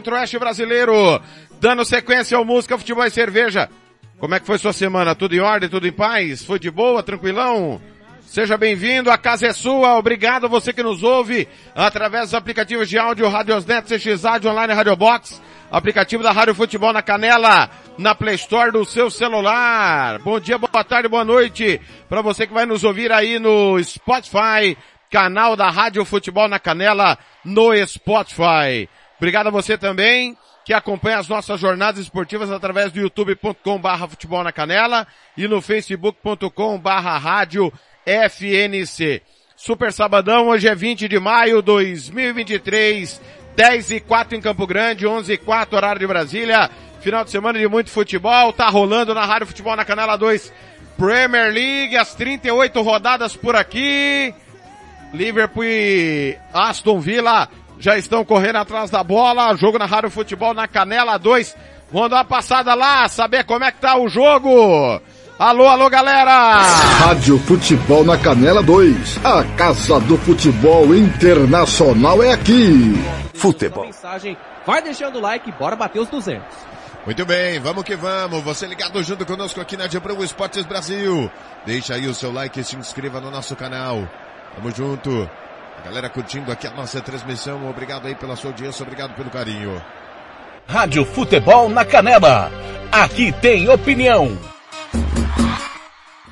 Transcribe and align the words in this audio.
Centro-Oeste 0.00 0.38
brasileiro, 0.38 1.20
dando 1.60 1.84
sequência 1.84 2.34
ao 2.34 2.44
Música, 2.44 2.78
Futebol 2.78 3.04
e 3.04 3.10
Cerveja. 3.10 3.68
Como 4.18 4.34
é 4.34 4.40
que 4.40 4.46
foi 4.46 4.56
sua 4.56 4.72
semana? 4.72 5.14
Tudo 5.14 5.34
em 5.34 5.40
ordem, 5.40 5.68
tudo 5.68 5.86
em 5.86 5.92
paz? 5.92 6.42
Foi 6.42 6.58
de 6.58 6.70
boa, 6.70 7.02
tranquilão? 7.02 7.78
Seja 8.22 8.56
bem-vindo, 8.56 9.10
a 9.10 9.18
casa 9.18 9.48
é 9.48 9.52
sua. 9.52 9.98
Obrigado 9.98 10.46
a 10.46 10.48
você 10.48 10.72
que 10.72 10.82
nos 10.82 11.02
ouve 11.02 11.46
através 11.74 12.24
dos 12.24 12.34
aplicativos 12.34 12.88
de 12.88 12.98
áudio 12.98 13.28
Radiosnet, 13.28 13.86
CX 13.86 14.24
Rádio 14.24 14.50
Online 14.50 14.72
Radio 14.72 14.96
Box, 14.96 15.40
aplicativo 15.70 16.22
da 16.22 16.32
Rádio 16.32 16.54
Futebol 16.54 16.94
na 16.94 17.02
Canela, 17.02 17.68
na 17.98 18.14
Play 18.14 18.36
Store 18.36 18.72
do 18.72 18.86
seu 18.86 19.10
celular. 19.10 20.18
Bom 20.20 20.40
dia, 20.40 20.56
boa 20.56 20.82
tarde, 20.82 21.08
boa 21.08 21.26
noite 21.26 21.78
para 22.08 22.22
você 22.22 22.46
que 22.46 22.54
vai 22.54 22.64
nos 22.64 22.84
ouvir 22.84 23.12
aí 23.12 23.38
no 23.38 23.82
Spotify, 23.84 24.78
canal 25.10 25.56
da 25.56 25.68
Rádio 25.68 26.04
Futebol 26.06 26.48
na 26.48 26.58
Canela 26.58 27.18
no 27.44 27.74
Spotify. 27.86 28.88
Obrigado 29.20 29.48
a 29.48 29.50
você 29.50 29.76
também 29.76 30.34
que 30.64 30.72
acompanha 30.72 31.18
as 31.18 31.28
nossas 31.28 31.60
jornadas 31.60 32.00
esportivas 32.00 32.50
através 32.50 32.90
do 32.90 33.00
youtube.com 33.00 33.78
barra 33.78 34.08
futebol 34.08 34.42
na 34.42 34.50
canela 34.50 35.06
e 35.36 35.46
no 35.46 35.60
facebook.com 35.60 36.78
barra 36.78 37.18
rádio 37.18 37.70
FNC. 38.06 39.20
Super 39.54 39.92
Sabadão, 39.92 40.48
hoje 40.48 40.68
é 40.68 40.74
20 40.74 41.06
de 41.06 41.20
maio 41.20 41.56
de 41.56 41.66
2023, 41.66 43.20
10 43.54 43.90
e 43.90 44.00
4 44.00 44.38
em 44.38 44.40
Campo 44.40 44.66
Grande, 44.66 45.06
11 45.06 45.30
e 45.34 45.36
4 45.36 45.76
horário 45.76 46.00
de 46.00 46.06
Brasília. 46.06 46.70
Final 47.02 47.22
de 47.22 47.30
semana 47.30 47.58
de 47.58 47.68
muito 47.68 47.90
futebol, 47.90 48.54
tá 48.54 48.70
rolando 48.70 49.12
na 49.12 49.26
Rádio 49.26 49.48
Futebol 49.48 49.76
na 49.76 49.84
Canela 49.84 50.16
2. 50.16 50.50
Premier 50.96 51.52
League, 51.52 51.94
as 51.94 52.14
38 52.14 52.80
rodadas 52.80 53.36
por 53.36 53.54
aqui. 53.54 54.34
Liverpool 55.12 55.64
e 55.64 56.38
Aston 56.54 57.00
Villa 57.00 57.48
já 57.80 57.96
estão 57.96 58.24
correndo 58.24 58.56
atrás 58.56 58.90
da 58.90 59.02
bola. 59.02 59.56
Jogo 59.56 59.78
na 59.78 59.86
Rádio 59.86 60.10
Futebol 60.10 60.54
na 60.54 60.68
Canela 60.68 61.18
2. 61.18 61.56
Vamos 61.90 62.10
dar 62.10 62.18
uma 62.18 62.24
passada 62.24 62.74
lá, 62.74 63.08
saber 63.08 63.44
como 63.44 63.64
é 63.64 63.72
que 63.72 63.80
tá 63.80 63.98
o 63.98 64.08
jogo. 64.08 65.00
Alô, 65.36 65.66
alô, 65.66 65.88
galera! 65.88 66.58
Rádio 67.00 67.38
Futebol 67.38 68.04
na 68.04 68.16
Canela 68.18 68.62
2. 68.62 69.24
A 69.24 69.42
Casa 69.56 69.98
do 70.00 70.16
Futebol 70.18 70.94
Internacional 70.94 72.22
é 72.22 72.32
aqui. 72.32 72.92
Futebol. 73.34 73.86
Mensagem, 73.86 74.36
vai 74.66 74.82
deixando 74.82 75.16
o 75.16 75.20
like, 75.20 75.50
bora 75.52 75.74
bater 75.74 75.98
os 75.98 76.08
200. 76.08 76.44
Muito 77.06 77.24
bem, 77.24 77.58
vamos 77.58 77.82
que 77.82 77.96
vamos. 77.96 78.42
Você 78.42 78.66
ligado 78.66 79.02
junto 79.02 79.24
conosco 79.24 79.58
aqui 79.58 79.76
na 79.78 79.86
Diabrão 79.86 80.22
Esportes 80.22 80.66
Brasil. 80.66 81.30
Deixa 81.64 81.94
aí 81.94 82.06
o 82.06 82.14
seu 82.14 82.30
like 82.30 82.60
e 82.60 82.64
se 82.64 82.76
inscreva 82.76 83.20
no 83.20 83.30
nosso 83.30 83.56
canal. 83.56 84.06
Tamo 84.54 84.70
junto. 84.70 85.28
A 85.80 85.84
galera 85.86 86.10
curtindo 86.10 86.52
aqui 86.52 86.66
a 86.66 86.70
nossa 86.72 87.00
transmissão. 87.00 87.68
Obrigado 87.68 88.06
aí 88.06 88.14
pela 88.14 88.36
sua 88.36 88.50
audiência, 88.50 88.82
obrigado 88.82 89.14
pelo 89.14 89.30
carinho. 89.30 89.82
Rádio 90.68 91.06
Futebol 91.06 91.70
na 91.70 91.86
Canela. 91.86 92.52
Aqui 92.92 93.32
tem 93.32 93.66
opinião. 93.68 94.38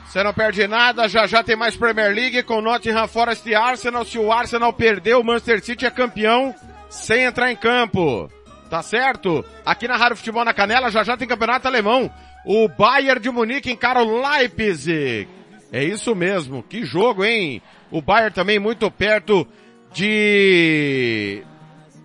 Você 0.07 0.23
não 0.23 0.35
perde 0.35 0.69
nada, 0.69 1.09
já 1.09 1.27
já 1.27 1.43
tem 1.43 1.57
mais 1.57 1.77
Premier 1.77 2.15
League 2.15 2.43
com 2.43 2.61
Nottingham 2.61 3.09
Forest 3.09 3.49
e 3.49 3.55
Arsenal. 3.55 4.05
Se 4.05 4.19
o 4.19 4.31
Arsenal 4.31 4.73
perder, 4.73 5.17
o 5.17 5.25
Manchester 5.25 5.65
City 5.65 5.87
é 5.87 5.91
campeão 5.91 6.55
sem 6.91 7.23
entrar 7.25 7.51
em 7.51 7.57
campo. 7.57 8.31
Tá 8.69 8.83
certo? 8.83 9.43
Aqui 9.65 9.89
na 9.89 9.97
Rádio 9.97 10.19
Futebol 10.19 10.45
na 10.45 10.53
Canela 10.53 10.91
já 10.91 11.03
já 11.03 11.17
tem 11.17 11.27
campeonato 11.27 11.67
alemão. 11.67 12.11
O 12.45 12.69
Bayern 12.69 13.21
de 13.21 13.31
Munique 13.31 13.71
encara 13.71 14.03
o 14.03 14.21
Leipzig. 14.21 15.38
É 15.73 15.85
isso 15.85 16.15
mesmo. 16.15 16.63
Que 16.63 16.85
jogo, 16.85 17.25
hein? 17.25 17.63
O 17.91 18.01
Bayern 18.01 18.35
também 18.35 18.59
muito 18.59 18.91
perto 18.91 19.47
de 19.93 21.43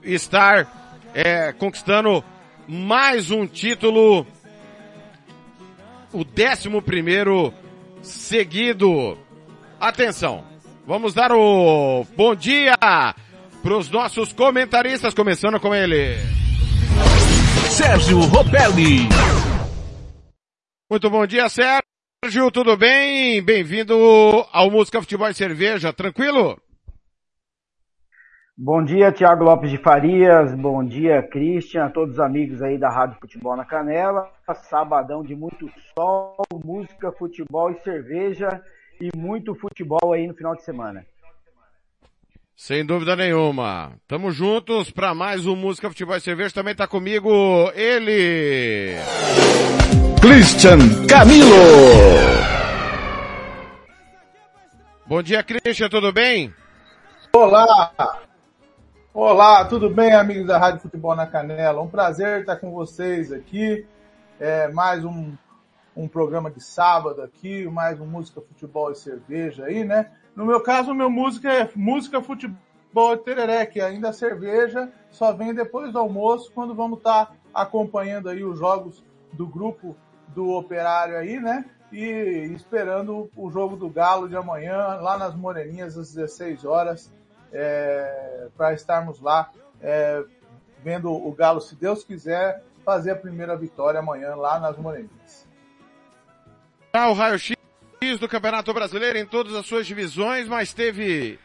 estar 0.03 0.67
é, 1.14 1.52
conquistando 1.53 2.23
mais 2.67 3.31
um 3.31 3.45
título. 3.45 4.25
O 6.11 6.23
décimo 6.23 6.81
primeiro 6.81 7.53
seguido. 8.02 9.17
Atenção, 9.80 10.44
vamos 10.85 11.13
dar 11.13 11.31
o 11.31 12.06
bom 12.16 12.35
dia 12.35 12.75
para 12.80 13.78
os 13.78 13.90
nossos 13.90 14.31
comentaristas, 14.34 15.13
começando 15.13 15.59
com 15.59 15.74
ele. 15.74 16.18
Sérgio 17.69 18.19
Ropelli. 18.19 19.07
Muito 20.90 21.09
bom 21.09 21.25
dia, 21.25 21.50
Sérgio, 21.50 21.81
tudo 22.53 22.78
bem? 22.78 23.44
Bem-vindo 23.44 23.94
ao 24.53 24.72
Música 24.72 25.01
Futebol 25.01 25.28
e 25.29 25.34
Cerveja, 25.34 25.91
tranquilo? 25.91 26.57
Bom 28.57 28.81
dia, 28.81 29.11
Tiago 29.11 29.44
Lopes 29.44 29.69
de 29.69 29.78
Farias. 29.78 30.56
Bom 30.56 30.85
dia, 30.85 31.22
Christian, 31.22 31.83
a 31.83 31.89
todos 31.89 32.13
os 32.13 32.19
amigos 32.22 32.62
aí 32.62 32.78
da 32.78 32.89
Rádio 32.89 33.17
Futebol 33.19 33.57
na 33.57 33.66
Canela. 33.66 34.31
Sabadão 34.69 35.22
de 35.22 35.35
muito 35.35 35.69
sol, 35.94 36.38
música, 36.63 37.12
futebol 37.12 37.72
e 37.72 37.83
cerveja 37.83 38.62
e 39.01 39.09
muito 39.17 39.53
futebol 39.56 40.13
aí 40.13 40.25
no 40.25 40.33
final 40.33 40.56
de 40.56 40.63
semana. 40.63 41.06
Sem 42.56 42.85
dúvida 42.85 43.17
nenhuma. 43.17 43.97
Tamo 44.07 44.31
juntos 44.31 44.89
para 44.91 45.13
mais 45.13 45.45
um 45.45 45.57
Música, 45.57 45.89
Futebol 45.89 46.16
e 46.16 46.22
Cerveja. 46.22 46.53
Também 46.53 46.73
tá 46.73 46.88
comigo 46.88 47.29
ele. 47.75 48.95
Christian 50.23 50.79
Camilo. 51.06 51.50
Bom 55.06 55.22
dia, 55.22 55.44
Christian, 55.44 55.89
tudo 55.89 56.13
bem? 56.13 56.53
Olá, 57.34 57.91
Olá, 59.13 59.66
tudo 59.66 59.89
bem, 59.89 60.13
amigos 60.13 60.47
da 60.47 60.57
Rádio 60.57 60.79
Futebol 60.79 61.13
na 61.13 61.28
Canela? 61.28 61.81
Um 61.81 61.89
prazer 61.89 62.39
estar 62.39 62.56
com 62.56 62.72
vocês 62.72 63.33
aqui. 63.33 63.85
É, 64.39 64.69
mais 64.69 65.03
um, 65.03 65.33
um 65.94 66.07
programa 66.07 66.50
de 66.50 66.63
sábado 66.63 67.22
aqui, 67.22 67.66
mais 67.66 68.00
um 68.00 68.06
música, 68.06 68.39
futebol 68.39 68.94
e 68.94 68.95
cerveja 68.95 69.66
aí, 69.66 69.83
né? 69.83 70.09
No 70.33 70.45
meu 70.45 70.62
caso, 70.62 70.94
meu 70.94 71.09
música 71.09 71.51
é 71.51 71.69
música, 71.75 72.22
futebol 72.22 72.57
e 73.13 73.17
tereré, 73.17 73.66
que 73.66 73.81
ainda 73.81 74.07
a 74.07 74.13
cerveja 74.13 74.89
só 75.12 75.33
vem 75.33 75.53
depois 75.53 75.91
do 75.91 76.00
almoço, 76.00 76.50
quando 76.56 76.73
vamos 76.73 77.00
estar 77.00 77.35
acompanhando 77.53 78.29
aí 78.29 78.41
os 78.41 78.57
jogos 78.57 79.03
do 79.33 79.45
grupo 79.45 79.97
do 80.33 80.49
Operário 80.51 81.17
aí, 81.17 81.39
né? 81.39 81.66
E 81.91 82.51
esperando 82.55 83.29
o 83.35 83.51
jogo 83.51 83.75
do 83.75 83.89
Galo 83.89 84.27
de 84.27 84.35
amanhã, 84.35 84.77
lá 85.01 85.17
nas 85.17 85.35
Moreninhas, 85.35 85.97
às 85.97 86.13
16 86.13 86.66
horas 86.66 87.11
é, 87.51 88.47
para 88.57 88.73
estarmos 88.73 89.21
lá 89.21 89.51
é, 89.81 90.23
vendo 90.83 91.11
o 91.11 91.31
Galo, 91.31 91.61
se 91.61 91.75
Deus 91.75 92.03
quiser, 92.03 92.63
fazer 92.83 93.11
a 93.11 93.16
primeira 93.16 93.55
vitória 93.55 93.99
amanhã 93.99 94.35
lá 94.35 94.59
nas 94.59 94.77
Moreninhas. 94.77 95.47
Ah, 96.91 97.09
o 97.09 97.13
raio-x 97.13 97.55
do 98.19 98.27
Campeonato 98.27 98.73
Brasileiro 98.73 99.17
em 99.17 99.25
todas 99.25 99.53
as 99.53 99.65
suas 99.65 99.88
divisões, 99.88 100.47
mas 100.47 100.73
teve 100.73 101.39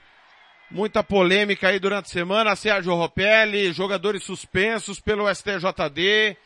muita 0.70 1.02
polêmica 1.02 1.68
aí 1.68 1.78
durante 1.78 2.06
a 2.06 2.08
semana. 2.08 2.56
Sérgio 2.56 2.94
Ropelli, 2.94 3.72
jogadores 3.72 4.24
suspensos 4.24 5.00
pelo 5.00 5.32
STJD, 5.32 6.36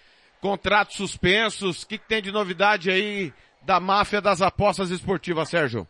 contratos 0.43 0.97
suspensos. 0.97 1.85
O 1.85 1.87
que, 1.87 1.97
que 1.97 2.09
tem 2.09 2.21
de 2.21 2.33
novidade 2.33 2.91
aí 2.91 3.33
da 3.63 3.79
máfia 3.79 4.21
das 4.21 4.43
apostas 4.43 4.91
esportivas, 4.91 5.49
Sérgio? 5.49 5.87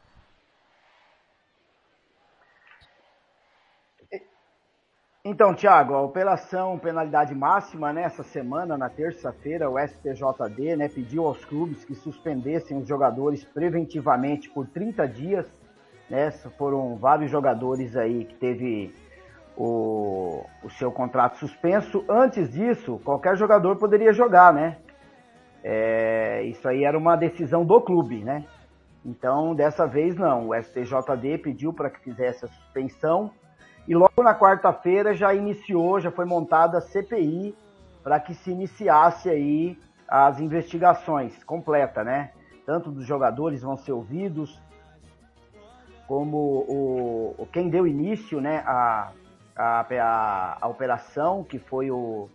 Então, 5.25 5.55
Thiago, 5.55 5.95
a 5.95 6.03
operação 6.03 6.77
penalidade 6.81 7.33
máxima, 7.33 7.93
né, 7.93 8.09
semana, 8.09 8.77
na 8.77 8.91
terça-feira, 8.91 9.71
o 9.71 9.79
STJD, 9.79 10.77
né, 10.77 10.89
pediu 10.89 11.27
aos 11.27 11.45
clubes 11.45 11.85
que 11.85 11.95
suspendessem 11.95 12.77
os 12.77 12.89
jogadores 12.89 13.45
preventivamente 13.45 14.51
por 14.51 14.67
30 14.67 15.07
dias, 15.07 15.47
né, 16.11 16.33
foram 16.59 16.97
vários 16.97 17.31
jogadores 17.31 17.97
aí 17.97 18.25
que 18.25 18.35
teve 18.35 18.93
o, 19.57 20.45
o 20.63 20.71
seu 20.71 20.91
contrato 20.91 21.39
suspenso. 21.39 22.05
Antes 22.09 22.51
disso, 22.51 23.01
qualquer 23.05 23.37
jogador 23.37 23.77
poderia 23.77 24.13
jogar, 24.13 24.53
né, 24.53 24.79
é, 25.65 26.43
isso 26.45 26.67
aí 26.69 26.85
era 26.85 26.99
uma 26.99 27.17
decisão 27.17 27.65
do 27.65 27.81
clube, 27.81 28.25
né, 28.25 28.45
então, 29.05 29.55
dessa 29.55 29.87
vez 29.87 30.15
não, 30.15 30.49
o 30.49 30.55
STJD 30.55 31.39
pediu 31.39 31.73
para 31.73 31.91
que 31.91 32.01
fizesse 32.01 32.45
a 32.45 32.49
suspensão, 32.49 33.31
e 33.87 33.95
logo 33.95 34.23
na 34.23 34.35
quarta-feira 34.35 35.13
já 35.13 35.35
iniciou, 35.35 35.99
já 35.99 36.11
foi 36.11 36.25
montada 36.25 36.79
a 36.79 36.81
CPI 36.81 37.55
para 38.03 38.21
que 38.21 38.33
se 38.33 38.51
iniciasse 38.51 39.29
aí 39.29 39.77
as 40.07 40.39
investigações 40.41 41.43
completa, 41.43 42.05
né? 42.05 42.31
Tanto 42.65 42.93
dos 42.93 43.05
jogadores 43.05 43.63
vão 43.63 43.77
ser 43.77 43.91
ouvidos, 43.91 44.61
como 46.07 46.65
o, 46.69 47.49
quem 47.53 47.69
deu 47.69 47.87
início, 47.87 48.41
né, 48.41 48.63
a, 48.67 49.11
a, 49.57 49.81
a, 49.81 50.59
a 50.61 50.69
operação, 50.69 51.45
que 51.45 51.59
foi 51.59 51.91
o 51.91 52.29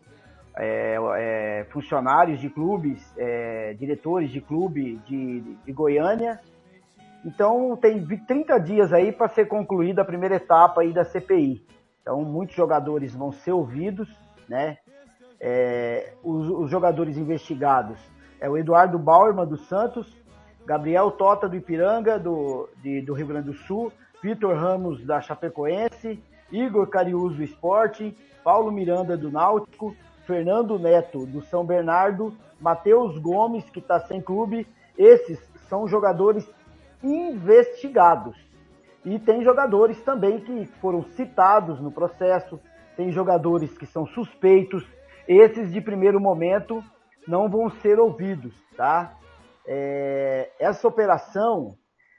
é, 0.55 0.97
é, 1.17 1.65
funcionários 1.69 2.39
de 2.39 2.49
clubes, 2.49 3.13
é, 3.17 3.73
diretores 3.73 4.31
de 4.31 4.41
clube 4.41 4.95
de, 5.05 5.41
de 5.41 5.71
Goiânia, 5.71 6.39
então 7.25 7.77
tem 7.77 8.05
30 8.05 8.57
dias 8.59 8.93
aí 8.93 9.11
para 9.11 9.27
ser 9.27 9.47
concluída 9.47 10.01
a 10.01 10.05
primeira 10.05 10.35
etapa 10.35 10.81
aí 10.81 10.93
da 10.93 11.03
CPI. 11.03 11.65
Então 12.01 12.23
muitos 12.23 12.55
jogadores 12.55 13.13
vão 13.13 13.31
ser 13.31 13.51
ouvidos, 13.51 14.09
né? 14.47 14.77
É, 15.39 16.13
os, 16.23 16.49
os, 16.49 16.71
jogadores 16.71 17.15
investigados 17.17 17.99
é 18.39 18.49
o 18.49 18.57
Eduardo 18.57 18.97
Bauerman 18.97 19.45
do 19.45 19.57
Santos, 19.57 20.11
Gabriel 20.65 21.11
Tota 21.11 21.47
do 21.47 21.55
Ipiranga, 21.55 22.17
do, 22.17 22.67
de, 22.81 23.01
do 23.01 23.13
Rio 23.13 23.27
Grande 23.27 23.47
do 23.47 23.53
Sul, 23.53 23.91
Vitor 24.23 24.55
Ramos 24.55 25.05
da 25.05 25.21
Chapecoense, 25.21 26.23
Igor 26.51 26.88
Cariús 26.88 27.35
do 27.35 27.44
Esporte, 27.44 28.15
Paulo 28.44 28.71
Miranda 28.71 29.17
do 29.17 29.31
Náutico, 29.31 29.95
Fernando 30.25 30.77
Neto 30.77 31.25
do 31.25 31.41
São 31.41 31.65
Bernardo, 31.65 32.33
Matheus 32.59 33.17
Gomes, 33.17 33.69
que 33.69 33.79
está 33.79 33.99
sem 33.99 34.21
clube. 34.21 34.67
Esses 34.97 35.39
são 35.69 35.88
jogadores 35.88 36.49
investigados. 37.03 38.35
E 39.05 39.19
tem 39.19 39.44
jogadores 39.44 40.01
também 40.01 40.39
que 40.39 40.65
foram 40.81 41.03
citados 41.03 41.79
no 41.79 41.91
processo, 41.91 42.59
tem 42.95 43.11
jogadores 43.11 43.77
que 43.77 43.85
são 43.85 44.05
suspeitos. 44.05 44.85
Esses 45.27 45.71
de 45.71 45.79
primeiro 45.79 46.19
momento 46.19 46.83
não 47.27 47.49
vão 47.49 47.69
ser 47.69 47.99
ouvidos, 47.99 48.53
tá? 48.75 49.13
É, 49.65 50.51
essa 50.59 50.88
operação, 50.88 51.77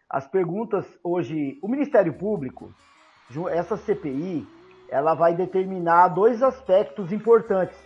as 0.08 0.26
perguntas 0.26 0.86
hoje, 1.02 1.58
o 1.62 1.68
Ministério 1.68 2.12
Público, 2.14 2.72
essa 3.50 3.76
CPI, 3.76 4.46
ela 4.88 5.14
vai 5.14 5.34
determinar 5.34 6.08
dois 6.08 6.42
aspectos 6.42 7.12
importantes. 7.12 7.78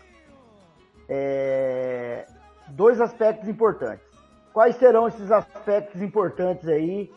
É, 1.09 2.27
dois 2.69 3.01
aspectos 3.01 3.49
importantes. 3.49 4.07
Quais 4.53 4.77
serão 4.77 5.09
esses 5.09 5.31
aspectos 5.31 6.01
importantes 6.01 6.69
aí 6.69 7.11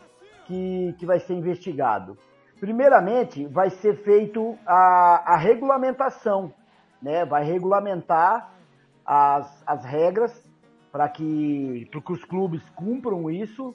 que, 0.46 0.94
que 0.98 1.06
vai 1.06 1.20
ser 1.20 1.34
investigado? 1.34 2.16
Primeiramente, 2.58 3.46
vai 3.46 3.70
ser 3.70 3.96
feito 4.02 4.56
a, 4.66 5.34
a 5.34 5.36
regulamentação, 5.36 6.52
né? 7.02 7.24
Vai 7.26 7.44
regulamentar 7.44 8.50
as, 9.04 9.62
as 9.66 9.84
regras 9.84 10.32
para 10.90 11.08
que, 11.08 11.88
que 11.92 12.12
os 12.12 12.24
clubes 12.24 12.62
cumpram 12.70 13.30
isso. 13.30 13.74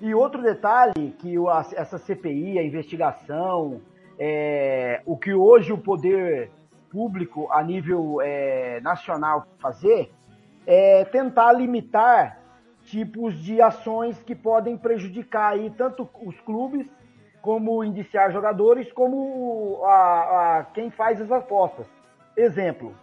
E 0.00 0.14
outro 0.14 0.40
detalhe 0.40 1.16
que 1.18 1.34
essa 1.74 1.98
CPI, 1.98 2.58
a 2.58 2.62
investigação, 2.62 3.80
é, 4.18 5.02
o 5.04 5.16
que 5.16 5.34
hoje 5.34 5.72
o 5.72 5.78
poder 5.78 6.50
público 6.90 7.48
a 7.50 7.62
nível 7.62 8.20
é, 8.22 8.80
nacional 8.80 9.46
fazer 9.58 10.12
é 10.66 11.04
tentar 11.04 11.52
limitar 11.52 12.38
tipos 12.84 13.34
de 13.42 13.60
ações 13.60 14.22
que 14.22 14.34
podem 14.34 14.76
prejudicar 14.76 15.52
aí 15.52 15.70
tanto 15.70 16.08
os 16.22 16.40
clubes 16.40 16.86
como 17.42 17.82
indiciar 17.84 18.32
jogadores 18.32 18.90
como 18.92 19.82
a, 19.84 20.58
a 20.58 20.64
quem 20.64 20.90
faz 20.90 21.20
as 21.20 21.30
apostas. 21.30 21.86
Exemplo, 22.36 22.94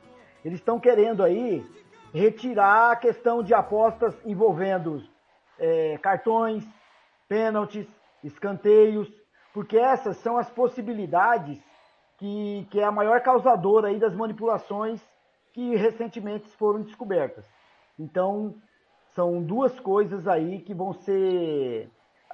eles 0.44 0.60
estão 0.60 0.80
querendo 0.80 1.24
aí 1.24 1.66
retirar 2.14 2.92
a 2.92 2.96
questão 2.96 3.44
de 3.44 3.54
apostas 3.54 4.16
envolvendo 4.26 5.04
é, 5.60 5.98
cartões, 6.02 6.66
pênaltis, 7.28 7.88
escanteios, 8.24 9.12
porque 9.54 9.78
essas 9.78 10.18
são 10.18 10.38
as 10.38 10.50
possibilidades 10.50 11.60
que, 12.18 12.68
que 12.70 12.80
é 12.80 12.84
a 12.84 12.92
maior 12.92 13.22
causadora 13.22 13.88
aí 13.88 14.00
das 14.00 14.16
manipulações 14.16 15.02
que 15.54 15.76
recentemente 15.76 16.48
foram 16.58 16.82
descobertas. 16.82 17.46
Então, 17.98 18.56
são 19.12 19.42
duas 19.42 19.80
coisas 19.80 20.28
aí 20.28 20.60
que 20.60 20.74
vão 20.74 20.92
ser, 20.92 21.90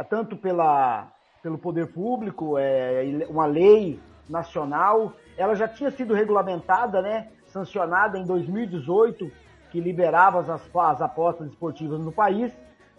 tanto 0.09 0.35
pela, 0.35 1.11
pelo 1.43 1.57
poder 1.57 1.93
público, 1.93 2.57
é, 2.57 3.03
uma 3.29 3.45
lei 3.45 3.99
nacional, 4.27 5.13
ela 5.37 5.53
já 5.53 5.67
tinha 5.67 5.91
sido 5.91 6.13
regulamentada, 6.13 7.01
né, 7.01 7.29
sancionada 7.45 8.17
em 8.17 8.25
2018, 8.25 9.31
que 9.69 9.79
liberava 9.79 10.39
as, 10.39 10.49
as 10.49 11.01
apostas 11.01 11.47
esportivas 11.47 11.99
no 11.99 12.11
país, 12.11 12.51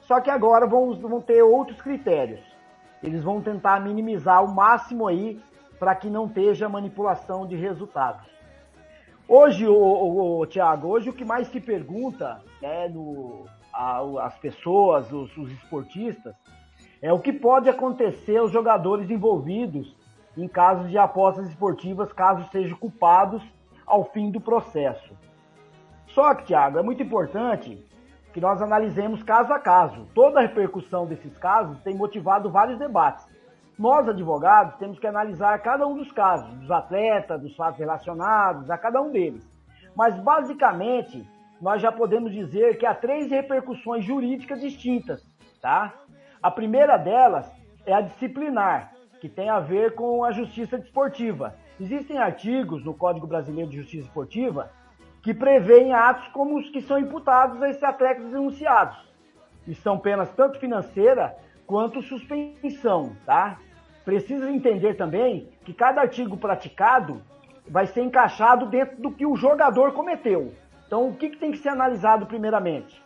só 0.03 0.21
que 0.21 0.31
agora 0.31 0.67
vão, 0.67 0.95
vão 0.95 1.21
ter 1.21 1.43
outros 1.43 1.81
critérios 1.81 2.53
eles 3.03 3.25
vão 3.25 3.41
tentar 3.41 3.81
minimizar 3.81 4.45
o 4.45 4.55
máximo 4.55 5.09
aí 5.09 5.41
para 5.79 5.95
que 5.95 6.09
não 6.09 6.27
esteja 6.27 6.69
manipulação 6.69 7.47
de 7.47 7.57
resultados. 7.57 8.31
Hoje, 9.27 9.67
o, 9.67 9.75
o, 9.75 10.41
o 10.41 10.47
Tiago, 10.47 10.89
hoje 10.89 11.11
o 11.11 11.13
que 11.13 11.25
mais 11.25 11.49
se 11.49 11.61
pergunta 11.61 12.41
né, 12.61 12.89
no, 12.89 13.47
a, 13.73 14.27
as 14.27 14.39
pessoas, 14.39 15.11
os, 15.13 15.37
os 15.37 15.51
esportistas, 15.51 16.35
é 17.01 17.13
o 17.13 17.19
que 17.19 17.33
pode 17.33 17.69
acontecer 17.69 18.37
aos 18.37 18.53
jogadores 18.53 19.11
envolvidos 19.11 19.97
em 20.37 20.47
casos 20.47 20.89
de 20.89 20.97
apostas 20.97 21.49
esportivas, 21.49 22.13
caso 22.13 22.49
sejam 22.51 22.77
culpados 22.79 23.43
ao 23.85 24.05
fim 24.05 24.31
do 24.31 24.41
processo. 24.41 25.13
Só 26.07 26.35
que, 26.35 26.45
Tiago, 26.45 26.79
é 26.79 26.83
muito 26.83 27.03
importante 27.03 27.85
que 28.33 28.41
nós 28.41 28.63
analisemos 28.63 29.23
caso 29.23 29.53
a 29.53 29.59
caso. 29.59 30.07
Toda 30.15 30.39
a 30.39 30.43
repercussão 30.43 31.07
desses 31.07 31.37
casos 31.39 31.81
tem 31.83 31.95
motivado 31.95 32.51
vários 32.51 32.79
debates. 32.79 33.27
Nós, 33.79 34.09
advogados, 34.09 34.77
temos 34.77 34.99
que 34.99 35.07
analisar 35.07 35.59
cada 35.61 35.87
um 35.87 35.97
dos 35.97 36.11
casos, 36.13 36.49
dos 36.59 36.71
atletas, 36.71 37.41
dos 37.41 37.55
fatos 37.57 37.79
relacionados, 37.79 38.71
a 38.71 38.79
cada 38.79 39.01
um 39.01 39.11
deles. 39.11 39.49
Mas, 39.95 40.15
basicamente, 40.19 41.27
nós 41.61 41.81
já 41.81 41.93
podemos 41.93 42.33
dizer 42.33 42.79
que 42.79 42.87
há 42.87 42.95
três 42.95 43.31
repercussões 43.31 44.05
jurídicas 44.05 44.61
distintas, 44.61 45.23
tá? 45.61 45.93
A 46.43 46.51
primeira 46.51 46.97
delas 46.97 47.51
é 47.87 47.93
a 47.93 48.01
disciplinar, 48.01 48.93
que 49.21 49.29
tem 49.29 49.49
a 49.49 49.61
ver 49.61 49.95
com 49.95 50.25
a 50.25 50.33
justiça 50.33 50.79
desportiva. 50.79 51.55
Existem 51.81 52.19
artigos 52.19 52.85
no 52.85 52.95
Código 52.95 53.27
Brasileiro 53.27 53.71
de 53.71 53.77
Justiça 53.77 54.07
Esportiva 54.07 54.71
que 55.23 55.33
prevêem 55.33 55.95
atos 55.95 56.27
como 56.29 56.59
os 56.59 56.69
que 56.71 56.83
são 56.83 56.99
imputados 56.99 57.63
a 57.63 57.71
esses 57.71 57.83
atletas 57.83 58.25
denunciados. 58.25 58.99
E 59.67 59.75
são 59.75 59.99
penas 59.99 60.31
tanto 60.33 60.59
financeira 60.59 61.37
quanto 61.67 62.03
suspensão, 62.03 63.17
tá? 63.25 63.59
Precisa 64.05 64.51
entender 64.51 64.95
também 64.95 65.49
que 65.65 65.73
cada 65.73 66.01
artigo 66.01 66.37
praticado 66.37 67.23
vai 67.69 67.87
ser 67.87 68.03
encaixado 68.03 68.67
dentro 68.67 69.01
do 69.01 69.13
que 69.13 69.25
o 69.25 69.37
jogador 69.37 69.93
cometeu. 69.93 70.53
Então, 70.87 71.09
o 71.09 71.15
que, 71.15 71.31
que 71.31 71.39
tem 71.39 71.53
que 71.53 71.59
ser 71.59 71.69
analisado 71.69 72.27
primeiramente? 72.27 73.01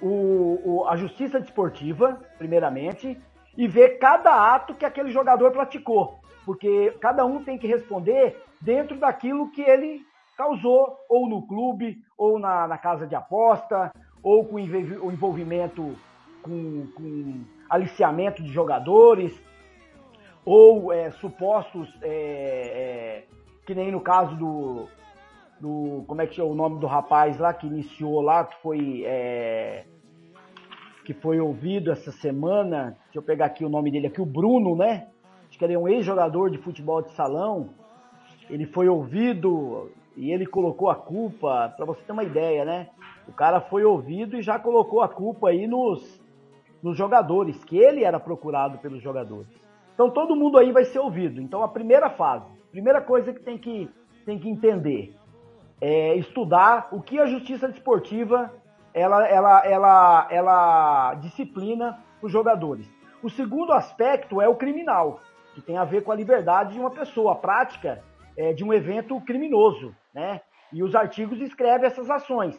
O, 0.00 0.60
o, 0.64 0.88
a 0.88 0.96
justiça 0.96 1.40
desportiva, 1.40 2.20
primeiramente, 2.36 3.18
e 3.56 3.66
ver 3.66 3.98
cada 3.98 4.54
ato 4.54 4.74
que 4.74 4.84
aquele 4.84 5.10
jogador 5.10 5.50
praticou. 5.50 6.20
Porque 6.44 6.94
cada 7.00 7.24
um 7.24 7.42
tem 7.42 7.58
que 7.58 7.66
responder 7.66 8.40
dentro 8.60 8.96
daquilo 8.96 9.50
que 9.50 9.62
ele 9.62 10.06
causou, 10.38 10.96
ou 11.08 11.28
no 11.28 11.44
clube, 11.48 11.98
ou 12.16 12.38
na, 12.38 12.68
na 12.68 12.78
casa 12.78 13.08
de 13.08 13.16
aposta, 13.16 13.92
ou 14.22 14.44
com 14.44 14.54
o 14.54 15.12
envolvimento 15.12 15.96
com, 16.40 16.86
com 16.94 17.44
aliciamento 17.68 18.40
de 18.40 18.52
jogadores, 18.52 19.36
ou 20.44 20.92
é, 20.92 21.10
supostos, 21.10 21.92
é, 22.00 22.08
é, 22.08 23.24
que 23.66 23.74
nem 23.74 23.90
no 23.90 24.00
caso 24.00 24.36
do, 24.36 24.88
do. 25.60 26.04
Como 26.06 26.22
é 26.22 26.26
que 26.26 26.40
é 26.40 26.44
o 26.44 26.54
nome 26.54 26.78
do 26.78 26.86
rapaz 26.86 27.36
lá 27.38 27.52
que 27.52 27.66
iniciou 27.66 28.20
lá, 28.22 28.44
que 28.44 28.62
foi. 28.62 29.02
É, 29.04 29.84
que 31.04 31.14
foi 31.14 31.40
ouvido 31.40 31.90
essa 31.90 32.12
semana. 32.12 32.96
Deixa 33.06 33.18
eu 33.18 33.22
pegar 33.22 33.46
aqui 33.46 33.64
o 33.64 33.68
nome 33.68 33.90
dele 33.90 34.06
aqui, 34.06 34.20
o 34.20 34.26
Bruno, 34.26 34.76
né? 34.76 35.08
Acho 35.48 35.58
que 35.58 35.64
ele 35.64 35.74
é 35.74 35.78
um 35.78 35.88
ex-jogador 35.88 36.50
de 36.50 36.58
futebol 36.58 37.02
de 37.02 37.10
salão. 37.12 37.70
Ele 38.48 38.66
foi 38.66 38.88
ouvido 38.88 39.90
e 40.18 40.32
ele 40.32 40.44
colocou 40.44 40.90
a 40.90 40.96
culpa, 40.96 41.72
para 41.76 41.86
você 41.86 42.02
ter 42.02 42.10
uma 42.10 42.24
ideia, 42.24 42.64
né? 42.64 42.88
O 43.28 43.32
cara 43.32 43.60
foi 43.60 43.84
ouvido 43.84 44.36
e 44.36 44.42
já 44.42 44.58
colocou 44.58 45.00
a 45.00 45.08
culpa 45.08 45.50
aí 45.50 45.68
nos, 45.68 46.20
nos 46.82 46.98
jogadores, 46.98 47.62
que 47.64 47.78
ele 47.78 48.02
era 48.02 48.18
procurado 48.18 48.78
pelos 48.78 49.00
jogadores. 49.00 49.46
Então 49.94 50.10
todo 50.10 50.34
mundo 50.34 50.58
aí 50.58 50.72
vai 50.72 50.84
ser 50.84 50.98
ouvido. 50.98 51.40
Então 51.40 51.62
a 51.62 51.68
primeira 51.68 52.10
fase, 52.10 52.50
primeira 52.72 53.00
coisa 53.00 53.32
que 53.32 53.40
tem 53.40 53.56
que, 53.56 53.88
tem 54.26 54.40
que 54.40 54.48
entender 54.48 55.14
é 55.80 56.16
estudar 56.16 56.88
o 56.90 57.00
que 57.00 57.20
a 57.20 57.26
justiça 57.26 57.68
desportiva 57.68 58.52
ela, 58.92 59.24
ela, 59.24 59.64
ela, 59.64 60.28
ela 60.30 61.14
disciplina 61.14 61.96
os 62.20 62.32
jogadores. 62.32 62.90
O 63.22 63.30
segundo 63.30 63.72
aspecto 63.72 64.42
é 64.42 64.48
o 64.48 64.56
criminal, 64.56 65.20
que 65.54 65.60
tem 65.60 65.78
a 65.78 65.84
ver 65.84 66.02
com 66.02 66.10
a 66.10 66.16
liberdade 66.16 66.72
de 66.72 66.80
uma 66.80 66.90
pessoa, 66.90 67.32
a 67.32 67.36
prática 67.36 68.02
é, 68.38 68.54
de 68.54 68.64
um 68.64 68.72
evento 68.72 69.20
criminoso 69.20 69.94
né? 70.18 70.40
E 70.72 70.82
os 70.82 70.94
artigos 70.94 71.40
escrevem 71.40 71.86
essas 71.86 72.10
ações. 72.10 72.58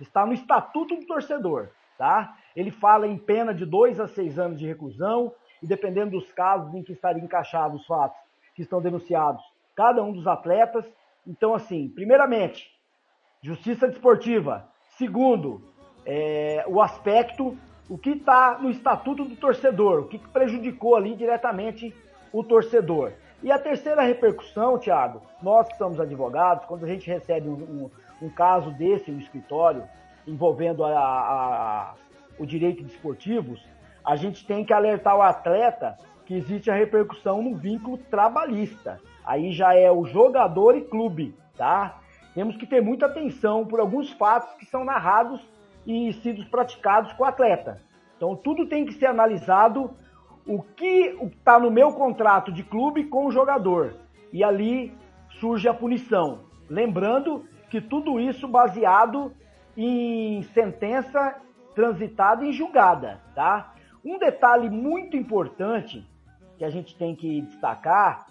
Está 0.00 0.24
no 0.24 0.32
Estatuto 0.32 0.94
do 0.94 1.06
Torcedor, 1.06 1.68
tá? 1.98 2.36
Ele 2.54 2.70
fala 2.70 3.06
em 3.06 3.18
pena 3.18 3.52
de 3.52 3.66
dois 3.66 3.98
a 3.98 4.06
seis 4.06 4.38
anos 4.38 4.58
de 4.58 4.66
reclusão, 4.66 5.32
e 5.60 5.66
dependendo 5.66 6.12
dos 6.12 6.30
casos 6.32 6.72
em 6.74 6.82
que 6.82 6.92
estariam 6.92 7.24
encaixados 7.24 7.80
os 7.80 7.86
fatos 7.86 8.16
que 8.54 8.62
estão 8.62 8.80
denunciados, 8.80 9.42
cada 9.74 10.02
um 10.02 10.12
dos 10.12 10.26
atletas. 10.26 10.86
Então, 11.26 11.52
assim, 11.54 11.88
primeiramente, 11.88 12.70
justiça 13.42 13.88
desportiva. 13.88 14.66
Segundo, 14.96 15.60
é, 16.06 16.64
o 16.66 16.80
aspecto, 16.80 17.58
o 17.88 17.98
que 17.98 18.10
está 18.10 18.58
no 18.58 18.70
Estatuto 18.70 19.24
do 19.24 19.36
Torcedor, 19.36 20.00
o 20.00 20.08
que 20.08 20.18
prejudicou 20.18 20.96
ali 20.96 21.14
diretamente 21.14 21.94
o 22.32 22.44
torcedor. 22.44 23.12
E 23.42 23.50
a 23.50 23.58
terceira 23.58 24.02
repercussão, 24.02 24.78
Thiago, 24.78 25.22
nós 25.42 25.66
que 25.68 25.78
somos 25.78 25.98
advogados, 25.98 26.66
quando 26.66 26.84
a 26.84 26.88
gente 26.88 27.08
recebe 27.08 27.48
um, 27.48 27.54
um, 27.54 27.90
um 28.22 28.28
caso 28.28 28.70
desse 28.72 29.10
no 29.10 29.18
escritório, 29.18 29.84
envolvendo 30.26 30.84
a, 30.84 30.90
a, 30.90 31.94
o 32.38 32.44
direito 32.44 32.84
de 32.84 32.92
esportivos, 32.92 33.64
a 34.04 34.14
gente 34.14 34.46
tem 34.46 34.64
que 34.64 34.72
alertar 34.72 35.16
o 35.16 35.22
atleta 35.22 35.96
que 36.26 36.34
existe 36.34 36.70
a 36.70 36.74
repercussão 36.74 37.42
no 37.42 37.56
vínculo 37.56 37.96
trabalhista. 37.96 39.00
Aí 39.24 39.52
já 39.52 39.74
é 39.74 39.90
o 39.90 40.04
jogador 40.04 40.76
e 40.76 40.82
clube, 40.82 41.34
tá? 41.56 41.98
Temos 42.34 42.56
que 42.56 42.66
ter 42.66 42.82
muita 42.82 43.06
atenção 43.06 43.66
por 43.66 43.80
alguns 43.80 44.10
fatos 44.12 44.52
que 44.54 44.66
são 44.66 44.84
narrados 44.84 45.40
e 45.86 46.12
sido 46.12 46.44
praticados 46.46 47.12
com 47.14 47.24
o 47.24 47.26
atleta. 47.26 47.80
Então 48.16 48.36
tudo 48.36 48.66
tem 48.66 48.84
que 48.84 48.92
ser 48.92 49.06
analisado 49.06 49.90
o 50.46 50.62
que 50.62 51.16
está 51.22 51.58
no 51.58 51.70
meu 51.70 51.92
contrato 51.92 52.50
de 52.50 52.62
clube 52.62 53.04
com 53.04 53.26
o 53.26 53.30
jogador. 53.30 53.94
E 54.32 54.42
ali 54.42 54.92
surge 55.40 55.68
a 55.68 55.74
punição. 55.74 56.44
Lembrando 56.68 57.44
que 57.68 57.80
tudo 57.80 58.18
isso 58.18 58.48
baseado 58.48 59.32
em 59.76 60.42
sentença 60.54 61.36
transitada 61.74 62.44
e 62.44 62.52
julgada, 62.52 63.20
tá? 63.34 63.74
Um 64.04 64.18
detalhe 64.18 64.68
muito 64.68 65.16
importante 65.16 66.06
que 66.58 66.64
a 66.64 66.70
gente 66.70 66.96
tem 66.96 67.14
que 67.14 67.42
destacar 67.42 68.26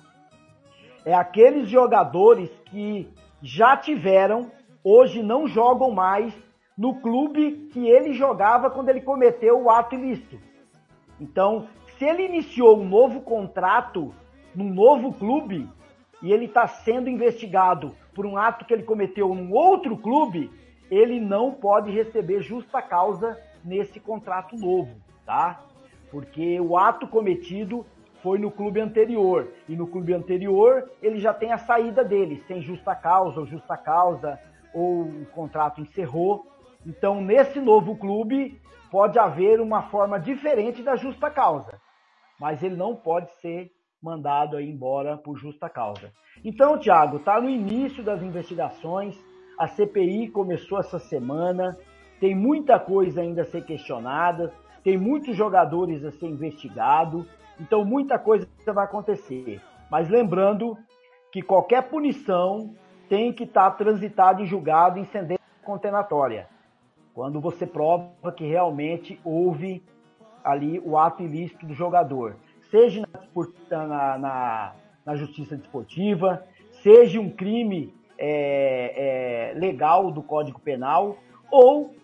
é 1.06 1.14
aqueles 1.14 1.70
jogadores 1.70 2.50
que 2.66 3.12
já 3.42 3.78
tiveram, 3.78 4.52
hoje 4.84 5.24
não 5.24 5.48
jogam 5.48 5.92
mais 5.92 6.34
no 6.78 6.96
clube 7.02 7.70
que 7.72 7.88
ele 7.88 8.14
jogava 8.14 8.70
quando 8.70 8.90
ele 8.90 9.02
cometeu 9.02 9.62
o 9.64 9.70
ato 9.70 9.96
ilícito. 9.96 10.40
Então, 11.20 11.68
se 12.00 12.06
ele 12.06 12.24
iniciou 12.24 12.80
um 12.80 12.88
novo 12.88 13.20
contrato 13.20 14.14
num 14.56 14.74
novo 14.74 15.12
clube 15.12 15.70
e 16.24 16.32
ele 16.32 16.46
está 16.46 16.66
sendo 16.66 17.10
investigado 17.10 17.94
por 18.16 18.26
um 18.26 18.38
ato 18.38 18.64
que 18.64 18.74
ele 18.74 18.84
cometeu 18.84 19.36
num 19.36 19.54
outro 19.54 19.98
clube, 19.98 20.50
ele 20.90 21.20
não 21.20 21.52
pode 21.52 21.92
receber 21.92 22.42
justa 22.42 22.82
causa 22.82 23.38
nesse 23.66 24.00
contrato 24.00 24.56
novo, 24.56 24.96
tá? 25.26 25.60
Porque 26.10 26.58
o 26.62 26.78
ato 26.78 27.06
cometido 27.06 27.86
foi 28.24 28.40
no 28.40 28.50
clube 28.50 28.80
anterior 28.80 29.50
e 29.68 29.76
no 29.76 29.86
clube 29.86 30.14
anterior 30.14 30.90
ele 31.02 31.20
já 31.20 31.34
tem 31.34 31.52
a 31.52 31.58
saída 31.58 32.02
dele 32.02 32.42
sem 32.48 32.62
justa 32.62 32.96
causa 32.96 33.42
ou 33.42 33.46
justa 33.46 33.76
causa 33.76 34.40
ou 34.74 35.02
o 35.02 35.26
contrato 35.34 35.82
encerrou. 35.82 36.48
Então, 36.86 37.22
nesse 37.22 37.60
novo 37.60 37.98
clube 37.98 38.60
pode 38.90 39.20
haver 39.20 39.60
uma 39.60 39.84
forma 39.84 40.18
diferente 40.18 40.82
da 40.82 40.96
justa 40.96 41.30
causa, 41.30 41.80
mas 42.40 42.64
ele 42.64 42.76
não 42.76 42.96
pode 42.96 43.32
ser 43.42 43.72
mandado 44.02 44.56
aí 44.56 44.70
embora 44.70 45.18
por 45.18 45.38
justa 45.38 45.70
causa. 45.70 46.12
Então, 46.44 46.78
Tiago, 46.78 47.18
está 47.18 47.40
no 47.42 47.50
início 47.50 48.04
das 48.04 48.22
investigações. 48.22 49.16
A 49.58 49.68
CPI 49.68 50.30
começou 50.30 50.80
essa 50.80 50.98
semana. 50.98 51.78
Tem 52.20 52.34
muita 52.34 52.80
coisa 52.80 53.22
ainda 53.22 53.42
a 53.42 53.46
ser 53.46 53.66
questionada. 53.66 54.54
Tem 54.84 54.98
muitos 54.98 55.36
jogadores 55.36 56.04
a 56.06 56.12
ser 56.12 56.28
investigado. 56.28 57.28
Então, 57.60 57.84
muita 57.84 58.18
coisa 58.18 58.48
vai 58.74 58.86
acontecer. 58.86 59.62
Mas 59.92 60.08
lembrando 60.08 60.78
que 61.32 61.42
qualquer 61.42 61.90
punição 61.90 62.74
tem 63.10 63.34
que 63.34 63.44
estar 63.44 63.72
tá 63.72 63.78
transitada 63.78 64.42
e 64.42 64.46
julgado 64.46 65.00
em 65.00 65.06
sentença 65.06 65.42
condenatória. 65.64 66.48
Quando 67.14 67.42
você 67.42 67.68
prova 67.68 68.32
que 68.32 68.46
realmente 68.46 69.20
houve 69.26 69.84
ali 70.44 70.80
o 70.80 70.98
ato 70.98 71.24
ilícito 71.24 71.66
do 71.66 71.74
jogador 71.74 72.36
seja 72.70 73.04
na, 73.72 74.18
na, 74.18 74.74
na 75.06 75.16
justiça 75.16 75.58
desportiva, 75.58 76.44
seja 76.84 77.20
um 77.20 77.30
crime 77.30 77.94
é, 78.18 79.54
é, 79.56 79.60
legal 79.60 80.12
do 80.12 80.22
Código 80.22 80.60
Penal, 80.60 81.18
ou 81.52 81.96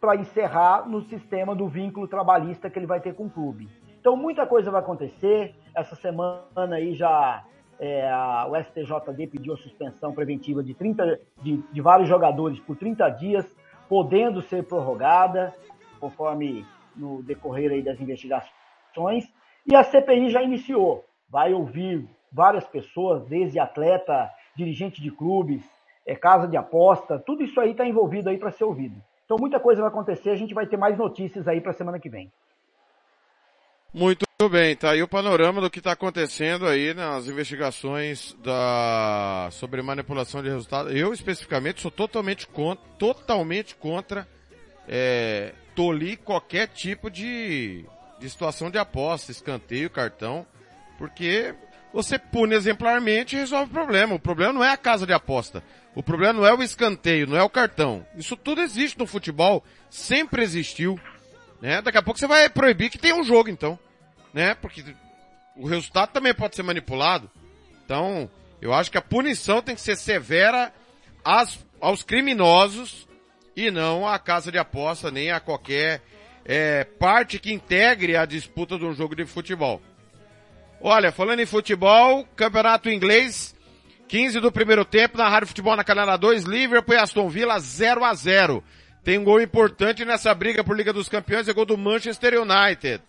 para 0.00 0.16
encerrar 0.16 0.88
no 0.88 1.00
sistema 1.02 1.54
do 1.54 1.68
vínculo 1.68 2.08
trabalhista 2.08 2.68
que 2.68 2.78
ele 2.78 2.86
vai 2.86 3.00
ter 3.00 3.14
com 3.14 3.26
o 3.26 3.30
clube. 3.30 3.68
Então 4.00 4.16
muita 4.16 4.46
coisa 4.46 4.70
vai 4.70 4.80
acontecer. 4.80 5.54
Essa 5.74 5.94
semana 5.94 6.76
aí 6.76 6.94
já 6.94 7.44
é, 7.78 8.10
a, 8.10 8.46
o 8.48 8.56
STJD 8.56 9.28
pediu 9.28 9.54
a 9.54 9.56
suspensão 9.56 10.12
preventiva 10.12 10.62
de, 10.62 10.74
30, 10.74 11.20
de, 11.40 11.56
de 11.72 11.80
vários 11.80 12.08
jogadores 12.08 12.58
por 12.60 12.76
30 12.76 13.08
dias, 13.10 13.46
podendo 13.88 14.42
ser 14.42 14.64
prorrogada, 14.64 15.54
conforme 16.00 16.66
no 16.96 17.22
decorrer 17.22 17.70
aí 17.70 17.82
das 17.82 18.00
investigações. 18.00 19.24
E 19.66 19.74
a 19.74 19.84
CPI 19.84 20.30
já 20.30 20.42
iniciou, 20.42 21.04
vai 21.28 21.52
ouvir 21.52 22.08
várias 22.32 22.66
pessoas, 22.66 23.24
desde 23.26 23.58
atleta, 23.58 24.30
dirigente 24.56 25.00
de 25.00 25.10
clubes, 25.10 25.62
é, 26.06 26.14
casa 26.14 26.48
de 26.48 26.56
aposta, 26.56 27.18
tudo 27.18 27.42
isso 27.42 27.60
aí 27.60 27.70
está 27.72 27.86
envolvido 27.86 28.28
aí 28.28 28.38
para 28.38 28.50
ser 28.50 28.64
ouvido. 28.64 28.96
Então 29.24 29.36
muita 29.38 29.60
coisa 29.60 29.80
vai 29.80 29.90
acontecer, 29.90 30.30
a 30.30 30.36
gente 30.36 30.54
vai 30.54 30.66
ter 30.66 30.76
mais 30.76 30.98
notícias 30.98 31.46
aí 31.46 31.60
para 31.60 31.70
a 31.70 31.74
semana 31.74 31.98
que 31.98 32.08
vem. 32.08 32.30
Muito 33.94 34.24
bem, 34.50 34.74
tá 34.74 34.90
aí 34.90 35.02
o 35.02 35.08
panorama 35.08 35.60
do 35.60 35.70
que 35.70 35.78
está 35.78 35.92
acontecendo 35.92 36.66
aí 36.66 36.94
nas 36.94 37.28
investigações 37.28 38.34
da 38.42 39.48
sobre 39.52 39.82
manipulação 39.82 40.42
de 40.42 40.48
resultados. 40.48 40.94
Eu 40.94 41.12
especificamente 41.12 41.82
sou 41.82 41.90
totalmente 41.90 42.48
contra, 42.48 42.82
totalmente 42.98 43.76
contra 43.76 44.26
é, 44.88 45.52
tolir 45.74 46.18
qualquer 46.18 46.68
tipo 46.68 47.10
de 47.10 47.84
de 48.22 48.30
situação 48.30 48.70
de 48.70 48.78
aposta, 48.78 49.32
escanteio, 49.32 49.90
cartão, 49.90 50.46
porque 50.96 51.54
você 51.92 52.18
pune 52.18 52.54
exemplarmente 52.54 53.34
e 53.34 53.38
resolve 53.38 53.70
o 53.70 53.74
problema. 53.74 54.14
O 54.14 54.20
problema 54.20 54.52
não 54.52 54.64
é 54.64 54.70
a 54.70 54.76
casa 54.76 55.04
de 55.04 55.12
aposta. 55.12 55.62
O 55.94 56.02
problema 56.02 56.32
não 56.34 56.46
é 56.46 56.54
o 56.54 56.62
escanteio, 56.62 57.26
não 57.26 57.36
é 57.36 57.42
o 57.42 57.50
cartão. 57.50 58.06
Isso 58.16 58.36
tudo 58.36 58.62
existe 58.62 58.98
no 58.98 59.06
futebol, 59.06 59.62
sempre 59.90 60.42
existiu. 60.42 60.98
Né? 61.60 61.82
Daqui 61.82 61.98
a 61.98 62.02
pouco 62.02 62.18
você 62.18 62.26
vai 62.26 62.48
proibir 62.48 62.90
que 62.90 62.96
tenha 62.96 63.16
um 63.16 63.24
jogo, 63.24 63.50
então. 63.50 63.78
Né? 64.32 64.54
Porque 64.54 64.84
o 65.56 65.66
resultado 65.66 66.12
também 66.12 66.32
pode 66.32 66.54
ser 66.54 66.62
manipulado. 66.62 67.28
Então, 67.84 68.30
eu 68.60 68.72
acho 68.72 68.90
que 68.90 68.96
a 68.98 69.02
punição 69.02 69.60
tem 69.60 69.74
que 69.74 69.80
ser 69.80 69.96
severa 69.96 70.72
às, 71.24 71.58
aos 71.80 72.04
criminosos 72.04 73.06
e 73.56 73.70
não 73.70 74.06
à 74.06 74.18
casa 74.18 74.50
de 74.50 74.58
aposta, 74.58 75.10
nem 75.10 75.30
a 75.30 75.40
qualquer 75.40 76.02
é, 76.44 76.84
parte 76.84 77.38
que 77.38 77.52
integre 77.52 78.16
a 78.16 78.24
disputa 78.24 78.78
de 78.78 78.84
um 78.84 78.92
jogo 78.92 79.14
de 79.14 79.24
futebol. 79.24 79.80
Olha, 80.80 81.12
falando 81.12 81.40
em 81.40 81.46
futebol, 81.46 82.26
campeonato 82.34 82.90
inglês, 82.90 83.54
15 84.08 84.40
do 84.40 84.50
primeiro 84.50 84.84
tempo, 84.84 85.16
na 85.16 85.28
Rádio 85.28 85.48
Futebol 85.48 85.76
na 85.76 85.84
Canela 85.84 86.16
2, 86.16 86.44
Liverpool 86.44 86.94
e 86.94 86.98
Aston 86.98 87.28
Villa 87.28 87.58
0 87.58 88.04
a 88.04 88.12
0 88.12 88.64
Tem 89.04 89.18
um 89.18 89.24
gol 89.24 89.40
importante 89.40 90.04
nessa 90.04 90.34
briga 90.34 90.64
por 90.64 90.76
Liga 90.76 90.92
dos 90.92 91.08
Campeões, 91.08 91.48
é 91.48 91.52
gol 91.52 91.64
do 91.64 91.78
Manchester 91.78 92.34
United. 92.40 93.00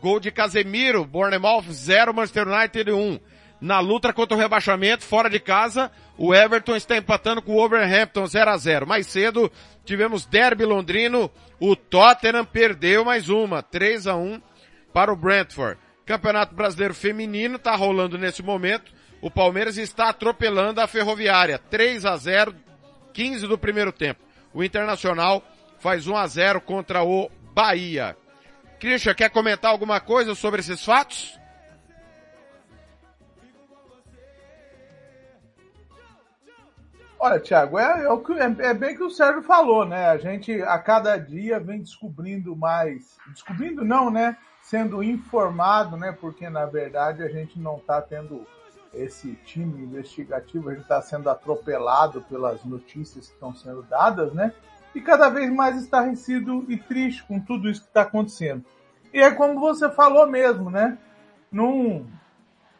Gol 0.00 0.18
de 0.18 0.30
Casemiro, 0.30 1.04
Bournemouth 1.04 1.70
0, 1.70 2.12
Manchester 2.12 2.48
United 2.48 2.90
1. 2.90 3.20
Na 3.64 3.80
luta 3.80 4.12
contra 4.12 4.36
o 4.36 4.38
rebaixamento, 4.38 5.04
fora 5.04 5.30
de 5.30 5.40
casa, 5.40 5.90
o 6.18 6.34
Everton 6.34 6.76
está 6.76 6.98
empatando 6.98 7.40
com 7.40 7.52
o 7.52 7.54
Wolverhampton 7.54 8.26
0 8.26 8.50
a 8.50 8.58
0 8.58 8.86
Mais 8.86 9.06
cedo, 9.06 9.50
tivemos 9.86 10.26
derby 10.26 10.66
londrino, 10.66 11.30
o 11.58 11.74
Tottenham 11.74 12.44
perdeu 12.44 13.06
mais 13.06 13.30
uma, 13.30 13.62
3 13.62 14.06
a 14.06 14.16
1 14.16 14.38
para 14.92 15.10
o 15.10 15.16
Brentford. 15.16 15.80
Campeonato 16.04 16.54
Brasileiro 16.54 16.92
Feminino 16.92 17.56
está 17.56 17.74
rolando 17.74 18.18
nesse 18.18 18.42
momento. 18.42 18.92
O 19.22 19.30
Palmeiras 19.30 19.78
está 19.78 20.10
atropelando 20.10 20.82
a 20.82 20.86
Ferroviária, 20.86 21.58
3 21.58 22.04
a 22.04 22.18
0, 22.18 22.54
15 23.14 23.46
do 23.46 23.56
primeiro 23.56 23.92
tempo. 23.92 24.20
O 24.52 24.62
Internacional 24.62 25.42
faz 25.78 26.06
1 26.06 26.14
a 26.14 26.26
0 26.26 26.60
contra 26.60 27.02
o 27.02 27.30
Bahia. 27.54 28.14
Christian, 28.78 29.14
quer 29.14 29.30
comentar 29.30 29.70
alguma 29.70 30.00
coisa 30.00 30.34
sobre 30.34 30.60
esses 30.60 30.84
fatos? 30.84 31.42
Olha, 37.26 37.40
Thiago, 37.40 37.78
é, 37.78 38.04
é, 38.04 38.66
é, 38.68 38.74
bem 38.74 38.94
que 38.94 39.02
o 39.02 39.08
Sérgio 39.08 39.42
falou, 39.42 39.86
né? 39.86 40.08
A 40.08 40.18
gente 40.18 40.60
a 40.60 40.78
cada 40.78 41.16
dia 41.16 41.58
vem 41.58 41.80
descobrindo 41.80 42.54
mais, 42.54 43.16
descobrindo 43.28 43.82
não, 43.82 44.10
né? 44.10 44.36
Sendo 44.60 45.02
informado, 45.02 45.96
né? 45.96 46.12
Porque 46.12 46.50
na 46.50 46.66
verdade 46.66 47.22
a 47.22 47.28
gente 47.30 47.58
não 47.58 47.78
está 47.78 48.02
tendo 48.02 48.46
esse 48.92 49.36
time 49.36 49.84
investigativo, 49.84 50.68
a 50.68 50.74
gente 50.74 50.82
está 50.82 51.00
sendo 51.00 51.30
atropelado 51.30 52.20
pelas 52.20 52.62
notícias 52.62 53.28
que 53.28 53.32
estão 53.32 53.54
sendo 53.54 53.82
dadas, 53.84 54.34
né? 54.34 54.52
E 54.94 55.00
cada 55.00 55.30
vez 55.30 55.50
mais 55.50 55.80
estarrecido 55.80 56.66
e 56.68 56.76
triste 56.76 57.24
com 57.24 57.40
tudo 57.40 57.70
isso 57.70 57.80
que 57.80 57.88
está 57.88 58.02
acontecendo. 58.02 58.62
E 59.14 59.22
é 59.22 59.30
como 59.30 59.58
você 59.58 59.88
falou 59.88 60.26
mesmo, 60.26 60.68
né? 60.68 60.98
Não, 61.50 62.06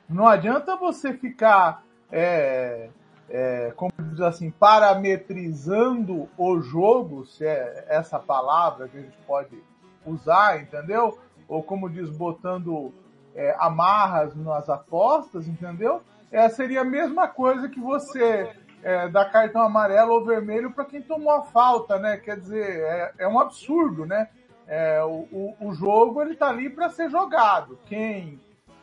não 0.07 0.29
adianta 0.29 0.77
você 0.77 1.15
ficar 1.15 1.83
é, 2.13 2.91
é, 3.29 3.73
como 3.77 3.93
diz 3.99 4.21
assim, 4.21 4.51
parametrizando 4.51 6.29
o 6.37 6.61
jogo, 6.61 7.25
se 7.25 7.47
é 7.47 7.87
essa 7.89 8.19
palavra 8.19 8.89
que 8.89 8.99
a 8.99 9.01
gente 9.01 9.17
pode 9.27 9.63
usar, 10.05 10.61
entendeu? 10.61 11.19
Ou 11.49 11.63
como 11.63 11.89
diz, 11.89 12.11
botando 12.11 12.93
é, 13.35 13.55
amarras 13.59 14.35
nas 14.37 14.69
apostas, 14.69 15.49
entendeu? 15.49 16.03
É, 16.31 16.49
seria 16.49 16.83
a 16.83 16.85
mesma 16.85 17.29
coisa 17.29 17.69
que 17.69 17.81
você 17.81 18.51
é, 18.83 19.09
dar 19.09 19.31
cartão 19.31 19.63
amarelo 19.63 20.13
ou 20.13 20.25
vermelho 20.25 20.71
para 20.71 20.85
quem 20.85 21.01
tomou 21.01 21.33
a 21.33 21.43
falta, 21.43 21.99
né? 21.99 22.19
Quer 22.19 22.39
dizer, 22.39 22.81
é, 22.81 23.13
é 23.21 23.29
um 23.29 23.41
absurdo, 23.41 24.05
né? 24.05 24.29
É, 24.67 25.03
o, 25.03 25.55
o, 25.61 25.75
jogo 25.75 26.23
ele 26.23 26.33
está 26.33 26.49
ali 26.49 26.71
para 26.71 26.89
ser 26.91 27.11
jogado. 27.11 27.79
Quem 27.87 28.41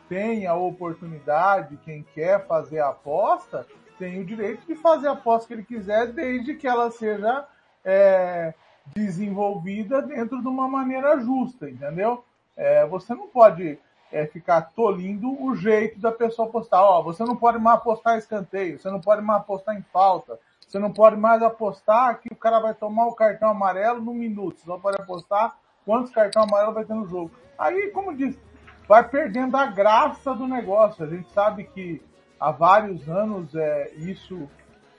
tem 0.08 0.46
a 0.46 0.54
oportunidade, 0.54 1.78
quem 1.84 2.04
quer 2.14 2.46
fazer 2.46 2.80
a 2.80 2.90
aposta, 2.90 3.66
tem 4.02 4.20
o 4.20 4.24
direito 4.24 4.66
de 4.66 4.74
fazer 4.74 5.06
a 5.06 5.12
aposta 5.12 5.46
que 5.46 5.54
ele 5.54 5.62
quiser, 5.62 6.08
desde 6.08 6.56
que 6.56 6.66
ela 6.66 6.90
seja 6.90 7.46
é, 7.84 8.52
desenvolvida 8.92 10.02
dentro 10.02 10.42
de 10.42 10.48
uma 10.48 10.66
maneira 10.66 11.20
justa, 11.20 11.70
entendeu? 11.70 12.24
É, 12.56 12.84
você 12.84 13.14
não 13.14 13.28
pode 13.28 13.78
é, 14.10 14.26
ficar 14.26 14.72
tolindo 14.74 15.40
o 15.40 15.54
jeito 15.54 16.00
da 16.00 16.10
pessoa 16.10 16.48
apostar. 16.48 16.82
Ó, 16.82 17.00
você 17.00 17.22
não 17.22 17.36
pode 17.36 17.60
mais 17.60 17.76
apostar 17.76 18.18
escanteio, 18.18 18.76
você 18.76 18.90
não 18.90 19.00
pode 19.00 19.22
mais 19.22 19.40
apostar 19.40 19.76
em 19.76 19.82
falta, 19.92 20.36
você 20.66 20.80
não 20.80 20.92
pode 20.92 21.14
mais 21.14 21.40
apostar 21.40 22.18
que 22.18 22.28
o 22.32 22.36
cara 22.36 22.58
vai 22.58 22.74
tomar 22.74 23.06
o 23.06 23.14
cartão 23.14 23.50
amarelo 23.50 24.00
no 24.00 24.12
minuto, 24.12 24.58
você 24.58 24.66
só 24.66 24.78
pode 24.78 25.00
apostar 25.00 25.56
quantos 25.86 26.12
cartões 26.12 26.48
amarelos 26.48 26.74
vai 26.74 26.84
ter 26.84 26.94
no 26.94 27.06
jogo. 27.06 27.30
Aí, 27.56 27.92
como 27.92 28.16
disse, 28.16 28.40
vai 28.88 29.08
perdendo 29.08 29.56
a 29.56 29.66
graça 29.66 30.34
do 30.34 30.48
negócio. 30.48 31.04
A 31.04 31.08
gente 31.08 31.30
sabe 31.30 31.62
que 31.62 32.02
há 32.42 32.50
vários 32.50 33.08
anos 33.08 33.54
é, 33.54 33.92
isso, 33.94 34.50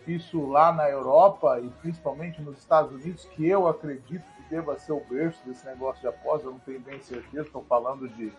isso 0.07 0.47
lá 0.47 0.71
na 0.71 0.89
Europa 0.89 1.59
e 1.59 1.69
principalmente 1.81 2.41
nos 2.41 2.57
Estados 2.57 2.93
Unidos, 2.93 3.25
que 3.25 3.45
eu 3.45 3.67
acredito 3.67 4.23
que 4.37 4.49
deva 4.49 4.79
ser 4.79 4.93
o 4.93 5.03
berço 5.09 5.45
desse 5.45 5.65
negócio 5.65 5.99
de 5.99 6.07
aposta, 6.07 6.47
eu 6.47 6.53
não 6.53 6.59
tenho 6.59 6.79
bem 6.79 7.01
certeza, 7.01 7.45
estou 7.45 7.65
falando 7.67 8.07
de, 8.07 8.31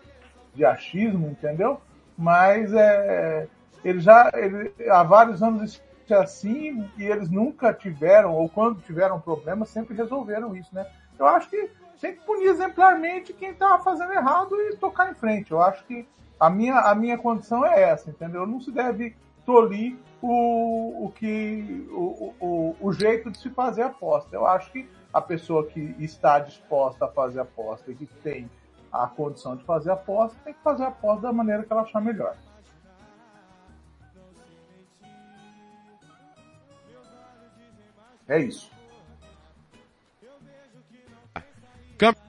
de 0.55 0.65
achismo, 0.65 1.27
entendeu? 1.27 1.79
Mas 2.17 2.73
é, 2.73 3.47
ele 3.83 3.99
já 3.99 4.31
ele, 4.33 4.73
há 4.89 5.03
vários 5.03 5.43
anos 5.43 5.61
isso 5.61 5.83
é 6.09 6.15
assim 6.15 6.89
e 6.97 7.03
eles 7.03 7.29
nunca 7.29 7.71
tiveram, 7.71 8.33
ou 8.33 8.49
quando 8.49 8.81
tiveram 8.81 9.21
problemas, 9.21 9.69
sempre 9.69 9.95
resolveram 9.95 10.55
isso, 10.55 10.73
né? 10.73 10.83
Eu 11.19 11.27
acho 11.27 11.47
que 11.47 11.69
tem 12.01 12.15
que 12.15 12.25
punir 12.25 12.47
exemplarmente 12.47 13.33
quem 13.33 13.51
está 13.51 13.77
fazendo 13.79 14.13
errado 14.13 14.55
e 14.61 14.75
tocar 14.77 15.11
em 15.11 15.15
frente. 15.15 15.51
Eu 15.51 15.61
acho 15.61 15.83
que 15.85 16.07
a 16.39 16.49
minha, 16.49 16.79
a 16.79 16.95
minha 16.95 17.17
condição 17.17 17.65
é 17.65 17.81
essa, 17.81 18.09
entendeu? 18.09 18.45
Não 18.45 18.59
se 18.59 18.71
deve 18.71 19.15
tolir 19.45 19.97
o, 20.21 21.05
o, 21.05 21.11
que, 21.11 21.87
o, 21.91 22.33
o, 22.39 22.75
o 22.79 22.93
jeito 22.93 23.31
de 23.31 23.37
se 23.37 23.49
fazer 23.49 23.83
aposta. 23.83 24.35
Eu 24.35 24.45
acho 24.45 24.71
que 24.71 24.89
a 25.13 25.21
pessoa 25.21 25.65
que 25.65 25.95
está 25.99 26.39
disposta 26.39 27.05
a 27.05 27.07
fazer 27.07 27.39
aposta 27.39 27.91
e 27.91 27.95
que 27.95 28.05
tem 28.05 28.49
a 28.91 29.07
condição 29.07 29.55
de 29.55 29.63
fazer 29.63 29.91
aposta, 29.91 30.37
tem 30.43 30.53
que 30.53 30.61
fazer 30.61 30.83
aposta 30.83 31.23
da 31.23 31.33
maneira 31.33 31.63
que 31.63 31.71
ela 31.71 31.81
achar 31.81 32.01
melhor. 32.01 32.35
É 38.27 38.39
isso. 38.39 38.74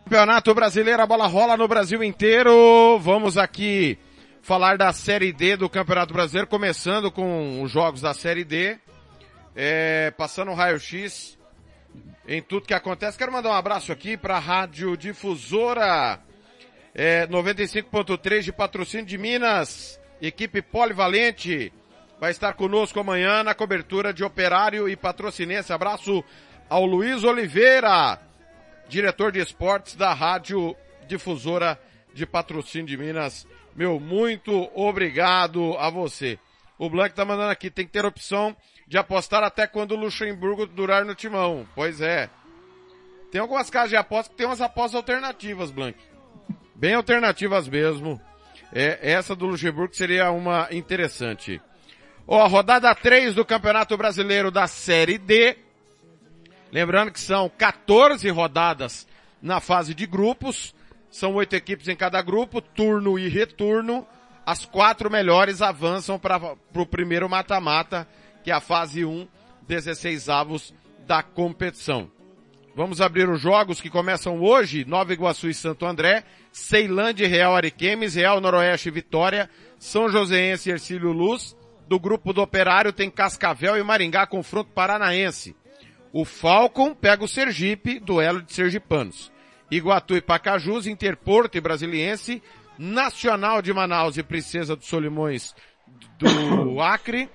Campeonato 0.08 0.54
Brasileiro, 0.54 1.02
a 1.02 1.06
bola 1.06 1.26
rola 1.26 1.56
no 1.56 1.66
Brasil 1.66 2.00
inteiro. 2.00 2.96
Vamos 3.00 3.36
aqui 3.36 3.98
falar 4.40 4.78
da 4.78 4.92
Série 4.92 5.32
D 5.32 5.56
do 5.56 5.68
Campeonato 5.68 6.14
Brasileiro, 6.14 6.46
começando 6.46 7.10
com 7.10 7.60
os 7.60 7.72
jogos 7.72 8.02
da 8.02 8.14
Série 8.14 8.44
D. 8.44 8.78
É, 9.56 10.12
passando 10.12 10.52
um 10.52 10.54
raio-x 10.54 11.36
em 12.28 12.40
tudo 12.40 12.68
que 12.68 12.72
acontece. 12.72 13.18
Quero 13.18 13.32
mandar 13.32 13.48
um 13.48 13.54
abraço 13.54 13.90
aqui 13.90 14.16
para 14.16 14.36
a 14.36 14.38
Rádio 14.38 14.96
Difusora 14.96 16.20
é, 16.94 17.26
95.3 17.26 18.42
de 18.42 18.52
patrocínio 18.52 19.06
de 19.06 19.18
Minas. 19.18 19.98
Equipe 20.22 20.62
polivalente 20.62 21.72
vai 22.20 22.30
estar 22.30 22.52
conosco 22.52 23.00
amanhã 23.00 23.42
na 23.42 23.56
cobertura 23.56 24.14
de 24.14 24.22
operário 24.22 24.88
e 24.88 24.94
patrocinense. 24.94 25.72
Abraço 25.72 26.22
ao 26.70 26.86
Luiz 26.86 27.24
Oliveira 27.24 28.20
diretor 28.88 29.32
de 29.32 29.40
esportes 29.40 29.94
da 29.94 30.12
Rádio 30.12 30.76
Difusora 31.06 31.80
de 32.14 32.24
Patrocínio 32.26 32.86
de 32.86 32.96
Minas. 32.96 33.46
Meu, 33.74 34.00
muito 34.00 34.70
obrigado 34.74 35.76
a 35.78 35.90
você. 35.90 36.38
O 36.78 36.88
Blank 36.88 37.14
tá 37.14 37.24
mandando 37.24 37.50
aqui, 37.50 37.70
tem 37.70 37.86
que 37.86 37.92
ter 37.92 38.04
opção 38.04 38.56
de 38.86 38.96
apostar 38.96 39.42
até 39.42 39.66
quando 39.66 39.92
o 39.92 39.96
Luxemburgo 39.96 40.66
durar 40.66 41.04
no 41.04 41.14
timão. 41.14 41.66
Pois 41.74 42.00
é. 42.00 42.30
Tem 43.30 43.40
algumas 43.40 43.68
casas 43.68 43.90
de 43.90 43.96
apostas 43.96 44.28
que 44.28 44.36
tem 44.36 44.46
umas 44.46 44.60
apostas 44.60 44.94
alternativas, 44.94 45.70
Blank. 45.70 45.98
Bem 46.74 46.94
alternativas 46.94 47.68
mesmo. 47.68 48.20
É, 48.72 48.98
essa 49.12 49.34
do 49.34 49.46
Luxemburgo 49.46 49.94
seria 49.94 50.30
uma 50.30 50.68
interessante. 50.70 51.60
Ó, 52.26 52.42
a 52.42 52.48
rodada 52.48 52.94
3 52.94 53.34
do 53.34 53.44
Campeonato 53.44 53.96
Brasileiro 53.96 54.50
da 54.50 54.66
Série 54.66 55.18
D. 55.18 55.56
Lembrando 56.76 57.10
que 57.10 57.18
são 57.18 57.48
14 57.48 58.28
rodadas 58.28 59.08
na 59.40 59.60
fase 59.60 59.94
de 59.94 60.04
grupos, 60.04 60.74
são 61.10 61.34
oito 61.36 61.56
equipes 61.56 61.88
em 61.88 61.96
cada 61.96 62.20
grupo, 62.20 62.60
turno 62.60 63.18
e 63.18 63.30
retorno. 63.30 64.06
As 64.44 64.66
quatro 64.66 65.10
melhores 65.10 65.62
avançam 65.62 66.18
para 66.18 66.54
o 66.74 66.84
primeiro 66.84 67.30
mata-mata, 67.30 68.06
que 68.44 68.50
é 68.50 68.54
a 68.54 68.60
fase 68.60 69.06
1, 69.06 69.26
16 69.66 70.28
avos 70.28 70.74
da 71.06 71.22
competição. 71.22 72.10
Vamos 72.74 73.00
abrir 73.00 73.26
os 73.26 73.40
jogos 73.40 73.80
que 73.80 73.88
começam 73.88 74.38
hoje, 74.38 74.84
Nova 74.84 75.14
Iguaçu 75.14 75.48
e 75.48 75.54
Santo 75.54 75.86
André, 75.86 76.24
Ceilândia 76.52 77.24
e 77.24 77.28
Real 77.28 77.56
Ariquemes, 77.56 78.16
Real 78.16 78.38
Noroeste 78.38 78.90
e 78.90 78.92
Vitória, 78.92 79.48
São 79.78 80.10
Joséense 80.10 80.68
e 80.68 80.72
Ercílio 80.72 81.10
Luz, 81.10 81.56
do 81.88 81.98
grupo 81.98 82.34
do 82.34 82.42
Operário 82.42 82.92
tem 82.92 83.10
Cascavel 83.10 83.78
e 83.78 83.82
Maringá, 83.82 84.26
confronto 84.26 84.72
paranaense. 84.74 85.56
O 86.18 86.24
Falcon 86.24 86.94
pega 86.94 87.22
o 87.22 87.28
Sergipe, 87.28 88.00
duelo 88.00 88.40
de 88.40 88.50
sergipanos. 88.50 89.30
Iguatu 89.70 90.16
e 90.16 90.22
Pacajus, 90.22 90.86
Interporto 90.86 91.58
e 91.58 91.60
Brasiliense, 91.60 92.42
Nacional 92.78 93.60
de 93.60 93.70
Manaus 93.70 94.16
e 94.16 94.22
Princesa 94.22 94.74
dos 94.74 94.86
Solimões 94.86 95.54
do 96.18 96.80
Acre, 96.80 97.28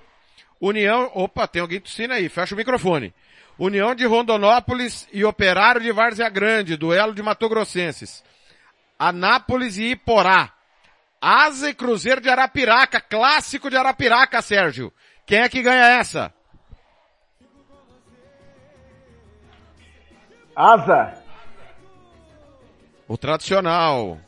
União, 0.60 1.08
opa, 1.14 1.46
tem 1.46 1.62
alguém 1.62 1.80
tossindo 1.80 2.12
aí, 2.12 2.28
fecha 2.28 2.56
o 2.56 2.58
microfone. 2.58 3.14
União 3.56 3.94
de 3.94 4.04
Rondonópolis 4.04 5.06
e 5.12 5.24
Operário 5.24 5.80
de 5.80 5.92
Várzea 5.92 6.28
Grande, 6.28 6.76
duelo 6.76 7.14
de 7.14 7.22
Matogrossenses. 7.22 8.24
Anápolis 8.98 9.78
e 9.78 9.92
Iporá. 9.92 10.52
Asa 11.20 11.70
e 11.70 11.74
Cruzeiro 11.74 12.20
de 12.20 12.28
Arapiraca, 12.28 13.00
clássico 13.00 13.70
de 13.70 13.76
Arapiraca, 13.76 14.42
Sérgio. 14.42 14.92
Quem 15.24 15.38
é 15.38 15.48
que 15.48 15.62
ganha 15.62 16.00
essa? 16.00 16.34
Asa. 20.54 21.14
O 23.08 23.16
tradicional. 23.16 24.18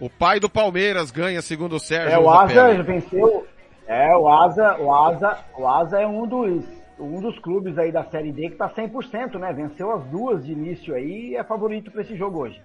O 0.00 0.10
pai 0.10 0.40
do 0.40 0.50
Palmeiras 0.50 1.10
ganha, 1.10 1.40
segundo 1.40 1.76
o 1.76 1.80
Sérgio. 1.80 2.14
É, 2.14 2.18
o 2.18 2.28
Asa 2.28 2.82
venceu. 2.82 3.46
É, 3.86 4.16
o 4.16 4.28
Asa, 4.28 4.76
o 4.78 4.94
Asa, 4.94 5.38
o 5.56 5.68
Asa 5.68 6.00
é 6.00 6.06
um 6.06 6.26
dos, 6.26 6.64
um 6.98 7.20
dos 7.20 7.38
clubes 7.38 7.78
aí 7.78 7.92
da 7.92 8.04
Série 8.04 8.32
D 8.32 8.50
que 8.50 8.56
tá 8.56 8.68
100%, 8.68 9.38
né? 9.38 9.52
Venceu 9.52 9.92
as 9.92 10.04
duas 10.04 10.44
de 10.44 10.52
início 10.52 10.94
aí 10.94 11.30
e 11.30 11.36
é 11.36 11.44
favorito 11.44 11.90
para 11.90 12.02
esse 12.02 12.16
jogo 12.16 12.40
hoje. 12.40 12.60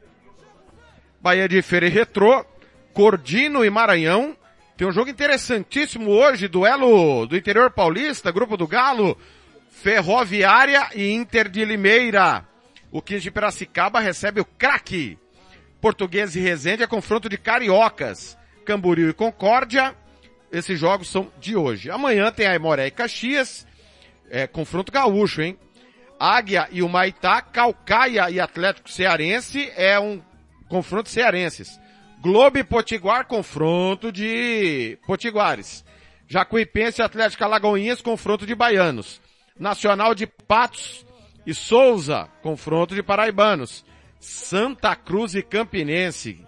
Bahia 1.22 1.48
de 1.48 1.62
Feira 1.62 1.88
e 1.88 1.90
Retrô, 1.90 2.46
Cordino 2.94 3.64
e 3.66 3.70
Maranhão. 3.70 4.36
Tem 4.78 4.88
um 4.88 4.92
jogo 4.94 5.10
interessantíssimo 5.10 6.10
hoje, 6.10 6.48
duelo 6.48 7.26
do 7.26 7.36
interior 7.36 7.70
paulista, 7.70 8.32
grupo 8.32 8.56
do 8.56 8.66
Galo, 8.66 9.18
Ferroviária 9.70 10.88
e 10.96 11.12
Inter 11.12 11.50
de 11.50 11.66
Limeira. 11.66 12.49
O 12.92 13.02
15 13.02 13.24
de 13.24 13.32
Piracicaba 13.32 14.00
recebe 14.00 14.42
o 14.42 14.46
craque. 14.46 15.18
Português 15.80 16.36
e 16.36 16.40
Resende 16.40 16.84
é 16.84 16.88
confronto 16.88 17.30
de 17.30 17.38
cariocas. 17.38 18.38
Camboriú 18.66 19.10
e 19.10 19.14
Concórdia. 19.14 19.96
Esses 20.52 20.80
jogos 20.80 21.08
são 21.10 21.32
de 21.40 21.56
hoje. 21.56 21.92
Amanhã 21.92 22.32
tem 22.32 22.48
a 22.48 22.52
Aimoré 22.52 22.88
e 22.88 22.92
Caxias. 22.92 23.68
É, 24.30 24.48
confronto 24.48 24.92
gaúcho, 24.92 25.42
hein? 25.42 25.58
Águia 26.20 26.68
e 26.72 26.82
o 26.82 26.90
Maitá, 26.90 27.42
Calcaia 27.42 28.30
e 28.30 28.40
Atlético 28.40 28.90
Cearense 28.90 29.72
é 29.76 30.00
um 30.00 30.22
confronto 30.68 31.10
cearenses. 31.10 31.80
Globo 32.22 32.58
e 32.58 32.64
Potiguar, 32.64 33.26
confronto 33.26 34.12
de 34.12 34.98
potiguares. 35.06 35.86
Jacuipense 36.28 37.02
e 37.02 37.04
Atlético 37.04 37.44
Alagoinhas, 37.46 38.02
confronto 38.02 38.46
de 38.46 38.54
baianos. 38.54 39.22
Nacional 39.58 40.14
de 40.14 40.28
Patos 40.28 41.06
e 41.46 41.54
Souza, 41.54 42.28
confronto 42.42 42.94
de 42.94 43.04
paraibanos. 43.04 43.86
Santa 44.20 44.96
Cruz 44.96 45.36
e 45.36 45.42
Campinense. 45.42 46.46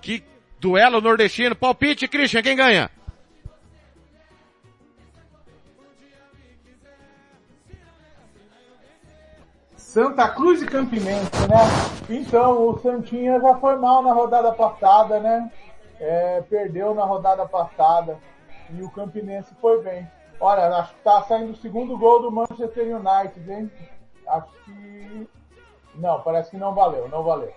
Que 0.00 0.24
duelo 0.58 1.00
nordestino. 1.00 1.54
Palpite, 1.54 2.08
Christian, 2.08 2.42
quem 2.42 2.56
ganha? 2.56 2.90
Santa 9.76 10.28
Cruz 10.28 10.62
e 10.62 10.66
Campinense, 10.66 11.30
né? 11.48 12.16
Então, 12.16 12.68
o 12.68 12.78
Santinha 12.80 13.38
já 13.40 13.54
foi 13.56 13.76
mal 13.76 14.02
na 14.02 14.12
rodada 14.12 14.50
passada, 14.52 15.20
né? 15.20 15.50
é, 16.02 16.42
perdeu 16.50 16.94
na 16.94 17.04
rodada 17.04 17.46
passada 17.46 18.18
e 18.70 18.82
o 18.82 18.90
Campinense 18.90 19.54
foi 19.60 19.80
bem. 19.84 20.10
Olha, 20.40 20.66
acho 20.78 20.92
que 20.94 21.00
tá 21.04 21.22
saindo 21.22 21.52
o 21.52 21.56
segundo 21.56 21.96
gol 21.96 22.22
do 22.22 22.32
Manchester 22.32 22.96
United, 22.96 23.52
hein? 23.52 23.70
Acho 24.26 24.48
que. 24.64 25.28
Não, 25.94 26.20
parece 26.22 26.50
que 26.50 26.56
não 26.56 26.74
valeu, 26.74 27.08
não 27.08 27.22
valeu. 27.22 27.52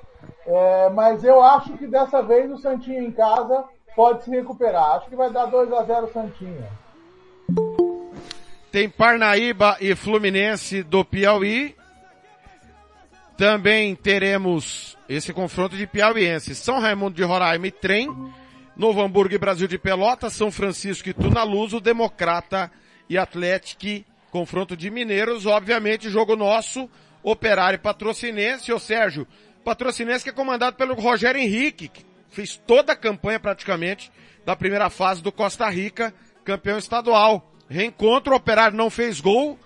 É, 0.45 0.89
mas 0.89 1.23
eu 1.23 1.41
acho 1.41 1.73
que 1.77 1.87
dessa 1.87 2.21
vez 2.21 2.51
o 2.51 2.57
Santinho 2.57 3.03
em 3.03 3.11
casa 3.11 3.63
pode 3.95 4.23
se 4.23 4.29
recuperar. 4.29 4.95
Acho 4.95 5.09
que 5.09 5.15
vai 5.15 5.31
dar 5.31 5.45
2 5.45 5.71
a 5.71 5.83
0 5.83 6.11
Santinho. 6.11 6.67
Tem 8.71 8.89
Parnaíba 8.89 9.77
e 9.79 9.95
Fluminense 9.95 10.83
do 10.83 11.05
Piauí. 11.05 11.75
Também 13.37 13.95
teremos 13.95 14.97
esse 15.07 15.33
confronto 15.33 15.75
de 15.75 15.87
piauienses. 15.87 16.57
São 16.57 16.79
Raimundo 16.79 17.15
de 17.15 17.23
Roraima 17.23 17.67
e 17.67 17.71
Trem. 17.71 18.09
Novo 18.75 19.01
Hamburgo 19.01 19.33
e 19.33 19.37
Brasil 19.37 19.67
de 19.67 19.77
Pelotas. 19.77 20.33
São 20.33 20.51
Francisco 20.51 21.07
e 21.07 21.13
Tunaluso. 21.13 21.79
Democrata 21.79 22.71
e 23.09 23.17
Atlético. 23.17 24.05
Confronto 24.35 24.75
de 24.75 24.91
mineiros. 24.91 25.45
Obviamente, 25.45 26.09
jogo 26.09 26.35
nosso. 26.35 26.89
Operário 27.23 27.79
Patrocinense. 27.79 28.73
Ô 28.73 28.77
Sérgio, 28.77 29.25
Patrocinense 29.63 30.25
que 30.25 30.29
é 30.29 30.33
comandado 30.33 30.75
pelo 30.75 30.93
Rogério 30.93 31.39
Henrique. 31.39 31.87
Que 31.87 32.05
fez 32.31 32.57
toda 32.67 32.91
a 32.91 32.97
campanha 32.97 33.39
praticamente 33.39 34.11
da 34.45 34.53
primeira 34.53 34.89
fase 34.89 35.23
do 35.23 35.31
Costa 35.31 35.69
Rica. 35.69 36.13
Campeão 36.43 36.77
estadual. 36.77 37.49
Reencontro, 37.69 38.33
o 38.33 38.35
Operário 38.35 38.75
não 38.75 38.89
fez 38.89 39.21
gol 39.21 39.57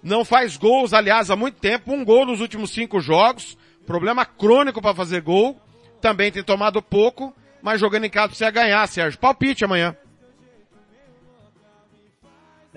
não 0.00 0.24
faz 0.24 0.56
gols, 0.56 0.94
aliás, 0.94 1.28
há 1.28 1.34
muito 1.34 1.58
tempo, 1.58 1.92
um 1.92 2.04
gol 2.04 2.24
nos 2.24 2.40
últimos 2.40 2.70
cinco 2.70 3.00
jogos, 3.00 3.58
problema 3.84 4.24
crônico 4.24 4.80
para 4.80 4.94
fazer 4.94 5.20
gol, 5.20 5.60
também 6.00 6.30
tem 6.30 6.42
tomado 6.42 6.80
pouco, 6.80 7.34
mas 7.60 7.80
jogando 7.80 8.04
em 8.04 8.10
casa 8.10 8.28
precisa 8.28 8.48
ganhar, 8.48 8.86
Sérgio. 8.86 9.18
Palpite 9.18 9.64
amanhã. 9.64 9.96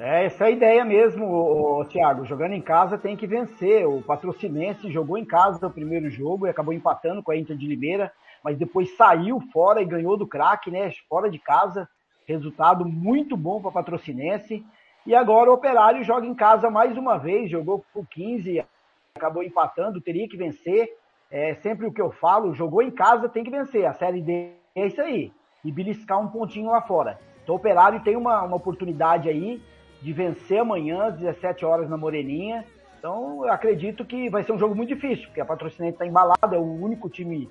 É, 0.03 0.25
essa 0.25 0.45
é 0.45 0.47
a 0.47 0.49
ideia 0.49 0.83
mesmo, 0.83 1.85
Thiago. 1.85 2.25
Jogando 2.25 2.53
em 2.53 2.61
casa 2.61 2.97
tem 2.97 3.15
que 3.15 3.27
vencer. 3.27 3.87
O 3.87 4.01
Patrocinense 4.01 4.91
jogou 4.91 5.15
em 5.15 5.23
casa 5.23 5.67
o 5.67 5.71
primeiro 5.71 6.09
jogo 6.09 6.47
e 6.47 6.49
acabou 6.49 6.73
empatando 6.73 7.21
com 7.21 7.31
a 7.31 7.37
Inter 7.37 7.55
de 7.55 7.67
Limeira, 7.67 8.11
mas 8.43 8.57
depois 8.57 8.97
saiu 8.97 9.39
fora 9.53 9.79
e 9.79 9.85
ganhou 9.85 10.17
do 10.17 10.25
craque, 10.25 10.71
né? 10.71 10.91
Fora 11.07 11.29
de 11.29 11.37
casa. 11.37 11.87
Resultado 12.25 12.83
muito 12.83 13.37
bom 13.37 13.61
para 13.61 13.69
o 13.69 13.73
Patrocinense. 13.73 14.65
E 15.05 15.13
agora 15.13 15.51
o 15.51 15.53
Operário 15.53 16.03
joga 16.03 16.25
em 16.25 16.33
casa 16.33 16.67
mais 16.67 16.97
uma 16.97 17.19
vez, 17.19 17.51
jogou 17.51 17.85
com 17.93 18.03
15, 18.03 18.65
acabou 19.13 19.43
empatando, 19.43 20.01
teria 20.01 20.27
que 20.27 20.35
vencer. 20.35 20.89
É 21.29 21.53
sempre 21.53 21.85
o 21.85 21.93
que 21.93 22.01
eu 22.01 22.09
falo, 22.09 22.55
jogou 22.55 22.81
em 22.81 22.89
casa, 22.89 23.29
tem 23.29 23.43
que 23.43 23.51
vencer. 23.51 23.85
A 23.85 23.93
Série 23.93 24.23
D 24.23 24.49
é 24.75 24.87
isso 24.87 24.99
aí. 24.99 25.31
E 25.63 25.71
beliscar 25.71 26.19
um 26.19 26.27
pontinho 26.27 26.71
lá 26.71 26.81
fora. 26.81 27.19
Então 27.43 27.53
o 27.53 27.59
Operário 27.59 28.03
tem 28.03 28.15
uma, 28.15 28.41
uma 28.41 28.57
oportunidade 28.57 29.29
aí 29.29 29.61
de 30.01 30.13
vencer 30.13 30.59
amanhã, 30.59 31.07
às 31.07 31.17
17 31.17 31.65
horas 31.65 31.89
na 31.89 31.97
Moreninha. 31.97 32.65
Então 32.97 33.45
eu 33.45 33.51
acredito 33.51 34.05
que 34.05 34.29
vai 34.29 34.43
ser 34.43 34.51
um 34.51 34.59
jogo 34.59 34.75
muito 34.75 34.93
difícil, 34.93 35.25
porque 35.25 35.41
a 35.41 35.45
patrocinante 35.45 35.93
está 35.93 36.05
embalada, 36.05 36.55
é 36.55 36.59
o 36.59 36.81
único 36.81 37.09
time, 37.09 37.49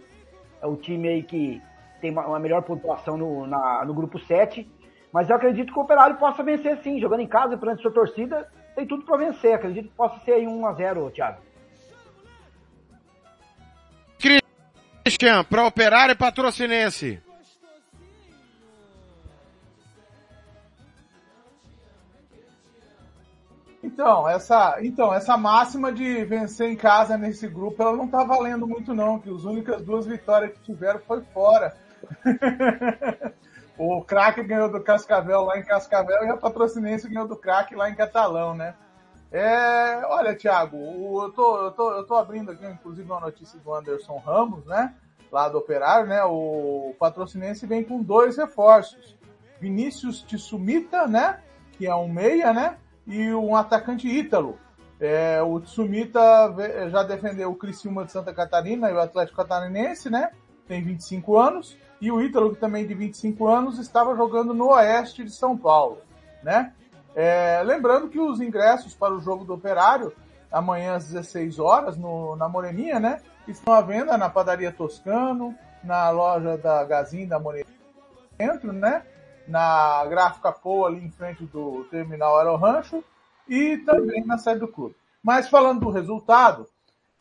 é 0.60 0.66
o 0.66 0.76
time 0.76 1.08
aí 1.08 1.22
que 1.22 1.60
tem 2.00 2.10
uma 2.10 2.38
melhor 2.38 2.62
pontuação 2.62 3.16
no, 3.16 3.46
na, 3.46 3.84
no 3.84 3.94
grupo 3.94 4.18
7 4.18 4.66
mas 5.12 5.28
eu 5.28 5.36
acredito 5.36 5.72
que 5.72 5.78
o 5.78 5.82
Operário 5.82 6.16
possa 6.16 6.42
vencer 6.42 6.78
sim, 6.82 7.00
jogando 7.00 7.20
em 7.20 7.26
casa 7.26 7.56
perante 7.56 7.82
sua 7.82 7.90
torcida, 7.90 8.48
tem 8.76 8.86
tudo 8.86 9.04
para 9.04 9.16
vencer. 9.16 9.54
Acredito 9.54 9.88
que 9.88 9.94
possa 9.94 10.18
ser 10.24 10.32
aí 10.32 10.46
1 10.46 10.66
a 10.66 10.72
0 10.72 11.10
Thiago. 11.10 11.42
Christian, 15.04 15.44
para 15.44 15.66
Operário 15.66 16.12
e 16.12 16.16
Patrocinense. 16.16 17.20
Então, 24.00 24.26
essa, 24.26 24.78
então, 24.80 25.12
essa 25.12 25.36
máxima 25.36 25.92
de 25.92 26.24
vencer 26.24 26.70
em 26.70 26.74
casa 26.74 27.18
nesse 27.18 27.46
grupo, 27.46 27.82
ela 27.82 27.94
não 27.94 28.08
tá 28.08 28.24
valendo 28.24 28.66
muito 28.66 28.94
não, 28.94 29.20
que 29.20 29.28
as 29.28 29.44
únicas 29.44 29.82
duas 29.82 30.06
vitórias 30.06 30.52
que 30.52 30.62
tiveram 30.62 31.00
foi 31.00 31.20
fora. 31.34 31.76
O 33.82 34.02
craque 34.02 34.42
ganhou 34.42 34.70
do 34.70 34.82
Cascavel 34.82 35.40
lá 35.40 35.58
em 35.58 35.62
Cascavel 35.62 36.22
e 36.24 36.28
a 36.28 36.36
Patrocinense 36.36 37.08
ganhou 37.08 37.26
do 37.26 37.34
craque 37.34 37.74
lá 37.74 37.88
em 37.88 37.94
Catalão, 37.94 38.54
né? 38.54 38.74
É, 39.32 40.02
olha, 40.04 40.36
Thiago, 40.36 40.76
eu, 40.76 41.32
tô, 41.32 41.64
eu, 41.64 41.70
tô, 41.70 41.92
eu 41.92 42.06
tô 42.06 42.14
abrindo 42.14 42.50
aqui, 42.50 42.66
inclusive, 42.66 43.10
uma 43.10 43.20
notícia 43.20 43.58
do 43.58 43.74
Anderson 43.74 44.18
Ramos, 44.18 44.66
né? 44.66 44.94
Lá 45.32 45.48
do 45.48 45.56
Operário, 45.56 46.06
né? 46.06 46.22
O 46.24 46.94
Patrocinense 46.98 47.66
vem 47.66 47.82
com 47.82 48.02
dois 48.02 48.36
reforços. 48.36 49.16
Vinícius 49.58 50.20
Tsumita, 50.24 51.06
né? 51.06 51.40
Que 51.72 51.86
é 51.86 51.94
um 51.94 52.06
meia, 52.06 52.52
né? 52.52 52.76
E 53.06 53.32
um 53.32 53.56
atacante 53.56 54.08
Ítalo. 54.08 54.58
É, 55.00 55.42
o 55.42 55.58
Tsumita 55.60 56.20
já 56.90 57.02
defendeu 57.02 57.50
o 57.50 57.56
Criciúma 57.56 58.04
de 58.04 58.12
Santa 58.12 58.34
Catarina 58.34 58.90
e 58.90 58.94
o 58.94 59.00
Atlético 59.00 59.38
Catarinense, 59.38 60.10
né? 60.10 60.30
Tem 60.68 60.82
25 60.82 61.38
anos 61.38 61.76
e 62.00 62.10
o 62.10 62.20
Ítalo, 62.20 62.54
que 62.54 62.60
também 62.60 62.86
de 62.86 62.94
25 62.94 63.46
anos, 63.46 63.78
estava 63.78 64.16
jogando 64.16 64.54
no 64.54 64.70
oeste 64.70 65.22
de 65.22 65.30
São 65.30 65.56
Paulo, 65.56 65.98
né? 66.42 66.72
É, 67.14 67.62
lembrando 67.64 68.08
que 68.08 68.18
os 68.18 68.40
ingressos 68.40 68.94
para 68.94 69.14
o 69.14 69.20
jogo 69.20 69.44
do 69.44 69.54
Operário, 69.54 70.12
amanhã 70.50 70.94
às 70.94 71.08
16 71.08 71.58
horas, 71.58 71.96
no, 71.96 72.36
na 72.36 72.48
Moreninha, 72.48 72.98
né? 72.98 73.20
Estão 73.46 73.74
à 73.74 73.82
venda 73.82 74.16
na 74.16 74.30
padaria 74.30 74.72
Toscano, 74.72 75.54
na 75.84 76.08
loja 76.10 76.56
da 76.56 76.84
Gazin 76.84 77.26
da 77.26 77.38
Moreninha, 77.38 77.76
dentro, 78.38 78.72
né? 78.72 79.02
Na 79.48 80.04
Gráfica 80.06 80.52
Poa, 80.52 80.88
ali 80.88 81.04
em 81.04 81.10
frente 81.10 81.44
do 81.44 81.84
Terminal 81.90 82.38
Aerorancho, 82.38 83.02
e 83.48 83.78
também 83.78 84.24
na 84.24 84.38
sede 84.38 84.60
do 84.60 84.68
clube. 84.68 84.94
Mas 85.22 85.48
falando 85.48 85.80
do 85.80 85.90
resultado, 85.90 86.66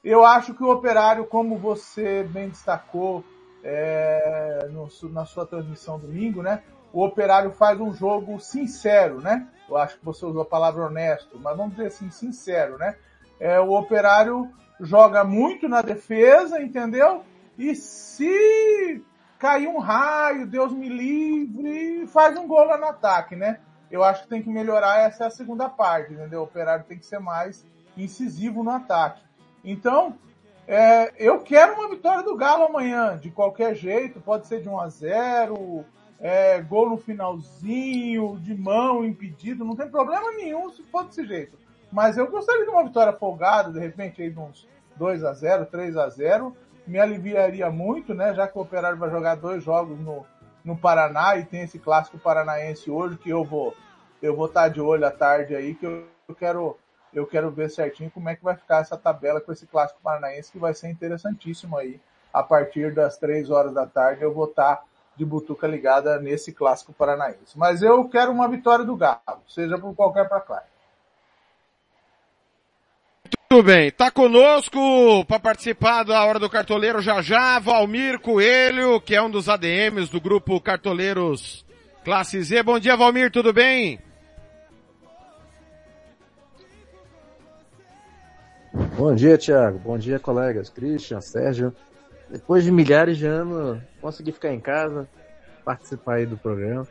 eu 0.03 0.23
acho 0.25 0.53
que 0.53 0.63
o 0.63 0.71
Operário, 0.71 1.25
como 1.25 1.57
você 1.57 2.23
bem 2.23 2.49
destacou, 2.49 3.23
é, 3.63 4.69
no, 4.71 4.87
na 5.09 5.25
sua 5.25 5.45
transmissão 5.45 5.99
domingo, 5.99 6.41
né? 6.41 6.63
O 6.93 7.03
Operário 7.03 7.51
faz 7.51 7.79
um 7.79 7.93
jogo 7.93 8.39
sincero, 8.39 9.21
né? 9.21 9.47
Eu 9.67 9.77
acho 9.77 9.99
que 9.99 10.05
você 10.05 10.25
usou 10.25 10.41
a 10.41 10.45
palavra 10.45 10.85
honesto, 10.85 11.37
mas 11.39 11.55
vamos 11.55 11.75
dizer 11.75 11.87
assim, 11.87 12.09
sincero, 12.09 12.77
né? 12.77 12.95
É, 13.39 13.59
o 13.59 13.71
Operário 13.71 14.49
joga 14.79 15.23
muito 15.23 15.67
na 15.67 15.81
defesa, 15.81 16.61
entendeu? 16.61 17.23
E 17.57 17.75
se 17.75 19.03
cair 19.39 19.67
um 19.67 19.79
raio, 19.79 20.45
Deus 20.45 20.73
me 20.73 20.89
livre, 20.89 22.05
faz 22.07 22.37
um 22.37 22.45
gol 22.45 22.65
lá 22.65 22.77
no 22.77 22.85
ataque, 22.85 23.37
né? 23.37 23.59
Eu 23.89 24.03
acho 24.03 24.23
que 24.23 24.29
tem 24.29 24.43
que 24.43 24.49
melhorar 24.49 24.99
essa 24.99 25.23
é 25.23 25.27
a 25.27 25.31
segunda 25.31 25.69
parte, 25.69 26.13
entendeu? 26.13 26.41
O 26.41 26.43
Operário 26.43 26.85
tem 26.85 26.99
que 26.99 27.05
ser 27.05 27.19
mais 27.19 27.65
incisivo 27.97 28.63
no 28.63 28.69
ataque. 28.69 29.21
Então, 29.63 30.15
é, 30.67 31.13
eu 31.17 31.39
quero 31.39 31.73
uma 31.73 31.89
vitória 31.89 32.21
do 32.21 32.35
Galo 32.35 32.65
amanhã, 32.65 33.17
de 33.17 33.31
qualquer 33.31 33.73
jeito, 33.73 34.19
pode 34.19 34.45
ser 34.45 34.61
de 34.61 34.69
1 34.69 34.79
a 34.79 34.89
0 34.89 35.85
é, 36.19 36.61
gol 36.61 36.89
no 36.89 36.97
finalzinho, 36.97 38.37
de 38.41 38.53
mão, 38.53 39.05
impedido, 39.05 39.63
não 39.63 39.75
tem 39.75 39.89
problema 39.89 40.31
nenhum 40.33 40.69
se 40.69 40.83
for 40.83 41.05
desse 41.05 41.25
jeito. 41.25 41.57
Mas 41.91 42.17
eu 42.17 42.29
gostaria 42.29 42.65
de 42.65 42.69
uma 42.69 42.83
vitória 42.83 43.13
folgada, 43.13 43.71
de 43.71 43.79
repente 43.79 44.21
aí 44.21 44.29
de 44.29 44.37
uns 44.37 44.67
2 44.97 45.23
a 45.23 45.33
0 45.33 45.65
3 45.65 45.95
a 45.97 46.09
0 46.09 46.55
me 46.89 46.99
aliviaria 46.99 47.69
muito, 47.69 48.13
né? 48.15 48.33
Já 48.33 48.47
que 48.47 48.57
o 48.57 48.61
Operário 48.61 48.97
vai 48.97 49.11
jogar 49.11 49.35
dois 49.35 49.63
jogos 49.63 49.99
no, 49.99 50.25
no 50.65 50.75
Paraná 50.75 51.37
e 51.37 51.45
tem 51.45 51.61
esse 51.61 51.77
clássico 51.77 52.17
paranaense 52.17 52.89
hoje 52.89 53.17
que 53.17 53.29
eu 53.29 53.43
vou 53.43 53.75
eu 54.21 54.35
vou 54.35 54.47
estar 54.47 54.67
de 54.67 54.81
olho 54.81 55.05
à 55.05 55.11
tarde 55.11 55.55
aí, 55.55 55.73
que 55.75 55.85
eu, 55.85 56.05
eu 56.27 56.35
quero 56.35 56.77
eu 57.13 57.25
quero 57.25 57.49
ver 57.51 57.69
certinho 57.69 58.11
como 58.11 58.27
é 58.29 58.35
que 58.35 58.43
vai 58.43 58.55
ficar 58.55 58.79
essa 58.79 58.97
tabela 58.97 59.39
com 59.39 59.51
esse 59.51 59.65
clássico 59.65 59.99
paranaense, 60.01 60.51
que 60.51 60.59
vai 60.59 60.73
ser 60.73 60.89
interessantíssimo 60.89 61.77
aí. 61.77 61.99
A 62.33 62.43
partir 62.43 62.93
das 62.93 63.17
três 63.17 63.49
horas 63.49 63.73
da 63.73 63.85
tarde 63.85 64.23
eu 64.23 64.33
vou 64.33 64.45
estar 64.45 64.83
de 65.15 65.25
butuca 65.25 65.67
ligada 65.67 66.19
nesse 66.19 66.51
clássico 66.51 66.93
paranaense. 66.93 67.55
Mas 67.57 67.81
eu 67.81 68.07
quero 68.09 68.31
uma 68.31 68.47
vitória 68.47 68.83
do 68.83 68.95
Galo, 68.95 69.43
seja 69.47 69.77
por 69.77 69.93
qualquer 69.95 70.27
placar. 70.27 70.65
Bem, 73.63 73.91
tá 73.91 74.09
conosco 74.09 75.25
para 75.25 75.37
participar 75.37 76.03
da 76.03 76.23
Hora 76.23 76.39
do 76.39 76.49
Cartoleiro 76.49 77.01
já 77.01 77.21
já, 77.21 77.59
Valmir 77.59 78.17
Coelho, 78.19 79.01
que 79.01 79.13
é 79.13 79.21
um 79.21 79.29
dos 79.29 79.49
ADMs 79.49 80.09
do 80.09 80.21
grupo 80.21 80.61
Cartoleiros 80.61 81.65
Classe 82.05 82.41
Z. 82.41 82.63
Bom 82.63 82.79
dia, 82.79 82.95
Valmir, 82.95 83.29
tudo 83.29 83.51
bem? 83.51 83.99
Bom 88.95 89.13
dia, 89.13 89.37
Thiago. 89.37 89.77
Bom 89.79 89.97
dia, 89.97 90.19
colegas. 90.19 90.69
Christian, 90.69 91.19
Sérgio. 91.19 91.75
Depois 92.29 92.63
de 92.63 92.71
milhares 92.71 93.17
de 93.17 93.25
anos, 93.25 93.81
consegui 93.99 94.31
ficar 94.31 94.53
em 94.53 94.59
casa, 94.59 95.07
participar 95.65 96.15
aí 96.15 96.25
do 96.25 96.37
programa. 96.37 96.87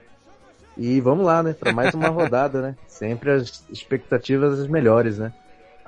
E 0.77 1.01
vamos 1.01 1.25
lá, 1.25 1.43
né? 1.43 1.55
Para 1.55 1.73
mais 1.73 1.95
uma 1.95 2.09
rodada, 2.13 2.61
né? 2.61 2.77
Sempre 2.87 3.31
as 3.31 3.65
expectativas 3.71 4.67
melhores, 4.67 5.19
né? 5.19 5.33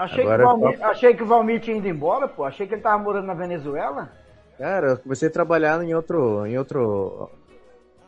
Achei, 0.00 0.22
Agora, 0.22 0.38
que 0.38 0.42
o 0.42 0.46
Valmir, 0.46 0.84
achei 0.84 1.14
que 1.14 1.22
o 1.22 1.26
Valmir 1.26 1.60
tinha 1.60 1.76
ido 1.76 1.88
embora, 1.88 2.26
pô. 2.26 2.44
Achei 2.44 2.66
que 2.66 2.74
ele 2.74 2.82
tava 2.82 3.02
morando 3.02 3.26
na 3.26 3.34
Venezuela. 3.34 4.10
Cara, 4.58 4.92
eu 4.92 4.98
comecei 4.98 5.28
a 5.28 5.32
trabalhar 5.32 5.82
em 5.82 5.94
outro, 5.94 6.46
em 6.46 6.56
outro, 6.56 7.30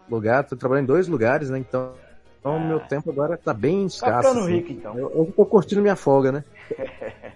lugar, 0.08 0.44
tô 0.44 0.56
trabalhando 0.56 0.84
em 0.84 0.88
dois 0.88 1.08
lugares, 1.08 1.50
né? 1.50 1.58
Então, 1.58 1.92
então 2.38 2.58
meu 2.60 2.80
tempo 2.80 3.10
agora 3.10 3.36
tá 3.36 3.54
bem 3.54 3.86
escasso. 3.86 4.12
Tá 4.12 4.22
ficando 4.22 4.40
assim. 4.40 4.56
rico, 4.56 4.72
então. 4.72 4.98
Eu, 4.98 5.12
eu 5.14 5.32
tô 5.36 5.46
curtindo 5.46 5.82
minha 5.82 5.96
folga, 5.96 6.32
né? 6.32 6.44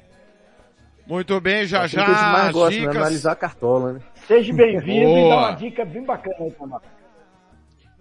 Muito 1.06 1.40
bem, 1.40 1.66
já 1.66 1.86
já. 1.86 2.02
É 2.02 2.04
que 2.04 2.10
a 2.10 2.14
gente 2.14 2.32
mais 2.32 2.52
gosta, 2.52 2.70
né? 2.70 2.78
dicas... 2.80 2.94
né? 2.94 3.00
Analisar 3.00 3.32
a 3.32 3.36
cartola, 3.36 3.92
né? 3.92 4.00
Seja 4.26 4.52
bem-vindo 4.52 5.18
e 5.18 5.28
dá 5.28 5.36
uma 5.36 5.52
dica 5.52 5.84
bem 5.84 6.02
bacana 6.02 6.36
aí 6.40 6.50
pra 6.50 6.66
nós. 6.66 6.82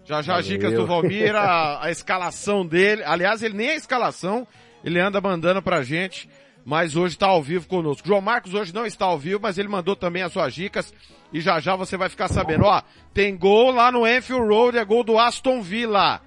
Já 0.04 0.22
já 0.22 0.38
as 0.38 0.46
dicas 0.46 0.74
do 0.74 0.86
Valmir, 0.86 1.36
a, 1.36 1.86
a, 1.86 1.92
escalação 1.92 2.66
dele. 2.66 3.04
Aliás, 3.04 3.42
ele 3.42 3.56
nem 3.56 3.70
a 3.70 3.76
escalação, 3.76 4.48
ele 4.84 5.00
anda 5.00 5.20
mandando 5.22 5.62
pra 5.62 5.84
gente, 5.84 6.30
mas 6.66 6.96
hoje 6.96 7.16
tá 7.16 7.28
ao 7.28 7.44
vivo 7.44 7.68
conosco. 7.68 8.08
João 8.08 8.22
Marcos 8.22 8.56
hoje 8.56 8.74
não 8.74 8.88
está 8.88 9.06
ao 9.06 9.20
vivo, 9.20 9.40
mas 9.44 9.60
ele 9.60 9.68
mandou 9.68 9.96
também 9.96 10.24
as 10.24 10.34
suas 10.34 10.52
dicas 10.54 10.92
e 11.32 11.40
já 11.40 11.60
já 11.60 11.76
você 11.76 11.96
vai 11.96 12.10
ficar 12.10 12.28
sabendo. 12.28 12.66
Ó, 12.66 12.82
tem 13.14 13.38
gol 13.38 13.70
lá 13.70 13.92
no 13.92 14.08
Enfield 14.08 14.48
Road, 14.48 14.78
é 14.78 14.84
gol 14.84 15.04
do 15.04 15.20
Aston 15.20 15.62
Villa. 15.62 16.20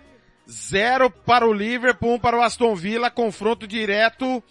Zero 0.49 1.11
para 1.11 1.47
o 1.47 1.53
Liverpool, 1.53 2.15
um 2.15 2.19
para 2.19 2.39
o 2.39 2.43
Aston 2.43 2.75
Villa, 2.75 3.11
confronto 3.11 3.67
direto, 3.67 4.43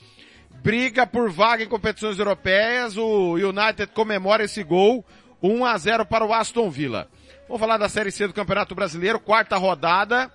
briga 0.61 1.07
por 1.07 1.31
vaga 1.31 1.63
em 1.63 1.67
competições 1.67 2.19
europeias, 2.19 2.97
o 2.97 3.33
United 3.33 3.87
comemora 3.93 4.43
esse 4.43 4.63
gol, 4.63 5.03
1 5.41 5.65
a 5.65 5.75
0 5.75 6.05
para 6.05 6.23
o 6.23 6.33
Aston 6.33 6.69
Villa. 6.69 7.07
Vamos 7.47 7.59
falar 7.59 7.77
da 7.77 7.89
Série 7.89 8.11
C 8.11 8.27
do 8.27 8.33
Campeonato 8.33 8.75
Brasileiro, 8.75 9.19
quarta 9.19 9.57
rodada. 9.57 10.31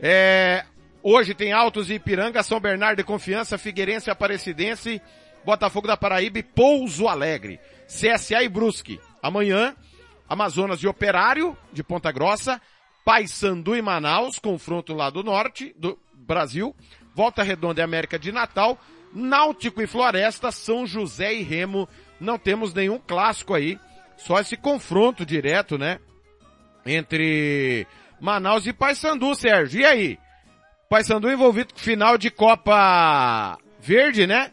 É, 0.00 0.64
hoje 1.02 1.34
tem 1.34 1.52
Altos 1.52 1.90
e 1.90 1.94
Ipiranga, 1.94 2.42
São 2.42 2.60
Bernardo 2.60 2.98
de 2.98 3.04
Confiança, 3.04 3.58
Figueirense, 3.58 4.10
Aparecidense, 4.10 5.00
Botafogo 5.44 5.86
da 5.86 5.96
Paraíba 5.96 6.38
e 6.38 6.42
Pouso 6.42 7.08
Alegre. 7.08 7.60
CSA 7.86 8.42
e 8.42 8.48
Brusque. 8.48 9.00
Amanhã, 9.22 9.74
Amazonas 10.28 10.80
e 10.82 10.86
Operário 10.86 11.56
de 11.72 11.82
Ponta 11.82 12.10
Grossa, 12.10 12.60
Paysandu 13.04 13.76
e 13.76 13.82
Manaus, 13.82 14.38
confronto 14.38 14.94
lá 14.94 15.10
do 15.10 15.22
norte 15.22 15.74
do 15.76 15.98
Brasil, 16.14 16.74
Volta 17.14 17.42
Redonda 17.42 17.80
e 17.80 17.84
América 17.84 18.18
de 18.18 18.32
Natal, 18.32 18.78
Náutico 19.12 19.82
e 19.82 19.86
Floresta, 19.86 20.50
São 20.50 20.86
José 20.86 21.34
e 21.34 21.42
Remo. 21.42 21.88
Não 22.20 22.38
temos 22.38 22.72
nenhum 22.72 22.98
clássico 22.98 23.54
aí, 23.54 23.78
só 24.16 24.38
esse 24.40 24.56
confronto 24.56 25.26
direto, 25.26 25.76
né? 25.76 25.98
entre 26.86 27.86
Manaus 28.20 28.66
e 28.66 28.72
Paysandu, 28.72 29.34
Sérgio. 29.34 29.80
E 29.80 29.84
aí? 29.84 30.18
Paysandu 30.92 31.32
envolvido 31.32 31.72
com 31.72 31.80
final 31.80 32.18
de 32.18 32.30
Copa 32.30 33.56
Verde, 33.80 34.26
né? 34.26 34.52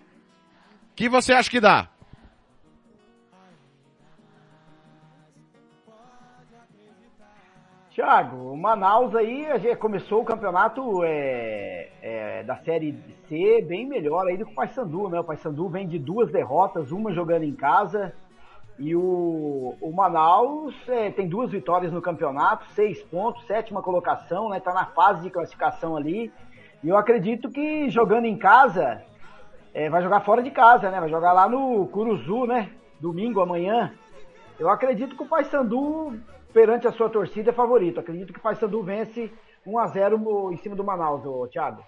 Que 0.95 1.09
você 1.09 1.33
acha 1.33 1.49
que 1.49 1.59
dá? 1.59 1.89
Thiago, 7.93 8.53
o 8.53 8.55
Manaus 8.55 9.13
aí 9.15 9.47
começou 9.75 10.21
o 10.21 10.25
campeonato 10.25 11.03
é, 11.03 11.89
é, 12.01 12.43
da 12.43 12.55
Série 12.63 12.97
C 13.27 13.61
bem 13.67 13.85
melhor 13.85 14.25
aí 14.25 14.37
do 14.37 14.45
que 14.45 14.53
o 14.53 14.55
Paysandu, 14.55 15.09
né? 15.09 15.19
O 15.19 15.25
Paysandu 15.25 15.67
vem 15.67 15.89
de 15.89 15.99
duas 15.99 16.31
derrotas, 16.31 16.93
uma 16.93 17.11
jogando 17.11 17.43
em 17.43 17.53
casa 17.53 18.15
e 18.79 18.95
o, 18.95 19.75
o 19.81 19.91
Manaus 19.91 20.73
é, 20.87 21.11
tem 21.11 21.27
duas 21.27 21.51
vitórias 21.51 21.91
no 21.91 22.01
campeonato, 22.01 22.65
seis 22.73 23.03
pontos, 23.03 23.45
sétima 23.45 23.81
colocação, 23.81 24.47
né? 24.49 24.59
Tá 24.61 24.73
na 24.73 24.85
fase 24.85 25.21
de 25.21 25.29
classificação 25.29 25.97
ali. 25.97 26.31
E 26.81 26.87
eu 26.87 26.97
acredito 26.97 27.49
que 27.49 27.89
jogando 27.89 28.25
em 28.25 28.37
casa, 28.37 29.03
é, 29.73 29.89
vai 29.89 30.01
jogar 30.01 30.21
fora 30.21 30.41
de 30.41 30.49
casa, 30.49 30.89
né? 30.89 30.97
Vai 30.97 31.09
jogar 31.09 31.33
lá 31.33 31.49
no 31.49 31.87
Curuzu, 31.87 32.45
né? 32.45 32.69
Domingo, 33.01 33.41
amanhã. 33.41 33.93
Eu 34.57 34.69
acredito 34.69 35.13
que 35.13 35.23
o 35.23 35.27
Paysandu, 35.27 36.17
perante 36.53 36.87
a 36.87 36.91
sua 36.93 37.09
torcida, 37.09 37.49
é 37.49 37.53
favorito. 37.53 37.99
Acredito 37.99 38.31
que 38.31 38.39
o 38.39 38.41
Paysandu 38.41 38.81
vence 38.81 39.29
1 39.65 39.77
a 39.77 39.87
0 39.87 40.53
em 40.53 40.57
cima 40.57 40.75
do 40.75 40.85
Manaus, 40.85 41.25
ô, 41.25 41.45
Thiago. 41.47 41.83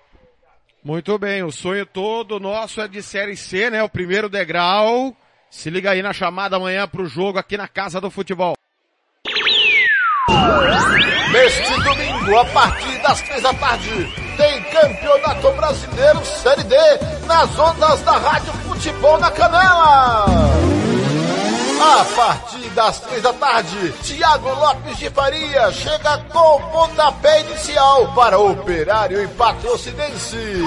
Muito 0.84 1.18
bem, 1.18 1.42
o 1.42 1.52
sonho 1.52 1.86
todo 1.86 2.40
nosso 2.40 2.82
é 2.82 2.88
de 2.88 3.02
Série 3.02 3.38
C, 3.38 3.70
né? 3.70 3.82
O 3.82 3.90
primeiro 3.90 4.28
degrau. 4.28 5.16
Se 5.52 5.70
liga 5.70 5.92
aí 5.92 6.02
na 6.02 6.14
chamada 6.14 6.56
amanhã 6.56 6.88
pro 6.88 7.06
jogo 7.06 7.38
aqui 7.38 7.58
na 7.58 7.68
Casa 7.68 8.00
do 8.00 8.10
Futebol. 8.10 8.56
Neste 11.34 11.84
domingo, 11.84 12.40
a 12.40 12.46
partir 12.46 12.98
das 13.02 13.22
três 13.22 13.42
da 13.44 13.54
tarde, 13.54 13.90
tem 14.38 14.64
Campeonato 14.64 15.52
Brasileiro 15.52 16.26
Série 16.26 16.64
D 16.64 16.76
nas 17.28 17.60
ondas 17.60 18.02
da 18.02 18.14
Rádio 18.14 18.54
Futebol 18.54 19.20
na 19.20 19.30
Canela. 19.30 20.26
A 21.82 22.06
partir 22.16 22.70
das 22.70 23.02
três 23.02 23.22
da 23.22 23.34
tarde, 23.34 23.92
Thiago 24.04 24.50
Lopes 24.50 24.98
de 24.98 25.10
Faria 25.10 25.70
chega 25.74 26.18
com 26.32 26.56
o 26.56 26.62
pontapé 26.72 27.42
inicial 27.42 28.14
para 28.14 28.40
Operário 28.40 29.22
e 29.22 29.28
Patrocinense. 29.28 30.64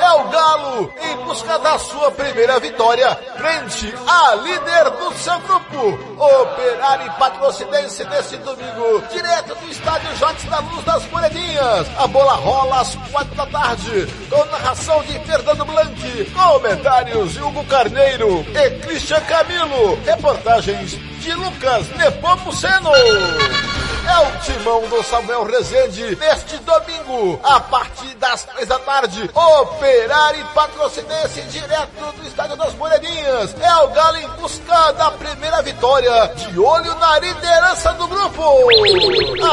É 0.00 0.10
o 0.12 0.28
Galo 0.28 0.92
em 1.02 1.16
busca 1.24 1.58
da 1.58 1.78
sua 1.78 2.10
primeira 2.10 2.58
vitória. 2.58 3.14
Frente 3.36 3.94
à 4.06 4.34
líder 4.36 4.90
do 4.90 5.12
seu 5.14 5.38
grupo, 5.40 5.98
Operário 6.18 7.12
Patrocinense 7.14 8.04
nesse 8.04 8.36
domingo, 8.38 9.02
direto 9.12 9.54
do 9.54 9.70
estádio 9.70 10.16
Jotes 10.16 10.44
da 10.44 10.58
Luz 10.60 10.84
das 10.84 11.06
Moreninhas. 11.10 11.86
A 11.98 12.06
bola 12.06 12.34
rola 12.34 12.80
às 12.80 12.94
quatro 13.10 13.34
da 13.34 13.46
tarde, 13.46 14.06
com 14.30 14.44
narração 14.46 15.02
de 15.02 15.18
Fernando 15.20 15.64
Blanc, 15.64 16.30
comentários 16.32 17.32
de 17.32 17.42
Hugo 17.42 17.64
Carneiro 17.64 18.44
e 18.54 18.70
Christian 18.80 19.20
Camilo, 19.20 19.98
reportagens 20.04 20.98
de 21.24 21.32
Lucas 21.32 21.88
Nepomuceno. 21.96 22.90
É 24.06 24.18
o 24.18 24.30
timão 24.42 24.86
do 24.88 25.02
Samuel 25.02 25.44
Rezende 25.44 26.14
neste 26.16 26.58
domingo, 26.58 27.40
a 27.42 27.58
partir 27.58 28.14
das 28.16 28.44
três 28.44 28.68
da 28.68 28.78
tarde. 28.78 29.30
Operário 29.34 30.42
e 30.42 30.44
patrocinense 30.54 31.40
direto 31.44 32.12
do 32.14 32.28
Estádio 32.28 32.54
das 32.56 32.74
Moreninhas. 32.74 33.56
É 33.58 33.74
o 33.76 33.88
Galo 33.88 34.18
em 34.18 34.28
busca 34.40 34.92
da 34.92 35.10
primeira 35.12 35.62
vitória, 35.62 36.26
de 36.36 36.60
olho 36.60 36.94
na 36.96 37.18
liderança 37.18 37.94
do 37.94 38.06
grupo. 38.06 38.44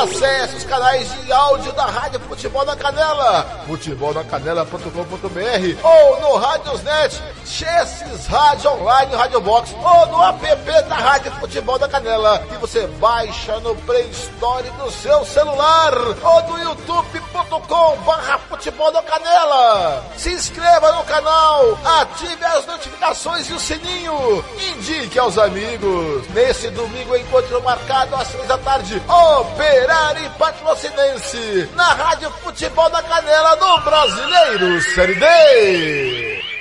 Acesse 0.04 0.58
os 0.58 0.66
canais 0.66 1.10
de 1.24 1.32
áudio 1.32 1.72
da 1.72 1.86
Rádio 1.86 2.20
Futebol 2.20 2.66
na 2.66 2.76
Canela, 2.76 3.46
futebolnacanela.com.br 3.68 5.78
ou 5.82 6.20
no 6.20 6.36
Rádiosnet, 6.36 7.24
Chesses 7.46 8.28
Rádio 8.28 8.70
Online, 8.72 9.16
Rádio 9.16 9.40
Box 9.40 9.74
ou 9.82 10.08
no 10.08 10.22
app 10.24 10.42
da 10.90 10.96
Rádio 10.96 11.32
Futebol 11.40 11.61
da 11.62 11.88
Canela, 11.88 12.40
que 12.40 12.58
você 12.58 12.88
baixa 13.00 13.60
no 13.60 13.76
Play 13.76 14.10
Store 14.10 14.68
do 14.72 14.92
seu 14.92 15.24
celular 15.26 15.94
ou 15.96 16.42
do 16.44 16.58
youtube.com 16.58 17.98
barra 17.98 18.40
futebol 18.50 18.92
da 18.92 19.02
canela. 19.04 20.04
Se 20.18 20.32
inscreva 20.32 20.92
no 20.92 21.04
canal, 21.04 21.78
ative 22.02 22.44
as 22.44 22.66
notificações 22.66 23.50
e 23.50 23.54
o 23.54 23.60
sininho. 23.60 24.44
Indique 24.72 25.20
aos 25.20 25.38
amigos. 25.38 26.28
Nesse 26.30 26.70
domingo, 26.72 27.16
encontro 27.16 27.62
marcado 27.64 28.16
às 28.16 28.28
seis 28.28 28.48
da 28.48 28.58
tarde, 28.58 29.02
Operário 29.40 30.26
e 30.26 30.30
Patrocinense, 30.32 31.70
na 31.76 31.94
Rádio 31.94 32.32
Futebol 32.44 32.90
da 32.90 33.04
Canela 33.04 33.56
do 33.56 33.82
Brasileiro 33.82 34.82
Série 34.82 35.16
D. 35.16 36.61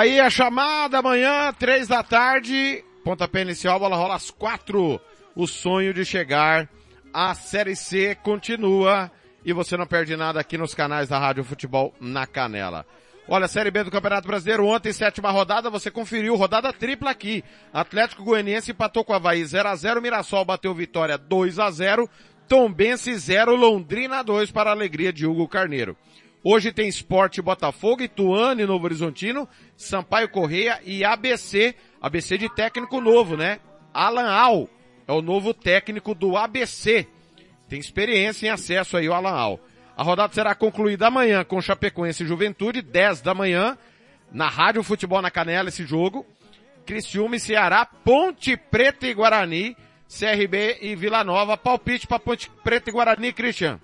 Aí 0.00 0.18
a 0.18 0.30
chamada 0.30 0.96
amanhã, 0.96 1.52
três 1.52 1.86
da 1.86 2.02
tarde, 2.02 2.82
pontapé 3.04 3.42
inicial, 3.42 3.78
bola 3.78 3.96
rola 3.96 4.14
às 4.14 4.30
quatro. 4.30 4.98
O 5.36 5.46
sonho 5.46 5.92
de 5.92 6.06
chegar 6.06 6.66
à 7.12 7.34
Série 7.34 7.76
C 7.76 8.14
continua 8.14 9.12
e 9.44 9.52
você 9.52 9.76
não 9.76 9.86
perde 9.86 10.16
nada 10.16 10.40
aqui 10.40 10.56
nos 10.56 10.74
canais 10.74 11.10
da 11.10 11.18
Rádio 11.18 11.44
Futebol 11.44 11.94
na 12.00 12.26
Canela. 12.26 12.86
Olha, 13.28 13.46
Série 13.46 13.70
B 13.70 13.84
do 13.84 13.90
Campeonato 13.90 14.26
Brasileiro, 14.26 14.64
ontem, 14.64 14.90
sétima 14.90 15.30
rodada, 15.30 15.68
você 15.68 15.90
conferiu, 15.90 16.34
rodada 16.34 16.72
tripla 16.72 17.10
aqui. 17.10 17.44
Atlético 17.70 18.24
Goianiense 18.24 18.70
empatou 18.70 19.04
com 19.04 19.12
a 19.12 19.16
Havaí 19.16 19.44
0 19.44 19.68
a 19.68 19.76
0 19.76 20.00
Mirassol 20.00 20.46
bateu 20.46 20.74
vitória 20.74 21.18
2 21.18 21.58
a 21.58 21.70
0 21.70 22.08
Tombense 22.48 23.14
0, 23.14 23.54
Londrina 23.54 24.24
2 24.24 24.50
para 24.50 24.70
a 24.70 24.72
alegria 24.72 25.12
de 25.12 25.26
Hugo 25.26 25.46
Carneiro. 25.46 25.94
Hoje 26.42 26.72
tem 26.72 26.88
Esporte 26.88 27.42
Botafogo, 27.42 28.02
Ituano 28.02 28.62
e 28.62 28.66
Novo 28.66 28.86
Horizontino, 28.86 29.46
Sampaio 29.76 30.28
Correia 30.30 30.80
e 30.84 31.04
ABC, 31.04 31.74
ABC 32.00 32.38
de 32.38 32.48
técnico 32.54 32.98
novo, 32.98 33.36
né? 33.36 33.60
Alan 33.92 34.30
Al 34.30 34.68
é 35.06 35.12
o 35.12 35.20
novo 35.20 35.52
técnico 35.52 36.14
do 36.14 36.38
ABC. 36.38 37.06
Tem 37.68 37.78
experiência 37.78 38.46
em 38.46 38.50
acesso 38.50 38.96
aí 38.96 39.06
o 39.06 39.12
Alan 39.12 39.32
Al. 39.32 39.60
A 39.94 40.02
rodada 40.02 40.32
será 40.32 40.54
concluída 40.54 41.08
amanhã 41.08 41.44
com 41.44 41.60
Chapecoense 41.60 42.22
e 42.22 42.26
Juventude, 42.26 42.80
10 42.80 43.20
da 43.20 43.34
manhã, 43.34 43.76
na 44.32 44.48
Rádio 44.48 44.82
Futebol 44.82 45.20
na 45.20 45.30
Canela 45.30 45.68
esse 45.68 45.84
jogo. 45.84 46.24
Criciúma 46.86 47.36
e 47.36 47.40
Ceará, 47.40 47.84
Ponte 47.84 48.56
Preta 48.56 49.06
e 49.06 49.12
Guarani, 49.12 49.76
CRB 50.08 50.78
e 50.80 50.96
Vila 50.96 51.22
Nova. 51.22 51.58
Palpite 51.58 52.06
para 52.06 52.18
Ponte 52.18 52.50
Preta 52.64 52.88
e 52.88 52.92
Guarani, 52.92 53.30
Cristian. 53.30 53.78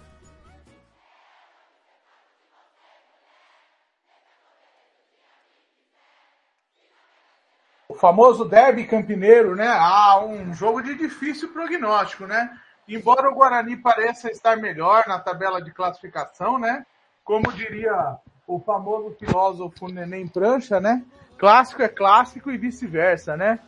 Famoso 7.98 8.44
derby 8.44 8.84
campineiro, 8.84 9.54
né? 9.54 9.66
Ah, 9.68 10.24
um 10.24 10.52
jogo 10.54 10.82
de 10.82 10.94
difícil 10.94 11.52
prognóstico, 11.52 12.26
né? 12.26 12.50
Embora 12.88 13.28
o 13.28 13.34
Guarani 13.34 13.76
pareça 13.76 14.30
estar 14.30 14.56
melhor 14.56 15.04
na 15.08 15.18
tabela 15.18 15.60
de 15.60 15.72
classificação, 15.72 16.58
né? 16.58 16.86
Como 17.24 17.52
diria 17.52 18.16
o 18.46 18.60
famoso 18.60 19.16
filósofo 19.18 19.88
Neném 19.88 20.28
Prancha, 20.28 20.80
né? 20.80 21.02
Clássico 21.36 21.82
é 21.82 21.88
clássico 21.88 22.50
e 22.50 22.56
vice-versa, 22.56 23.36
né? 23.36 23.58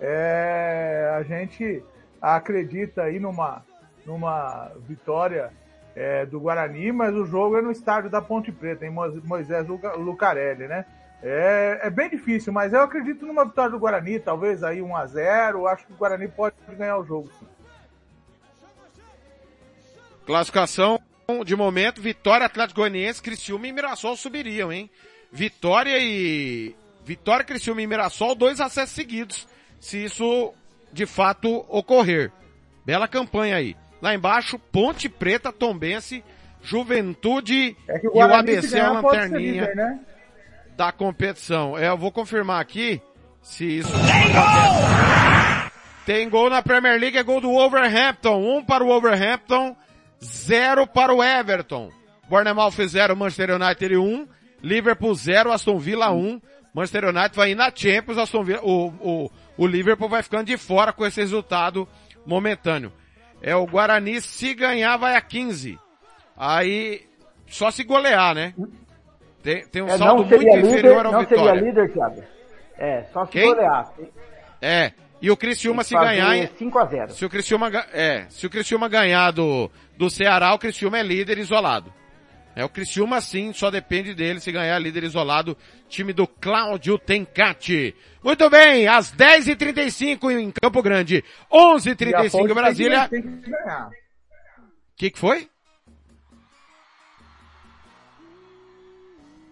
É, 0.00 1.12
a 1.18 1.22
gente 1.24 1.82
acredita 2.22 3.02
aí 3.02 3.18
numa, 3.18 3.64
numa 4.06 4.70
vitória 4.86 5.52
é, 5.96 6.24
do 6.24 6.38
Guarani, 6.38 6.92
mas 6.92 7.14
o 7.14 7.26
jogo 7.26 7.58
é 7.58 7.62
no 7.62 7.72
estádio 7.72 8.08
da 8.08 8.22
Ponte 8.22 8.52
Preta, 8.52 8.86
em 8.86 8.90
Moisés 8.90 9.66
Lucarelli, 9.66 10.68
né? 10.68 10.86
É, 11.22 11.80
é 11.82 11.90
bem 11.90 12.08
difícil, 12.08 12.52
mas 12.52 12.72
eu 12.72 12.80
acredito 12.80 13.26
numa 13.26 13.44
vitória 13.44 13.70
do 13.70 13.78
Guarani, 13.78 14.20
talvez 14.20 14.62
aí 14.62 14.80
1 14.80 14.96
a 14.96 15.06
0 15.06 15.66
Acho 15.66 15.86
que 15.86 15.92
o 15.92 15.96
Guarani 15.96 16.28
pode 16.28 16.54
ganhar 16.76 16.98
o 16.98 17.04
jogo. 17.04 17.28
Sim. 17.38 17.46
Classificação 20.24 21.00
de 21.44 21.56
momento, 21.56 22.02
Vitória, 22.02 22.46
Atlético 22.46 22.80
Goianiense, 22.80 23.22
Criciúma 23.22 23.66
e 23.66 23.72
Mirassol 23.72 24.14
subiriam, 24.16 24.72
hein? 24.72 24.90
Vitória 25.32 25.96
e 25.98 26.74
Vitória, 27.04 27.44
Criciúma 27.44 27.82
e 27.82 27.86
Mirassol, 27.86 28.34
dois 28.34 28.60
acessos 28.60 28.94
seguidos, 28.94 29.48
se 29.80 30.04
isso 30.04 30.52
de 30.92 31.06
fato 31.06 31.64
ocorrer. 31.68 32.30
Bela 32.84 33.08
campanha 33.08 33.56
aí. 33.56 33.74
Lá 34.00 34.14
embaixo, 34.14 34.58
Ponte 34.58 35.08
Preta, 35.08 35.52
Tombense, 35.52 36.22
Juventude 36.62 37.76
é 37.88 37.98
o 38.08 38.16
e 38.16 38.18
o 38.18 38.34
ABC 38.34 38.78
é 38.78 38.80
a 38.80 38.92
lanterninha 38.92 39.62
líder, 39.62 39.76
né? 39.76 40.00
Da 40.78 40.92
competição. 40.92 41.76
É, 41.76 41.88
eu 41.88 41.98
vou 41.98 42.12
confirmar 42.12 42.60
aqui 42.60 43.02
se 43.42 43.78
isso 43.78 43.90
Tem 43.90 44.32
gol! 44.32 45.68
Tem 46.06 46.30
gol 46.30 46.48
na 46.48 46.62
Premier 46.62 46.98
League, 46.98 47.18
é 47.18 47.22
gol 47.22 47.40
do 47.40 47.50
Wolverhampton. 47.50 48.38
Um 48.38 48.64
para 48.64 48.84
o 48.84 48.86
Wolverhampton, 48.86 49.76
zero 50.24 50.86
para 50.86 51.12
o 51.12 51.22
Everton. 51.22 51.90
Bournemouth 52.30 52.70
0, 52.70 53.16
Manchester 53.16 53.60
United 53.60 53.96
1. 53.96 54.00
Um. 54.00 54.26
Liverpool 54.62 55.14
0, 55.14 55.52
Aston 55.52 55.78
Villa 55.78 56.10
1. 56.10 56.16
Um. 56.16 56.40
Manchester 56.72 57.06
United 57.06 57.34
vai 57.34 57.50
ir 57.50 57.54
na 57.56 57.72
Champions, 57.74 58.16
Aston 58.16 58.44
Villa, 58.44 58.60
o, 58.62 58.86
o, 59.00 59.30
o 59.56 59.66
Liverpool 59.66 60.08
vai 60.08 60.22
ficando 60.22 60.46
de 60.46 60.56
fora 60.56 60.92
com 60.92 61.04
esse 61.04 61.20
resultado 61.20 61.88
momentâneo. 62.24 62.92
É 63.42 63.54
o 63.56 63.66
Guarani, 63.66 64.20
se 64.20 64.54
ganhar, 64.54 64.96
vai 64.96 65.16
a 65.16 65.20
15. 65.20 65.78
Aí, 66.36 67.04
só 67.48 67.70
se 67.70 67.82
golear, 67.82 68.34
né? 68.34 68.54
Tem, 69.48 69.66
tem 69.66 69.80
um 69.80 69.88
é, 69.88 69.96
saldo 69.96 70.26
muito 70.26 70.36
líder, 70.36 70.58
inferior 70.58 71.06
ao 71.06 71.12
não 71.12 71.20
Vitória. 71.20 71.44
Não 71.44 71.54
seria 71.54 71.70
líder, 71.70 71.92
Thiago. 71.94 72.22
É, 72.76 73.02
só 73.04 73.24
se 73.24 73.32
Quem? 73.32 73.46
golear. 73.46 73.94
É. 74.60 74.92
E 75.22 75.30
o 75.30 75.36
Criciúma 75.38 75.82
se 75.82 75.94
ganhar... 75.94 76.48
5 76.48 76.78
a 76.78 76.84
0 76.84 77.12
Se 77.14 77.24
o 77.24 77.30
Criciúma, 77.30 77.70
é, 77.94 78.26
se 78.28 78.46
o 78.46 78.50
Criciúma 78.50 78.90
ganhar 78.90 79.30
do, 79.30 79.70
do 79.96 80.10
Ceará, 80.10 80.52
o 80.52 80.58
Criciúma 80.58 80.98
é 80.98 81.02
líder 81.02 81.38
isolado. 81.38 81.90
É, 82.54 82.62
o 82.62 82.68
Criciúma 82.68 83.22
sim, 83.22 83.50
só 83.54 83.70
depende 83.70 84.14
dele 84.14 84.38
se 84.38 84.52
ganhar 84.52 84.78
líder 84.78 85.04
isolado, 85.04 85.56
time 85.88 86.12
do 86.12 86.26
Cláudio 86.26 86.98
Tencati. 86.98 87.96
Muito 88.22 88.50
bem, 88.50 88.86
às 88.86 89.10
10h35 89.14 90.30
em 90.30 90.50
Campo 90.50 90.82
Grande, 90.82 91.24
11h35 91.50 92.50
em 92.50 92.54
Brasília. 92.54 93.08
O 93.08 93.90
que, 94.94 95.10
que 95.10 95.18
foi? 95.18 95.48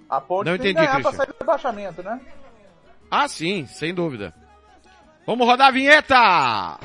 A 0.08 0.20
ponte 0.20 0.48
Não 0.48 0.56
tem 0.58 0.70
entendi, 0.70 0.86
que 0.86 0.92
ganhar 0.92 1.02
pra 1.02 1.12
sair 1.12 1.26
do 1.26 1.34
rebaixamento, 1.40 2.02
né? 2.02 2.20
Ah, 3.10 3.28
sim, 3.28 3.66
sem 3.66 3.92
dúvida. 3.94 4.32
Vamos 5.26 5.46
rodar 5.46 5.68
a 5.68 5.72
vinheta! 5.72 6.78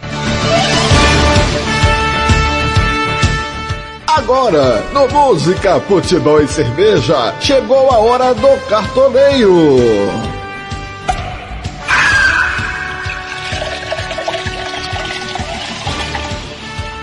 Agora, 4.08 4.82
no 4.92 5.08
Música, 5.08 5.80
Futebol 5.82 6.42
e 6.42 6.48
Cerveja, 6.48 7.34
chegou 7.40 7.90
a 7.92 7.98
hora 8.00 8.34
do 8.34 8.68
cartoneio. 8.68 9.50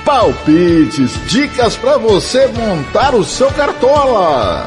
Palpites, 0.04 1.12
dicas 1.26 1.76
para 1.76 1.98
você 1.98 2.46
montar 2.48 3.14
o 3.14 3.22
seu 3.24 3.50
cartola. 3.52 4.66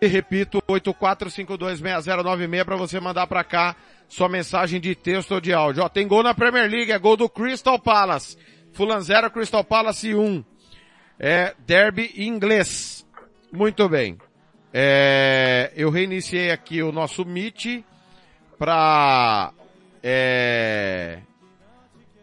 E 0.00 0.06
repito, 0.06 0.62
84526096 0.62 2.64
para 2.64 2.76
você 2.76 2.98
mandar 2.98 3.26
para 3.26 3.44
cá 3.44 3.76
sua 4.08 4.28
mensagem 4.28 4.80
de 4.80 4.94
texto 4.94 5.32
ou 5.32 5.40
de 5.40 5.52
áudio. 5.52 5.82
Ó, 5.82 5.88
tem 5.88 6.08
gol 6.08 6.22
na 6.22 6.34
Premier 6.34 6.70
League, 6.70 6.90
é 6.90 6.98
gol 6.98 7.16
do 7.16 7.28
Crystal 7.28 7.78
Palace. 7.78 8.36
Fulan 8.72 9.00
0, 9.00 9.30
Crystal 9.30 9.62
Palace 9.62 10.14
1. 10.14 10.20
Um. 10.20 10.44
É 11.18 11.54
derby 11.66 12.12
inglês. 12.16 13.06
Muito 13.52 13.88
bem. 13.88 14.16
É, 14.72 15.72
eu 15.76 15.90
reiniciei 15.90 16.50
aqui 16.50 16.82
o 16.82 16.92
nosso 16.92 17.24
Meet 17.24 17.84
para 18.58 19.52
é, 20.02 21.18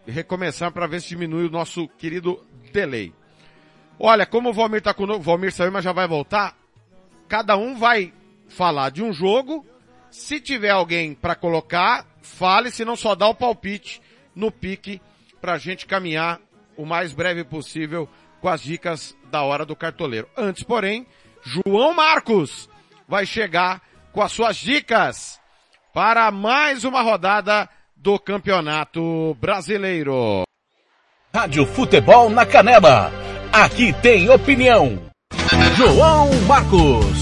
recomeçar 0.07 0.71
para 0.71 0.87
ver 0.87 1.01
se 1.01 1.09
diminui 1.09 1.45
o 1.45 1.51
nosso 1.51 1.87
querido 1.89 2.39
delay. 2.71 3.13
Olha, 3.99 4.25
como 4.25 4.49
o 4.49 4.53
Valmir 4.53 4.81
tá 4.81 4.93
conosco, 4.93 5.23
Valmir 5.23 5.51
saiu, 5.51 5.71
mas 5.71 5.83
já 5.83 5.91
vai 5.91 6.07
voltar 6.07 6.55
cada 7.27 7.57
um 7.57 7.75
vai 7.75 8.13
falar 8.47 8.89
de 8.89 9.03
um 9.03 9.11
jogo. 9.11 9.65
Se 10.09 10.39
tiver 10.39 10.69
alguém 10.69 11.13
para 11.13 11.35
colocar, 11.35 12.05
fale, 12.21 12.71
se 12.71 12.85
não 12.85 12.95
só 12.95 13.15
dá 13.15 13.27
o 13.27 13.35
palpite 13.35 14.01
no 14.35 14.51
pique 14.51 15.01
para 15.41 15.53
a 15.53 15.57
gente 15.57 15.85
caminhar 15.85 16.39
o 16.75 16.85
mais 16.85 17.11
breve 17.11 17.43
possível 17.43 18.07
com 18.39 18.47
as 18.47 18.61
dicas 18.61 19.15
da 19.29 19.41
hora 19.43 19.65
do 19.65 19.75
cartoleiro. 19.75 20.29
Antes, 20.37 20.63
porém, 20.63 21.05
João 21.43 21.93
Marcos 21.93 22.69
vai 23.07 23.25
chegar 23.25 23.81
com 24.11 24.21
as 24.21 24.31
suas 24.31 24.57
dicas 24.57 25.39
para 25.93 26.29
mais 26.31 26.83
uma 26.83 27.01
rodada 27.01 27.67
do 27.95 28.19
Campeonato 28.19 29.35
Brasileiro. 29.39 30.43
Rádio 31.33 31.65
Futebol 31.65 32.29
na 32.29 32.45
Canela. 32.45 33.11
Aqui 33.51 33.93
tem 34.01 34.29
opinião. 34.29 35.06
João 35.77 36.31
Marcos. 36.47 37.21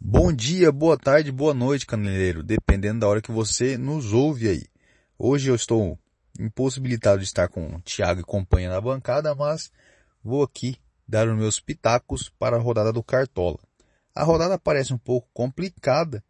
Bom 0.00 0.32
dia, 0.32 0.72
boa 0.72 0.96
tarde, 0.96 1.30
boa 1.30 1.54
noite, 1.54 1.86
caneleiro, 1.86 2.42
dependendo 2.42 3.00
da 3.00 3.08
hora 3.08 3.22
que 3.22 3.30
você 3.30 3.78
nos 3.78 4.12
ouve 4.12 4.48
aí. 4.48 4.64
Hoje 5.18 5.48
eu 5.48 5.54
estou 5.54 5.98
impossibilitado 6.38 7.18
de 7.18 7.24
estar 7.24 7.48
com 7.48 7.76
o 7.76 7.80
Thiago 7.82 8.20
e 8.20 8.24
companhia 8.24 8.68
na 8.68 8.80
bancada, 8.80 9.34
mas 9.34 9.70
vou 10.22 10.42
aqui 10.42 10.76
dar 11.06 11.28
os 11.28 11.36
meus 11.36 11.60
pitacos 11.60 12.32
para 12.38 12.56
a 12.56 12.60
rodada 12.60 12.92
do 12.92 13.02
Cartola. 13.02 13.58
A 14.14 14.24
rodada 14.24 14.58
parece 14.58 14.92
um 14.92 14.98
pouco 14.98 15.28
complicada, 15.32 16.22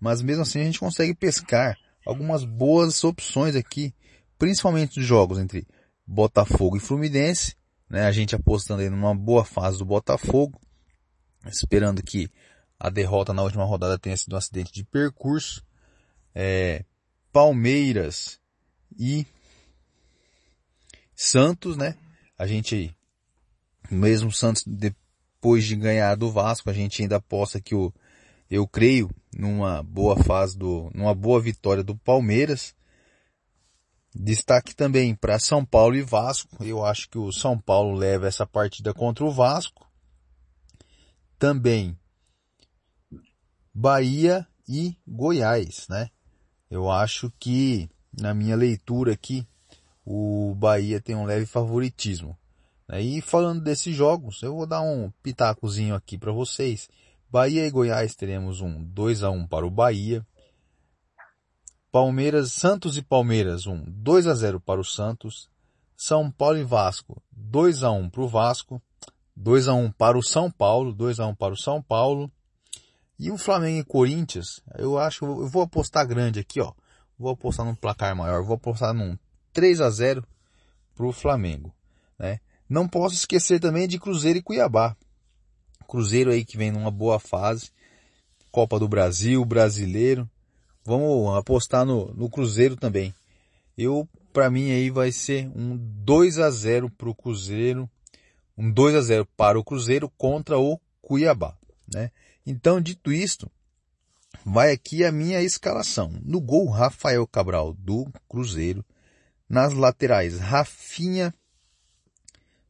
mas 0.00 0.22
mesmo 0.22 0.42
assim 0.42 0.60
a 0.60 0.64
gente 0.64 0.80
consegue 0.80 1.14
pescar 1.14 1.76
algumas 2.06 2.44
boas 2.44 3.04
opções 3.04 3.54
aqui, 3.54 3.94
principalmente 4.38 4.98
os 4.98 5.04
jogos 5.04 5.38
entre 5.38 5.66
Botafogo 6.06 6.76
e 6.76 6.80
Fluminense, 6.80 7.54
né? 7.90 8.06
A 8.06 8.12
gente 8.12 8.36
apostando 8.36 8.80
aí 8.80 8.88
numa 8.88 9.14
boa 9.14 9.44
fase 9.44 9.78
do 9.78 9.84
Botafogo, 9.84 10.60
esperando 11.46 12.02
que 12.02 12.30
a 12.78 12.88
derrota 12.88 13.34
na 13.34 13.42
última 13.42 13.64
rodada 13.64 13.98
tenha 13.98 14.16
sido 14.16 14.34
um 14.34 14.38
acidente 14.38 14.72
de 14.72 14.84
percurso. 14.84 15.62
É, 16.32 16.84
Palmeiras 17.32 18.40
e 18.96 19.26
Santos, 21.14 21.76
né? 21.76 21.96
A 22.38 22.46
gente, 22.46 22.96
mesmo 23.90 24.32
Santos 24.32 24.62
depois 24.64 25.64
de 25.64 25.74
ganhar 25.76 26.14
do 26.14 26.30
Vasco, 26.30 26.70
a 26.70 26.72
gente 26.72 27.02
ainda 27.02 27.16
aposta 27.16 27.60
que 27.60 27.74
o 27.74 27.92
Eu 28.48 28.66
creio 28.66 29.10
numa 29.36 29.82
boa 29.82 30.16
fase 30.22 30.56
do, 30.56 30.90
numa 30.94 31.14
boa 31.14 31.40
vitória 31.40 31.82
do 31.82 31.96
Palmeiras. 31.96 32.74
Destaque 34.14 34.74
também 34.74 35.14
para 35.14 35.38
São 35.38 35.64
Paulo 35.64 35.96
e 35.96 36.02
Vasco. 36.02 36.64
Eu 36.64 36.84
acho 36.84 37.08
que 37.08 37.18
o 37.18 37.32
São 37.32 37.58
Paulo 37.58 37.94
leva 37.94 38.26
essa 38.26 38.46
partida 38.46 38.92
contra 38.92 39.24
o 39.24 39.30
Vasco. 39.30 39.88
Também 41.38 41.96
Bahia 43.72 44.46
e 44.68 44.96
Goiás, 45.06 45.86
né? 45.88 46.10
Eu 46.68 46.90
acho 46.90 47.32
que 47.38 47.88
na 48.12 48.34
minha 48.34 48.56
leitura 48.56 49.12
aqui 49.12 49.46
o 50.04 50.54
Bahia 50.56 51.00
tem 51.00 51.14
um 51.14 51.24
leve 51.24 51.46
favoritismo. 51.46 52.36
E 52.92 53.20
falando 53.20 53.62
desses 53.62 53.94
jogos, 53.94 54.42
eu 54.42 54.56
vou 54.56 54.66
dar 54.66 54.82
um 54.82 55.12
pitacozinho 55.22 55.94
aqui 55.94 56.18
para 56.18 56.32
vocês. 56.32 56.88
Bahia 57.30 57.64
e 57.64 57.70
Goiás 57.70 58.16
teremos 58.16 58.60
um 58.60 58.82
2 58.82 59.22
a 59.22 59.30
1 59.30 59.46
para 59.46 59.64
o 59.64 59.70
Bahia. 59.70 60.26
Palmeiras, 61.90 62.52
Santos 62.52 62.96
e 62.96 63.02
Palmeiras, 63.02 63.66
um 63.66 63.82
2 63.86 64.26
a 64.26 64.34
0 64.34 64.60
para 64.60 64.80
o 64.80 64.84
Santos. 64.84 65.48
São 65.96 66.30
Paulo 66.30 66.56
e 66.56 66.64
Vasco, 66.64 67.22
2 67.32 67.82
a 67.82 67.90
1 67.90 68.08
para 68.08 68.22
o 68.22 68.28
Vasco. 68.28 68.82
2 69.36 69.68
a 69.68 69.74
1 69.74 69.92
para 69.92 70.18
o 70.18 70.22
São 70.22 70.50
Paulo, 70.50 70.92
2 70.92 71.18
a 71.18 71.26
1 71.26 71.34
para 71.34 71.54
o 71.54 71.56
São 71.56 71.80
Paulo. 71.80 72.30
E 73.18 73.30
o 73.30 73.38
Flamengo 73.38 73.80
e 73.80 73.84
Corinthians, 73.84 74.62
eu 74.76 74.98
acho, 74.98 75.24
eu 75.24 75.48
vou 75.48 75.62
apostar 75.62 76.06
grande 76.06 76.40
aqui, 76.40 76.60
ó. 76.60 76.72
Vou 77.18 77.32
apostar 77.32 77.64
num 77.66 77.74
placar 77.74 78.14
maior, 78.14 78.42
vou 78.42 78.56
apostar 78.56 78.94
num 78.94 79.16
3 79.52 79.80
a 79.80 79.90
0 79.90 80.24
para 80.94 81.06
o 81.06 81.12
Flamengo, 81.12 81.74
né? 82.18 82.40
Não 82.68 82.86
posso 82.86 83.14
esquecer 83.14 83.60
também 83.60 83.88
de 83.88 83.98
Cruzeiro 83.98 84.38
e 84.38 84.42
Cuiabá. 84.42 84.96
Cruzeiro 85.88 86.30
aí 86.30 86.44
que 86.44 86.56
vem 86.56 86.70
numa 86.70 86.90
boa 86.90 87.18
fase. 87.18 87.70
Copa 88.50 88.78
do 88.78 88.88
Brasil, 88.88 89.44
brasileiro. 89.44 90.28
Vamos 90.84 91.36
apostar 91.36 91.84
no, 91.84 92.12
no 92.14 92.30
Cruzeiro 92.30 92.76
também. 92.76 93.14
Eu, 93.76 94.08
para 94.32 94.50
mim 94.50 94.70
aí 94.70 94.90
vai 94.90 95.12
ser 95.12 95.48
um 95.54 95.76
2 95.76 96.38
a 96.38 96.50
0 96.50 96.90
para 96.90 97.08
o 97.08 97.14
Cruzeiro. 97.14 97.88
Um 98.56 98.70
2 98.70 98.94
a 98.94 99.00
0 99.00 99.28
para 99.36 99.58
o 99.58 99.64
Cruzeiro 99.64 100.10
contra 100.16 100.58
o 100.58 100.78
Cuiabá, 101.00 101.56
né? 101.92 102.10
Então, 102.46 102.80
dito 102.80 103.12
isto, 103.12 103.50
vai 104.44 104.72
aqui 104.72 105.04
a 105.04 105.12
minha 105.12 105.42
escalação. 105.42 106.12
No 106.24 106.40
gol, 106.40 106.68
Rafael 106.68 107.26
Cabral 107.26 107.74
do 107.74 108.10
Cruzeiro. 108.28 108.84
Nas 109.48 109.72
laterais, 109.72 110.38
Rafinha 110.38 111.34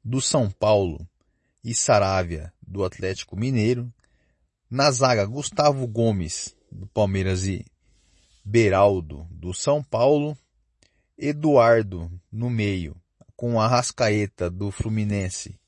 do 0.03 0.21
São 0.21 0.51
Paulo 0.51 1.07
e 1.63 1.75
Saravia 1.75 2.53
do 2.67 2.85
Atlético 2.85 3.37
Mineiro. 3.37 3.93
Na 4.71 4.91
zaga, 4.91 5.27
Gustavo 5.27 5.87
Gomes, 5.87 6.57
do 6.71 6.87
Palmeiras 6.87 7.47
e 7.47 7.65
Beraldo, 8.51 9.29
do 9.31 9.55
São 9.55 9.83
Paulo. 9.83 10.37
Eduardo, 11.17 12.11
no 12.33 12.51
meio, 12.51 12.97
com 13.37 13.61
a 13.61 13.69
Rascaeta, 13.69 14.51
do 14.51 14.71
Fluminense. 14.71 15.59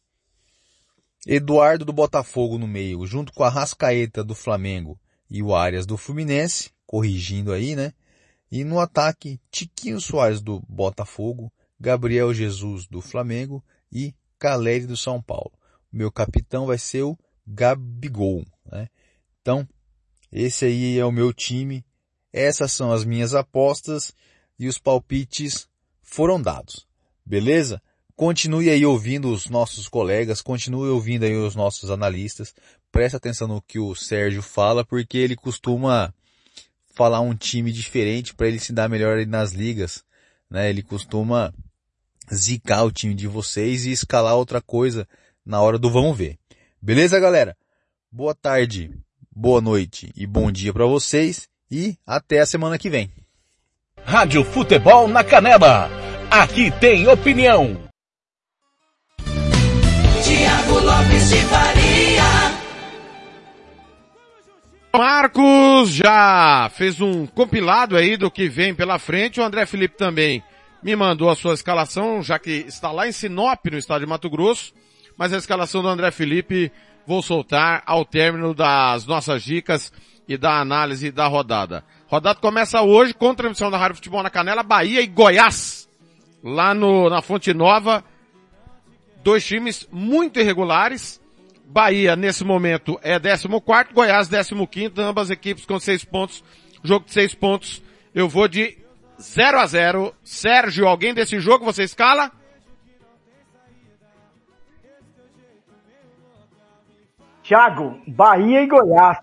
Eduardo, 1.27 1.85
do 1.85 1.93
Botafogo, 1.93 2.59
no 2.59 2.67
meio, 2.67 3.07
junto 3.07 3.33
com 3.33 3.45
a 3.45 3.49
Rascaeta, 3.49 4.25
do 4.25 4.35
Flamengo 4.35 4.99
e 5.31 5.43
o 5.43 5.55
Arias, 5.55 5.87
do 5.87 5.97
Fluminense, 5.97 6.71
corrigindo 6.87 7.53
aí, 7.53 7.77
né? 7.77 7.93
E 8.51 8.65
no 8.65 8.81
ataque, 8.81 9.41
Tiquinho 9.51 10.01
Soares, 10.01 10.41
do 10.41 10.61
Botafogo, 10.69 11.53
Gabriel 11.79 12.35
Jesus, 12.35 12.87
do 12.87 13.01
Flamengo 13.01 13.63
e 13.93 14.15
Caleri, 14.39 14.87
do 14.87 14.97
São 14.97 15.23
Paulo 15.23 15.53
meu 15.93 16.11
capitão 16.11 16.67
vai 16.67 16.79
ser 16.79 17.03
o 17.03 17.19
Gabigol, 17.47 18.45
né? 18.65 18.89
Então, 19.41 19.69
esse 20.31 20.65
aí 20.65 20.99
é 20.99 21.05
o 21.05 21.13
meu 21.13 21.33
time, 21.33 21.85
essas 22.33 22.73
são 22.73 22.93
as 22.93 23.05
minhas 23.05 23.35
apostas 23.35 24.15
e 24.59 24.67
os 24.67 24.79
palpites 24.79 25.69
foram 26.01 26.41
dados. 26.41 26.87
Beleza? 27.25 27.81
Continue 28.17 28.71
aí 28.71 28.85
ouvindo 28.87 29.31
os 29.33 29.49
nossos 29.49 29.89
colegas, 29.89 30.41
continue 30.41 30.89
ouvindo 30.89 31.25
aí 31.25 31.35
os 31.35 31.55
nossos 31.55 31.91
analistas. 31.91 32.55
Presta 32.91 33.17
atenção 33.17 33.49
no 33.49 33.61
que 33.61 33.79
o 33.79 33.95
Sérgio 33.95 34.43
fala, 34.43 34.85
porque 34.85 35.19
ele 35.19 35.35
costuma 35.35 36.13
falar 36.95 37.21
um 37.21 37.35
time 37.35 37.73
diferente 37.73 38.35
para 38.35 38.49
ele 38.49 38.59
se 38.59 38.73
dar 38.73 38.89
melhor 38.89 39.27
nas 39.27 39.53
ligas, 39.53 40.05
né? 40.51 40.69
Ele 40.69 40.83
costuma 40.83 41.53
zicar 42.33 42.85
o 42.85 42.93
time 42.93 43.15
de 43.15 43.27
vocês 43.27 43.87
e 43.87 43.93
escalar 43.93 44.37
outra 44.37 44.61
coisa 44.61 45.09
na 45.45 45.61
hora 45.61 45.79
do 45.79 45.91
vamos 45.91 46.17
ver. 46.17 46.39
Beleza, 46.81 47.19
galera? 47.19 47.57
Boa 48.11 48.35
tarde, 48.35 48.91
boa 49.35 49.61
noite 49.61 50.13
e 50.15 50.27
bom 50.27 50.53
dia 50.53 50.73
para 50.73 50.85
vocês 50.85 51.52
e 51.73 51.97
até 52.07 52.41
a 52.41 52.47
semana 52.47 52.77
que 52.77 52.91
vem. 52.91 53.11
Rádio 54.05 54.45
Futebol 54.45 55.09
na 55.09 55.25
Canela. 55.25 55.89
Aqui 56.31 56.71
tem 56.73 57.09
opinião. 57.09 57.81
Tiago 60.23 60.79
Lopes 60.81 61.31
de 61.31 61.37
Faria. 61.47 62.23
Marcos 64.95 65.91
já 65.91 66.71
fez 66.75 67.01
um 67.01 67.27
compilado 67.27 67.97
aí 67.97 68.19
do 68.19 68.31
que 68.31 68.47
vem 68.51 68.75
pela 68.75 68.99
frente. 68.99 69.41
O 69.41 69.45
André 69.45 69.65
Felipe 69.65 69.97
também 69.97 70.45
me 70.83 70.95
mandou 70.95 71.31
a 71.31 71.35
sua 71.35 71.55
escalação, 71.55 72.23
já 72.23 72.39
que 72.39 72.51
está 72.51 72.93
lá 72.93 73.09
em 73.09 73.13
Sinop, 73.13 73.65
no 73.71 73.79
estado 73.79 74.03
de 74.03 74.07
Mato 74.07 74.29
Grosso 74.29 74.75
mas 75.17 75.33
a 75.33 75.39
escalação 75.39 75.83
do 75.83 75.89
André 75.89 76.11
Felipe 76.11 76.73
vou 77.07 77.23
soltar 77.23 77.83
ao 77.87 78.05
término 78.05 78.55
das 78.55 79.07
nossas 79.07 79.43
dicas 79.43 79.93
e 80.29 80.37
da 80.37 80.61
análise 80.61 81.11
da 81.11 81.27
rodada. 81.27 81.85
Rodada 82.07 82.39
começa 82.41 82.81
hoje 82.83 83.15
com 83.15 83.35
transmissão 83.35 83.71
da 83.71 83.79
Rádio 83.79 83.97
Futebol 83.97 84.23
na 84.23 84.31
Canela, 84.31 84.63
Bahia 84.63 85.01
e 85.01 85.07
Goiás. 85.07 85.89
Lá 86.43 86.75
no, 86.75 87.09
na 87.09 87.23
Fonte 87.23 87.55
Nova, 87.55 88.05
dois 89.23 89.45
times 89.45 89.89
muito 89.91 90.41
irregulares. 90.41 91.21
Bahia, 91.65 92.15
nesse 92.17 92.45
momento, 92.45 92.99
é 93.03 93.19
14 93.19 93.49
Goiás 93.95 94.29
15 94.29 94.93
ambas 94.99 95.31
equipes 95.31 95.65
com 95.65 95.79
seis 95.79 96.05
pontos. 96.05 96.45
Jogo 96.83 97.07
de 97.07 97.13
seis 97.13 97.35
pontos. 97.35 97.83
Eu 98.15 98.29
vou 98.29 98.47
de 98.47 98.77
0 99.21 99.59
a 99.59 99.67
0 99.67 100.15
Sérgio, 100.23 100.87
alguém 100.87 101.15
desse 101.15 101.41
jogo 101.41 101.65
você 101.65 101.85
escala? 101.85 102.31
Thiago, 107.43 108.01
Bahia 108.07 108.63
e 108.63 108.67
Goiás. 108.67 109.19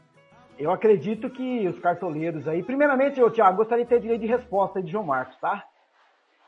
Eu 0.60 0.72
acredito 0.72 1.30
que 1.30 1.66
os 1.70 1.80
cartoleiros 1.80 2.46
aí. 2.46 2.62
Primeiramente, 2.62 3.18
eu, 3.18 3.32
Thiago, 3.32 3.58
gostaria 3.58 3.86
de 3.86 3.90
ter 3.90 4.02
direito 4.02 4.22
de 4.22 4.28
resposta 4.28 4.84
de 4.84 4.92
João 4.92 5.06
Marcos, 5.06 5.38
tá? 5.40 5.64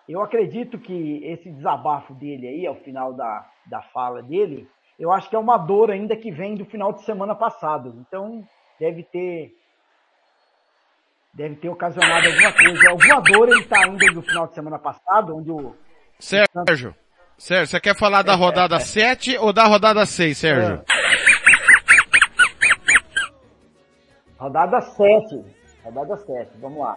Eu 0.07 0.21
acredito 0.21 0.77
que 0.77 1.23
esse 1.23 1.49
desabafo 1.49 2.13
dele 2.15 2.45
aí, 2.45 2.67
ao 2.67 2.75
final 2.75 3.13
da, 3.13 3.49
da 3.65 3.81
fala 3.81 4.21
dele, 4.21 4.67
eu 4.99 5.13
acho 5.13 5.29
que 5.29 5.35
é 5.35 5.39
uma 5.39 5.57
dor 5.57 5.89
ainda 5.89 6.13
que 6.17 6.29
vem 6.29 6.55
do 6.55 6.65
final 6.65 6.91
de 6.91 7.05
semana 7.05 7.33
passado. 7.33 7.95
Então, 8.05 8.45
deve 8.77 9.03
ter. 9.03 9.55
Deve 11.33 11.55
ter 11.55 11.69
ocasionado 11.69 12.27
alguma 12.27 12.51
coisa. 12.51 12.89
Alguma 12.89 13.21
dor 13.21 13.47
ele 13.47 13.65
tá 13.65 13.79
ainda 13.85 14.13
do 14.13 14.21
final 14.21 14.47
de 14.47 14.53
semana 14.53 14.77
passado, 14.77 15.37
onde 15.37 15.49
o. 15.49 15.73
Sérgio, 16.19 16.93
Sérgio, 17.37 17.67
você 17.67 17.79
quer 17.79 17.97
falar 17.97 18.21
da 18.23 18.35
rodada 18.35 18.77
7 18.77 19.37
ou 19.37 19.53
da 19.53 19.65
rodada 19.65 20.05
6, 20.05 20.37
Sérgio? 20.37 20.83
Rodada 24.41 24.81
7. 24.81 25.45
Rodada 25.83 26.17
7, 26.17 26.57
vamos 26.59 26.79
lá. 26.79 26.95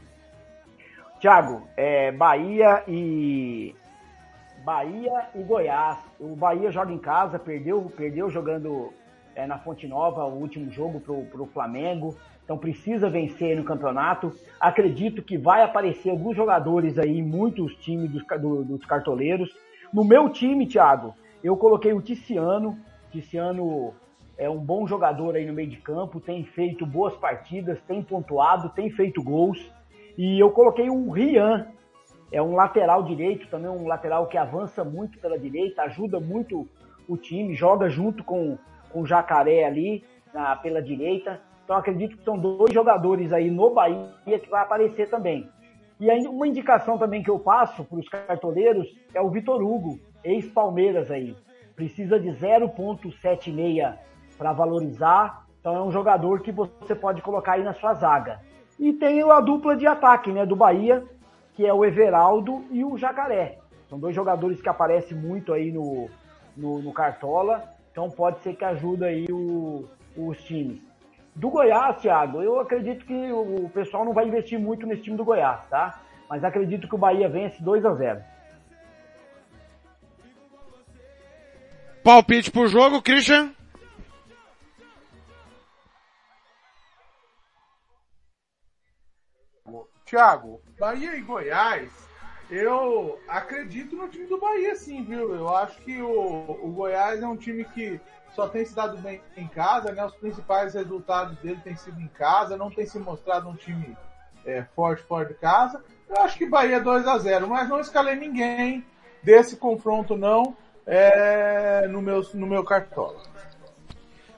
Thiago, 1.20 1.60
é, 1.76 2.10
Bahia 2.10 2.82
e. 2.88 3.76
Bahia 4.64 5.26
e 5.34 5.42
Goiás. 5.42 5.98
O 6.18 6.34
Bahia 6.34 6.70
joga 6.70 6.90
em 6.90 6.98
casa, 6.98 7.38
perdeu, 7.38 7.92
perdeu 7.94 8.30
jogando 8.30 8.94
é, 9.34 9.46
na 9.46 9.58
Fonte 9.58 9.86
Nova 9.86 10.24
o 10.24 10.40
último 10.40 10.70
jogo 10.70 11.00
pro, 11.00 11.22
pro 11.26 11.44
Flamengo. 11.44 12.16
Então 12.42 12.56
precisa 12.56 13.10
vencer 13.10 13.54
no 13.58 13.62
campeonato. 13.64 14.32
Acredito 14.58 15.22
que 15.22 15.36
vai 15.36 15.62
aparecer 15.62 16.08
alguns 16.08 16.34
jogadores 16.34 16.98
aí, 16.98 17.20
muitos 17.20 17.76
times 17.76 18.10
dos, 18.10 18.24
do, 18.40 18.64
dos 18.64 18.86
cartoleiros. 18.86 19.54
No 19.92 20.02
meu 20.02 20.30
time, 20.30 20.66
Thiago, 20.66 21.14
eu 21.42 21.58
coloquei 21.58 21.92
o 21.92 22.00
Ticiano. 22.00 22.78
Ticiano 23.10 23.92
é 24.36 24.50
um 24.50 24.58
bom 24.58 24.86
jogador 24.86 25.36
aí 25.36 25.46
no 25.46 25.52
meio 25.52 25.68
de 25.68 25.76
campo, 25.76 26.20
tem 26.20 26.44
feito 26.44 26.84
boas 26.84 27.16
partidas, 27.16 27.80
tem 27.82 28.02
pontuado, 28.02 28.68
tem 28.70 28.90
feito 28.90 29.22
gols. 29.22 29.70
E 30.18 30.38
eu 30.38 30.50
coloquei 30.50 30.90
o 30.90 31.10
Rian, 31.10 31.68
é 32.32 32.42
um 32.42 32.54
lateral 32.54 33.02
direito, 33.02 33.48
também 33.48 33.70
um 33.70 33.86
lateral 33.86 34.26
que 34.26 34.36
avança 34.36 34.84
muito 34.84 35.18
pela 35.18 35.38
direita, 35.38 35.82
ajuda 35.82 36.18
muito 36.18 36.68
o 37.08 37.16
time, 37.16 37.54
joga 37.54 37.88
junto 37.88 38.24
com, 38.24 38.58
com 38.90 39.02
o 39.02 39.06
Jacaré 39.06 39.64
ali 39.64 40.04
na, 40.32 40.56
pela 40.56 40.82
direita. 40.82 41.40
Então 41.64 41.76
acredito 41.76 42.16
que 42.16 42.24
são 42.24 42.36
dois 42.36 42.72
jogadores 42.72 43.32
aí 43.32 43.50
no 43.50 43.70
Bahia 43.70 44.38
que 44.38 44.50
vai 44.50 44.62
aparecer 44.62 45.08
também. 45.08 45.48
E 46.00 46.10
aí 46.10 46.26
uma 46.26 46.48
indicação 46.48 46.98
também 46.98 47.22
que 47.22 47.30
eu 47.30 47.38
passo 47.38 47.84
para 47.84 47.98
os 47.98 48.08
cartoleiros 48.08 48.88
é 49.14 49.20
o 49.20 49.30
Vitor 49.30 49.62
Hugo, 49.62 50.00
ex-Palmeiras 50.24 51.10
aí. 51.10 51.36
Precisa 51.76 52.18
de 52.18 52.28
0.76 52.30 53.96
para 54.36 54.52
valorizar 54.52 55.44
Então 55.60 55.76
é 55.76 55.82
um 55.82 55.90
jogador 55.90 56.40
que 56.40 56.52
você 56.52 56.94
pode 56.94 57.22
colocar 57.22 57.52
aí 57.52 57.62
na 57.62 57.72
sua 57.72 57.94
zaga. 57.94 58.40
E 58.78 58.92
tem 58.92 59.22
a 59.22 59.40
dupla 59.40 59.76
de 59.76 59.86
ataque, 59.86 60.30
né, 60.32 60.44
do 60.44 60.56
Bahia, 60.56 61.04
que 61.54 61.64
é 61.64 61.72
o 61.72 61.84
Everaldo 61.84 62.64
e 62.70 62.84
o 62.84 62.98
Jacaré. 62.98 63.58
São 63.88 63.98
dois 63.98 64.14
jogadores 64.14 64.60
que 64.60 64.68
aparecem 64.68 65.16
muito 65.16 65.52
aí 65.52 65.70
no, 65.70 66.08
no, 66.56 66.80
no 66.80 66.92
Cartola, 66.92 67.64
então 67.90 68.10
pode 68.10 68.40
ser 68.40 68.54
que 68.54 68.64
ajude 68.64 69.04
aí 69.04 69.26
o, 69.30 69.84
os 70.16 70.42
times. 70.42 70.80
Do 71.34 71.50
Goiás, 71.50 72.00
Thiago, 72.00 72.42
eu 72.42 72.60
acredito 72.60 73.04
que 73.04 73.32
o 73.32 73.68
pessoal 73.72 74.04
não 74.04 74.12
vai 74.12 74.26
investir 74.26 74.58
muito 74.58 74.86
nesse 74.86 75.02
time 75.02 75.16
do 75.16 75.24
Goiás, 75.24 75.60
tá? 75.68 76.00
Mas 76.28 76.44
acredito 76.44 76.88
que 76.88 76.94
o 76.94 76.98
Bahia 76.98 77.28
vence 77.28 77.62
2 77.62 77.84
a 77.84 77.94
0 77.94 78.22
Palpite 82.02 82.50
pro 82.50 82.66
jogo, 82.66 83.00
Christian? 83.00 83.52
Thiago, 90.14 90.60
Bahia 90.78 91.16
e 91.16 91.22
Goiás, 91.22 91.90
eu 92.48 93.18
acredito 93.26 93.96
no 93.96 94.06
time 94.06 94.26
do 94.26 94.38
Bahia 94.38 94.76
sim, 94.76 95.02
viu? 95.02 95.34
Eu 95.34 95.48
acho 95.56 95.76
que 95.80 96.00
o, 96.00 96.56
o 96.62 96.70
Goiás 96.70 97.20
é 97.20 97.26
um 97.26 97.36
time 97.36 97.64
que 97.64 98.00
só 98.32 98.46
tem 98.46 98.64
se 98.64 98.76
dado 98.76 98.96
bem 98.98 99.20
em 99.36 99.48
casa, 99.48 99.90
né? 99.90 100.04
Os 100.04 100.14
principais 100.14 100.74
resultados 100.74 101.36
dele 101.38 101.58
têm 101.64 101.74
sido 101.74 102.00
em 102.00 102.06
casa, 102.06 102.56
não 102.56 102.70
tem 102.70 102.86
se 102.86 102.96
mostrado 102.96 103.48
um 103.48 103.56
time 103.56 103.96
é, 104.46 104.62
forte 104.76 105.02
fora 105.02 105.26
de 105.26 105.34
casa. 105.34 105.82
Eu 106.08 106.22
acho 106.22 106.38
que 106.38 106.46
Bahia 106.46 106.78
2 106.78 107.08
a 107.08 107.18
0 107.18 107.48
mas 107.48 107.68
não 107.68 107.80
escalei 107.80 108.14
ninguém 108.14 108.86
desse 109.20 109.56
confronto 109.56 110.16
não 110.16 110.56
é, 110.86 111.88
no, 111.88 112.00
meu, 112.00 112.24
no 112.34 112.46
meu 112.46 112.62
cartola. 112.62 113.20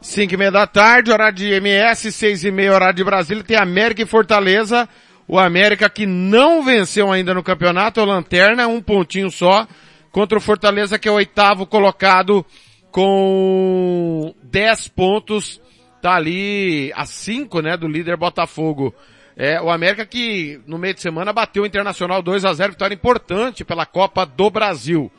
5 0.00 0.32
e 0.32 0.36
meia 0.38 0.52
da 0.52 0.66
tarde, 0.66 1.10
horário 1.10 1.36
de 1.36 1.52
MS, 1.52 2.12
6 2.12 2.44
e 2.44 2.50
meia, 2.50 2.72
horário 2.72 2.94
de 2.94 3.04
Brasília, 3.04 3.44
tem 3.44 3.58
América 3.58 4.00
e 4.00 4.06
Fortaleza. 4.06 4.88
O 5.28 5.38
América 5.38 5.90
que 5.90 6.06
não 6.06 6.62
venceu 6.62 7.10
ainda 7.10 7.34
no 7.34 7.42
campeonato, 7.42 7.98
é 7.98 8.02
o 8.02 8.06
Lanterna, 8.06 8.68
um 8.68 8.80
pontinho 8.80 9.30
só, 9.30 9.66
contra 10.12 10.38
o 10.38 10.40
Fortaleza 10.40 10.98
que 10.98 11.08
é 11.08 11.10
o 11.10 11.16
oitavo 11.16 11.66
colocado 11.66 12.44
com 12.90 14.34
10 14.42 14.88
pontos, 14.88 15.60
tá 16.00 16.14
ali 16.14 16.92
a 16.94 17.04
5, 17.04 17.60
né, 17.60 17.76
do 17.76 17.88
líder 17.88 18.16
Botafogo. 18.16 18.94
É, 19.36 19.60
o 19.60 19.70
América 19.70 20.06
que 20.06 20.60
no 20.66 20.78
meio 20.78 20.94
de 20.94 21.02
semana 21.02 21.32
bateu 21.32 21.64
o 21.64 21.66
Internacional 21.66 22.22
2 22.22 22.44
a 22.44 22.54
0 22.54 22.72
vitória 22.72 22.94
importante 22.94 23.64
pela 23.64 23.84
Copa 23.84 24.24
do 24.24 24.48
Brasil. 24.48 25.12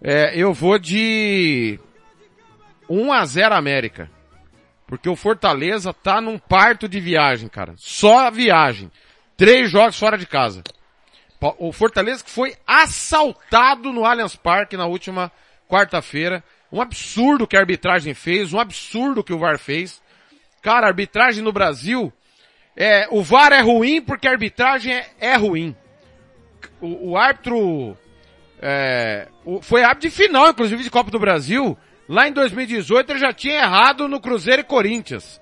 É, 0.00 0.32
eu 0.34 0.54
vou 0.54 0.78
de 0.78 1.78
1 2.88 3.12
a 3.12 3.24
0 3.26 3.54
América. 3.54 4.10
Porque 4.86 5.08
o 5.08 5.16
Fortaleza 5.16 5.92
tá 5.92 6.20
num 6.20 6.38
parto 6.38 6.88
de 6.88 7.00
viagem, 7.00 7.48
cara. 7.48 7.74
Só 7.76 8.30
viagem. 8.30 8.90
Três 9.36 9.70
jogos 9.70 9.98
fora 9.98 10.16
de 10.16 10.26
casa. 10.26 10.62
O 11.58 11.72
Fortaleza 11.72 12.24
que 12.24 12.30
foi 12.30 12.54
assaltado 12.66 13.92
no 13.92 14.04
Allianz 14.04 14.34
Parque 14.34 14.76
na 14.76 14.86
última 14.86 15.30
quarta-feira. 15.68 16.42
Um 16.72 16.80
absurdo 16.80 17.46
que 17.46 17.56
a 17.56 17.60
arbitragem 17.60 18.14
fez, 18.14 18.52
um 18.52 18.58
absurdo 18.58 19.22
que 19.22 19.32
o 19.32 19.38
VAR 19.38 19.58
fez. 19.58 20.02
Cara, 20.62 20.86
a 20.86 20.88
arbitragem 20.88 21.42
no 21.42 21.52
Brasil, 21.52 22.12
é, 22.76 23.06
o 23.10 23.22
VAR 23.22 23.52
é 23.52 23.60
ruim 23.60 24.02
porque 24.02 24.26
a 24.26 24.32
arbitragem 24.32 24.92
é, 24.92 25.06
é 25.20 25.36
ruim. 25.36 25.76
O, 26.80 27.10
o 27.10 27.16
árbitro, 27.16 27.96
é, 28.60 29.28
o, 29.44 29.62
foi 29.62 29.82
árbitro 29.82 30.08
de 30.08 30.16
final, 30.16 30.48
inclusive, 30.48 30.82
de 30.82 30.90
Copa 30.90 31.10
do 31.10 31.18
Brasil. 31.18 31.76
Lá 32.08 32.26
em 32.26 32.32
2018 32.32 33.12
ele 33.12 33.18
já 33.18 33.32
tinha 33.32 33.54
errado 33.54 34.08
no 34.08 34.20
Cruzeiro 34.20 34.62
e 34.62 34.64
Corinthians. 34.64 35.40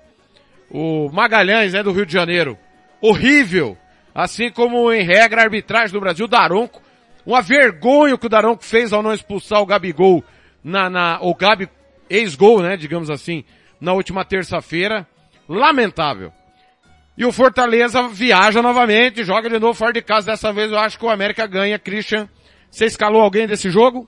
O 0.69 1.09
Magalhães, 1.11 1.73
né, 1.73 1.81
do 1.81 1.91
Rio 1.91 2.05
de 2.05 2.13
Janeiro. 2.13 2.57
Horrível. 3.01 3.77
Assim 4.15 4.49
como 4.49 4.93
em 4.93 5.03
regra 5.03 5.41
a 5.41 5.43
arbitragem 5.43 5.91
do 5.91 5.99
Brasil, 5.99 6.25
Daronco. 6.25 6.81
Uma 7.25 7.41
vergonha 7.41 8.17
que 8.17 8.25
o 8.25 8.29
Daronco 8.29 8.63
fez 8.63 8.93
ao 8.93 9.03
não 9.03 9.13
expulsar 9.13 9.61
o 9.61 9.65
Gabigol 9.65 10.23
na, 10.63 10.89
na, 10.89 11.19
o 11.21 11.35
Gabi, 11.35 11.67
ex-gol, 12.09 12.61
né, 12.61 12.77
digamos 12.77 13.09
assim, 13.09 13.43
na 13.81 13.91
última 13.91 14.23
terça-feira. 14.23 15.05
Lamentável. 15.49 16.31
E 17.17 17.25
o 17.25 17.31
Fortaleza 17.31 18.07
viaja 18.07 18.61
novamente, 18.61 19.23
joga 19.23 19.49
de 19.49 19.59
novo 19.59 19.73
fora 19.73 19.91
de 19.91 20.01
casa. 20.01 20.27
Dessa 20.27 20.53
vez 20.53 20.71
eu 20.71 20.79
acho 20.79 20.97
que 20.97 21.05
o 21.05 21.09
América 21.09 21.45
ganha. 21.45 21.77
Christian, 21.77 22.29
você 22.71 22.85
escalou 22.85 23.21
alguém 23.21 23.47
desse 23.47 23.69
jogo? 23.69 24.07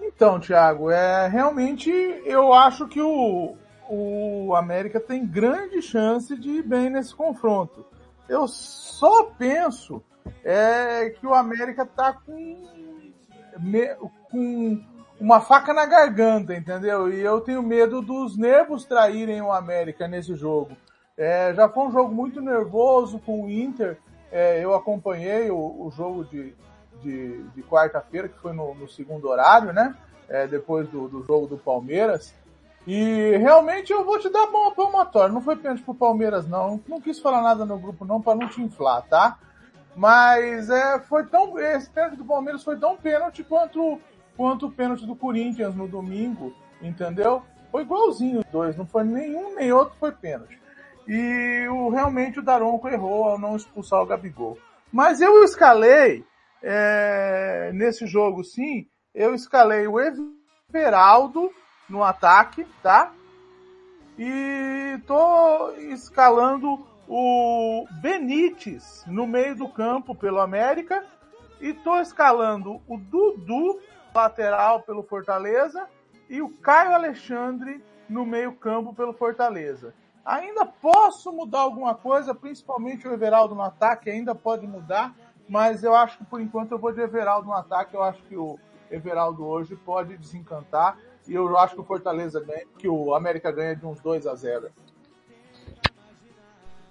Então, 0.00 0.38
Thiago, 0.38 0.90
é, 0.90 1.28
realmente 1.28 1.90
eu 2.24 2.52
acho 2.52 2.88
que 2.88 3.00
o, 3.00 3.56
o 3.88 4.54
América 4.54 5.00
tem 5.00 5.26
grande 5.26 5.80
chance 5.80 6.36
de 6.36 6.50
ir 6.50 6.62
bem 6.62 6.90
nesse 6.90 7.14
confronto. 7.14 7.84
Eu 8.28 8.46
só 8.46 9.24
penso 9.24 10.02
é, 10.44 11.10
que 11.10 11.26
o 11.26 11.34
América 11.34 11.86
tá 11.86 12.12
com, 12.12 13.10
com 14.30 14.84
uma 15.20 15.40
faca 15.40 15.72
na 15.72 15.86
garganta, 15.86 16.54
entendeu? 16.54 17.12
E 17.12 17.20
eu 17.20 17.40
tenho 17.40 17.62
medo 17.62 18.02
dos 18.02 18.36
nervos 18.36 18.84
traírem 18.84 19.40
o 19.40 19.52
América 19.52 20.06
nesse 20.06 20.34
jogo. 20.34 20.76
É, 21.16 21.52
já 21.54 21.68
foi 21.68 21.86
um 21.86 21.90
jogo 21.90 22.14
muito 22.14 22.40
nervoso 22.40 23.18
com 23.18 23.44
o 23.44 23.50
Inter. 23.50 23.98
É, 24.30 24.62
eu 24.62 24.74
acompanhei 24.74 25.50
o, 25.50 25.56
o 25.56 25.90
jogo 25.90 26.24
de, 26.24 26.54
de, 27.02 27.42
de 27.42 27.62
quarta-feira, 27.62 28.28
que 28.28 28.38
foi 28.38 28.52
no, 28.52 28.74
no, 28.74 28.88
segundo 28.88 29.28
horário, 29.28 29.72
né? 29.72 29.96
É, 30.28 30.46
depois 30.46 30.86
do, 30.88 31.08
do 31.08 31.24
jogo 31.24 31.46
do 31.46 31.56
Palmeiras. 31.56 32.34
E 32.88 33.36
realmente 33.36 33.92
eu 33.92 34.02
vou 34.02 34.18
te 34.18 34.30
dar 34.30 34.46
bom 34.46 34.70
palmatório. 34.70 35.34
Não 35.34 35.42
foi 35.42 35.56
pênalti 35.56 35.82
pro 35.82 35.94
Palmeiras, 35.94 36.48
não. 36.48 36.82
Não 36.88 37.02
quis 37.02 37.20
falar 37.20 37.42
nada 37.42 37.66
no 37.66 37.78
grupo, 37.78 38.06
não, 38.06 38.18
para 38.18 38.34
não 38.34 38.48
te 38.48 38.62
inflar, 38.62 39.02
tá? 39.02 39.38
Mas 39.94 40.70
é, 40.70 40.98
foi 41.00 41.26
tão. 41.26 41.58
Esse 41.58 41.90
pênalti 41.90 42.16
do 42.16 42.24
Palmeiras 42.24 42.64
foi 42.64 42.78
tão 42.78 42.96
pênalti 42.96 43.44
quanto, 43.44 44.00
quanto 44.34 44.66
o 44.68 44.72
pênalti 44.72 45.04
do 45.04 45.14
Corinthians 45.14 45.74
no 45.74 45.86
domingo, 45.86 46.54
entendeu? 46.80 47.42
Foi 47.70 47.82
igualzinho 47.82 48.38
os 48.38 48.46
dois, 48.46 48.74
não 48.74 48.86
foi 48.86 49.04
nenhum 49.04 49.54
nem 49.54 49.70
outro 49.70 49.94
foi 50.00 50.10
pênalti. 50.10 50.58
E 51.06 51.68
o, 51.68 51.90
realmente 51.90 52.38
o 52.38 52.42
Daronco 52.42 52.88
errou 52.88 53.24
ao 53.24 53.38
não 53.38 53.54
expulsar 53.54 54.00
o 54.00 54.06
Gabigol. 54.06 54.56
Mas 54.90 55.20
eu 55.20 55.44
escalei, 55.44 56.24
é, 56.62 57.70
nesse 57.74 58.06
jogo 58.06 58.42
sim, 58.42 58.86
eu 59.14 59.34
escalei 59.34 59.86
o 59.86 59.96
Everaldo 60.72 61.52
no 61.88 62.04
ataque, 62.04 62.66
tá? 62.82 63.12
E 64.18 65.00
tô 65.06 65.72
escalando 65.72 66.86
o 67.08 67.86
Benítez 68.02 69.04
no 69.06 69.26
meio 69.26 69.54
do 69.54 69.68
campo 69.68 70.14
pelo 70.14 70.40
América 70.40 71.04
e 71.60 71.72
tô 71.72 72.00
escalando 72.00 72.80
o 72.86 72.98
Dudu 72.98 73.80
lateral 74.14 74.82
pelo 74.82 75.02
Fortaleza 75.02 75.88
e 76.28 76.42
o 76.42 76.50
Caio 76.50 76.92
Alexandre 76.92 77.82
no 78.08 78.26
meio 78.26 78.52
campo 78.52 78.92
pelo 78.92 79.12
Fortaleza. 79.12 79.94
Ainda 80.24 80.66
posso 80.66 81.32
mudar 81.32 81.60
alguma 81.60 81.94
coisa, 81.94 82.34
principalmente 82.34 83.08
o 83.08 83.12
Everaldo 83.12 83.54
no 83.54 83.62
ataque, 83.62 84.10
ainda 84.10 84.34
pode 84.34 84.66
mudar, 84.66 85.14
mas 85.48 85.82
eu 85.82 85.94
acho 85.94 86.18
que 86.18 86.24
por 86.24 86.40
enquanto 86.40 86.72
eu 86.72 86.78
vou 86.78 86.92
de 86.92 87.00
Everaldo 87.00 87.46
no 87.46 87.54
ataque, 87.54 87.94
eu 87.94 88.02
acho 88.02 88.22
que 88.24 88.36
o 88.36 88.58
Everaldo 88.90 89.46
hoje 89.46 89.74
pode 89.76 90.16
desencantar 90.16 90.98
e 91.28 91.34
eu 91.34 91.56
acho 91.58 91.74
que 91.74 91.80
o 91.80 91.84
Fortaleza 91.84 92.40
ganha, 92.40 92.64
que 92.78 92.88
o 92.88 93.14
América 93.14 93.52
ganha 93.52 93.76
de 93.76 93.84
uns 93.84 94.00
2 94.00 94.26
a 94.26 94.34
0. 94.34 94.70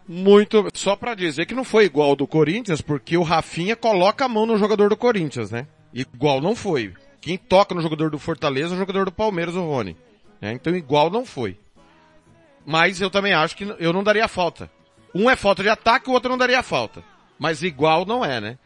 Muito, 0.08 0.68
só 0.74 0.96
para 0.96 1.16
dizer 1.16 1.46
que 1.46 1.56
não 1.56 1.66
foi 1.66 1.84
igual 1.84 2.16
do 2.16 2.26
Corinthians, 2.26 2.80
porque 2.80 3.18
o 3.18 3.24
Rafinha 3.24 3.76
coloca 3.76 4.24
a 4.24 4.30
mão 4.30 4.46
no 4.46 4.58
jogador 4.58 4.90
do 4.90 4.96
Corinthians, 4.96 5.52
né? 5.52 5.68
Igual 5.94 6.40
não 6.40 6.56
foi. 6.56 6.94
Quem 7.20 7.38
toca 7.38 7.76
no 7.76 7.82
jogador 7.82 8.10
do 8.10 8.20
Fortaleza 8.20 8.74
é 8.74 8.76
o 8.76 8.80
jogador 8.80 9.06
do 9.06 9.12
Palmeiras, 9.12 9.56
o 9.56 9.62
Rony. 9.62 9.98
É, 10.42 10.52
então 10.54 10.74
igual 10.76 11.10
não 11.10 11.26
foi. 11.26 11.60
Mas 12.66 13.02
eu 13.02 13.10
também 13.10 13.34
acho 13.34 13.56
que 13.58 13.76
eu 13.80 13.92
não 13.92 14.04
daria 14.04 14.28
falta. 14.28 14.70
Um 15.14 15.30
é 15.30 15.36
falta 15.36 15.64
de 15.64 15.70
ataque, 15.70 16.10
o 16.10 16.14
outro 16.14 16.30
não 16.30 16.38
daria 16.38 16.62
falta. 16.62 17.04
Mas 17.40 17.64
igual 17.64 18.06
não 18.06 18.24
é, 18.24 18.40
né? 18.40 18.58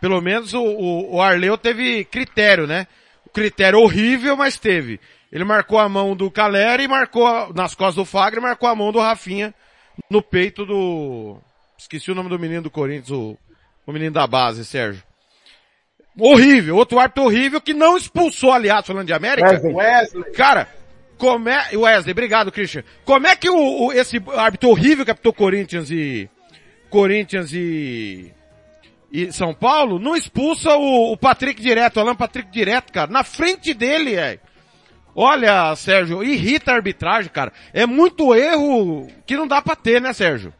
Pelo 0.00 0.20
menos 0.20 0.52
o, 0.54 0.62
o, 0.62 1.16
o 1.16 1.22
Arleu 1.22 1.56
teve 1.56 2.04
critério, 2.04 2.66
né? 2.66 2.86
O 3.24 3.30
critério 3.30 3.78
horrível, 3.78 4.36
mas 4.36 4.58
teve. 4.58 4.98
Ele 5.32 5.44
marcou 5.44 5.78
a 5.78 5.88
mão 5.88 6.16
do 6.16 6.30
Caleri 6.30 6.84
e 6.84 6.88
marcou 6.88 7.52
nas 7.54 7.74
costas 7.74 7.96
do 7.96 8.04
Fagner, 8.04 8.42
marcou 8.42 8.68
a 8.68 8.74
mão 8.74 8.90
do 8.90 8.98
Rafinha 8.98 9.54
no 10.10 10.22
peito 10.22 10.64
do, 10.64 11.38
esqueci 11.78 12.10
o 12.10 12.14
nome 12.14 12.28
do 12.28 12.38
menino 12.38 12.62
do 12.62 12.70
Corinthians, 12.70 13.10
o, 13.10 13.38
o 13.86 13.92
menino 13.92 14.12
da 14.12 14.26
base, 14.26 14.64
Sérgio. 14.64 15.02
Horrível, 16.18 16.76
outro 16.76 16.98
árbitro 16.98 17.24
horrível 17.24 17.60
que 17.60 17.72
não 17.72 17.96
expulsou, 17.96 18.52
aliás, 18.52 18.86
falando 18.86 19.06
de 19.06 19.12
América. 19.12 19.48
Wesley. 19.48 19.74
Wesley. 19.74 20.32
Cara, 20.32 20.68
como 21.16 21.48
é, 21.48 21.76
Wesley, 21.76 22.12
obrigado, 22.12 22.52
Christian. 22.52 22.84
Como 23.04 23.26
é 23.26 23.36
que 23.36 23.48
o, 23.48 23.86
o 23.86 23.92
esse 23.92 24.22
árbitro 24.36 24.70
horrível 24.70 25.04
que 25.04 25.10
apitou 25.10 25.32
Corinthians 25.32 25.90
e, 25.90 26.28
Corinthians 26.90 27.52
e, 27.52 28.32
e 29.10 29.32
São 29.32 29.54
Paulo, 29.54 29.98
não 29.98 30.16
expulsa 30.16 30.74
o, 30.76 31.12
o 31.12 31.16
Patrick 31.16 31.62
direto, 31.62 31.96
o 31.96 32.00
Alan 32.00 32.16
Patrick 32.16 32.50
direto, 32.50 32.92
cara, 32.92 33.10
na 33.10 33.24
frente 33.24 33.72
dele, 33.72 34.16
é. 34.16 34.38
Olha, 35.22 35.76
Sérgio, 35.76 36.24
irrita 36.24 36.72
a 36.72 36.76
arbitragem, 36.76 37.30
cara. 37.30 37.52
É 37.74 37.84
muito 37.84 38.34
erro 38.34 39.06
que 39.26 39.36
não 39.36 39.46
dá 39.46 39.60
pra 39.60 39.76
ter, 39.76 40.00
né, 40.00 40.14
Sérgio? 40.14 40.50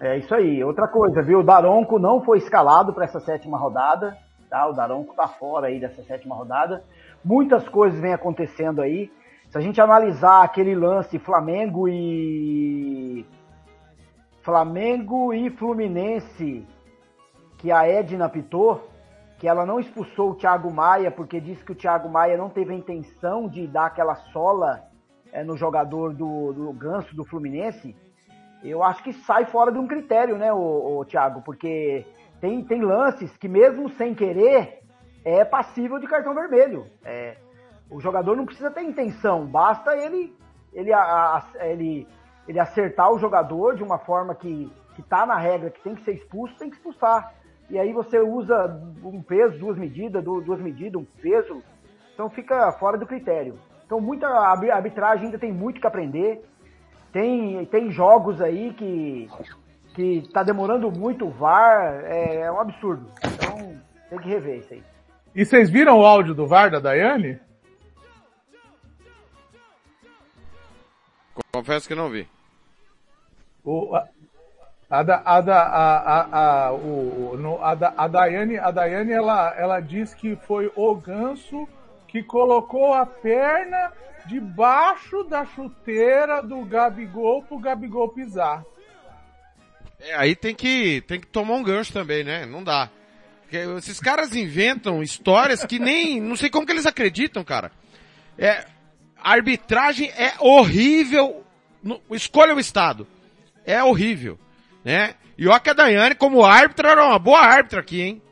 É 0.00 0.18
isso 0.18 0.34
aí. 0.34 0.64
Outra 0.64 0.88
coisa, 0.88 1.22
viu? 1.22 1.38
O 1.38 1.44
Daronco 1.44 2.00
não 2.00 2.24
foi 2.24 2.38
escalado 2.38 2.92
para 2.92 3.04
essa 3.04 3.20
sétima 3.20 3.56
rodada, 3.56 4.18
tá? 4.50 4.66
O 4.66 4.72
Daronco 4.72 5.14
tá 5.14 5.28
fora 5.28 5.68
aí 5.68 5.78
dessa 5.78 6.02
sétima 6.02 6.34
rodada. 6.34 6.82
Muitas 7.24 7.68
coisas 7.68 8.00
vêm 8.00 8.12
acontecendo 8.12 8.82
aí. 8.82 9.08
Se 9.48 9.56
a 9.56 9.60
gente 9.60 9.80
analisar 9.80 10.42
aquele 10.42 10.74
lance 10.74 11.20
Flamengo 11.20 11.88
e 11.88 13.24
Flamengo 14.42 15.32
e 15.32 15.48
Fluminense 15.50 16.66
que 17.58 17.70
a 17.70 17.86
Edna 17.86 18.28
pitou, 18.28 18.90
que 19.38 19.46
ela 19.46 19.66
não 19.66 19.78
expulsou 19.78 20.30
o 20.30 20.34
Thiago 20.34 20.72
Maia 20.72 21.10
porque 21.10 21.40
disse 21.40 21.64
que 21.64 21.72
o 21.72 21.76
Thiago 21.76 22.08
Maia 22.08 22.36
não 22.36 22.48
teve 22.48 22.72
a 22.72 22.76
intenção 22.76 23.48
de 23.48 23.66
dar 23.66 23.86
aquela 23.86 24.14
sola 24.32 24.82
é, 25.32 25.44
no 25.44 25.56
jogador 25.56 26.14
do, 26.14 26.52
do 26.52 26.72
Ganso 26.72 27.14
do 27.14 27.24
Fluminense 27.24 27.94
eu 28.62 28.82
acho 28.82 29.02
que 29.02 29.12
sai 29.12 29.44
fora 29.44 29.70
de 29.70 29.78
um 29.78 29.86
critério, 29.86 30.36
né, 30.36 30.52
o, 30.52 30.98
o 30.98 31.04
Thiago? 31.04 31.42
Porque 31.42 32.04
tem, 32.40 32.64
tem 32.64 32.82
lances 32.82 33.36
que 33.36 33.48
mesmo 33.48 33.88
sem 33.90 34.14
querer 34.14 34.80
é 35.24 35.44
passível 35.44 35.98
de 35.98 36.06
cartão 36.06 36.34
vermelho. 36.34 36.86
É, 37.04 37.36
o 37.90 38.00
jogador 38.00 38.36
não 38.36 38.46
precisa 38.46 38.70
ter 38.70 38.82
intenção, 38.82 39.46
basta 39.46 39.96
ele 39.96 40.34
ele, 40.72 40.92
a, 40.92 41.00
a, 41.00 41.66
ele, 41.66 42.06
ele 42.46 42.60
acertar 42.60 43.10
o 43.10 43.18
jogador 43.18 43.76
de 43.76 43.82
uma 43.82 43.98
forma 43.98 44.34
que, 44.34 44.70
que 44.94 45.02
tá 45.02 45.24
na 45.24 45.36
regra, 45.36 45.70
que 45.70 45.82
tem 45.82 45.94
que 45.94 46.04
ser 46.04 46.12
expulso, 46.12 46.54
tem 46.58 46.68
que 46.68 46.76
expulsar. 46.76 47.32
E 47.68 47.78
aí 47.78 47.92
você 47.92 48.18
usa 48.18 48.80
um 49.02 49.20
peso, 49.20 49.58
duas 49.58 49.76
medidas, 49.76 50.22
duas 50.22 50.60
medidas, 50.60 51.00
um 51.00 51.04
peso, 51.20 51.62
então 52.14 52.30
fica 52.30 52.70
fora 52.72 52.96
do 52.96 53.06
critério. 53.06 53.58
Então 53.84 54.00
muita 54.00 54.28
arbitragem 54.28 55.26
ainda 55.26 55.38
tem 55.38 55.52
muito 55.52 55.80
que 55.80 55.86
aprender. 55.86 56.44
Tem, 57.12 57.64
tem 57.66 57.90
jogos 57.90 58.40
aí 58.40 58.72
que, 58.74 59.28
que 59.94 60.28
tá 60.32 60.42
demorando 60.42 60.90
muito 60.90 61.26
o 61.26 61.30
VAR, 61.30 62.04
é, 62.04 62.42
é 62.42 62.52
um 62.52 62.60
absurdo. 62.60 63.06
Então 63.24 63.80
tem 64.10 64.18
que 64.18 64.28
rever 64.28 64.58
isso 64.58 64.74
aí. 64.74 64.82
E 65.34 65.44
vocês 65.44 65.68
viram 65.68 65.98
o 65.98 66.04
áudio 66.04 66.34
do 66.34 66.46
VAR 66.46 66.70
da 66.70 66.78
Daiane? 66.78 67.38
Confesso 71.52 71.88
que 71.88 71.94
não 71.94 72.10
vi. 72.10 72.28
O, 73.64 73.94
a, 73.96 74.08
a, 74.88 75.02
da, 75.02 75.22
a, 75.24 75.40
da, 75.40 75.62
a, 75.62 75.96
a, 75.96 76.66
a, 76.66 76.72
o, 76.72 77.36
no, 77.36 77.62
a, 77.62 77.74
da, 77.74 77.92
a 77.96 78.06
Daiane, 78.06 78.58
a 78.58 78.70
Daiane 78.70 79.12
ela, 79.12 79.54
ela 79.56 79.80
diz 79.80 80.14
que 80.14 80.36
foi 80.36 80.70
o 80.76 80.94
ganso 80.94 81.68
que 82.06 82.22
colocou 82.22 82.94
a 82.94 83.04
perna 83.04 83.92
debaixo 84.26 85.24
da 85.24 85.44
chuteira 85.44 86.42
do 86.42 86.64
Gabigol 86.64 87.42
pro 87.42 87.58
Gabigol 87.58 88.08
pisar. 88.10 88.64
É, 89.98 90.14
aí 90.14 90.36
tem 90.36 90.54
que, 90.54 91.02
tem 91.02 91.18
que 91.18 91.26
tomar 91.26 91.54
um 91.54 91.62
gancho 91.62 91.92
também, 91.92 92.22
né? 92.22 92.46
Não 92.46 92.62
dá. 92.62 92.90
Porque 93.42 93.56
esses 93.78 94.00
caras 94.00 94.34
inventam 94.34 95.02
histórias 95.02 95.64
que 95.64 95.78
nem, 95.78 96.20
não 96.20 96.36
sei 96.36 96.50
como 96.50 96.66
que 96.66 96.72
eles 96.72 96.86
acreditam, 96.86 97.44
cara. 97.44 97.72
É, 98.38 98.66
a 99.16 99.32
arbitragem 99.32 100.10
é 100.10 100.34
horrível. 100.40 101.44
No, 101.82 102.00
escolha 102.10 102.54
o 102.54 102.60
estado. 102.60 103.06
É 103.64 103.82
horrível, 103.82 104.38
né? 104.86 105.14
E 105.36 105.48
ó 105.48 105.58
que 105.58 105.68
a 105.68 105.72
Daiane, 105.72 106.14
como 106.14 106.44
árbitra, 106.44 106.92
era 106.92 107.04
uma 107.04 107.18
boa 107.18 107.40
árbitra 107.40 107.80
aqui, 107.80 108.02
hein? 108.02 108.22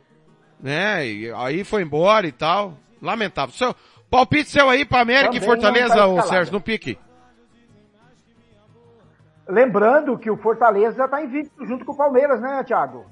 Né? 0.60 1.04
E 1.04 1.32
aí 1.32 1.64
foi 1.64 1.82
embora 1.82 2.28
e 2.28 2.32
tal. 2.32 2.74
Lamentável. 3.02 3.52
Seu, 3.52 3.74
Palpite 4.08 4.48
seu 4.48 4.70
aí 4.70 4.84
para 4.84 5.02
América 5.02 5.32
Também 5.32 5.42
e 5.42 5.44
Fortaleza, 5.44 5.96
tá 5.96 6.06
o 6.06 6.22
Sérgio, 6.22 6.52
no 6.52 6.60
pique. 6.60 6.96
Lembrando 9.48 10.16
que 10.16 10.30
o 10.30 10.36
Fortaleza 10.36 11.04
está 11.04 11.20
invicto 11.20 11.66
junto 11.66 11.84
com 11.84 11.90
o 11.90 11.96
Palmeiras, 11.96 12.40
né, 12.40 12.62
Thiago? 12.62 13.04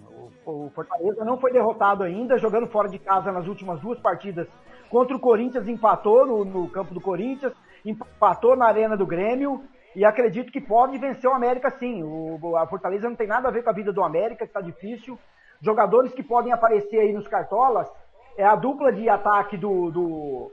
O, 0.47 0.67
o 0.67 0.73
Fortaleza 0.73 1.25
não 1.25 1.37
foi 1.37 1.53
derrotado 1.53 2.05
ainda, 2.05 2.39
jogando 2.39 2.69
fora 2.69 2.89
de 2.89 3.01
casa 3.01 3.33
nas 3.33 3.49
últimas 3.49 3.81
duas 3.81 3.99
partidas 3.99 4.47
contra 4.89 5.17
o 5.17 5.21
Corinthians, 5.21 5.67
empatou 5.67 6.25
no, 6.25 6.45
no 6.45 6.69
campo 6.69 6.95
do 6.95 7.01
Corinthians, 7.01 7.53
empatou 7.85 8.55
na 8.55 8.67
arena 8.67 8.97
do 8.97 9.05
Grêmio 9.05 9.65
e 9.95 10.05
acredito 10.05 10.53
que 10.53 10.61
pode 10.61 10.97
vencer 10.99 11.29
o 11.29 11.35
América 11.35 11.71
sim. 11.71 12.03
O, 12.03 12.57
a 12.57 12.67
Fortaleza 12.67 13.09
não 13.09 13.17
tem 13.17 13.27
nada 13.27 13.49
a 13.49 13.51
ver 13.51 13.63
com 13.63 13.71
a 13.71 13.75
vida 13.75 13.93
do 13.93 14.03
América, 14.03 14.45
que 14.45 14.51
está 14.51 14.61
difícil. 14.61 15.19
Jogadores 15.61 16.13
que 16.13 16.23
podem 16.23 16.53
aparecer 16.53 16.99
aí 16.99 17.13
nos 17.13 17.29
cartolas 17.29 17.89
é 18.37 18.45
a 18.45 18.57
dupla 18.57 18.93
de 18.93 19.09
ataque 19.09 19.57
do, 19.57 19.91
do, 19.91 20.53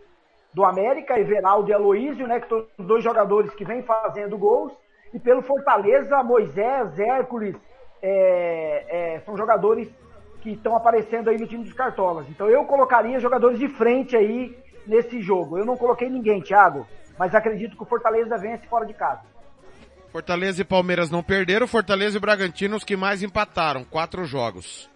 do 0.54 0.66
América, 0.66 1.20
Everaldo 1.20 1.70
e 1.70 1.74
Aloísio, 1.74 2.28
né, 2.28 2.40
que 2.40 2.48
são 2.48 2.66
os 2.78 2.86
dois 2.86 3.04
jogadores 3.04 3.54
que 3.54 3.66
vêm 3.66 3.82
fazendo 3.82 4.38
gols, 4.38 4.74
e 5.14 5.20
pelo 5.20 5.42
Fortaleza, 5.42 6.22
Moisés, 6.22 7.00
Hércules, 7.00 7.56
é, 8.02 9.16
é, 9.16 9.20
são 9.22 9.36
jogadores 9.36 9.90
que 10.42 10.52
estão 10.52 10.76
aparecendo 10.76 11.30
aí 11.30 11.38
no 11.38 11.48
time 11.48 11.64
dos 11.64 11.74
Cartolas. 11.74 12.30
Então 12.30 12.48
eu 12.50 12.66
colocaria 12.66 13.20
jogadores 13.20 13.60
de 13.60 13.68
frente 13.68 14.16
aí 14.16 14.58
nesse 14.86 15.22
jogo. 15.22 15.58
Eu 15.58 15.66
não 15.66 15.76
coloquei 15.76 16.10
ninguém, 16.10 16.42
Thiago, 16.42 16.86
mas 17.20 17.36
acredito 17.36 17.76
que 17.76 17.84
o 17.84 17.86
Fortaleza 17.86 18.38
vence 18.38 18.66
fora 18.68 18.86
de 18.86 18.94
casa. 18.94 19.24
Fortaleza 20.10 20.62
e 20.62 20.66
Palmeiras 20.66 21.12
não 21.12 21.22
perderam, 21.22 21.68
Fortaleza 21.68 22.18
e 22.18 22.20
Bragantino 22.20 22.78
os 22.78 22.84
que 22.86 22.96
mais 22.96 23.22
empataram, 23.22 23.84
quatro 23.84 24.24
jogos. 24.24 24.90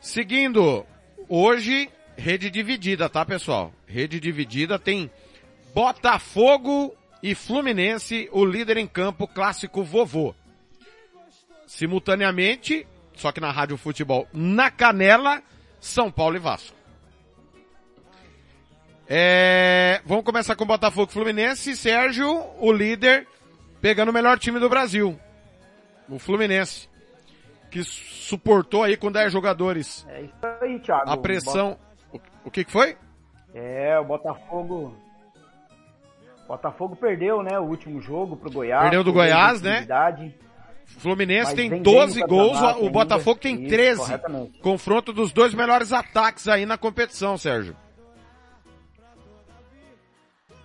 Seguindo, 0.00 0.86
hoje 1.28 1.90
rede 2.16 2.48
dividida, 2.48 3.08
tá 3.08 3.26
pessoal? 3.26 3.72
Rede 3.86 4.20
dividida 4.20 4.78
tem 4.78 5.10
Botafogo 5.74 6.94
e 7.20 7.34
Fluminense, 7.34 8.28
o 8.30 8.44
líder 8.44 8.76
em 8.76 8.86
campo, 8.86 9.26
clássico 9.26 9.82
vovô. 9.82 10.32
Simultaneamente, 11.66 12.86
só 13.14 13.32
que 13.32 13.40
na 13.40 13.50
Rádio 13.50 13.76
Futebol, 13.76 14.28
na 14.32 14.70
Canela, 14.70 15.42
São 15.80 16.08
Paulo 16.08 16.36
e 16.36 16.40
Vasco. 16.40 16.81
É, 19.08 20.00
vamos 20.06 20.24
começar 20.24 20.54
com 20.56 20.64
Botafogo 20.64 21.10
e 21.10 21.12
Fluminense. 21.12 21.76
Sérgio, 21.76 22.44
o 22.58 22.72
líder, 22.72 23.26
pegando 23.80 24.10
o 24.10 24.12
melhor 24.12 24.38
time 24.38 24.58
do 24.58 24.68
Brasil. 24.68 25.18
O 26.08 26.18
Fluminense. 26.18 26.88
Que 27.70 27.82
suportou 27.82 28.82
aí 28.82 28.96
com 28.96 29.10
10 29.10 29.32
jogadores. 29.32 30.06
É 30.08 30.22
isso 30.22 30.34
aí, 30.60 30.78
Thiago. 30.80 31.10
A 31.10 31.16
pressão. 31.16 31.78
O 32.44 32.50
que, 32.50 32.64
que 32.64 32.72
foi? 32.72 32.96
É, 33.54 33.98
o 33.98 34.04
Botafogo. 34.04 34.96
Botafogo 36.46 36.96
perdeu, 36.96 37.42
né, 37.42 37.58
o 37.58 37.62
último 37.62 38.00
jogo 38.00 38.36
pro 38.36 38.50
Goiás. 38.50 38.82
Perdeu 38.82 39.04
do 39.04 39.12
Goiás, 39.12 39.62
né? 39.62 39.86
Fluminense 40.98 41.54
tem 41.54 41.80
12 41.80 42.20
gols, 42.26 42.58
o 42.80 42.90
Botafogo 42.90 43.40
tem 43.40 43.66
13. 43.66 44.02
Isso, 44.02 44.52
Confronto 44.60 45.12
dos 45.12 45.32
dois 45.32 45.54
melhores 45.54 45.92
ataques 45.92 46.48
aí 46.48 46.66
na 46.66 46.76
competição, 46.76 47.38
Sérgio. 47.38 47.74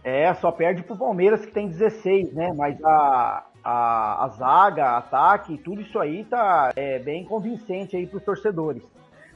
É, 0.08 0.34
só 0.36 0.52
perde 0.52 0.84
pro 0.84 0.98
Palmeiras 0.98 1.46
que 1.46 1.52
tem 1.52 1.68
16, 1.68 2.34
né? 2.34 2.54
Mas 2.56 2.82
a, 2.84 3.46
a, 3.64 4.26
a 4.26 4.28
zaga, 4.30 4.98
ataque, 4.98 5.58
tudo 5.58 5.82
isso 5.82 6.00
aí 6.00 6.24
tá 6.24 6.72
é, 6.76 7.00
bem 7.00 7.26
convincente 7.26 7.98
aí 7.98 8.08
pros 8.08 8.24
torcedores 8.24 8.84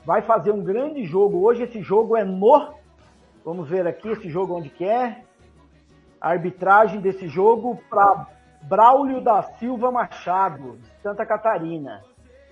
vai 0.05 0.22
fazer 0.22 0.51
um 0.51 0.63
grande 0.63 1.03
jogo. 1.05 1.43
Hoje 1.43 1.63
esse 1.63 1.82
jogo 1.82 2.17
é 2.17 2.24
no. 2.24 2.74
Vamos 3.43 3.67
ver 3.69 3.88
aqui 3.88 4.09
esse 4.09 4.30
jogo 4.30 4.55
onde 4.55 4.69
que 4.69 4.86
é. 4.86 5.24
A 6.19 6.30
arbitragem 6.30 7.01
desse 7.01 7.28
jogo 7.28 7.80
para 7.89 8.28
Braulio 8.63 9.22
da 9.22 9.41
Silva 9.41 9.91
Machado, 9.91 10.78
de 10.78 11.01
Santa 11.01 11.26
Catarina. 11.26 12.03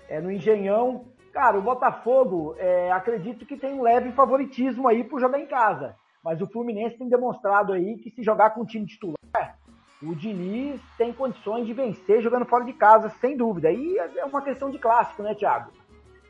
É 0.08 0.20
no 0.20 0.30
Engenhão. 0.30 1.04
Cara, 1.32 1.56
o 1.56 1.62
Botafogo, 1.62 2.56
é, 2.58 2.90
acredito 2.90 3.46
que 3.46 3.56
tem 3.56 3.72
um 3.72 3.82
leve 3.82 4.10
favoritismo 4.12 4.88
aí 4.88 5.04
por 5.04 5.20
jogar 5.20 5.38
em 5.38 5.46
casa. 5.46 5.94
Mas 6.22 6.40
o 6.40 6.46
Fluminense 6.46 6.98
tem 6.98 7.08
demonstrado 7.08 7.72
aí 7.72 7.96
que 7.96 8.10
se 8.10 8.22
jogar 8.22 8.50
com 8.50 8.60
o 8.60 8.66
time 8.66 8.86
titular, 8.86 9.58
o 10.02 10.14
Diniz 10.14 10.80
tem 10.96 11.12
condições 11.12 11.66
de 11.66 11.74
vencer 11.74 12.22
jogando 12.22 12.46
fora 12.46 12.64
de 12.64 12.72
casa, 12.72 13.10
sem 13.20 13.36
dúvida. 13.36 13.70
E 13.70 13.98
é 13.98 14.24
uma 14.24 14.42
questão 14.42 14.70
de 14.70 14.78
clássico, 14.78 15.22
né, 15.22 15.34
Thiago? 15.34 15.70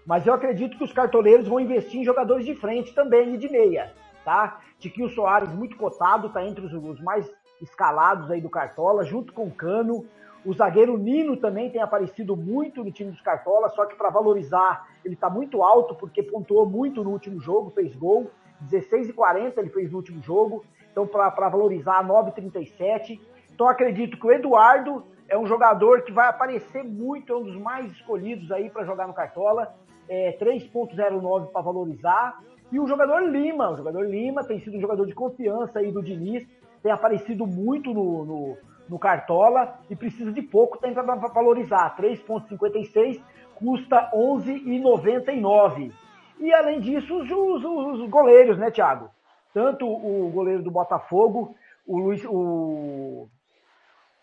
Mas 0.07 0.27
eu 0.27 0.35
acredito 0.35 0.77
que 0.77 0.85
os 0.85 0.93
cartoleiros 0.93 1.47
vão 1.47 1.61
investir 1.61 2.01
em 2.01 2.05
jogadores 2.05 2.45
de 2.45 2.55
frente 2.55 2.93
também 2.95 3.35
e 3.35 3.39
de 3.39 3.49
meia, 3.49 3.93
tá? 4.25 4.61
Tiquinho 4.79 5.09
Soares 5.11 5.53
muito 5.53 5.77
cotado, 5.77 6.31
tá 6.31 6.45
entre 6.45 6.65
os 6.65 7.01
mais 7.01 7.31
escalados 7.61 8.31
aí 8.31 8.41
do 8.41 8.49
Cartola, 8.49 9.05
junto 9.05 9.33
com 9.33 9.47
o 9.47 9.51
Cano. 9.53 10.05
O 10.45 10.55
zagueiro 10.55 10.97
Nino 10.97 11.37
também 11.37 11.71
tem 11.71 11.83
aparecido 11.83 12.35
muito 12.35 12.83
no 12.83 12.91
time 12.91 13.11
dos 13.11 13.21
Cartola, 13.21 13.69
só 13.69 13.85
que 13.85 13.95
para 13.95 14.09
valorizar 14.09 14.89
ele 15.05 15.15
está 15.15 15.29
muito 15.29 15.63
alto 15.63 15.95
porque 15.95 16.23
pontuou 16.23 16.67
muito 16.67 17.05
no 17.05 17.11
último 17.11 17.41
jogo, 17.41 17.71
fez 17.71 17.95
gol. 17.95 18.31
16 18.63 19.09
e 19.09 19.13
40 19.13 19.61
ele 19.61 19.71
fez 19.71 19.91
no 19.91 19.99
último 19.99 20.23
jogo. 20.23 20.65
Então 20.91 21.07
para 21.07 21.49
valorizar 21.49 22.07
9,37. 22.07 23.21
Então 23.53 23.69
acredito 23.69 24.19
que 24.19 24.27
o 24.27 24.33
Eduardo 24.33 25.05
é 25.29 25.39
um 25.39 25.47
jogador 25.47 26.03
que 26.03 26.13
vai 26.13 26.29
aparecer 26.29 26.83
muito, 26.83 27.33
é 27.33 27.37
um 27.37 27.45
dos 27.45 27.57
mais 27.57 27.91
escolhidos 27.93 28.51
aí 28.51 28.69
para 28.69 28.85
jogar 28.85 29.07
no 29.07 29.15
Cartola 29.15 29.75
é, 30.11 30.37
3.09 30.39 31.47
para 31.53 31.63
valorizar. 31.63 32.43
E 32.73 32.81
o 32.81 32.87
jogador 32.87 33.21
Lima, 33.21 33.71
o 33.71 33.77
jogador 33.77 34.03
Lima 34.03 34.45
tem 34.45 34.59
sido 34.61 34.77
um 34.77 34.81
jogador 34.81 35.07
de 35.07 35.15
confiança 35.15 35.79
aí 35.79 35.93
do 35.93 36.03
Diniz, 36.03 36.47
tem 36.83 36.91
aparecido 36.91 37.47
muito 37.47 37.95
no, 37.95 38.25
no, 38.25 38.57
no 38.89 38.99
Cartola 38.99 39.79
e 39.89 39.95
precisa 39.95 40.33
de 40.33 40.43
pouco 40.43 40.79
para 40.79 40.93
valorizar. 41.33 41.97
3,56 41.97 43.23
custa 43.55 44.11
11,99. 44.13 45.93
E 46.41 46.55
além 46.55 46.81
disso, 46.81 47.15
os, 47.21 47.31
os, 47.31 47.65
os, 48.01 48.09
goleiros, 48.09 48.57
né, 48.59 48.71
Thiago? 48.71 49.11
Tanto 49.53 49.87
o 49.87 50.31
goleiro 50.31 50.63
do 50.63 50.71
Botafogo, 50.71 51.55
o 51.87 51.99
Luiz, 51.99 52.25
o 52.25 53.29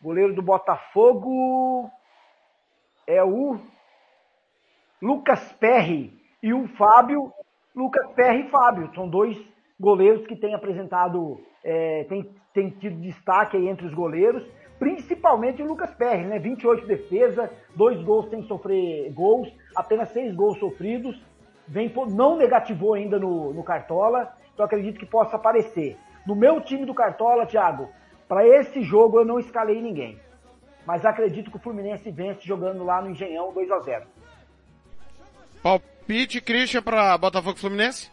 goleiro 0.01 0.33
do 0.33 0.41
Botafogo 0.41 1.91
é 3.05 3.23
o 3.23 3.59
Lucas 5.01 5.53
Perry 5.53 6.11
e 6.41 6.53
o 6.53 6.67
Fábio, 6.69 7.31
Lucas 7.75 8.09
Perry 8.13 8.45
e 8.45 8.49
Fábio. 8.49 8.91
São 8.95 9.07
dois 9.07 9.37
goleiros 9.79 10.25
que 10.25 10.35
têm 10.35 10.55
apresentado, 10.55 11.39
é, 11.63 12.03
têm, 12.53 12.71
tido 12.71 12.99
destaque 12.99 13.57
entre 13.57 13.85
os 13.85 13.93
goleiros, 13.93 14.43
principalmente 14.79 15.61
o 15.61 15.67
Lucas 15.67 15.93
Perry, 15.93 16.25
né? 16.25 16.39
28 16.39 16.87
defesa, 16.87 17.51
dois 17.75 18.01
gols 18.01 18.27
sem 18.29 18.41
sofrer 18.43 19.11
gols, 19.13 19.47
apenas 19.75 20.09
seis 20.09 20.33
gols 20.33 20.57
sofridos, 20.57 21.21
vem 21.67 21.91
não 22.09 22.37
negativou 22.37 22.93
ainda 22.93 23.19
no, 23.19 23.53
no 23.53 23.63
Cartola, 23.63 24.33
então 24.53 24.65
acredito 24.65 24.99
que 24.99 25.05
possa 25.05 25.35
aparecer. 25.35 25.97
No 26.25 26.35
meu 26.35 26.61
time 26.61 26.85
do 26.85 26.93
Cartola, 26.93 27.45
Thiago, 27.45 27.89
para 28.27 28.47
esse 28.47 28.81
jogo 28.81 29.19
eu 29.19 29.25
não 29.25 29.39
escalei 29.39 29.81
ninguém. 29.81 30.19
Mas 30.85 31.05
acredito 31.05 31.51
que 31.51 31.57
o 31.57 31.59
Fluminense 31.59 32.09
vence 32.11 32.47
jogando 32.47 32.83
lá 32.83 33.01
no 33.01 33.09
Engenhão 33.09 33.51
2 33.53 33.69
a 33.71 33.79
0 33.79 34.05
Palpite, 35.61 36.39
Christian, 36.39 36.81
para 36.81 37.17
Botafogo 37.17 37.57
Fluminense? 37.57 38.09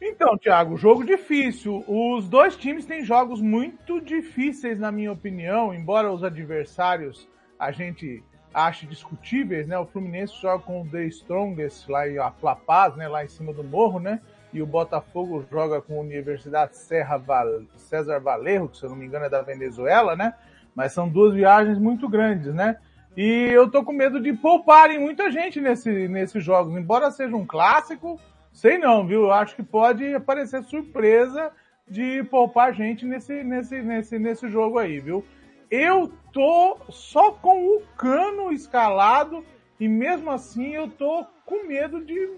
Então, 0.00 0.36
Thiago, 0.36 0.76
jogo 0.76 1.02
difícil. 1.02 1.82
Os 1.88 2.28
dois 2.28 2.56
times 2.56 2.84
têm 2.84 3.02
jogos 3.02 3.40
muito 3.40 4.00
difíceis, 4.00 4.78
na 4.78 4.92
minha 4.92 5.10
opinião, 5.10 5.72
embora 5.72 6.12
os 6.12 6.22
adversários 6.22 7.28
a 7.58 7.72
gente 7.72 8.22
ache 8.54 8.86
discutíveis, 8.86 9.66
né? 9.66 9.76
O 9.76 9.84
Fluminense 9.84 10.40
joga 10.40 10.62
com 10.62 10.80
o 10.80 10.88
The 10.88 11.04
Strongest 11.06 11.88
lá 11.88 12.08
em 12.08 12.14
La 12.16 12.54
Paz, 12.54 12.96
né? 12.96 13.08
Lá 13.08 13.24
em 13.24 13.28
cima 13.28 13.52
do 13.52 13.64
morro, 13.64 13.98
né? 13.98 14.20
E 14.52 14.62
o 14.62 14.66
Botafogo 14.66 15.44
joga 15.50 15.82
com 15.82 15.98
a 15.98 16.00
Universidade 16.00 16.76
Serra 16.76 17.18
Val... 17.18 17.62
César 17.76 18.20
Valerro, 18.20 18.68
que 18.68 18.78
se 18.78 18.84
eu 18.84 18.90
não 18.90 18.96
me 18.96 19.04
engano 19.04 19.24
é 19.24 19.28
da 19.28 19.42
Venezuela, 19.42 20.14
né? 20.14 20.34
Mas 20.74 20.92
são 20.92 21.08
duas 21.08 21.34
viagens 21.34 21.78
muito 21.78 22.08
grandes, 22.08 22.54
né? 22.54 22.78
E 23.16 23.48
eu 23.52 23.68
tô 23.68 23.84
com 23.84 23.92
medo 23.92 24.20
de 24.20 24.32
pouparem 24.32 24.98
muita 24.98 25.30
gente 25.30 25.60
nesse, 25.60 26.08
nesses 26.08 26.42
jogos. 26.42 26.76
Embora 26.76 27.10
seja 27.10 27.34
um 27.34 27.46
clássico, 27.46 28.20
sei 28.52 28.78
não, 28.78 29.06
viu? 29.06 29.22
Eu 29.22 29.32
acho 29.32 29.56
que 29.56 29.62
pode 29.62 30.14
aparecer 30.14 30.62
surpresa 30.62 31.50
de 31.88 32.22
poupar 32.24 32.72
gente 32.72 33.04
nesse, 33.04 33.44
nesse, 33.44 33.82
nesse, 33.82 34.18
nesse 34.18 34.48
jogo 34.48 34.78
aí, 34.78 35.00
viu? 35.00 35.24
Eu 35.70 36.12
tô 36.34 36.76
só 36.90 37.30
com 37.30 37.76
o 37.76 37.82
cano 37.96 38.52
escalado 38.52 39.44
e 39.78 39.88
mesmo 39.88 40.32
assim 40.32 40.74
eu 40.74 40.90
tô 40.90 41.24
com 41.46 41.66
medo 41.66 42.04
de, 42.04 42.28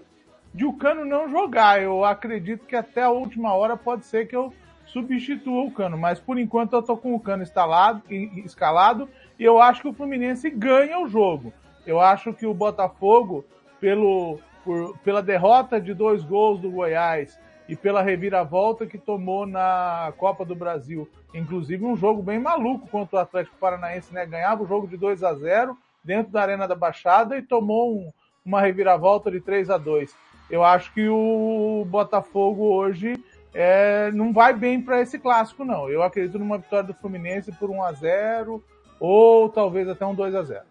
de 0.53 0.65
o 0.65 0.73
cano 0.73 1.03
não 1.03 1.27
jogar. 1.27 1.81
Eu 1.81 2.05
acredito 2.05 2.65
que 2.65 2.75
até 2.75 3.01
a 3.01 3.09
última 3.09 3.53
hora 3.55 3.75
pode 3.75 4.05
ser 4.05 4.27
que 4.27 4.35
eu 4.35 4.53
substitua 4.85 5.63
o 5.63 5.71
cano, 5.71 5.97
mas 5.97 6.19
por 6.19 6.37
enquanto 6.37 6.73
eu 6.73 6.83
tô 6.83 6.95
com 6.95 7.13
o 7.13 7.19
cano 7.19 7.43
instalado, 7.43 8.03
escalado 8.45 9.09
e 9.37 9.43
eu 9.43 9.59
acho 9.59 9.81
que 9.81 9.87
o 9.87 9.93
Fluminense 9.93 10.49
ganha 10.49 10.99
o 10.99 11.07
jogo. 11.07 11.51
Eu 11.85 11.99
acho 11.99 12.33
que 12.33 12.45
o 12.45 12.53
Botafogo, 12.53 13.43
pelo, 13.79 14.39
por, 14.63 14.97
pela 14.99 15.23
derrota 15.23 15.81
de 15.81 15.93
dois 15.93 16.23
gols 16.23 16.59
do 16.61 16.69
Goiás 16.69 17.39
e 17.67 17.75
pela 17.75 18.01
reviravolta 18.01 18.85
que 18.85 18.97
tomou 18.97 19.45
na 19.45 20.13
Copa 20.17 20.45
do 20.45 20.55
Brasil. 20.55 21.09
Inclusive 21.37 21.85
um 21.85 21.95
jogo 21.95 22.21
bem 22.21 22.39
maluco 22.39 22.87
contra 22.87 23.17
o 23.17 23.19
Atlético 23.19 23.57
Paranaense, 23.57 24.13
né? 24.13 24.25
Ganhava 24.25 24.63
o 24.63 24.67
jogo 24.67 24.87
de 24.87 24.97
2 24.97 25.23
a 25.23 25.33
0 25.33 25.77
dentro 26.03 26.31
da 26.31 26.41
Arena 26.41 26.67
da 26.67 26.75
Baixada 26.75 27.37
e 27.37 27.41
tomou 27.41 27.95
um, 27.95 28.11
uma 28.45 28.61
reviravolta 28.61 29.29
de 29.29 29.39
3 29.39 29.69
a 29.69 29.77
2 29.77 30.15
Eu 30.49 30.63
acho 30.63 30.93
que 30.93 31.07
o 31.07 31.85
Botafogo 31.89 32.73
hoje 32.73 33.21
é, 33.53 34.11
não 34.11 34.33
vai 34.33 34.53
bem 34.53 34.81
para 34.81 35.01
esse 35.01 35.19
clássico, 35.19 35.63
não. 35.63 35.89
Eu 35.89 36.01
acredito 36.01 36.39
numa 36.39 36.57
vitória 36.57 36.87
do 36.87 36.93
Fluminense 36.93 37.51
por 37.51 37.69
1 37.69 37.83
a 37.83 37.91
0 37.91 38.63
ou 38.99 39.49
talvez 39.49 39.87
até 39.87 40.05
um 40.05 40.15
2 40.15 40.35
a 40.35 40.43
0 40.43 40.61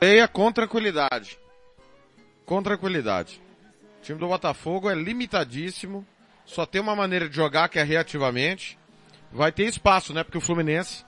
Leia 0.00 0.26
com 0.26 0.50
tranquilidade. 0.50 1.38
Com 2.46 2.62
tranquilidade. 2.62 3.42
O 3.98 4.02
time 4.02 4.18
do 4.18 4.28
Botafogo 4.28 4.88
é 4.88 4.94
limitadíssimo. 4.94 6.06
Só 6.46 6.64
tem 6.64 6.80
uma 6.80 6.96
maneira 6.96 7.28
de 7.28 7.36
jogar 7.36 7.68
que 7.68 7.78
é 7.78 7.82
reativamente. 7.82 8.79
Vai 9.32 9.52
ter 9.52 9.64
espaço, 9.64 10.12
né? 10.12 10.24
Porque 10.24 10.38
o 10.38 10.40
Fluminense 10.40 11.04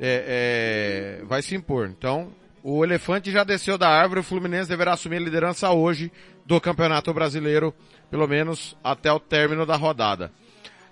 é, 0.00 1.18
é, 1.20 1.24
vai 1.24 1.42
se 1.42 1.54
impor. 1.54 1.88
Então, 1.88 2.32
o 2.62 2.84
elefante 2.84 3.30
já 3.30 3.44
desceu 3.44 3.76
da 3.76 3.88
árvore. 3.88 4.20
O 4.20 4.24
Fluminense 4.24 4.68
deverá 4.68 4.94
assumir 4.94 5.16
a 5.16 5.20
liderança 5.20 5.70
hoje 5.70 6.10
do 6.46 6.60
Campeonato 6.60 7.12
Brasileiro, 7.12 7.74
pelo 8.10 8.26
menos 8.26 8.76
até 8.82 9.12
o 9.12 9.20
término 9.20 9.66
da 9.66 9.76
rodada. 9.76 10.32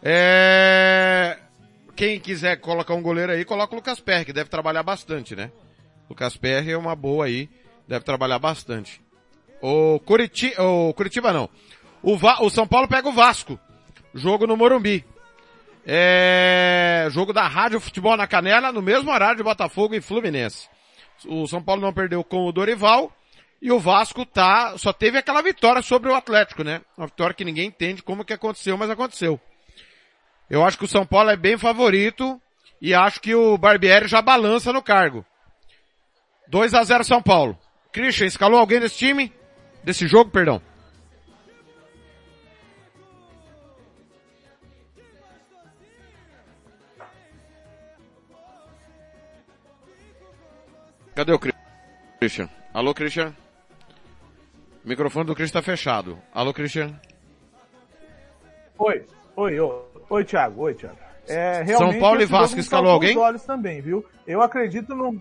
É... 0.03 1.39
Quem 1.95 2.19
quiser 2.19 2.57
colocar 2.57 2.95
um 2.95 3.03
goleiro 3.03 3.33
aí, 3.33 3.45
coloca 3.45 3.75
o 3.75 3.77
Lucas 3.77 4.01
Perry, 4.01 4.25
que 4.25 4.33
deve 4.33 4.51
trabalhar 4.51 4.83
bastante, 4.83 5.37
né? 5.37 5.51
Lucas 6.09 6.37
Perry 6.37 6.73
é 6.73 6.77
uma 6.77 6.97
boa 6.97 7.27
aí, 7.27 7.49
deve 7.87 8.05
trabalhar 8.05 8.39
bastante. 8.39 9.01
O 9.61 10.01
Curitiba, 10.01 10.63
o 10.63 10.93
Curitiba 10.95 11.33
não. 11.33 11.49
O, 12.03 12.17
Va... 12.17 12.43
o 12.43 12.51
São 12.51 12.67
Paulo 12.67 12.89
pega 12.89 13.09
o 13.09 13.13
Vasco. 13.13 13.59
Jogo 14.15 14.47
no 14.47 14.57
Morumbi. 14.57 15.05
É... 15.87 17.09
Jogo 17.11 17.33
da 17.33 17.47
Rádio 17.47 17.81
Futebol 17.81 18.17
na 18.17 18.27
Canela, 18.27 18.73
no 18.73 18.83
mesmo 18.83 19.11
horário 19.11 19.37
de 19.37 19.43
Botafogo 19.43 19.95
e 19.95 20.01
Fluminense. 20.01 20.69
O 21.27 21.47
São 21.47 21.63
Paulo 21.63 21.83
não 21.83 21.93
perdeu 21.93 22.23
com 22.25 22.47
o 22.47 22.53
Dorival. 22.53 23.13
E 23.61 23.71
o 23.71 23.79
Vasco 23.79 24.27
tá, 24.27 24.77
só 24.77 24.93
teve 24.93 25.19
aquela 25.19 25.41
vitória 25.41 25.81
sobre 25.83 26.11
o 26.11 26.17
Atlético, 26.17 26.65
né? 26.65 26.81
Uma 26.99 27.07
vitória 27.07 27.33
que 27.33 27.45
ninguém 27.45 27.69
entende 27.69 28.03
como 28.03 28.25
que 28.25 28.33
aconteceu, 28.33 28.77
mas 28.77 28.91
aconteceu. 28.91 29.41
Eu 30.51 30.65
acho 30.65 30.77
que 30.77 30.85
o 30.85 30.89
São 30.89 31.07
Paulo 31.07 31.31
é 31.31 31.37
bem 31.37 31.57
favorito 31.57 32.41
e 32.81 32.93
acho 32.93 33.21
que 33.21 33.35
o 33.37 33.57
Barbieri 33.57 34.09
já 34.09 34.21
balança 34.21 34.73
no 34.73 34.83
cargo. 34.83 35.25
2 36.49 36.75
a 36.75 36.83
0 36.83 37.05
São 37.05 37.23
Paulo. 37.23 37.57
Christian, 37.93 38.27
escalou 38.27 38.59
alguém 38.59 38.81
desse 38.81 38.99
time? 38.99 39.33
Desse 39.85 40.09
jogo, 40.09 40.31
perdão. 40.31 40.61
Cadê 51.15 51.33
o 51.33 51.41
Christian? 52.19 52.49
Alô, 52.73 52.95
Christian? 52.95 53.35
O 54.85 54.89
microfone 54.89 55.27
do 55.27 55.35
Christian 55.35 55.61
tá 55.61 55.65
fechado. 55.65 56.19
Alô, 56.33 56.55
Christian? 56.55 56.99
Oi, 58.79 59.07
oi, 59.37 59.61
oi, 59.61 59.83
oi, 60.09 60.25
Thiago, 60.25 60.63
oi, 60.63 60.75
Thiago. 60.75 60.97
É, 61.29 61.65
São 61.67 61.99
Paulo 62.01 62.21
e 62.21 62.27
Vasco 62.27 62.59
escalou 62.59 62.91
alguém? 62.91 63.17
olhos 63.17 63.45
também, 63.45 63.81
viu? 63.81 64.05
Eu 64.27 64.43
acredito 64.43 64.95
no, 64.95 65.21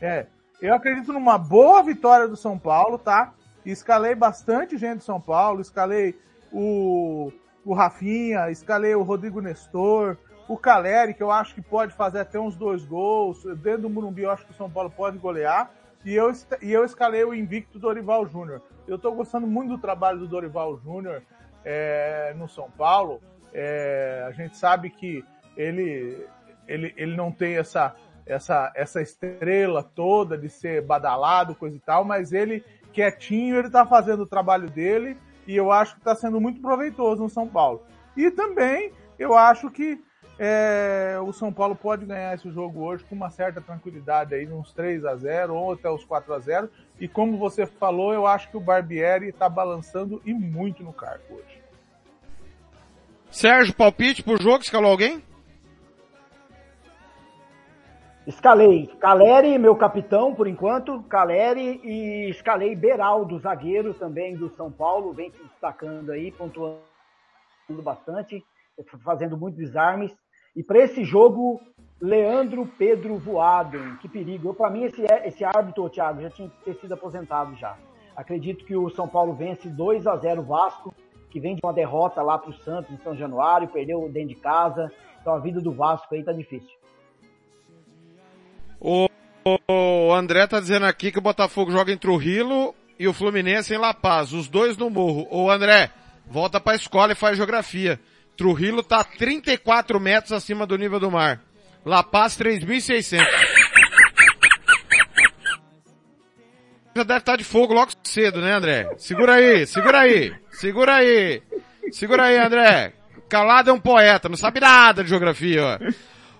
é, 0.00 0.26
eu 0.60 0.74
acredito 0.74 1.12
numa 1.12 1.38
boa 1.38 1.82
vitória 1.82 2.28
do 2.28 2.36
São 2.36 2.58
Paulo, 2.58 2.98
tá? 2.98 3.32
Escalei 3.64 4.14
bastante 4.14 4.76
gente 4.76 4.98
do 4.98 5.04
São 5.04 5.20
Paulo, 5.20 5.60
escalei 5.60 6.14
o, 6.52 7.32
o 7.64 7.74
Rafinha, 7.74 8.50
escalei 8.50 8.94
o 8.94 9.02
Rodrigo 9.02 9.40
Nestor, 9.40 10.16
o 10.48 10.56
Caleri, 10.56 11.14
que 11.14 11.22
eu 11.22 11.30
acho 11.30 11.54
que 11.54 11.62
pode 11.62 11.94
fazer 11.94 12.20
até 12.20 12.38
uns 12.38 12.56
dois 12.56 12.84
gols. 12.84 13.44
Dentro 13.62 13.82
do 13.82 13.90
Murumbi, 13.90 14.22
eu 14.22 14.30
acho 14.30 14.44
que 14.44 14.52
o 14.52 14.56
São 14.56 14.70
Paulo 14.70 14.90
pode 14.90 15.18
golear. 15.18 15.70
E 16.04 16.14
eu, 16.14 16.30
e 16.60 16.70
eu 16.70 16.84
escalei 16.84 17.24
o 17.24 17.34
invicto 17.34 17.78
Dorival 17.78 18.26
Júnior. 18.26 18.60
Eu 18.86 18.96
estou 18.96 19.14
gostando 19.14 19.46
muito 19.46 19.70
do 19.70 19.78
trabalho 19.78 20.18
do 20.18 20.28
Dorival 20.28 20.78
Júnior 20.78 21.22
é, 21.64 22.34
no 22.36 22.46
São 22.46 22.70
Paulo. 22.70 23.22
É, 23.52 24.24
a 24.26 24.32
gente 24.32 24.56
sabe 24.56 24.90
que 24.90 25.24
ele, 25.56 26.26
ele, 26.68 26.92
ele 26.96 27.16
não 27.16 27.32
tem 27.32 27.56
essa, 27.56 27.94
essa, 28.26 28.70
essa 28.74 29.00
estrela 29.00 29.82
toda 29.82 30.36
de 30.36 30.50
ser 30.50 30.82
badalado, 30.82 31.54
coisa 31.54 31.76
e 31.76 31.80
tal, 31.80 32.04
mas 32.04 32.32
ele, 32.32 32.62
quietinho, 32.92 33.56
ele 33.56 33.70
tá 33.70 33.86
fazendo 33.86 34.24
o 34.24 34.26
trabalho 34.26 34.68
dele 34.68 35.16
e 35.46 35.56
eu 35.56 35.70
acho 35.70 35.94
que 35.94 36.00
está 36.00 36.14
sendo 36.14 36.40
muito 36.40 36.60
proveitoso 36.60 37.22
no 37.22 37.30
São 37.30 37.48
Paulo. 37.48 37.82
E 38.16 38.30
também 38.30 38.92
eu 39.18 39.34
acho 39.34 39.70
que 39.70 40.02
é, 40.38 41.16
o 41.22 41.32
São 41.32 41.52
Paulo 41.52 41.76
pode 41.76 42.04
ganhar 42.04 42.34
esse 42.34 42.50
jogo 42.50 42.84
hoje 42.84 43.04
com 43.04 43.14
uma 43.14 43.30
certa 43.30 43.60
tranquilidade 43.60 44.34
aí, 44.34 44.46
uns 44.48 44.72
3 44.72 45.04
a 45.04 45.14
0 45.14 45.54
ou 45.54 45.72
até 45.72 45.88
os 45.88 46.04
4 46.04 46.34
a 46.34 46.38
0 46.38 46.70
E 46.98 47.06
como 47.06 47.38
você 47.38 47.66
falou, 47.66 48.12
eu 48.12 48.26
acho 48.26 48.50
que 48.50 48.56
o 48.56 48.60
Barbieri 48.60 49.28
está 49.28 49.48
balançando 49.48 50.20
e 50.24 50.32
muito 50.34 50.82
no 50.82 50.92
cargo 50.92 51.22
hoje. 51.30 51.62
Sérgio, 53.30 53.74
palpite 53.74 54.22
pro 54.22 54.40
jogo, 54.40 54.62
escalou 54.62 54.90
alguém? 54.90 55.22
Escalei 58.26 58.86
Caleri, 58.98 59.58
meu 59.58 59.76
capitão, 59.76 60.34
por 60.34 60.46
enquanto, 60.46 61.02
Caleri 61.02 61.80
e 61.84 62.30
escalei 62.30 62.74
Beraldo, 62.74 63.38
zagueiro 63.38 63.92
também 63.92 64.34
do 64.34 64.48
São 64.50 64.72
Paulo, 64.72 65.12
vem 65.12 65.30
se 65.30 65.42
destacando 65.42 66.10
aí, 66.10 66.32
pontuando 66.32 66.80
bastante, 67.82 68.42
fazendo 69.04 69.36
muitos 69.36 69.58
desarmes. 69.58 70.10
E 70.56 70.62
para 70.62 70.78
esse 70.78 71.02
jogo, 71.02 71.60
Leandro 72.00 72.66
Pedro 72.78 73.16
Voaden, 73.18 73.96
que 73.96 74.08
perigo. 74.08 74.54
Para 74.54 74.70
mim, 74.70 74.84
esse, 74.84 75.02
esse 75.24 75.44
árbitro, 75.44 75.88
Thiago, 75.88 76.22
já 76.22 76.30
tinha 76.30 76.48
que 76.48 76.64
ter 76.64 76.74
sido 76.80 76.94
aposentado 76.94 77.54
já. 77.56 77.76
Acredito 78.16 78.64
que 78.64 78.76
o 78.76 78.88
São 78.90 79.08
Paulo 79.08 79.34
vence 79.34 79.68
2 79.68 80.06
a 80.06 80.16
0 80.16 80.42
Vasco, 80.42 80.94
que 81.30 81.40
vem 81.40 81.56
de 81.56 81.60
uma 81.64 81.72
derrota 81.72 82.22
lá 82.22 82.38
para 82.38 82.50
o 82.50 82.58
Santos 82.58 82.92
em 82.92 82.98
São 82.98 83.16
Januário, 83.16 83.68
perdeu 83.68 84.08
dentro 84.08 84.28
de 84.28 84.36
casa. 84.36 84.92
Então 85.20 85.34
a 85.34 85.40
vida 85.40 85.60
do 85.60 85.72
Vasco 85.72 86.14
aí 86.14 86.22
tá 86.22 86.32
difícil. 86.32 86.70
O, 88.78 89.08
o 89.68 90.12
André 90.12 90.46
tá 90.46 90.60
dizendo 90.60 90.86
aqui 90.86 91.10
que 91.10 91.18
o 91.18 91.22
Botafogo 91.22 91.72
joga 91.72 91.90
em 91.90 91.98
Trujillo 91.98 92.74
e 92.98 93.08
o 93.08 93.12
Fluminense 93.12 93.74
em 93.74 93.78
La 93.78 93.94
Paz, 93.94 94.32
os 94.32 94.46
dois 94.46 94.76
no 94.76 94.90
morro. 94.90 95.26
Ô 95.30 95.50
André, 95.50 95.90
volta 96.26 96.60
pra 96.60 96.76
escola 96.76 97.12
e 97.12 97.16
faz 97.16 97.36
geografia. 97.36 97.98
Trujillo 98.36 98.82
tá 98.82 99.04
34 99.04 100.00
metros 100.00 100.32
acima 100.32 100.66
do 100.66 100.76
nível 100.76 100.98
do 100.98 101.10
mar. 101.10 101.40
La 101.84 102.02
Paz 102.02 102.36
3.600. 102.38 103.24
Já 106.96 107.02
deve 107.02 107.18
estar 107.18 107.36
de 107.36 107.44
fogo 107.44 107.74
logo 107.74 107.92
cedo, 108.04 108.40
né 108.40 108.52
André? 108.52 108.88
Segura 108.98 109.34
aí, 109.34 109.66
segura 109.66 110.00
aí, 110.00 110.32
segura 110.50 110.94
aí. 110.94 111.42
Segura 111.90 112.24
aí, 112.24 112.38
André. 112.38 112.92
Calado 113.28 113.70
é 113.70 113.72
um 113.72 113.80
poeta, 113.80 114.28
não 114.28 114.36
sabe 114.36 114.60
nada 114.60 115.02
de 115.02 115.10
geografia, 115.10 115.62
ó. 115.64 115.78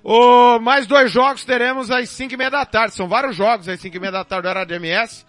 O, 0.04 0.60
mais 0.60 0.86
dois 0.86 1.10
jogos 1.10 1.44
teremos 1.44 1.90
às 1.90 2.10
5 2.10 2.34
e 2.34 2.36
meia 2.36 2.50
da 2.50 2.66
tarde. 2.66 2.94
São 2.94 3.08
vários 3.08 3.34
jogos 3.34 3.68
às 3.68 3.80
5 3.80 3.96
e 3.96 4.00
meia 4.00 4.12
da 4.12 4.24
tarde, 4.24 4.46
horário 4.46 4.68
de 4.68 4.74
MS. 4.74 5.24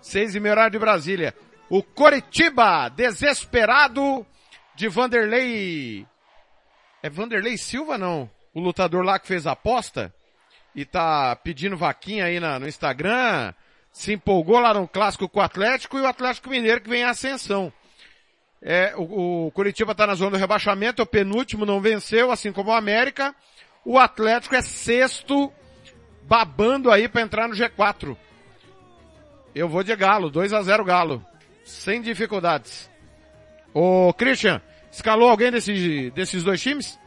6 0.00 0.36
e 0.36 0.40
meia 0.40 0.52
horário 0.52 0.70
de 0.70 0.78
Brasília. 0.78 1.34
O 1.68 1.82
Coritiba, 1.82 2.88
desesperado 2.88 4.24
de 4.76 4.88
Vanderlei. 4.88 6.06
É 7.02 7.08
Vanderlei 7.08 7.56
Silva 7.56 7.96
não? 7.96 8.28
O 8.52 8.60
lutador 8.60 9.04
lá 9.04 9.18
que 9.18 9.26
fez 9.26 9.46
a 9.46 9.52
aposta 9.52 10.12
e 10.74 10.84
tá 10.84 11.34
pedindo 11.36 11.76
vaquinha 11.76 12.24
aí 12.26 12.38
na, 12.38 12.58
no 12.58 12.68
Instagram. 12.68 13.52
Se 13.92 14.12
empolgou 14.12 14.60
lá 14.60 14.72
no 14.74 14.86
clássico 14.86 15.28
com 15.28 15.40
o 15.40 15.42
Atlético 15.42 15.98
e 15.98 16.02
o 16.02 16.06
Atlético 16.06 16.50
Mineiro 16.50 16.80
que 16.80 16.90
vem 16.90 17.00
em 17.02 17.04
ascensão. 17.04 17.72
É, 18.62 18.94
o, 18.96 19.46
o 19.46 19.50
Curitiba 19.52 19.94
tá 19.94 20.06
na 20.06 20.14
zona 20.14 20.32
do 20.32 20.36
rebaixamento, 20.36 21.00
é 21.00 21.04
o 21.04 21.06
penúltimo, 21.06 21.64
não 21.64 21.80
venceu, 21.80 22.30
assim 22.30 22.52
como 22.52 22.70
o 22.70 22.74
América. 22.74 23.34
O 23.84 23.98
Atlético 23.98 24.54
é 24.54 24.60
sexto, 24.60 25.52
babando 26.22 26.90
aí 26.90 27.08
para 27.08 27.22
entrar 27.22 27.48
no 27.48 27.54
G4. 27.54 28.16
Eu 29.54 29.68
vou 29.68 29.82
de 29.82 29.94
Galo, 29.96 30.30
2 30.30 30.52
a 30.52 30.62
0 30.62 30.84
Galo. 30.84 31.24
Sem 31.64 32.00
dificuldades. 32.02 32.90
Ô, 33.72 34.12
Christian, 34.12 34.60
escalou 34.90 35.28
alguém 35.28 35.50
desse, 35.50 36.10
desses 36.10 36.42
dois 36.42 36.60
times? 36.60 36.98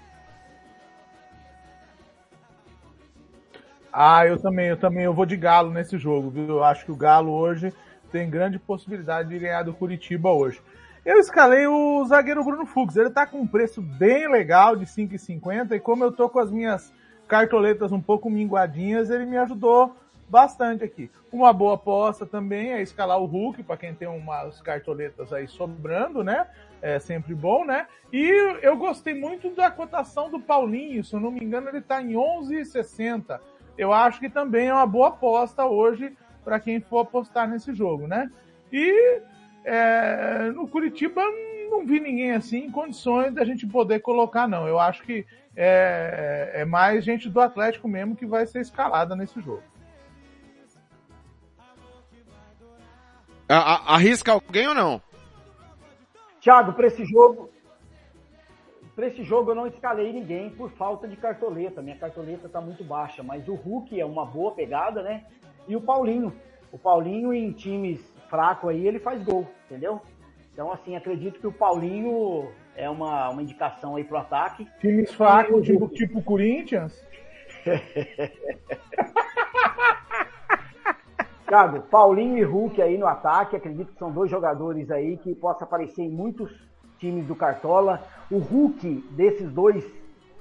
Ah, 3.91 4.25
eu 4.25 4.39
também, 4.39 4.67
eu 4.67 4.77
também, 4.77 5.03
eu 5.03 5.13
vou 5.13 5.25
de 5.25 5.37
Galo 5.37 5.71
nesse 5.71 5.97
jogo, 5.97 6.29
viu? 6.31 6.47
Eu 6.47 6.63
acho 6.63 6.83
que 6.83 6.91
o 6.91 6.95
Galo 6.95 7.31
hoje 7.31 7.71
tem 8.11 8.29
grande 8.29 8.57
possibilidade 8.57 9.29
de 9.29 9.37
ganhar 9.37 9.63
do 9.63 9.73
Curitiba 9.73 10.31
hoje. 10.31 10.59
Eu 11.05 11.19
escalei 11.19 11.67
o 11.67 12.05
zagueiro 12.05 12.43
Bruno 12.43 12.65
Fux. 12.65 12.95
Ele 12.95 13.09
tá 13.09 13.27
com 13.27 13.41
um 13.41 13.47
preço 13.47 13.81
bem 13.81 14.31
legal 14.31 14.75
de 14.75 14.85
5,50 14.85 15.73
e 15.73 15.79
como 15.79 16.03
eu 16.03 16.11
tô 16.11 16.29
com 16.29 16.39
as 16.39 16.49
minhas 16.49 16.93
cartoletas 17.27 17.91
um 17.91 18.01
pouco 18.01 18.29
minguadinhas, 18.29 19.09
ele 19.09 19.25
me 19.25 19.37
ajudou 19.37 19.95
bastante 20.29 20.83
aqui. 20.83 21.11
Uma 21.31 21.51
boa 21.51 21.75
aposta 21.75 22.25
também 22.25 22.71
é 22.71 22.81
escalar 22.81 23.19
o 23.19 23.25
Hulk, 23.25 23.63
para 23.63 23.77
quem 23.77 23.93
tem 23.93 24.07
umas 24.07 24.61
cartoletas 24.61 25.33
aí 25.33 25.47
sobrando, 25.47 26.23
né? 26.23 26.47
É 26.83 26.99
sempre 26.99 27.33
bom, 27.33 27.63
né? 27.63 27.87
E 28.11 28.27
eu 28.61 28.75
gostei 28.75 29.13
muito 29.13 29.49
da 29.51 29.71
cotação 29.71 30.29
do 30.29 30.37
Paulinho, 30.37 31.01
se 31.01 31.13
eu 31.13 31.19
não 31.21 31.31
me 31.31 31.39
engano, 31.39 31.69
ele 31.69 31.79
tá 31.79 32.01
em 32.01 32.11
11,60. 32.11 33.39
Eu 33.77 33.93
acho 33.93 34.19
que 34.19 34.29
também 34.29 34.67
é 34.67 34.73
uma 34.73 34.85
boa 34.85 35.07
aposta 35.07 35.65
hoje 35.65 36.13
para 36.43 36.59
quem 36.59 36.81
for 36.81 36.99
apostar 36.99 37.49
nesse 37.49 37.73
jogo, 37.73 38.05
né? 38.05 38.29
E 38.69 39.21
é, 39.63 40.51
no 40.53 40.67
Curitiba 40.67 41.21
não 41.71 41.85
vi 41.85 42.01
ninguém 42.01 42.33
assim 42.33 42.65
em 42.65 42.71
condições 42.71 43.33
da 43.33 43.45
gente 43.45 43.65
poder 43.65 44.01
colocar, 44.01 44.45
não. 44.45 44.67
Eu 44.67 44.77
acho 44.77 45.03
que 45.03 45.25
é, 45.55 46.51
é 46.53 46.65
mais 46.65 47.05
gente 47.05 47.29
do 47.29 47.39
Atlético 47.39 47.87
mesmo 47.87 48.13
que 48.13 48.25
vai 48.25 48.45
ser 48.45 48.59
escalada 48.59 49.15
nesse 49.15 49.39
jogo. 49.39 49.63
Arrisca 53.47 54.33
alguém 54.33 54.67
ou 54.67 54.73
não? 54.73 55.01
Thiago, 56.43 56.73
para 56.73 56.87
esse 56.87 57.05
jogo, 57.05 57.49
para 58.93 59.07
esse 59.07 59.23
jogo 59.23 59.51
eu 59.51 59.55
não 59.55 59.65
escalei 59.65 60.11
ninguém 60.11 60.49
por 60.49 60.69
falta 60.71 61.07
de 61.07 61.15
cartoleta. 61.15 61.81
Minha 61.81 61.95
cartoleta 61.95 62.47
está 62.47 62.59
muito 62.59 62.83
baixa, 62.83 63.23
mas 63.23 63.47
o 63.47 63.55
Hulk 63.55 63.97
é 63.97 64.05
uma 64.05 64.25
boa 64.25 64.51
pegada, 64.51 65.01
né? 65.01 65.23
E 65.69 65.75
o 65.75 65.79
Paulinho. 65.79 66.33
O 66.69 66.77
Paulinho 66.77 67.33
em 67.33 67.53
times 67.53 68.01
fraco 68.29 68.67
aí, 68.67 68.85
ele 68.85 68.99
faz 68.99 69.23
gol, 69.23 69.47
entendeu? 69.65 70.01
Então, 70.51 70.69
assim, 70.69 70.97
acredito 70.97 71.39
que 71.39 71.47
o 71.47 71.51
Paulinho 71.51 72.51
é 72.75 72.89
uma, 72.89 73.29
uma 73.29 73.41
indicação 73.41 73.95
aí 73.95 74.03
pro 74.03 74.17
ataque. 74.17 74.67
Times 74.81 75.13
fracos, 75.13 75.65
tipo, 75.65 75.87
tipo 75.87 76.21
Corinthians? 76.21 76.93
Thiago, 81.47 81.81
Paulinho 81.83 82.37
e 82.37 82.43
Hulk 82.43 82.81
aí 82.81 82.97
no 82.97 83.07
ataque, 83.07 83.55
acredito 83.55 83.91
que 83.91 83.99
são 83.99 84.11
dois 84.11 84.29
jogadores 84.29 84.89
aí 84.89 85.17
que 85.17 85.35
possam 85.35 85.67
aparecer 85.67 86.03
em 86.03 86.09
muitos 86.09 86.51
times 86.97 87.25
do 87.25 87.35
Cartola. 87.35 88.01
O 88.31 88.37
Hulk 88.37 89.05
desses 89.11 89.51
dois 89.51 89.85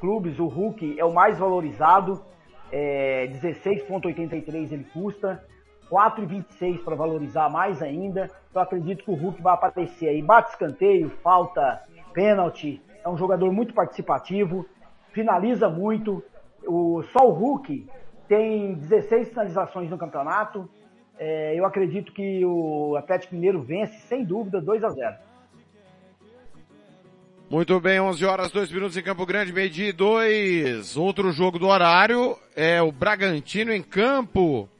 clubes, 0.00 0.38
o 0.38 0.46
Hulk 0.46 0.98
é 0.98 1.04
o 1.04 1.12
mais 1.12 1.38
valorizado, 1.38 2.22
é, 2.70 3.26
16,83 3.42 4.72
ele 4.72 4.86
custa. 4.92 5.44
4,26 5.90 6.82
para 6.82 6.96
valorizar 6.96 7.50
mais 7.50 7.82
ainda. 7.82 8.30
Eu 8.54 8.62
acredito 8.62 9.04
que 9.04 9.10
o 9.10 9.14
Hulk 9.14 9.42
vai 9.42 9.52
aparecer 9.52 10.08
aí. 10.08 10.22
Bate 10.22 10.52
escanteio, 10.52 11.10
falta, 11.22 11.82
pênalti. 12.14 12.82
É 13.04 13.08
um 13.10 13.16
jogador 13.16 13.52
muito 13.52 13.74
participativo, 13.74 14.64
finaliza 15.12 15.68
muito. 15.68 16.24
O, 16.66 17.02
só 17.12 17.28
o 17.28 17.32
Hulk 17.32 17.86
tem 18.26 18.72
16 18.72 19.28
finalizações 19.28 19.90
no 19.90 19.98
campeonato. 19.98 20.66
É, 21.18 21.58
eu 21.58 21.64
acredito 21.64 22.12
que 22.12 22.44
o 22.44 22.96
Atlético 22.96 23.34
Mineiro 23.34 23.62
vence, 23.62 23.98
sem 24.08 24.24
dúvida, 24.24 24.60
2 24.60 24.84
a 24.84 24.88
0 24.88 25.16
muito 27.50 27.78
bem, 27.80 28.00
11 28.00 28.24
horas, 28.24 28.50
2 28.50 28.72
minutos 28.72 28.96
em 28.96 29.02
Campo 29.02 29.26
Grande, 29.26 29.52
meio-dia 29.52 29.90
e 29.90 29.92
2. 29.92 30.96
Outro 30.96 31.30
jogo 31.32 31.58
do 31.58 31.66
horário 31.66 32.34
é 32.56 32.80
o 32.80 32.90
Bragantino 32.90 33.74
em 33.74 33.82
campo 33.82 34.70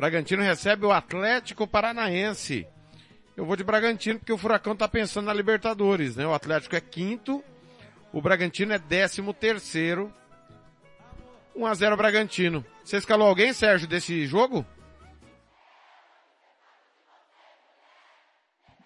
Bragantino 0.00 0.42
recebe 0.42 0.86
o 0.86 0.92
Atlético 0.92 1.66
Paranaense. 1.66 2.66
Eu 3.36 3.44
vou 3.44 3.54
de 3.54 3.62
Bragantino 3.62 4.18
porque 4.18 4.32
o 4.32 4.38
Furacão 4.38 4.74
tá 4.74 4.88
pensando 4.88 5.26
na 5.26 5.34
Libertadores, 5.34 6.16
né? 6.16 6.26
O 6.26 6.32
Atlético 6.32 6.74
é 6.74 6.80
quinto, 6.80 7.44
o 8.10 8.22
Bragantino 8.22 8.72
é 8.72 8.78
décimo 8.78 9.34
terceiro. 9.34 10.10
1 11.54 11.66
a 11.66 11.74
0 11.74 11.98
Bragantino. 11.98 12.64
Você 12.82 12.96
escalou 12.96 13.28
alguém, 13.28 13.52
Sérgio, 13.52 13.86
desse 13.86 14.24
jogo? 14.24 14.64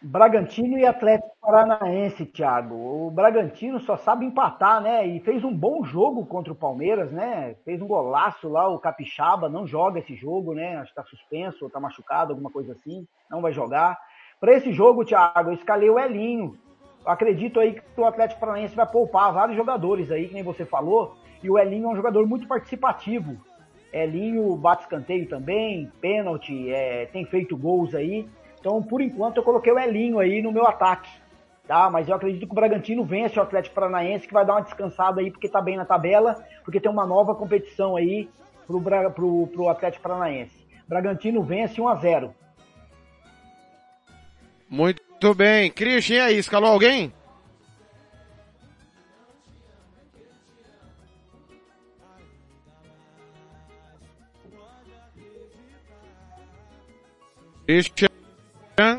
Bragantino 0.07 0.79
e 0.79 0.85
Atlético 0.85 1.35
Paranaense, 1.41 2.27
Thiago. 2.27 2.75
O 2.75 3.11
Bragantino 3.11 3.81
só 3.81 3.97
sabe 3.97 4.27
empatar, 4.27 4.83
né? 4.83 5.07
E 5.07 5.19
fez 5.21 5.43
um 5.43 5.53
bom 5.53 5.83
jogo 5.83 6.27
contra 6.27 6.53
o 6.53 6.57
Palmeiras, 6.57 7.11
né? 7.11 7.57
Fez 7.65 7.81
um 7.81 7.87
golaço 7.87 8.47
lá, 8.47 8.69
o 8.69 8.79
Capixaba 8.79 9.49
não 9.49 9.67
joga 9.67 10.01
esse 10.01 10.15
jogo, 10.15 10.53
né? 10.53 10.77
Acho 10.77 10.91
que 10.91 10.97
tá 10.97 11.05
suspenso, 11.05 11.65
ou 11.65 11.71
tá 11.71 11.81
machucado, 11.81 12.33
alguma 12.33 12.51
coisa 12.51 12.73
assim. 12.73 13.07
Não 13.31 13.41
vai 13.41 13.51
jogar. 13.51 13.99
Para 14.39 14.53
esse 14.53 14.75
jogo, 14.75 15.07
Thiago, 15.07 15.49
eu 15.49 15.55
escalei 15.55 15.89
o 15.89 15.99
Elinho. 15.99 16.55
Eu 17.03 17.11
acredito 17.11 17.59
aí 17.59 17.73
que 17.73 18.01
o 18.01 18.05
Atlético 18.05 18.41
Paranaense 18.41 18.77
vai 18.77 18.87
poupar 18.87 19.33
vários 19.33 19.57
jogadores 19.57 20.11
aí, 20.11 20.29
que 20.29 20.35
nem 20.35 20.43
você 20.43 20.67
falou. 20.67 21.17
E 21.43 21.49
o 21.49 21.59
Elinho 21.59 21.87
é 21.87 21.89
um 21.89 21.97
jogador 21.97 22.27
muito 22.27 22.47
participativo. 22.47 23.39
Elinho 23.91 24.55
bate 24.57 24.83
escanteio 24.83 25.27
também, 25.27 25.91
pênalti, 25.99 26.71
é, 26.71 27.07
tem 27.07 27.25
feito 27.25 27.57
gols 27.57 27.95
aí. 27.95 28.29
Então, 28.65 28.83
por 28.83 29.03
enquanto, 29.03 29.37
eu 29.37 29.43
coloquei 29.43 29.71
o 29.71 29.79
Elinho 29.79 30.19
aí 30.19 30.41
no 30.41 30.51
meu 30.51 30.67
ataque. 30.67 31.11
Tá, 31.69 31.91
mas 31.91 32.09
eu 32.09 32.15
acredito 32.15 32.47
que 32.47 32.53
o 32.53 32.55
Bragantino 32.55 33.05
vence 33.05 33.39
o 33.39 33.43
Atlético 33.43 33.75
Paranaense, 33.75 34.27
que 34.27 34.33
vai 34.33 34.45
dar 34.45 34.55
uma 34.55 34.63
descansada 34.63 35.21
aí, 35.21 35.31
porque 35.31 35.51
tá 35.51 35.61
bem 35.61 35.77
na 35.77 35.85
tabela, 35.85 36.43
porque 36.65 36.81
tem 36.81 36.91
uma 36.91 37.05
nova 37.05 37.35
competição 37.35 37.95
aí 37.95 38.27
pro, 38.67 38.81
pro, 38.81 39.47
pro 39.49 39.69
Atlético 39.69 40.05
Paranaense. 40.05 40.67
Bragantino 40.89 41.43
vence 41.43 41.79
1 41.79 41.89
a 41.89 41.95
0 41.97 42.35
Muito 44.71 45.35
bem. 45.35 45.71
Christian, 45.71 46.25
aí, 46.25 46.39
escalou 46.39 46.71
alguém? 46.71 47.13
Christian 57.67 58.14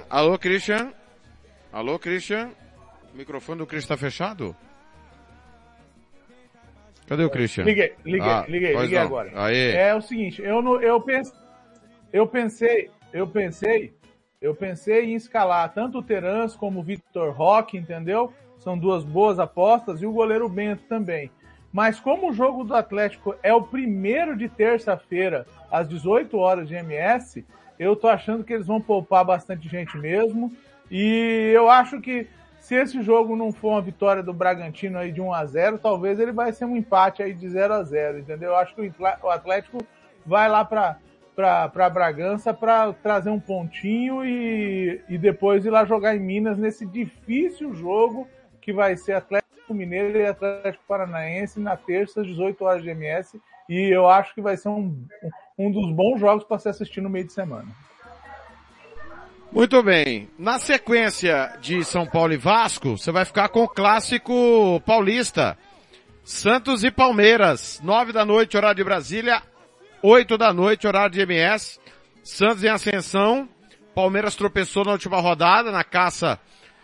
Alô, 0.10 0.38
Christian. 0.40 0.94
Alô, 1.72 2.00
Christian. 2.00 2.50
O 3.14 3.18
microfone 3.18 3.60
do 3.60 3.68
Christian 3.68 3.96
tá 3.96 4.00
fechado? 4.00 4.56
Cadê 7.08 7.24
o 7.24 7.30
Christian? 7.30 7.66
Liguei, 7.66 7.94
liguei, 8.04 8.30
Ah, 8.30 8.46
liguei, 8.48 8.76
liguei 8.76 8.98
não. 8.98 9.06
agora. 9.06 9.32
Aê. 9.36 9.74
É 9.76 9.94
o 9.94 10.02
seguinte, 10.02 10.42
eu, 10.42 10.62
não, 10.62 10.82
eu, 10.82 11.00
pens, 11.02 11.32
eu 12.12 12.26
pensei, 12.26 12.90
eu 13.14 13.28
pensei, 13.28 13.94
eu 14.42 14.56
pensei 14.56 15.06
em 15.06 15.16
escalar 15.16 15.72
tanto 15.74 16.00
o 16.00 16.04
Terans 16.04 16.56
como 16.56 16.80
o 16.80 16.84
Victor 16.84 17.32
Roque, 17.32 17.78
entendeu? 17.78 18.34
São 18.58 18.78
duas 18.78 19.04
boas 19.04 19.38
apostas 19.40 20.02
e 20.02 20.06
o 20.06 20.12
goleiro 20.12 20.50
Bento 20.50 20.84
também. 20.88 21.30
Mas 21.72 22.00
como 22.00 22.30
o 22.30 22.34
jogo 22.34 22.64
do 22.64 22.74
Atlético 22.74 23.36
é 23.44 23.54
o 23.54 23.62
primeiro 23.62 24.36
de 24.36 24.48
terça-feira, 24.50 25.46
às 25.70 25.88
18 25.88 26.38
horas 26.38 26.68
de 26.68 26.74
MS, 26.74 27.46
eu 27.80 27.96
tô 27.96 28.08
achando 28.08 28.44
que 28.44 28.54
eles 28.54 28.68
vão 28.68 28.80
poupar 28.82 29.26
bastante 29.26 29.68
gente 29.68 29.98
mesmo. 29.98 30.52
E 30.90 31.52
eu 31.54 31.70
acho 31.70 32.00
que 32.00 32.28
se 32.60 32.76
esse 32.76 33.02
jogo 33.02 33.36
não 33.36 33.52
for 33.52 33.70
uma 33.70 33.82
vitória 33.82 34.24
do 34.24 34.34
Bragantino 34.34 34.98
aí 34.98 35.12
de 35.12 35.22
1 35.22 35.34
a 35.34 35.46
0 35.46 35.78
talvez 35.78 36.20
ele 36.20 36.32
vai 36.32 36.52
ser 36.52 36.66
um 36.66 36.76
empate 36.76 37.22
aí 37.22 37.32
de 37.32 37.48
0 37.48 37.74
a 37.74 37.84
0 37.84 38.20
entendeu? 38.20 38.50
Eu 38.50 38.56
acho 38.56 38.74
que 38.74 38.92
o 39.22 39.30
Atlético 39.30 39.78
vai 40.26 40.50
lá 40.50 40.66
para 40.66 40.98
para 41.36 41.90
Bragança 41.90 42.54
para 42.54 42.94
trazer 42.94 43.30
um 43.30 43.40
pontinho 43.40 44.24
e, 44.24 45.02
e 45.10 45.18
depois 45.18 45.66
ir 45.66 45.70
lá 45.70 45.84
jogar 45.84 46.16
em 46.16 46.20
Minas 46.20 46.58
nesse 46.58 46.86
difícil 46.86 47.74
jogo 47.74 48.26
que 48.62 48.72
vai 48.72 48.96
ser 48.96 49.14
Atlético 49.14 49.74
Mineiro 49.74 50.18
e 50.18 50.26
Atlético 50.26 50.84
Paranaense 50.88 51.60
na 51.60 51.76
terça 51.76 52.22
às 52.22 52.28
18 52.28 52.64
horas 52.64 52.82
de 52.82 52.90
MS 52.90 53.40
e 53.68 53.94
eu 53.94 54.08
acho 54.08 54.34
que 54.34 54.42
vai 54.42 54.56
ser 54.56 54.70
um, 54.70 55.06
um 55.58 55.72
dos 55.72 55.92
bons 55.96 56.20
jogos 56.20 56.44
para 56.44 56.60
se 56.60 56.70
assistir 56.70 57.02
no 57.02 57.10
meio 57.10 57.26
de 57.26 57.34
semana. 57.34 57.68
Muito 59.52 59.82
bem. 59.82 60.30
Na 60.38 60.60
sequência 60.60 61.58
de 61.62 61.84
São 61.86 62.06
Paulo 62.06 62.34
e 62.34 62.38
Vasco, 62.38 62.98
você 62.98 63.12
vai 63.12 63.24
ficar 63.24 63.50
com 63.50 63.64
o 63.64 63.70
clássico 63.70 64.82
paulista. 64.86 65.58
Santos 66.24 66.84
e 66.84 66.92
Palmeiras, 66.92 67.80
nove 67.84 68.12
da 68.12 68.26
noite, 68.26 68.58
horário 68.58 68.76
de 68.76 68.84
Brasília, 68.84 69.42
oito 70.02 70.38
da 70.38 70.52
noite, 70.52 70.88
horário 70.88 71.12
de 71.12 71.22
MS. 71.22 71.80
Santos 72.24 72.64
em 72.64 72.70
ascensão. 72.70 73.48
Palmeiras 73.94 74.36
tropeçou 74.36 74.84
na 74.84 74.92
última 74.92 75.22
rodada, 75.22 75.72
na 75.72 75.84
caça 75.84 76.38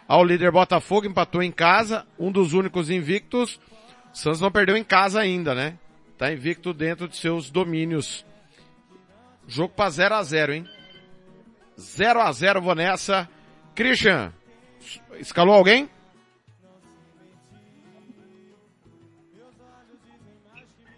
ao 0.07 0.23
líder 0.23 0.51
Botafogo, 0.51 1.07
empatou 1.07 1.41
em 1.41 1.51
casa, 1.51 2.05
um 2.17 2.31
dos 2.31 2.53
únicos 2.53 2.89
invictos. 2.89 3.59
Santos 4.13 4.39
não 4.39 4.51
perdeu 4.51 4.77
em 4.77 4.83
casa 4.83 5.19
ainda, 5.19 5.55
né? 5.55 5.77
Tá 6.17 6.31
invicto 6.31 6.73
dentro 6.73 7.07
de 7.07 7.17
seus 7.17 7.49
domínios. 7.49 8.25
Jogo 9.51 9.73
para 9.75 9.89
0 9.89 10.15
a 10.15 10.23
0 10.23 10.53
hein? 10.53 10.65
0 11.77 12.21
a 12.21 12.31
0 12.31 12.61
vou 12.61 12.73
nessa. 12.73 13.27
Christian, 13.75 14.31
escalou 15.19 15.53
alguém? 15.53 15.89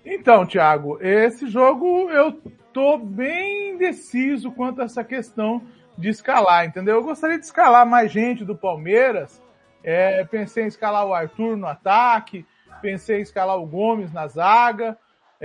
Então, 0.06 0.46
Thiago, 0.46 1.00
esse 1.02 1.48
jogo 1.48 2.12
eu 2.12 2.40
tô 2.72 3.00
bem 3.00 3.72
indeciso 3.72 4.52
quanto 4.52 4.82
a 4.82 4.86
essa 4.86 5.04
questão 5.04 5.64
de 5.98 6.10
escalar, 6.10 6.64
entendeu? 6.64 6.98
Eu 6.98 7.04
gostaria 7.04 7.40
de 7.40 7.46
escalar 7.46 7.88
mais 7.88 8.12
gente 8.12 8.46
do 8.46 8.56
Palmeiras. 8.56 9.42
É, 9.84 10.24
pensei 10.26 10.66
em 10.66 10.68
escalar 10.68 11.08
o 11.08 11.14
Arthur 11.14 11.58
no 11.58 11.66
ataque, 11.66 12.46
pensei 12.84 13.18
em 13.18 13.24
escalar 13.24 13.58
o 13.58 13.66
Gomes 13.66 14.14
na 14.14 14.28
zaga, 14.28 14.96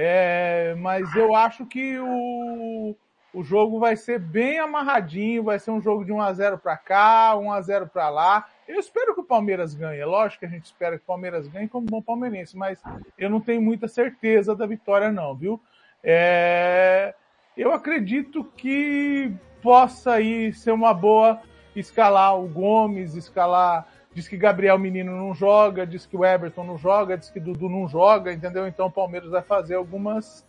é, 0.01 0.77
mas 0.79 1.13
eu 1.17 1.35
acho 1.35 1.67
que 1.67 1.99
o, 1.99 2.95
o 3.35 3.43
jogo 3.43 3.81
vai 3.81 3.97
ser 3.97 4.21
bem 4.21 4.61
amarradinho, 4.61 5.43
vai 5.43 5.59
ser 5.59 5.73
um 5.73 5.81
jogo 5.81 6.05
de 6.05 6.13
1 6.13 6.21
a 6.21 6.33
0 6.33 6.59
para 6.59 6.77
cá, 6.77 7.37
1 7.37 7.51
a 7.51 7.61
0 7.61 7.89
para 7.89 8.09
lá. 8.09 8.47
Eu 8.69 8.79
espero 8.79 9.13
que 9.13 9.23
o 9.23 9.25
Palmeiras 9.25 9.75
ganhe. 9.75 9.99
É 9.99 10.07
lógico 10.07 10.39
que 10.39 10.47
a 10.47 10.49
gente 10.49 10.67
espera 10.67 10.97
que 10.97 11.03
o 11.03 11.07
Palmeiras 11.07 11.49
ganhe 11.49 11.67
como 11.67 11.85
bom 11.85 12.01
palmeirense, 12.01 12.57
mas 12.57 12.81
eu 13.19 13.29
não 13.29 13.41
tenho 13.41 13.61
muita 13.61 13.89
certeza 13.89 14.55
da 14.55 14.67
vitória 14.67 15.11
não, 15.11 15.35
viu? 15.35 15.61
É, 16.05 17.13
eu 17.57 17.73
acredito 17.73 18.45
que 18.57 19.33
possa 19.61 20.13
aí 20.13 20.53
ser 20.53 20.71
uma 20.71 20.95
boa 20.95 21.43
escalar 21.75 22.39
o 22.39 22.47
Gomes, 22.47 23.17
escalar 23.17 23.85
diz 24.19 24.27
que 24.27 24.37
Gabriel 24.37 24.77
Menino 24.77 25.17
não 25.17 25.33
joga, 25.33 25.87
diz 25.87 26.05
que 26.05 26.17
o 26.17 26.25
Everton 26.25 26.65
não 26.65 26.77
joga, 26.77 27.17
diz 27.17 27.31
que 27.31 27.39
Dudu 27.39 27.69
não 27.69 27.87
joga, 27.87 28.33
entendeu? 28.33 28.67
Então 28.67 28.89
o 28.89 28.91
Palmeiras 28.91 29.31
vai 29.31 29.43
fazer 29.43 29.77
algumas 29.77 30.45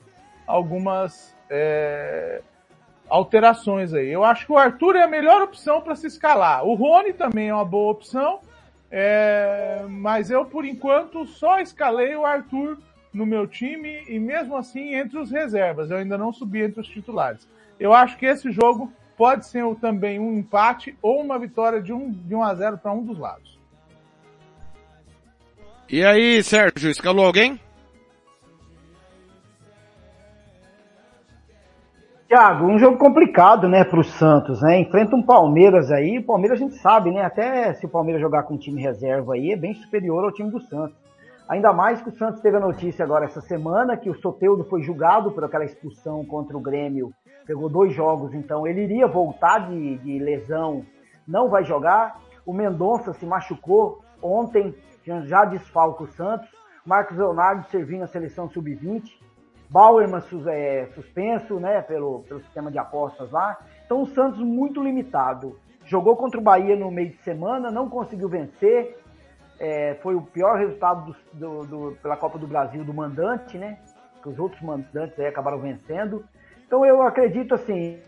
algumas 0.47 1.35
é, 1.47 2.41
alterações 3.07 3.93
aí. 3.93 4.09
Eu 4.09 4.23
acho 4.23 4.47
que 4.47 4.51
o 4.51 4.57
Arthur 4.57 4.95
é 4.95 5.03
a 5.03 5.07
melhor 5.07 5.43
opção 5.43 5.81
para 5.81 5.95
se 5.95 6.07
escalar. 6.07 6.65
O 6.65 6.73
Rony 6.73 7.13
também 7.13 7.49
é 7.49 7.53
uma 7.53 7.63
boa 7.63 7.91
opção, 7.91 8.39
é, 8.89 9.85
mas 9.87 10.31
eu 10.31 10.45
por 10.45 10.65
enquanto 10.65 11.27
só 11.27 11.59
escalei 11.59 12.15
o 12.15 12.25
Arthur 12.25 12.79
no 13.13 13.23
meu 13.23 13.45
time 13.45 14.03
e 14.07 14.17
mesmo 14.17 14.57
assim 14.57 14.95
entre 14.95 15.19
os 15.19 15.29
reservas. 15.29 15.91
Eu 15.91 15.97
ainda 15.97 16.17
não 16.17 16.33
subi 16.33 16.63
entre 16.63 16.81
os 16.81 16.87
titulares. 16.87 17.47
Eu 17.79 17.93
acho 17.93 18.17
que 18.17 18.25
esse 18.25 18.51
jogo 18.51 18.91
pode 19.15 19.45
ser 19.45 19.63
também 19.75 20.19
um 20.19 20.39
empate 20.39 20.97
ou 21.03 21.21
uma 21.21 21.37
vitória 21.37 21.79
de 21.79 21.93
1 21.93 22.09
de 22.09 22.33
um 22.33 22.41
a 22.41 22.55
0 22.55 22.79
para 22.79 22.91
um 22.91 23.03
dos 23.03 23.19
lados. 23.19 23.58
E 25.91 26.05
aí, 26.05 26.43
Sérgio, 26.43 26.91
escalou 26.91 27.25
alguém? 27.25 27.59
Thiago, 32.27 32.67
um 32.67 32.77
jogo 32.77 32.99
complicado, 32.99 33.67
né, 33.67 33.83
para 33.83 33.99
o 33.99 34.03
Santos, 34.03 34.61
né? 34.61 34.79
Enfrenta 34.81 35.15
um 35.15 35.23
Palmeiras 35.23 35.91
aí. 35.91 36.19
O 36.19 36.23
Palmeiras 36.23 36.61
a 36.61 36.63
gente 36.63 36.75
sabe, 36.75 37.09
né? 37.09 37.23
Até 37.23 37.73
se 37.73 37.87
o 37.87 37.89
Palmeiras 37.89 38.21
jogar 38.21 38.43
com 38.43 38.55
time 38.55 38.79
reserva 38.79 39.33
aí, 39.33 39.51
é 39.51 39.57
bem 39.57 39.73
superior 39.73 40.23
ao 40.23 40.31
time 40.31 40.51
do 40.51 40.59
Santos. 40.59 40.95
Ainda 41.49 41.73
mais 41.73 41.99
que 42.03 42.09
o 42.09 42.15
Santos 42.15 42.39
teve 42.39 42.57
a 42.57 42.59
notícia 42.59 43.03
agora 43.03 43.25
essa 43.25 43.41
semana 43.41 43.97
que 43.97 44.11
o 44.11 44.21
Soteudo 44.21 44.63
foi 44.65 44.83
julgado 44.83 45.31
por 45.31 45.43
aquela 45.43 45.65
expulsão 45.65 46.23
contra 46.23 46.55
o 46.55 46.61
Grêmio. 46.61 47.11
Pegou 47.47 47.67
dois 47.67 47.95
jogos, 47.95 48.31
então 48.35 48.67
ele 48.67 48.83
iria 48.83 49.07
voltar 49.07 49.67
de, 49.67 49.97
de 49.97 50.19
lesão, 50.19 50.85
não 51.27 51.49
vai 51.49 51.63
jogar. 51.63 52.21
O 52.45 52.53
Mendonça 52.53 53.11
se 53.13 53.25
machucou 53.25 54.03
ontem, 54.21 54.75
já 55.25 55.45
desfalca 55.45 56.03
o 56.03 56.07
Santos. 56.07 56.49
Marcos 56.85 57.17
Leonardo 57.17 57.67
servindo 57.67 58.03
a 58.03 58.07
seleção 58.07 58.49
sub-20. 58.49 59.19
Bauerman 59.69 60.21
é, 60.47 60.87
suspenso, 60.95 61.59
né, 61.59 61.81
pelo, 61.81 62.23
pelo 62.23 62.41
sistema 62.41 62.71
de 62.71 62.79
apostas 62.79 63.31
lá. 63.31 63.59
Então 63.85 64.01
o 64.01 64.07
Santos 64.07 64.39
muito 64.39 64.81
limitado. 64.81 65.59
Jogou 65.85 66.15
contra 66.15 66.39
o 66.39 66.43
Bahia 66.43 66.75
no 66.75 66.89
meio 66.89 67.09
de 67.09 67.17
semana, 67.17 67.71
não 67.71 67.89
conseguiu 67.89 68.27
vencer. 68.27 68.97
É, 69.59 69.95
foi 70.01 70.15
o 70.15 70.21
pior 70.21 70.57
resultado 70.57 71.15
do, 71.33 71.63
do, 71.63 71.67
do, 71.67 71.97
pela 72.01 72.15
Copa 72.15 72.39
do 72.39 72.47
Brasil 72.47 72.83
do 72.83 72.93
mandante, 72.93 73.57
né? 73.57 73.79
Que 74.21 74.29
os 74.29 74.39
outros 74.39 74.61
mandantes 74.61 75.19
aí 75.19 75.27
acabaram 75.27 75.59
vencendo. 75.59 76.23
Então 76.65 76.85
eu 76.85 77.01
acredito 77.01 77.53
assim, 77.53 77.99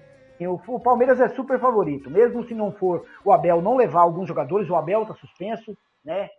o, 0.48 0.80
Palmeiras 0.80 1.20
é 1.20 1.28
super 1.30 1.60
favorito. 1.60 2.10
Mesmo 2.10 2.44
se 2.44 2.54
não 2.54 2.72
for 2.72 3.06
o 3.24 3.32
Abel 3.32 3.62
não 3.62 3.76
levar 3.76 4.02
alguns 4.02 4.28
jogadores, 4.28 4.70
o 4.70 4.76
Abel 4.76 5.04
está 5.04 5.14
suspenso, 5.16 5.78
né? 6.04 6.30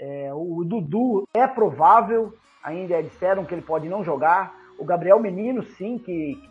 É, 0.00 0.30
o 0.32 0.64
Dudu 0.64 1.28
é 1.34 1.46
provável, 1.46 2.32
ainda 2.64 3.02
disseram 3.02 3.44
que 3.44 3.54
ele 3.54 3.60
pode 3.60 3.86
não 3.86 4.02
jogar. 4.02 4.58
O 4.78 4.84
Gabriel 4.84 5.20
Menino, 5.20 5.62
sim, 5.62 5.98
que, 5.98 6.42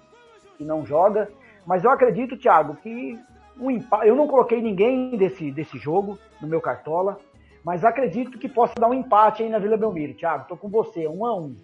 que 0.56 0.64
não 0.64 0.86
joga. 0.86 1.32
Mas 1.66 1.84
eu 1.84 1.90
acredito, 1.90 2.38
Thiago, 2.38 2.76
que 2.76 3.20
um 3.60 3.72
empate. 3.72 4.08
Eu 4.08 4.16
não 4.16 4.28
coloquei 4.28 4.62
ninguém 4.62 5.18
desse, 5.18 5.52
desse 5.52 5.80
jogo 5.80 6.18
no 6.40 6.48
meu 6.48 6.62
cartola. 6.62 7.20
Mas 7.64 7.84
acredito 7.84 8.38
que 8.38 8.48
possa 8.48 8.76
dar 8.80 8.88
um 8.88 8.94
empate 8.94 9.44
aí 9.44 9.50
na 9.50 9.60
Vila 9.60 9.76
Belmiro, 9.76 10.14
Thiago. 10.14 10.48
Tô 10.48 10.56
com 10.56 10.70
você, 10.70 11.08
um 11.08 11.26
a 11.26 11.36
um. 11.36 11.56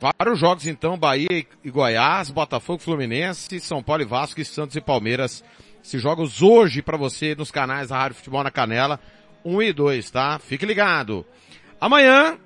Vários 0.00 0.38
jogos 0.38 0.66
então, 0.66 0.98
Bahia 0.98 1.46
e 1.62 1.70
Goiás, 1.70 2.30
Botafogo, 2.30 2.82
Fluminense, 2.82 3.60
São 3.60 3.82
Paulo 3.82 4.02
e 4.02 4.06
Vasco, 4.06 4.44
Santos 4.44 4.74
e 4.74 4.80
Palmeiras. 4.80 5.44
Esses 5.82 6.00
jogos 6.00 6.40
hoje 6.40 6.80
para 6.80 6.96
você 6.96 7.34
nos 7.34 7.50
canais 7.50 7.88
da 7.88 7.98
Rádio 7.98 8.16
Futebol 8.18 8.44
na 8.44 8.50
Canela, 8.50 9.00
1 9.44 9.62
e 9.62 9.72
2, 9.72 10.10
tá? 10.10 10.38
Fique 10.38 10.64
ligado. 10.64 11.26
Amanhã, 11.80 12.38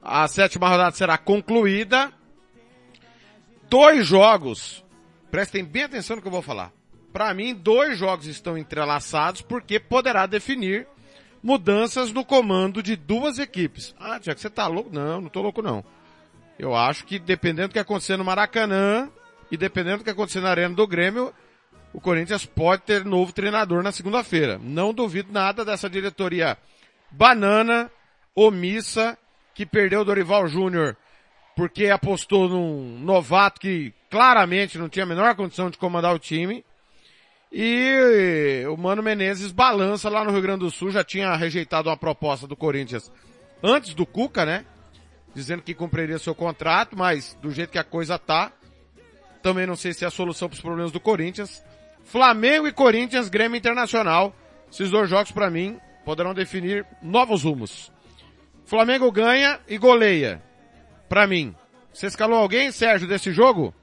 a 0.00 0.28
sétima 0.28 0.68
rodada 0.68 0.94
será 0.94 1.18
concluída. 1.18 2.12
Dois 3.68 4.06
jogos, 4.06 4.84
prestem 5.32 5.64
bem 5.64 5.82
atenção 5.82 6.16
no 6.16 6.22
que 6.22 6.28
eu 6.28 6.32
vou 6.32 6.42
falar. 6.42 6.72
Para 7.12 7.34
mim, 7.34 7.54
dois 7.54 7.98
jogos 7.98 8.26
estão 8.26 8.56
entrelaçados 8.56 9.40
porque 9.42 9.80
poderá 9.80 10.24
definir 10.26 10.86
mudanças 11.42 12.12
no 12.12 12.24
comando 12.24 12.82
de 12.82 12.94
duas 12.94 13.38
equipes. 13.38 13.94
Ah, 13.98 14.20
Tiago, 14.20 14.38
você 14.38 14.48
tá 14.48 14.68
louco? 14.68 14.90
Não, 14.92 15.22
não 15.22 15.28
tô 15.28 15.42
louco 15.42 15.60
não. 15.60 15.84
Eu 16.56 16.74
acho 16.74 17.04
que 17.04 17.18
dependendo 17.18 17.68
do 17.68 17.72
que 17.72 17.78
acontecer 17.80 18.16
no 18.16 18.24
Maracanã 18.24 19.10
e 19.50 19.56
dependendo 19.56 19.98
do 19.98 20.04
que 20.04 20.10
acontecer 20.10 20.40
na 20.40 20.50
Arena 20.50 20.74
do 20.74 20.86
Grêmio, 20.86 21.34
o 21.96 22.00
Corinthians 22.00 22.44
pode 22.44 22.82
ter 22.82 23.06
novo 23.06 23.32
treinador 23.32 23.82
na 23.82 23.90
segunda-feira. 23.90 24.60
Não 24.62 24.92
duvido 24.92 25.32
nada 25.32 25.64
dessa 25.64 25.88
diretoria 25.88 26.58
banana, 27.10 27.90
omissa, 28.34 29.16
que 29.54 29.64
perdeu 29.64 30.02
o 30.02 30.04
Dorival 30.04 30.46
Júnior 30.46 30.94
porque 31.56 31.88
apostou 31.88 32.50
num 32.50 32.98
novato 32.98 33.58
que 33.58 33.94
claramente 34.10 34.76
não 34.76 34.90
tinha 34.90 35.04
a 35.04 35.08
menor 35.08 35.34
condição 35.34 35.70
de 35.70 35.78
comandar 35.78 36.14
o 36.14 36.18
time. 36.18 36.62
E 37.50 38.62
o 38.70 38.76
Mano 38.76 39.02
Menezes 39.02 39.50
balança 39.50 40.10
lá 40.10 40.22
no 40.22 40.32
Rio 40.32 40.42
Grande 40.42 40.60
do 40.60 40.70
Sul, 40.70 40.90
já 40.90 41.02
tinha 41.02 41.34
rejeitado 41.34 41.88
uma 41.88 41.96
proposta 41.96 42.46
do 42.46 42.54
Corinthians 42.54 43.10
antes 43.62 43.94
do 43.94 44.04
Cuca, 44.04 44.44
né? 44.44 44.66
Dizendo 45.34 45.62
que 45.62 45.72
cumpriria 45.72 46.18
seu 46.18 46.34
contrato, 46.34 46.94
mas 46.94 47.38
do 47.40 47.50
jeito 47.50 47.70
que 47.70 47.78
a 47.78 47.84
coisa 47.84 48.18
tá, 48.18 48.52
também 49.42 49.66
não 49.66 49.76
sei 49.76 49.94
se 49.94 50.04
é 50.04 50.08
a 50.08 50.10
solução 50.10 50.46
para 50.46 50.56
os 50.56 50.60
problemas 50.60 50.92
do 50.92 51.00
Corinthians. 51.00 51.64
Flamengo 52.06 52.68
e 52.68 52.72
Corinthians, 52.72 53.28
Grêmio 53.28 53.58
Internacional. 53.58 54.32
Esses 54.70 54.90
dois 54.90 55.10
jogos 55.10 55.32
para 55.32 55.50
mim 55.50 55.78
poderão 56.04 56.32
definir 56.32 56.86
novos 57.02 57.42
rumos. 57.42 57.92
Flamengo 58.64 59.10
ganha 59.10 59.60
e 59.68 59.76
goleia. 59.76 60.40
Para 61.08 61.26
mim. 61.26 61.54
Você 61.92 62.06
escalou 62.06 62.38
alguém, 62.38 62.70
Sérgio, 62.70 63.08
desse 63.08 63.32
jogo? 63.32 63.74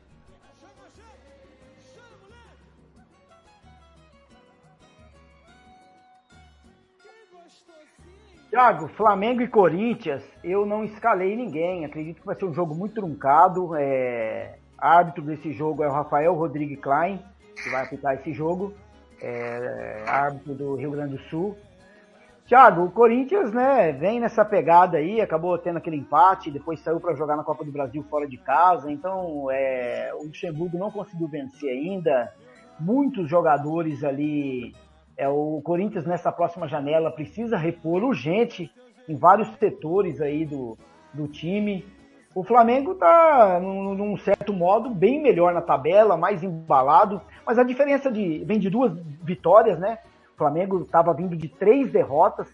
Thiago, 8.50 8.88
Flamengo 8.90 9.42
e 9.42 9.48
Corinthians, 9.48 10.24
eu 10.44 10.64
não 10.66 10.86
escalei 10.86 11.36
ninguém. 11.36 11.86
Acredito 11.86 12.22
que 12.22 12.26
vai 12.26 12.36
ser 12.36 12.46
um 12.46 12.54
jogo 12.54 12.74
muito 12.76 12.96
truncado. 12.96 13.76
É... 13.76 14.60
Árbitro 14.78 15.24
desse 15.24 15.52
jogo 15.52 15.84
é 15.84 15.88
o 15.88 15.92
Rafael 15.92 16.34
Rodrigues 16.36 16.80
Klein, 16.80 17.20
que 17.56 17.70
vai 17.70 17.84
apitar 17.84 18.16
esse 18.16 18.34
jogo. 18.34 18.74
É... 19.22 20.04
Árbitro 20.08 20.54
do 20.54 20.76
Rio 20.76 20.92
Grande 20.92 21.18
do 21.18 21.24
Sul. 21.30 21.58
Thiago, 22.46 22.84
o 22.84 22.92
Corinthians, 22.92 23.54
né, 23.54 23.94
vem 23.94 24.20
nessa 24.20 24.44
pegada 24.44 24.98
aí, 24.98 25.22
acabou 25.22 25.58
tendo 25.58 25.78
aquele 25.78 25.96
empate, 25.96 26.52
depois 26.52 26.82
saiu 26.82 27.00
para 27.00 27.16
jogar 27.16 27.38
na 27.38 27.44
Copa 27.44 27.64
do 27.64 27.72
Brasil 27.72 28.04
fora 28.10 28.28
de 28.28 28.36
casa, 28.38 28.92
então 28.92 29.50
é, 29.50 30.12
o 30.14 30.26
Luxemburgo 30.26 30.78
não 30.78 30.92
conseguiu 30.92 31.30
vencer 31.30 31.70
ainda. 31.70 32.34
Muitos 32.78 33.30
jogadores 33.30 34.04
ali 34.04 34.74
é, 35.18 35.28
o 35.28 35.62
Corinthians 35.64 36.06
nessa 36.06 36.32
próxima 36.32 36.68
janela 36.68 37.12
precisa 37.12 37.58
repor 37.58 38.04
urgente 38.04 38.70
em 39.08 39.16
vários 39.16 39.48
setores 39.58 40.20
aí 40.22 40.46
do, 40.46 40.78
do 41.14 41.28
time. 41.28 41.86
O 42.36 42.44
Flamengo 42.44 42.94
está, 42.94 43.60
num, 43.62 43.94
num, 43.94 44.18
certo 44.18 44.52
modo, 44.52 44.90
bem 44.90 45.22
melhor 45.22 45.54
na 45.54 45.62
tabela, 45.62 46.18
mais 46.18 46.42
embalado, 46.42 47.22
mas 47.46 47.60
a 47.60 47.64
diferença 47.64 48.12
de 48.12 48.44
vem 48.44 48.60
de 48.60 48.72
duas 48.72 48.92
vitórias, 49.22 49.78
né? 49.78 50.00
O 50.34 50.38
Flamengo 50.38 50.82
estava 50.82 51.14
vindo 51.14 51.36
de 51.36 51.48
três 51.48 51.92
derrotas, 51.92 52.48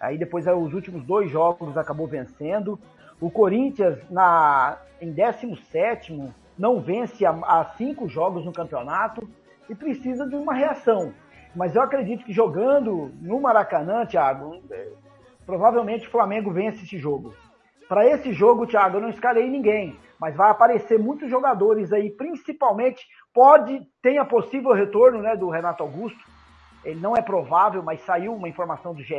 aí 0.00 0.16
depois 0.16 0.46
os 0.46 0.72
últimos 0.72 1.04
dois 1.04 1.30
jogos 1.30 1.76
acabou 1.76 2.06
vencendo. 2.06 2.78
O 3.20 3.30
Corinthians 3.30 3.98
na 4.10 4.78
em 5.00 5.12
17 5.12 6.32
não 6.56 6.80
vence 6.80 7.26
há, 7.26 7.30
há 7.30 7.64
cinco 7.76 8.08
jogos 8.08 8.42
no 8.44 8.52
campeonato 8.52 9.28
e 9.68 9.74
precisa 9.74 10.26
de 10.26 10.34
uma 10.34 10.54
reação. 10.54 11.12
Mas 11.54 11.74
eu 11.74 11.82
acredito 11.82 12.24
que 12.24 12.32
jogando 12.32 13.12
no 13.20 13.38
Maracanã, 13.40 14.06
Thiago, 14.06 14.62
é, 14.70 14.88
provavelmente 15.44 16.06
o 16.06 16.10
Flamengo 16.10 16.50
vence 16.50 16.84
esse 16.84 16.96
jogo. 16.96 17.34
Para 17.88 18.04
esse 18.06 18.32
jogo, 18.32 18.66
Thiago, 18.66 18.96
eu 18.96 19.00
não 19.00 19.10
escalei 19.10 19.48
ninguém, 19.48 19.98
mas 20.18 20.34
vai 20.34 20.50
aparecer 20.50 20.98
muitos 20.98 21.30
jogadores 21.30 21.92
aí, 21.92 22.10
principalmente 22.10 23.06
pode 23.32 23.86
tem 24.02 24.18
a 24.18 24.24
possível 24.24 24.72
retorno, 24.72 25.22
né, 25.22 25.36
do 25.36 25.48
Renato 25.48 25.82
Augusto. 25.82 26.18
Ele 26.84 27.00
não 27.00 27.16
é 27.16 27.22
provável, 27.22 27.82
mas 27.82 28.00
saiu 28.00 28.34
uma 28.34 28.48
informação 28.48 28.92
do 28.92 29.02
GE 29.02 29.14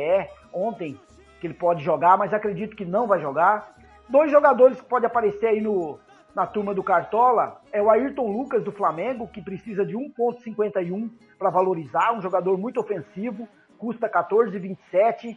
ontem 0.52 0.98
que 1.40 1.46
ele 1.46 1.54
pode 1.54 1.82
jogar, 1.82 2.18
mas 2.18 2.34
acredito 2.34 2.76
que 2.76 2.84
não 2.84 3.06
vai 3.06 3.20
jogar. 3.20 3.74
Dois 4.08 4.30
jogadores 4.30 4.80
que 4.80 4.86
podem 4.86 5.06
aparecer 5.06 5.46
aí 5.46 5.60
no, 5.60 5.98
na 6.34 6.46
turma 6.46 6.74
do 6.74 6.82
Cartola 6.82 7.60
é 7.72 7.80
o 7.80 7.90
Ayrton 7.90 8.30
Lucas 8.30 8.62
do 8.64 8.72
Flamengo, 8.72 9.28
que 9.28 9.40
precisa 9.40 9.84
de 9.84 9.94
1,51 9.94 11.10
para 11.38 11.50
valorizar, 11.50 12.12
um 12.12 12.20
jogador 12.20 12.58
muito 12.58 12.80
ofensivo, 12.80 13.48
custa 13.78 14.08
14,27. 14.08 15.36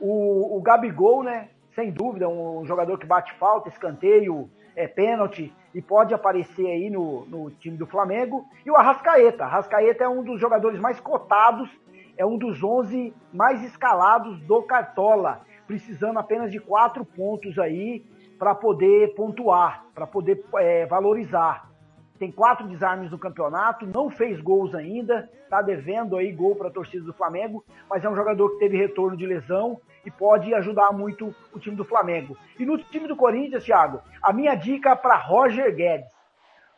O, 0.00 0.56
o 0.56 0.62
Gabigol, 0.62 1.22
né? 1.22 1.50
Sem 1.74 1.90
dúvida, 1.90 2.28
um 2.28 2.66
jogador 2.66 2.98
que 2.98 3.06
bate 3.06 3.32
falta, 3.34 3.68
escanteio, 3.68 4.50
é 4.76 4.86
pênalti 4.86 5.52
e 5.74 5.80
pode 5.80 6.12
aparecer 6.12 6.66
aí 6.66 6.90
no, 6.90 7.24
no 7.26 7.50
time 7.50 7.78
do 7.78 7.86
Flamengo. 7.86 8.44
E 8.64 8.70
o 8.70 8.76
Arrascaeta. 8.76 9.44
Arrascaeta 9.44 10.04
é 10.04 10.08
um 10.08 10.22
dos 10.22 10.38
jogadores 10.38 10.78
mais 10.78 11.00
cotados, 11.00 11.70
é 12.16 12.26
um 12.26 12.36
dos 12.36 12.62
11 12.62 13.14
mais 13.32 13.62
escalados 13.64 14.38
do 14.42 14.62
Cartola, 14.62 15.40
precisando 15.66 16.18
apenas 16.18 16.52
de 16.52 16.60
quatro 16.60 17.06
pontos 17.06 17.58
aí 17.58 18.04
para 18.38 18.54
poder 18.54 19.14
pontuar, 19.14 19.86
para 19.94 20.06
poder 20.06 20.44
é, 20.56 20.84
valorizar. 20.84 21.70
Tem 22.18 22.30
quatro 22.30 22.68
desarmes 22.68 23.10
no 23.10 23.18
campeonato, 23.18 23.86
não 23.86 24.10
fez 24.10 24.40
gols 24.40 24.74
ainda, 24.74 25.28
está 25.42 25.62
devendo 25.62 26.16
aí 26.16 26.30
gol 26.32 26.54
para 26.54 26.68
a 26.68 26.72
torcida 26.72 27.04
do 27.04 27.14
Flamengo, 27.14 27.64
mas 27.88 28.04
é 28.04 28.10
um 28.10 28.14
jogador 28.14 28.50
que 28.50 28.58
teve 28.58 28.76
retorno 28.76 29.16
de 29.16 29.26
lesão 29.26 29.80
e 30.04 30.10
pode 30.10 30.52
ajudar 30.54 30.92
muito 30.92 31.34
o 31.52 31.58
time 31.58 31.76
do 31.76 31.84
Flamengo. 31.84 32.36
E 32.58 32.64
no 32.64 32.78
time 32.78 33.06
do 33.06 33.16
Corinthians, 33.16 33.64
Thiago, 33.64 34.00
a 34.22 34.32
minha 34.32 34.54
dica 34.54 34.96
para 34.96 35.16
Roger 35.16 35.74
Guedes, 35.74 36.10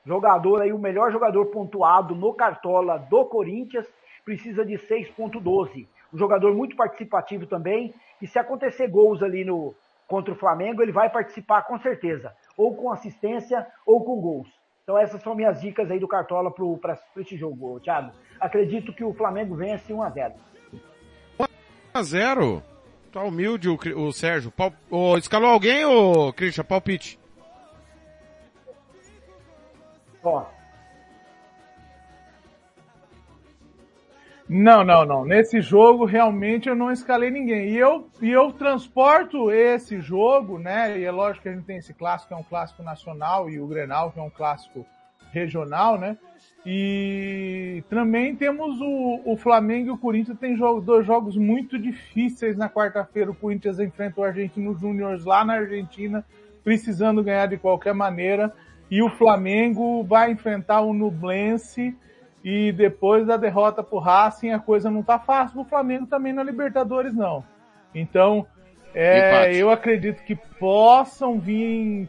jogador 0.05 0.63
aí, 0.63 0.73
o 0.73 0.79
melhor 0.79 1.11
jogador 1.11 1.47
pontuado 1.47 2.15
no 2.15 2.35
Cartola 2.35 2.99
do 2.99 3.25
Corinthians, 3.25 3.87
precisa 4.25 4.65
de 4.65 4.75
6.12. 4.75 5.87
Um 6.13 6.19
jogador 6.19 6.55
muito 6.55 6.77
participativo 6.77 7.47
também, 7.47 7.95
e 8.21 8.27
se 8.27 8.39
acontecer 8.39 8.89
gols 8.89 9.23
ali 9.23 9.45
no, 9.45 9.75
contra 10.07 10.33
o 10.33 10.37
Flamengo, 10.37 10.83
ele 10.83 10.93
vai 10.93 11.11
participar 11.11 11.63
com 11.63 11.79
certeza, 11.79 12.33
ou 12.57 12.75
com 12.77 12.91
assistência 12.91 13.67
ou 13.85 14.05
com 14.05 14.21
gols. 14.21 14.49
Então 14.83 14.99
essas 14.99 15.23
são 15.23 15.35
minhas 15.35 15.61
dicas 15.61 15.91
aí 15.91 15.99
do 15.99 16.07
Cartola 16.07 16.51
para 16.51 16.99
esse 17.17 17.37
jogo, 17.37 17.81
Thiago. 17.81 18.13
Acredito 18.39 18.93
que 18.93 19.03
o 19.03 19.15
Flamengo 19.15 19.55
vence 19.55 19.93
1 19.93 20.03
a 20.03 20.11
0. 20.11 20.35
1 21.41 21.45
a 21.95 22.03
0. 22.03 22.74
Tá 23.15 23.23
humilde 23.23 23.69
o, 23.69 23.79
o 23.97 24.13
Sérgio. 24.13 24.51
Pal, 24.51 24.73
o, 24.91 25.17
escalou 25.17 25.49
alguém, 25.49 25.85
ô 25.85 26.33
Christian? 26.33 26.65
Palpite. 26.65 27.17
Ó, 30.25 30.45
Não, 34.49 34.83
não, 34.85 35.05
não. 35.05 35.25
Nesse 35.25 35.61
jogo 35.61 36.05
realmente 36.05 36.69
eu 36.69 36.75
não 36.75 36.91
escalei 36.91 37.31
ninguém. 37.31 37.69
E 37.71 37.77
eu, 37.77 38.11
e 38.21 38.31
eu 38.31 38.53
transporto 38.53 39.51
esse 39.51 40.01
jogo, 40.01 40.59
né? 40.59 40.99
E 40.99 41.05
é 41.05 41.11
lógico 41.13 41.45
que 41.45 41.49
a 41.49 41.53
gente 41.53 41.65
tem 41.65 41.77
esse 41.77 41.95
clássico 41.95 42.29
que 42.29 42.35
é 42.35 42.37
um 42.37 42.43
clássico 42.43 42.83
nacional 42.83 43.49
e 43.49 43.61
o 43.61 43.67
Grenal 43.69 44.11
que 44.11 44.19
é 44.19 44.23
um 44.23 44.29
clássico 44.29 44.85
regional, 45.33 45.99
né? 45.99 46.19
E 46.67 47.85
também 47.91 48.35
temos 48.35 48.81
o, 48.81 49.21
o 49.25 49.37
Flamengo 49.37 49.89
e 49.89 49.91
o 49.91 49.99
Corinthians 49.99 50.39
tem 50.39 50.57
jogo, 50.57 50.81
dois 50.81 51.07
jogos 51.07 51.37
muito 51.37 51.79
difíceis 51.79 52.57
na 52.57 52.71
quarta-feira. 52.71 53.31
O 53.31 53.35
Corinthians 53.35 53.79
enfrenta 53.79 54.21
o 54.21 54.25
Argentino 54.25 54.75
Júnior 54.75 55.21
lá 55.27 55.45
na 55.45 55.55
Argentina, 55.55 56.25
precisando 56.63 57.23
ganhar 57.23 57.47
de 57.47 57.59
qualquer 57.59 57.93
maneira. 57.93 58.51
E 58.91 59.03
o 59.03 59.11
Flamengo 59.11 60.03
vai 60.05 60.31
enfrentar 60.31 60.81
o 60.81 60.95
Nublense 60.95 61.95
e 62.43 62.73
depois 62.73 63.27
da 63.27 63.37
derrota 63.37 63.83
pro 63.83 63.99
Racing, 63.99 64.51
a 64.51 64.59
coisa 64.59 64.91
não 64.91 65.03
tá 65.03 65.19
fácil 65.19 65.55
pro 65.55 65.65
Flamengo 65.65 66.07
também 66.07 66.33
na 66.33 66.43
Libertadores, 66.43 67.15
não. 67.15 67.45
Então, 67.95 68.47
é, 68.95 69.55
eu 69.57 69.71
acredito 69.71 70.23
que 70.25 70.37
possam 70.37 71.41
vir, 71.41 72.09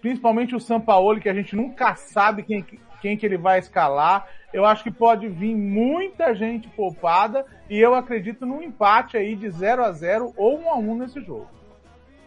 principalmente 0.00 0.54
o 0.54 0.60
Sampaoli, 0.60 1.20
que 1.20 1.28
a 1.28 1.34
gente 1.34 1.56
nunca 1.56 1.94
sabe 1.94 2.42
quem, 2.42 2.64
quem 3.02 3.16
que 3.16 3.26
ele 3.26 3.36
vai 3.36 3.58
escalar. 3.58 4.28
Eu 4.52 4.64
acho 4.64 4.84
que 4.84 4.90
pode 4.90 5.28
vir 5.28 5.56
muita 5.56 6.34
gente 6.34 6.68
poupada 6.68 7.44
e 7.68 7.78
eu 7.78 7.94
acredito 7.94 8.46
num 8.46 8.62
empate 8.62 9.16
aí 9.16 9.34
de 9.34 9.50
0 9.50 9.84
a 9.84 9.90
0 9.90 10.32
ou 10.36 10.60
1 10.60 10.70
a 10.70 10.76
1 10.76 10.94
nesse 10.98 11.20
jogo. 11.20 11.50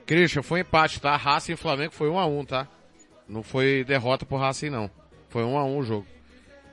Christian, 0.05 0.43
foi 0.43 0.59
empate, 0.59 0.99
tá? 0.99 1.15
Racing 1.15 1.53
e 1.53 1.55
Flamengo 1.55 1.93
foi 1.93 2.09
1 2.09 2.19
a 2.19 2.25
1 2.27 2.45
tá? 2.45 2.67
Não 3.27 3.41
foi 3.41 3.83
derrota 3.85 4.25
pro 4.25 4.37
Racing, 4.37 4.69
não. 4.69 4.91
Foi 5.29 5.43
1 5.43 5.57
a 5.57 5.63
1 5.63 5.77
o 5.77 5.83
jogo. 5.83 6.05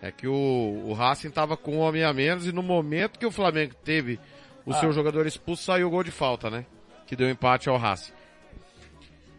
É 0.03 0.11
que 0.11 0.27
o, 0.27 0.83
o 0.85 0.93
Racing 0.93 1.31
tava 1.31 1.57
com 1.57 1.77
um 1.77 1.79
homem 1.79 2.03
a 2.03 2.13
menos 2.13 2.47
e 2.47 2.53
no 2.53 2.63
momento 2.63 3.19
que 3.19 3.25
o 3.25 3.31
Flamengo 3.31 3.75
teve 3.85 4.19
o 4.67 4.73
ah. 4.73 4.81
seu 4.81 4.93
jogador 4.93 5.27
expulso, 5.27 5.63
saiu 5.63 5.87
o 5.87 5.91
gol 5.91 6.03
de 6.03 6.11
falta, 6.11 6.51
né? 6.51 6.67
Que 7.07 7.15
deu 7.15 7.31
empate 7.31 7.69
ao 7.69 7.77
Racing. 7.77 8.13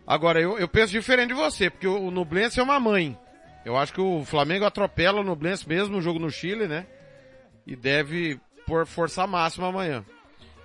Agora, 0.08 0.40
eu, 0.40 0.58
eu 0.58 0.68
penso 0.68 0.92
diferente 0.92 1.30
de 1.30 1.34
você, 1.34 1.70
porque 1.70 1.88
o, 1.88 2.08
o 2.08 2.12
Nublense 2.12 2.60
é 2.60 2.64
uma 2.64 2.80
mãe. 2.80 3.18
Eu 3.66 3.78
acho 3.78 3.94
que 3.94 4.02
o 4.02 4.26
Flamengo 4.26 4.66
atropela 4.66 5.22
o 5.22 5.24
Nublense 5.24 5.68
mesmo 5.68 5.96
no 5.96 6.02
jogo 6.02 6.20
no 6.20 6.30
Chile, 6.30 6.68
né? 6.68 6.86
E 7.66 7.76
deve 7.76 8.40
por 8.66 8.86
força 8.86 9.26
máxima 9.26 9.68
amanhã. 9.68 10.06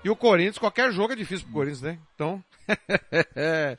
E 0.04 0.10
o 0.10 0.16
Corinthians, 0.16 0.58
qualquer 0.58 0.92
jogo 0.92 1.12
é 1.12 1.16
difícil 1.16 1.46
pro 1.46 1.54
Corinthians, 1.54 1.82
né? 1.82 1.98
Então. 2.14 2.42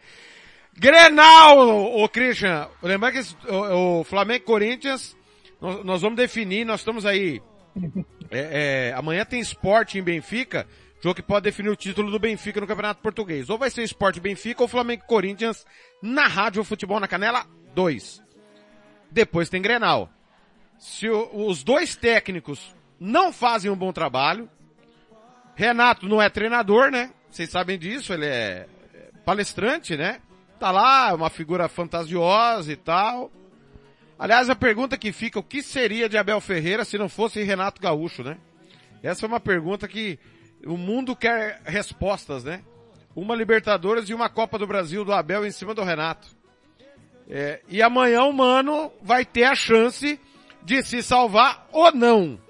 Grenal, 0.77 1.57
o 2.01 2.07
Christian. 2.07 2.69
Lembra 2.81 3.11
que 3.11 3.19
o, 3.47 3.99
o 3.99 4.03
Flamengo 4.03 4.45
Corinthians 4.45 5.17
nós, 5.59 5.83
nós 5.83 6.01
vamos 6.01 6.17
definir, 6.17 6.65
nós 6.65 6.81
estamos 6.81 7.05
aí. 7.05 7.41
É, 8.31 8.89
é, 8.89 8.93
amanhã 8.93 9.25
tem 9.25 9.39
esporte 9.39 9.97
em 9.97 10.03
Benfica. 10.03 10.67
Jogo 11.01 11.15
que 11.15 11.21
pode 11.21 11.43
definir 11.43 11.69
o 11.69 11.75
título 11.75 12.11
do 12.11 12.19
Benfica 12.19 12.59
no 12.59 12.67
Campeonato 12.67 13.01
Português. 13.01 13.49
Ou 13.49 13.57
vai 13.57 13.69
ser 13.69 13.83
Esporte 13.83 14.19
Benfica 14.19 14.61
ou 14.61 14.67
Flamengo 14.67 15.05
Corinthians 15.07 15.65
na 16.01 16.27
Rádio 16.27 16.63
Futebol 16.63 16.99
na 16.99 17.07
Canela 17.07 17.45
2. 17.73 18.21
Depois 19.11 19.49
tem 19.49 19.61
Grenal. 19.61 20.09
Se 20.77 21.09
o, 21.09 21.47
os 21.47 21.63
dois 21.63 21.95
técnicos 21.95 22.75
não 22.99 23.33
fazem 23.33 23.69
um 23.69 23.75
bom 23.75 23.91
trabalho, 23.91 24.49
Renato 25.55 26.07
não 26.07 26.21
é 26.21 26.29
treinador, 26.29 26.89
né? 26.89 27.11
Vocês 27.29 27.49
sabem 27.49 27.77
disso, 27.77 28.13
ele 28.13 28.25
é 28.25 28.67
palestrante, 29.25 29.97
né? 29.97 30.21
Tá 30.59 30.71
lá, 30.71 31.13
uma 31.13 31.29
figura 31.29 31.67
fantasiosa 31.67 32.71
e 32.71 32.75
tal. 32.75 33.31
Aliás, 34.17 34.49
a 34.49 34.55
pergunta 34.55 34.97
que 34.97 35.11
fica, 35.11 35.39
o 35.39 35.43
que 35.43 35.61
seria 35.61 36.09
de 36.09 36.17
Abel 36.17 36.41
Ferreira 36.41 36.83
se 36.83 36.97
não 36.97 37.07
fosse 37.07 37.43
Renato 37.43 37.81
Gaúcho, 37.81 38.23
né? 38.23 38.37
Essa 39.01 39.25
é 39.25 39.27
uma 39.27 39.39
pergunta 39.39 39.87
que 39.87 40.19
o 40.65 40.75
mundo 40.75 41.15
quer 41.15 41.61
respostas, 41.63 42.43
né? 42.43 42.61
Uma 43.15 43.35
Libertadores 43.35 44.09
e 44.09 44.13
uma 44.13 44.29
Copa 44.29 44.57
do 44.57 44.67
Brasil 44.67 45.05
do 45.05 45.13
Abel 45.13 45.45
em 45.45 45.51
cima 45.51 45.73
do 45.73 45.83
Renato. 45.83 46.27
É, 47.29 47.61
e 47.67 47.81
amanhã 47.81 48.23
o 48.23 48.33
Mano 48.33 48.91
vai 49.01 49.23
ter 49.23 49.43
a 49.43 49.53
chance 49.53 50.19
de 50.63 50.81
se 50.81 51.03
salvar 51.03 51.67
ou 51.71 51.91
não. 51.91 52.41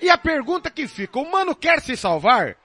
E 0.00 0.08
a 0.08 0.16
pergunta 0.16 0.70
que 0.70 0.88
fica, 0.88 1.18
o 1.18 1.30
Mano 1.30 1.54
quer 1.54 1.80
se 1.80 1.96
salvar? 1.96 2.56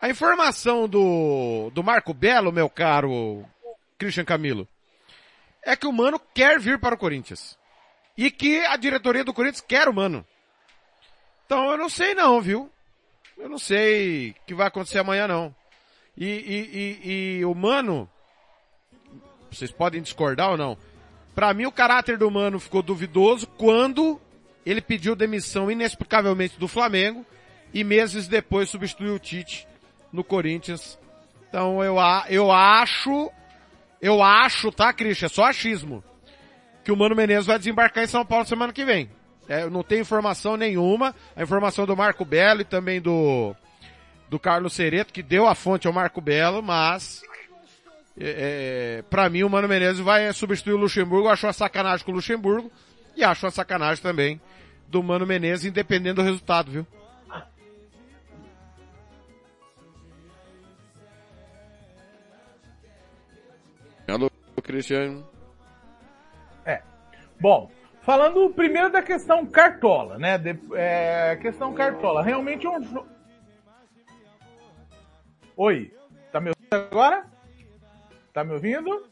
A 0.00 0.08
informação 0.08 0.88
do, 0.88 1.70
do 1.70 1.84
Marco 1.84 2.12
Belo, 2.12 2.50
meu 2.50 2.68
caro 2.68 3.44
Christian 3.98 4.24
Camilo, 4.24 4.66
é 5.62 5.76
que 5.76 5.86
o 5.86 5.92
Mano 5.92 6.18
quer 6.34 6.58
vir 6.58 6.80
para 6.80 6.94
o 6.94 6.98
Corinthians. 6.98 7.56
E 8.16 8.30
que 8.30 8.60
a 8.66 8.76
diretoria 8.76 9.24
do 9.24 9.32
Corinthians 9.34 9.60
quer 9.60 9.88
o 9.88 9.94
Mano. 9.94 10.26
Então 11.46 11.70
eu 11.70 11.76
não 11.76 11.88
sei 11.88 12.14
não, 12.14 12.40
viu? 12.40 12.70
Eu 13.36 13.48
não 13.48 13.58
sei 13.58 14.30
o 14.30 14.34
que 14.46 14.54
vai 14.54 14.66
acontecer 14.66 14.98
amanhã 14.98 15.28
não. 15.28 15.54
E, 16.16 16.26
e, 16.26 17.00
e, 17.04 17.38
e 17.38 17.44
o 17.44 17.54
Mano, 17.54 18.10
vocês 19.54 19.70
podem 19.70 20.02
discordar 20.02 20.50
ou 20.50 20.56
não, 20.56 20.76
para 21.34 21.52
mim 21.54 21.66
o 21.66 21.72
caráter 21.72 22.18
do 22.18 22.30
Mano 22.30 22.60
ficou 22.60 22.82
duvidoso 22.82 23.46
quando 23.46 24.20
ele 24.64 24.80
pediu 24.80 25.16
demissão 25.16 25.70
inexplicavelmente 25.70 26.58
do 26.58 26.68
Flamengo 26.68 27.24
e 27.72 27.82
meses 27.82 28.28
depois 28.28 28.68
substituiu 28.68 29.14
o 29.14 29.18
Tite 29.18 29.66
no 30.12 30.22
Corinthians. 30.22 30.98
Então 31.48 31.82
eu, 31.82 31.96
eu 32.28 32.52
acho, 32.52 33.30
eu 34.00 34.22
acho, 34.22 34.70
tá, 34.70 34.92
Christian? 34.92 35.26
É 35.26 35.28
só 35.28 35.44
achismo. 35.44 36.02
Que 36.84 36.92
o 36.92 36.96
Mano 36.96 37.14
Menezes 37.14 37.46
vai 37.46 37.58
desembarcar 37.58 38.04
em 38.04 38.08
São 38.08 38.24
Paulo 38.26 38.44
semana 38.44 38.72
que 38.72 38.84
vem. 38.84 39.10
É, 39.48 39.62
eu 39.62 39.70
não 39.70 39.82
tenho 39.82 40.00
informação 40.00 40.56
nenhuma. 40.56 41.14
A 41.36 41.42
informação 41.42 41.86
do 41.86 41.96
Marco 41.96 42.24
Belo 42.24 42.62
e 42.62 42.64
também 42.64 43.00
do, 43.00 43.54
do 44.28 44.38
Carlos 44.38 44.72
Cereto, 44.72 45.12
que 45.12 45.22
deu 45.22 45.46
a 45.46 45.54
fonte 45.54 45.86
ao 45.86 45.92
Marco 45.92 46.20
Belo, 46.20 46.62
mas 46.62 47.22
é, 48.18 48.98
é 48.98 49.02
para 49.02 49.28
mim 49.28 49.42
o 49.42 49.50
Mano 49.50 49.68
Menezes 49.68 50.00
vai 50.00 50.32
substituir 50.32 50.74
o 50.74 50.78
Luxemburgo. 50.78 51.28
Acho 51.28 51.46
uma 51.46 51.52
sacanagem 51.52 52.04
com 52.04 52.12
o 52.12 52.14
Luxemburgo 52.14 52.70
e 53.16 53.24
acho 53.24 53.46
uma 53.46 53.52
sacanagem 53.52 54.02
também 54.02 54.40
do 54.88 55.02
Mano 55.02 55.26
Menezes, 55.26 55.64
independente 55.64 56.16
do 56.16 56.22
resultado, 56.22 56.70
viu? 56.70 56.86
Alô, 64.06 64.30
Cristiano. 64.62 65.26
É. 66.66 66.82
Bom, 67.40 67.70
falando 68.02 68.50
primeiro 68.50 68.90
da 68.90 69.00
questão 69.02 69.46
cartola, 69.46 70.18
né? 70.18 70.36
De, 70.36 70.58
é, 70.74 71.36
questão 71.36 71.72
cartola. 71.72 72.22
Realmente 72.22 72.66
é 72.66 72.70
um 72.70 72.82
jogo. 72.82 73.08
Oi, 75.56 75.94
tá 76.30 76.40
me 76.40 76.50
ouvindo 76.50 76.74
agora? 76.74 77.31
Tá 78.32 78.42
me 78.42 78.54
ouvindo? 78.54 79.04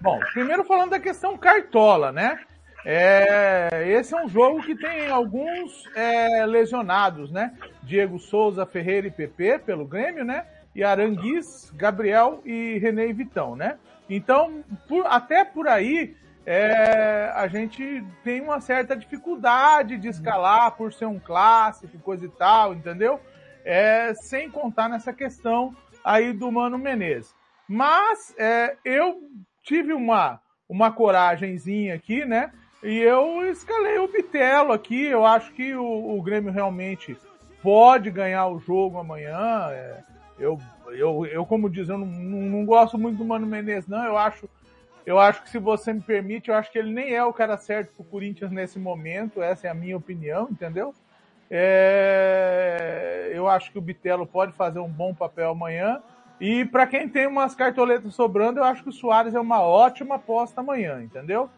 Bom, 0.00 0.20
primeiro 0.32 0.62
falando 0.64 0.90
da 0.90 1.00
questão 1.00 1.36
cartola, 1.38 2.12
né? 2.12 2.38
É, 2.84 3.84
esse 3.88 4.14
é 4.14 4.22
um 4.22 4.28
jogo 4.28 4.62
que 4.62 4.76
tem 4.76 5.08
alguns 5.08 5.84
é, 5.96 6.46
lesionados, 6.46 7.30
né? 7.30 7.56
Diego 7.82 8.18
Souza, 8.18 8.66
Ferreira 8.66 9.06
e 9.06 9.10
PP 9.10 9.60
pelo 9.60 9.86
Grêmio, 9.86 10.24
né? 10.24 10.46
E 10.74 10.84
Aranguiz, 10.84 11.72
Gabriel 11.74 12.40
e 12.44 12.78
René 12.78 13.12
Vitão, 13.12 13.56
né? 13.56 13.78
Então, 14.08 14.62
por, 14.86 15.06
até 15.06 15.44
por 15.44 15.66
aí, 15.66 16.14
é, 16.50 17.30
a 17.34 17.46
gente 17.46 18.02
tem 18.24 18.40
uma 18.40 18.58
certa 18.58 18.96
dificuldade 18.96 19.98
de 19.98 20.08
escalar 20.08 20.74
por 20.78 20.94
ser 20.94 21.04
um 21.04 21.18
clássico, 21.18 21.98
coisa 21.98 22.24
e 22.24 22.28
tal, 22.30 22.72
entendeu? 22.72 23.20
É, 23.66 24.14
sem 24.14 24.50
contar 24.50 24.88
nessa 24.88 25.12
questão 25.12 25.76
aí 26.02 26.32
do 26.32 26.50
Mano 26.50 26.78
Menezes. 26.78 27.34
Mas 27.68 28.34
é, 28.38 28.74
eu 28.82 29.20
tive 29.62 29.92
uma, 29.92 30.40
uma 30.66 30.90
coragenzinha 30.90 31.94
aqui, 31.94 32.24
né? 32.24 32.50
E 32.82 32.96
eu 32.96 33.44
escalei 33.50 33.98
o 33.98 34.08
Bitelo 34.08 34.72
aqui. 34.72 35.04
Eu 35.04 35.26
acho 35.26 35.52
que 35.52 35.74
o, 35.74 36.16
o 36.16 36.22
Grêmio 36.22 36.50
realmente 36.50 37.14
pode 37.62 38.10
ganhar 38.10 38.46
o 38.46 38.58
jogo 38.58 38.96
amanhã. 38.96 39.68
É, 39.70 40.02
eu, 40.38 40.58
eu, 40.92 41.26
eu, 41.26 41.44
como 41.44 41.68
diz, 41.68 41.90
eu 41.90 41.98
não, 41.98 42.06
não, 42.06 42.40
não, 42.40 42.64
gosto 42.64 42.96
muito 42.96 43.18
do 43.18 43.24
Mano 43.26 43.46
Menezes, 43.46 43.86
não. 43.86 44.02
Eu 44.02 44.16
acho, 44.16 44.48
eu 45.08 45.18
acho 45.18 45.42
que 45.42 45.48
se 45.48 45.58
você 45.58 45.90
me 45.90 46.02
permite, 46.02 46.50
eu 46.50 46.54
acho 46.54 46.70
que 46.70 46.78
ele 46.78 46.92
nem 46.92 47.14
é 47.14 47.24
o 47.24 47.32
cara 47.32 47.56
certo 47.56 47.94
pro 47.94 48.04
Corinthians 48.04 48.50
nesse 48.50 48.78
momento. 48.78 49.40
Essa 49.40 49.66
é 49.66 49.70
a 49.70 49.74
minha 49.74 49.96
opinião, 49.96 50.46
entendeu? 50.50 50.94
É, 51.50 53.30
eu 53.32 53.48
acho 53.48 53.72
que 53.72 53.78
o 53.78 53.80
Bitelo 53.80 54.26
pode 54.26 54.52
fazer 54.52 54.80
um 54.80 54.88
bom 54.88 55.14
papel 55.14 55.48
amanhã. 55.48 56.02
E 56.38 56.66
para 56.66 56.86
quem 56.86 57.08
tem 57.08 57.26
umas 57.26 57.54
cartoletas 57.54 58.14
sobrando, 58.14 58.60
eu 58.60 58.64
acho 58.64 58.82
que 58.82 58.90
o 58.90 58.92
Soares 58.92 59.34
é 59.34 59.40
uma 59.40 59.62
ótima 59.62 60.16
aposta 60.16 60.60
amanhã, 60.60 61.02
entendeu? 61.02 61.48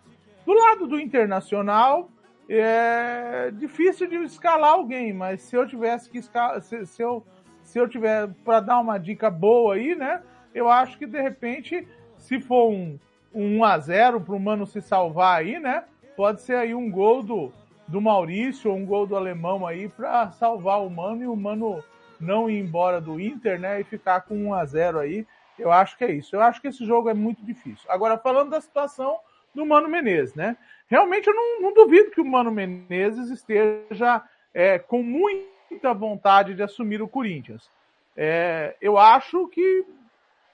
Do 0.46 0.54
lado 0.54 0.86
do 0.86 1.00
Internacional, 1.00 2.08
é 2.48 3.50
difícil 3.52 4.06
de 4.06 4.14
escalar 4.18 4.74
alguém, 4.74 5.12
mas 5.12 5.42
se 5.42 5.56
eu 5.56 5.66
tivesse 5.66 6.08
que 6.08 6.18
escalar, 6.18 6.62
se, 6.62 6.86
se 6.86 7.02
eu 7.02 7.26
se 7.64 7.80
eu 7.80 7.88
tiver 7.88 8.28
para 8.44 8.60
dar 8.60 8.78
uma 8.78 8.96
dica 8.96 9.28
boa 9.28 9.74
aí, 9.74 9.96
né? 9.96 10.22
Eu 10.54 10.70
acho 10.70 10.96
que 10.96 11.06
de 11.06 11.20
repente, 11.20 11.86
se 12.16 12.40
for 12.40 12.70
um, 12.70 12.96
um 13.34 13.58
1 13.58 13.64
a 13.64 13.78
0 13.78 14.20
para 14.20 14.34
o 14.34 14.40
Mano 14.40 14.66
se 14.66 14.80
salvar 14.80 15.38
aí, 15.38 15.58
né? 15.58 15.84
Pode 16.16 16.42
ser 16.42 16.56
aí 16.56 16.74
um 16.74 16.90
gol 16.90 17.22
do, 17.22 17.52
do 17.86 18.00
Maurício 18.00 18.70
ou 18.70 18.76
um 18.76 18.84
gol 18.84 19.06
do 19.06 19.16
alemão 19.16 19.66
aí 19.66 19.88
para 19.88 20.30
salvar 20.32 20.84
o 20.84 20.90
Mano 20.90 21.22
e 21.22 21.26
o 21.26 21.36
Mano 21.36 21.82
não 22.20 22.50
ir 22.50 22.58
embora 22.58 23.00
do 23.00 23.18
Inter, 23.18 23.58
né, 23.58 23.80
e 23.80 23.84
ficar 23.84 24.20
com 24.22 24.34
1 24.48 24.54
a 24.54 24.64
0 24.64 24.98
aí. 24.98 25.26
Eu 25.58 25.72
acho 25.72 25.96
que 25.96 26.04
é 26.04 26.12
isso. 26.12 26.36
Eu 26.36 26.42
acho 26.42 26.60
que 26.60 26.68
esse 26.68 26.84
jogo 26.84 27.08
é 27.08 27.14
muito 27.14 27.44
difícil. 27.44 27.90
Agora, 27.90 28.18
falando 28.18 28.50
da 28.50 28.60
situação 28.60 29.18
do 29.54 29.66
Mano 29.66 29.88
Menezes, 29.88 30.34
né? 30.34 30.56
Realmente 30.86 31.26
eu 31.26 31.34
não, 31.34 31.62
não 31.62 31.74
duvido 31.74 32.10
que 32.10 32.20
o 32.20 32.24
Mano 32.24 32.50
Menezes 32.50 33.30
esteja 33.30 34.22
é, 34.54 34.78
com 34.78 35.02
muita 35.02 35.92
vontade 35.92 36.54
de 36.54 36.62
assumir 36.62 37.02
o 37.02 37.08
Corinthians. 37.08 37.70
É, 38.16 38.76
eu 38.80 38.98
acho 38.98 39.48
que 39.48 39.84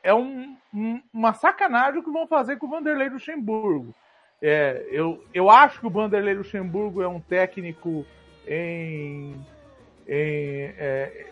é 0.06 0.14
um, 0.14 0.56
um, 0.72 1.02
uma 1.12 1.34
sacanagem 1.34 1.98
o 1.98 2.04
que 2.04 2.12
vão 2.12 2.28
fazer 2.28 2.58
com 2.58 2.66
o 2.66 2.70
Vanderlei 2.70 3.08
Luxemburgo. 3.08 3.92
É, 4.40 4.86
eu, 4.88 5.24
eu 5.34 5.50
acho 5.50 5.80
que 5.80 5.86
o 5.88 5.90
Vanderlei 5.90 6.32
Luxemburgo 6.32 7.02
é 7.02 7.08
um 7.08 7.18
técnico 7.18 8.06
em, 8.46 9.32
em 10.06 10.72
é, 10.78 11.26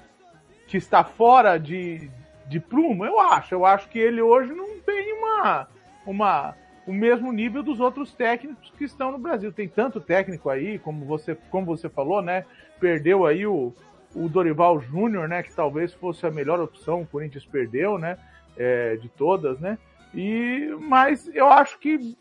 que 0.66 0.76
está 0.76 1.04
fora 1.04 1.56
de, 1.56 2.10
de 2.48 2.58
prumo, 2.58 3.04
eu 3.04 3.20
acho. 3.20 3.54
Eu 3.54 3.64
acho 3.64 3.88
que 3.88 3.98
ele 4.00 4.20
hoje 4.20 4.52
não 4.52 4.80
tem 4.80 5.12
uma, 5.12 5.68
uma, 6.04 6.56
o 6.84 6.92
mesmo 6.92 7.30
nível 7.30 7.62
dos 7.62 7.78
outros 7.78 8.12
técnicos 8.12 8.72
que 8.76 8.82
estão 8.82 9.12
no 9.12 9.18
Brasil. 9.18 9.52
Tem 9.52 9.68
tanto 9.68 10.00
técnico 10.00 10.50
aí, 10.50 10.80
como 10.80 11.04
você, 11.04 11.36
como 11.48 11.64
você 11.64 11.88
falou, 11.88 12.20
né? 12.20 12.44
Perdeu 12.80 13.24
aí 13.24 13.46
o, 13.46 13.72
o 14.16 14.28
Dorival 14.28 14.80
Júnior, 14.80 15.28
né? 15.28 15.44
Que 15.44 15.54
talvez 15.54 15.94
fosse 15.94 16.26
a 16.26 16.30
melhor 16.32 16.58
opção, 16.58 17.02
o 17.02 17.06
Corinthians 17.06 17.46
perdeu, 17.46 17.98
né? 17.98 18.18
É, 18.56 18.96
de 18.96 19.08
todas, 19.08 19.58
né? 19.58 19.78
E, 20.14 20.74
mas 20.80 21.28
eu 21.34 21.48
acho 21.48 21.78
que 21.78 22.16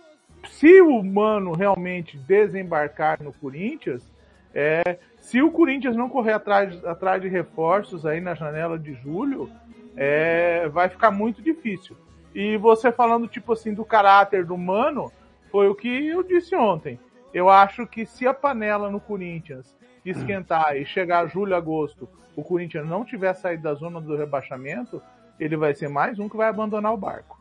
se 0.49 0.81
o 0.81 1.03
Mano 1.03 1.53
realmente 1.53 2.17
desembarcar 2.17 3.21
no 3.21 3.31
Corinthians, 3.33 4.11
é, 4.53 4.97
se 5.17 5.41
o 5.41 5.51
Corinthians 5.51 5.95
não 5.95 6.09
correr 6.09 6.33
atrás, 6.33 6.83
atrás 6.85 7.21
de 7.21 7.27
reforços 7.27 8.05
aí 8.05 8.19
na 8.19 8.33
janela 8.33 8.77
de 8.77 8.93
julho, 8.95 9.49
é, 9.95 10.67
vai 10.69 10.89
ficar 10.89 11.11
muito 11.11 11.41
difícil. 11.41 11.95
E 12.33 12.57
você 12.57 12.91
falando, 12.91 13.27
tipo 13.27 13.53
assim, 13.53 13.73
do 13.73 13.85
caráter 13.85 14.45
do 14.45 14.57
Mano, 14.57 15.11
foi 15.51 15.67
o 15.67 15.75
que 15.75 16.07
eu 16.07 16.23
disse 16.23 16.55
ontem. 16.55 16.99
Eu 17.33 17.49
acho 17.49 17.85
que 17.87 18.05
se 18.05 18.27
a 18.27 18.33
panela 18.33 18.89
no 18.89 18.99
Corinthians 18.99 19.75
esquentar 20.03 20.75
e 20.75 20.85
chegar 20.85 21.27
julho, 21.27 21.55
agosto, 21.55 22.09
o 22.35 22.43
Corinthians 22.43 22.87
não 22.87 23.05
tiver 23.05 23.33
saído 23.33 23.63
da 23.63 23.73
zona 23.73 24.01
do 24.01 24.15
rebaixamento, 24.15 25.01
ele 25.43 25.57
vai 25.57 25.73
ser 25.73 25.89
mais 25.89 26.17
um 26.19 26.29
que 26.29 26.37
vai 26.37 26.47
abandonar 26.47 26.93
o 26.93 26.97
barco. 26.97 27.37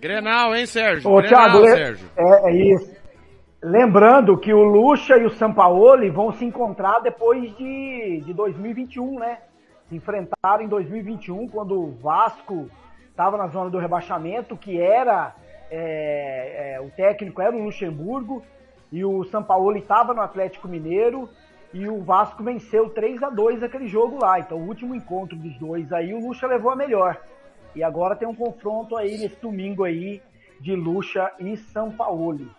Grenal, 0.00 0.54
hein, 0.56 0.66
Sérgio? 0.66 1.08
Ô, 1.08 1.18
Grenal, 1.18 1.50
Thiago, 1.50 1.66
Sérgio. 1.68 2.08
É, 2.16 2.50
é 2.50 2.74
isso. 2.74 2.92
Lembrando 3.62 4.36
que 4.36 4.52
o 4.52 4.64
Lucha 4.64 5.16
e 5.16 5.24
o 5.24 5.30
Sampaoli 5.30 6.10
vão 6.10 6.32
se 6.32 6.44
encontrar 6.44 6.98
depois 6.98 7.56
de, 7.56 8.20
de 8.24 8.34
2021, 8.34 9.20
né? 9.20 9.38
Se 9.88 9.94
enfrentaram 9.94 10.64
em 10.64 10.66
2021, 10.66 11.48
quando 11.48 11.80
o 11.80 11.92
Vasco 11.92 12.68
estava 13.08 13.36
na 13.36 13.46
zona 13.46 13.70
do 13.70 13.78
rebaixamento, 13.78 14.56
que 14.56 14.80
era 14.80 15.36
é, 15.70 16.74
é, 16.74 16.80
o 16.80 16.90
técnico 16.90 17.40
era 17.40 17.54
o 17.54 17.62
Luxemburgo, 17.62 18.42
e 18.90 19.04
o 19.04 19.22
Sampaoli 19.24 19.78
estava 19.78 20.12
no 20.12 20.20
Atlético 20.20 20.66
Mineiro, 20.66 21.28
e 21.72 21.88
o 21.88 22.02
Vasco 22.02 22.42
venceu 22.42 22.90
3 22.90 23.22
a 23.22 23.30
2 23.30 23.62
aquele 23.62 23.88
jogo 23.88 24.18
lá. 24.20 24.38
Então, 24.38 24.58
o 24.58 24.66
último 24.66 24.94
encontro 24.94 25.36
dos 25.36 25.56
dois 25.58 25.92
aí, 25.92 26.12
o 26.12 26.20
Lucha 26.20 26.46
levou 26.46 26.70
a 26.70 26.76
melhor. 26.76 27.18
E 27.74 27.82
agora 27.82 28.16
tem 28.16 28.28
um 28.28 28.34
confronto 28.34 28.96
aí 28.96 29.18
nesse 29.18 29.40
domingo 29.40 29.84
aí 29.84 30.20
de 30.60 30.74
Lucha 30.74 31.30
e 31.40 31.56
São 31.56 31.90
Paulo. 31.90 32.50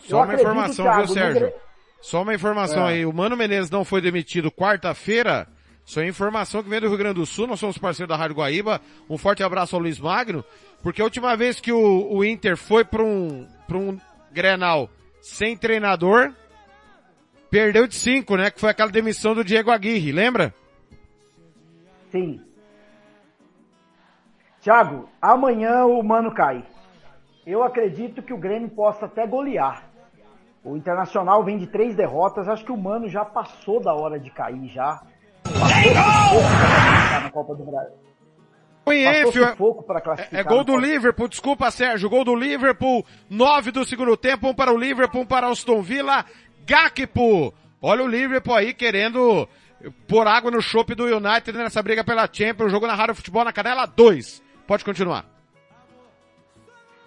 Só 0.00 0.24
uma 0.24 0.34
informação, 0.34 0.84
Thiago, 0.84 1.06
viu, 1.06 1.14
Sérgio? 1.14 1.52
Só 2.00 2.22
uma 2.22 2.34
informação 2.34 2.88
é. 2.88 2.92
aí. 2.92 3.06
O 3.06 3.12
Mano 3.12 3.36
Menezes 3.36 3.70
não 3.70 3.84
foi 3.84 4.00
demitido 4.00 4.50
quarta-feira. 4.50 5.46
Só 5.84 6.00
é 6.00 6.08
informação 6.08 6.62
que 6.62 6.68
vem 6.68 6.80
do 6.80 6.88
Rio 6.88 6.98
Grande 6.98 7.20
do 7.20 7.26
Sul. 7.26 7.46
Nós 7.46 7.60
somos 7.60 7.78
parceiros 7.78 8.08
da 8.08 8.16
Rádio 8.16 8.36
Guaíba. 8.36 8.80
Um 9.08 9.16
forte 9.16 9.42
abraço 9.42 9.76
ao 9.76 9.82
Luiz 9.82 9.98
Magno. 9.98 10.44
Porque 10.82 11.00
a 11.00 11.04
última 11.04 11.36
vez 11.36 11.60
que 11.60 11.72
o, 11.72 12.12
o 12.12 12.24
Inter 12.24 12.56
foi 12.56 12.84
para 12.84 13.02
um, 13.02 13.46
pra 13.66 13.78
um 13.78 13.98
Grenal 14.32 14.90
sem 15.20 15.56
treinador, 15.56 16.32
perdeu 17.50 17.86
de 17.86 17.94
cinco, 17.94 18.36
né? 18.36 18.50
Que 18.50 18.60
foi 18.60 18.70
aquela 18.70 18.90
demissão 18.90 19.34
do 19.34 19.44
Diego 19.44 19.70
Aguirre, 19.70 20.12
lembra? 20.12 20.54
Sim. 22.10 22.40
Thiago, 24.60 25.08
amanhã 25.20 25.84
o 25.84 26.02
Mano 26.02 26.34
cai. 26.34 26.64
Eu 27.46 27.62
acredito 27.62 28.22
que 28.22 28.32
o 28.32 28.38
Grêmio 28.38 28.68
possa 28.68 29.06
até 29.06 29.26
golear. 29.26 29.84
O 30.64 30.76
Internacional 30.76 31.44
vem 31.44 31.56
de 31.56 31.68
três 31.68 31.94
derrotas, 31.94 32.48
acho 32.48 32.64
que 32.64 32.72
o 32.72 32.76
Mano 32.76 33.08
já 33.08 33.24
passou 33.24 33.80
da 33.80 33.94
hora 33.94 34.18
de 34.18 34.30
cair 34.30 34.66
já. 34.66 35.00
Passou 35.44 37.22
na 37.22 37.30
Copa 37.30 37.54
do 37.54 37.64
Brasil. 37.64 38.06
É, 38.88 40.38
é 40.38 40.44
gol 40.44 40.62
do 40.62 40.76
Liverpool, 40.76 41.26
desculpa 41.26 41.72
Sérgio, 41.72 42.08
gol 42.08 42.24
do 42.24 42.36
Liverpool, 42.36 43.04
nove 43.28 43.72
do 43.72 43.84
segundo 43.84 44.16
tempo, 44.16 44.48
um 44.48 44.54
para 44.54 44.72
o 44.72 44.78
Liverpool, 44.78 45.22
um 45.22 45.26
para 45.26 45.48
o 45.48 45.50
Aston 45.50 45.82
Villa, 45.82 46.24
Gakpo. 46.66 47.54
Olha 47.80 48.02
o 48.02 48.08
Liverpool 48.08 48.54
aí 48.54 48.74
querendo 48.74 49.48
pôr 50.08 50.26
água 50.26 50.50
no 50.50 50.60
chope 50.60 50.94
do 50.94 51.04
United 51.04 51.52
nessa 51.52 51.82
briga 51.82 52.02
pela 52.02 52.28
Champions, 52.30 52.72
jogo 52.72 52.86
na 52.86 52.94
Rádio 52.94 53.14
Futebol 53.14 53.44
na 53.44 53.52
Canela 53.52 53.86
2. 53.86 54.42
Pode 54.66 54.84
continuar. 54.84 55.24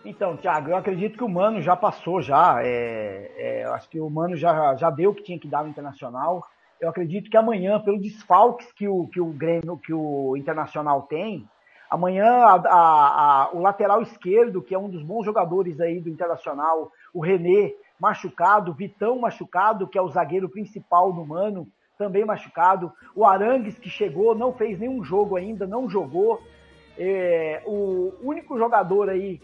Então, 0.06 0.38
Thiago, 0.38 0.70
eu 0.70 0.78
acredito 0.78 1.18
que 1.18 1.24
o 1.24 1.30
Mano 1.30 1.62
já 1.62 1.76
passou 1.76 2.22
já. 2.22 2.62
É, 2.64 3.32
é, 3.38 3.64
acho 3.66 3.90
que 3.90 4.00
o 4.00 4.10
Mano 4.10 4.38
já, 4.38 4.76
já 4.76 4.90
deu 4.90 5.12
o 5.12 5.14
que 5.14 5.24
tinha 5.24 5.40
que 5.40 5.48
dar 5.48 5.64
no 5.64 5.70
Internacional. 5.70 6.46
Eu 6.80 6.90
acredito 6.90 7.30
que 7.30 7.36
amanhã, 7.36 7.80
pelo 7.82 8.00
desfalques 8.00 8.72
que 8.72 8.88
o, 8.88 9.08
que 9.08 9.20
o 9.20 9.26
Grêmio, 9.26 9.78
que 9.78 9.94
o 9.94 10.38
Internacional 10.38 11.02
tem, 11.02 11.46
amanhã 11.90 12.26
a, 12.26 12.54
a, 12.54 13.44
a, 13.44 13.50
o 13.52 13.62
lateral 13.62 14.02
esquerdo, 14.02 14.62
que 14.62 14.74
é 14.74 14.80
um 14.80 14.90
dos 14.90 15.04
bons 15.04 15.26
jogadores 15.26 15.82
aí 15.82 16.00
do 16.00 16.10
Internacional, 16.10 16.90
o 17.14 17.20
René, 17.20 17.74
machucado, 18.00 18.74
Vitão 18.74 19.20
machucado, 19.20 19.88
que 19.88 19.98
é 19.98 20.02
o 20.02 20.10
zagueiro 20.10 20.50
principal 20.50 21.12
do 21.12 21.26
Mano, 21.26 21.68
também 21.98 22.24
machucado. 22.24 22.92
O 23.14 23.26
Arangues, 23.26 23.78
que 23.78 23.90
chegou, 23.90 24.34
não 24.34 24.54
fez 24.54 24.80
nenhum 24.80 25.04
jogo 25.04 25.36
ainda, 25.36 25.68
não 25.68 25.90
jogou. 25.90 26.42
É, 26.98 27.62
o 27.66 28.14
único 28.22 28.58
jogador 28.58 29.10
aí 29.10 29.42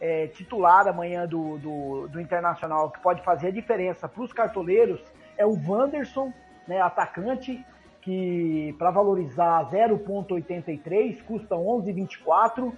é, 0.00 0.26
titular 0.26 0.88
amanhã 0.88 1.26
do, 1.26 1.58
do, 1.58 2.08
do, 2.08 2.20
Internacional 2.20 2.90
que 2.90 3.00
pode 3.00 3.22
fazer 3.22 3.48
a 3.48 3.52
diferença 3.52 4.08
para 4.08 4.22
os 4.22 4.32
cartoleiros 4.32 5.00
é 5.36 5.46
o 5.46 5.56
Wanderson, 5.66 6.32
né, 6.66 6.80
atacante, 6.80 7.64
que 8.00 8.74
para 8.78 8.90
valorizar 8.90 9.70
0,83 9.70 11.22
custa 11.22 11.54
11,24. 11.54 12.72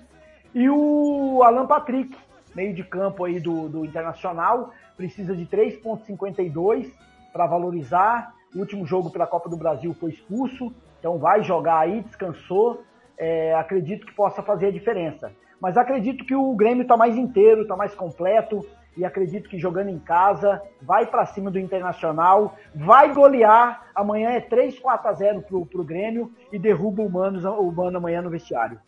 E 0.54 0.68
o 0.68 1.42
Alan 1.42 1.66
Patrick, 1.66 2.16
meio 2.54 2.74
de 2.74 2.84
campo 2.84 3.24
aí 3.24 3.40
do, 3.40 3.68
do 3.68 3.84
Internacional, 3.84 4.70
precisa 4.96 5.34
de 5.34 5.46
3,52 5.46 6.90
para 7.32 7.46
valorizar. 7.46 8.34
O 8.54 8.60
último 8.60 8.86
jogo 8.86 9.10
pela 9.10 9.26
Copa 9.26 9.48
do 9.48 9.56
Brasil 9.56 9.94
foi 9.94 10.10
expulso, 10.10 10.72
então 10.98 11.18
vai 11.18 11.42
jogar 11.42 11.80
aí, 11.80 12.02
descansou. 12.02 12.82
É, 13.16 13.54
acredito 13.54 14.06
que 14.06 14.14
possa 14.14 14.42
fazer 14.42 14.66
a 14.66 14.70
diferença. 14.70 15.32
Mas 15.60 15.76
acredito 15.76 16.24
que 16.24 16.34
o 16.34 16.54
Grêmio 16.54 16.82
está 16.82 16.96
mais 16.96 17.16
inteiro, 17.16 17.62
está 17.62 17.76
mais 17.76 17.94
completo 17.94 18.64
e 18.96 19.04
acredito 19.04 19.48
que 19.48 19.58
jogando 19.58 19.88
em 19.88 19.98
casa, 19.98 20.62
vai 20.80 21.06
para 21.06 21.26
cima 21.26 21.50
do 21.50 21.58
Internacional, 21.58 22.56
vai 22.74 23.12
golear. 23.12 23.86
Amanhã 23.94 24.30
é 24.30 24.40
3, 24.40 24.78
4 24.78 25.08
a 25.08 25.12
0 25.12 25.42
pro, 25.42 25.66
pro 25.66 25.84
Grêmio 25.84 26.32
e 26.52 26.58
derruba 26.58 27.02
o 27.02 27.10
Mano, 27.10 27.40
o 27.60 27.72
Mano 27.72 27.98
amanhã 27.98 28.22
no 28.22 28.30
vestiário. 28.30 28.78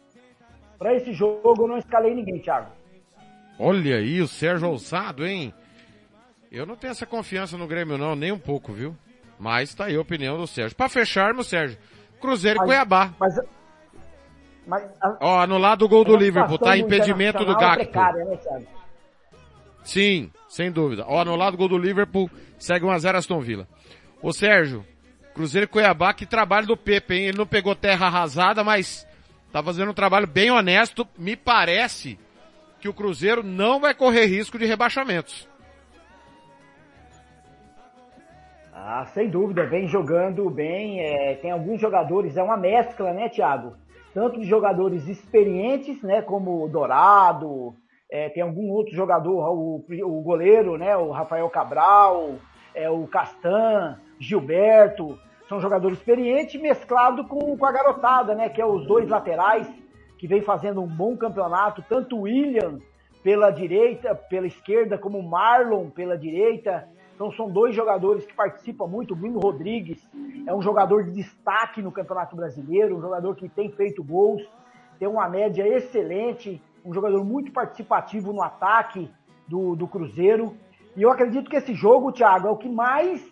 Para 0.79 0.95
esse 0.95 1.13
jogo 1.13 1.63
eu 1.63 1.69
não 1.69 1.79
escalei 1.79 2.15
ninguém, 2.15 2.39
Thiago. 2.39 2.71
Olha 3.59 3.97
aí 3.97 4.21
o 4.21 4.29
Sérgio 4.29 4.69
Ousado, 4.69 5.27
hein? 5.27 5.53
Eu 6.51 6.67
não 6.67 6.77
tenho 6.77 6.91
essa 6.91 7.07
confiança 7.07 7.57
no 7.57 7.67
Grêmio 7.67 7.99
não, 7.99 8.15
nem 8.15 8.33
um 8.33 8.39
pouco, 8.39 8.73
viu? 8.73 8.97
Mas 9.39 9.75
tá 9.75 9.87
aí 9.87 9.97
a 9.97 10.01
opinião 10.01 10.39
do 10.39 10.47
Sérgio. 10.47 10.77
Para 10.77 10.89
fecharmos, 10.89 11.49
Sérgio, 11.49 11.79
Cruzeiro 12.21 12.61
e 12.63 12.65
Cuiabá. 12.65 13.13
Mas 13.19 13.39
mas 14.67 14.83
a, 15.01 15.17
Ó, 15.21 15.41
anulado 15.41 15.85
o 15.85 15.89
gol 15.89 16.05
do 16.05 16.17
Liverpool, 16.17 16.59
tá? 16.59 16.77
Impedimento 16.77 17.45
do 17.45 17.57
Gakpo. 17.57 17.83
É 17.83 17.85
precária, 17.85 18.25
né, 18.25 18.39
Sim, 19.85 20.33
sem 20.49 20.73
dúvida. 20.73 21.05
Ó, 21.07 21.21
anulado 21.21 21.55
o 21.55 21.57
gol 21.57 21.69
do 21.69 21.79
Liverpool, 21.79 22.29
segue 22.59 22.85
1x0 22.85 23.15
Aston 23.15 23.41
Villa. 23.41 23.69
Ô 24.21 24.33
Sérgio, 24.33 24.85
Cruzeiro 25.33 25.67
e 25.67 25.69
Cuiabá, 25.69 26.13
que 26.13 26.27
trabalho 26.27 26.67
do 26.67 26.77
Pepe, 26.77 27.15
hein? 27.15 27.27
Ele 27.27 27.39
não 27.39 27.47
pegou 27.47 27.77
terra 27.77 28.07
arrasada, 28.07 28.65
mas 28.65 29.07
tá 29.53 29.63
fazendo 29.63 29.93
um 29.93 29.95
trabalho 29.95 30.27
bem 30.27 30.51
honesto. 30.51 31.07
Me 31.17 31.37
parece 31.37 32.19
que 32.81 32.89
o 32.89 32.95
Cruzeiro 32.95 33.45
não 33.45 33.79
vai 33.79 33.95
correr 33.95 34.27
risco 34.27 34.59
de 34.59 34.67
rebaixamentos. 34.67 35.49
Ah, 38.79 39.07
sem 39.07 39.31
dúvida, 39.31 39.67
vem 39.67 39.89
jogando 39.89 40.51
bem. 40.51 41.01
É, 41.01 41.35
tem 41.37 41.51
alguns 41.51 41.81
jogadores, 41.81 42.37
é 42.37 42.43
uma 42.43 42.59
mescla, 42.59 43.13
né, 43.13 43.29
Thiago? 43.29 43.75
tanto 44.17 44.41
de 44.41 44.47
jogadores 44.47 45.07
experientes, 45.09 46.03
né, 46.03 46.23
como 46.23 46.65
o 46.65 46.69
Dourado, 46.71 47.75
é, 48.11 48.31
tem 48.31 48.43
algum 48.43 48.71
outro 48.71 48.95
jogador, 48.95 49.47
o, 49.51 49.85
o 50.05 50.23
goleiro, 50.23 50.79
né, 50.79 50.97
o 50.97 51.11
Rafael 51.11 51.51
Cabral, 51.51 52.37
é, 52.75 52.89
o 52.89 53.07
Castan, 53.07 54.01
Gilberto, 54.19 55.19
são 55.47 55.61
jogadores 55.61 55.99
experientes 55.99 56.59
mesclado 56.59 57.29
com, 57.29 57.59
com 57.59 57.67
a 57.67 57.71
garotada, 57.71 58.35
né, 58.35 58.49
que 58.49 58.59
é 58.59 58.65
os 58.65 58.87
dois 58.87 59.07
laterais 59.07 59.69
que 60.17 60.27
vem 60.27 60.41
fazendo 60.41 60.81
um 60.81 60.89
bom 60.89 61.15
campeonato, 61.15 61.85
tanto 61.87 62.17
o 62.17 62.23
William 62.23 62.79
pela 63.23 63.51
direita, 63.51 64.15
pela 64.15 64.47
esquerda, 64.47 64.97
como 64.97 65.19
o 65.19 65.31
Marlon 65.31 65.91
pela 65.91 66.17
direita, 66.17 66.89
então 67.17 67.33
são 67.33 67.51
dois 67.51 67.75
jogadores 67.75 68.27
que 68.27 68.35
participam 68.35 68.87
muito. 68.87 69.15
O 69.15 69.17
Bruno 69.17 69.41
Rodrigues 69.41 70.07
é 70.47 70.55
um 70.55 70.61
jogador 70.61 71.03
de 71.03 71.13
destaque 71.13 71.81
no 71.81 71.91
Campeonato 71.91 72.37
Brasileiro, 72.37 72.95
um 72.95 73.01
jogador 73.01 73.35
que 73.35 73.49
tem 73.49 73.71
feito 73.71 74.05
gols, 74.05 74.47
tem 74.99 75.09
uma 75.09 75.27
média 75.27 75.67
excelente, 75.67 76.63
um 76.85 76.93
jogador 76.93 77.25
muito 77.25 77.51
participativo 77.53 78.35
no 78.35 78.43
ataque 78.43 79.11
do, 79.49 79.75
do 79.75 79.89
Cruzeiro. 79.89 80.55
E 80.95 81.03
eu 81.03 81.11
acredito 81.11 81.49
que 81.49 81.57
esse 81.57 81.73
jogo, 81.73 82.13
Thiago, 82.13 82.49
é 82.49 82.51
o 82.51 82.57
que 82.59 82.69
mais 82.69 83.27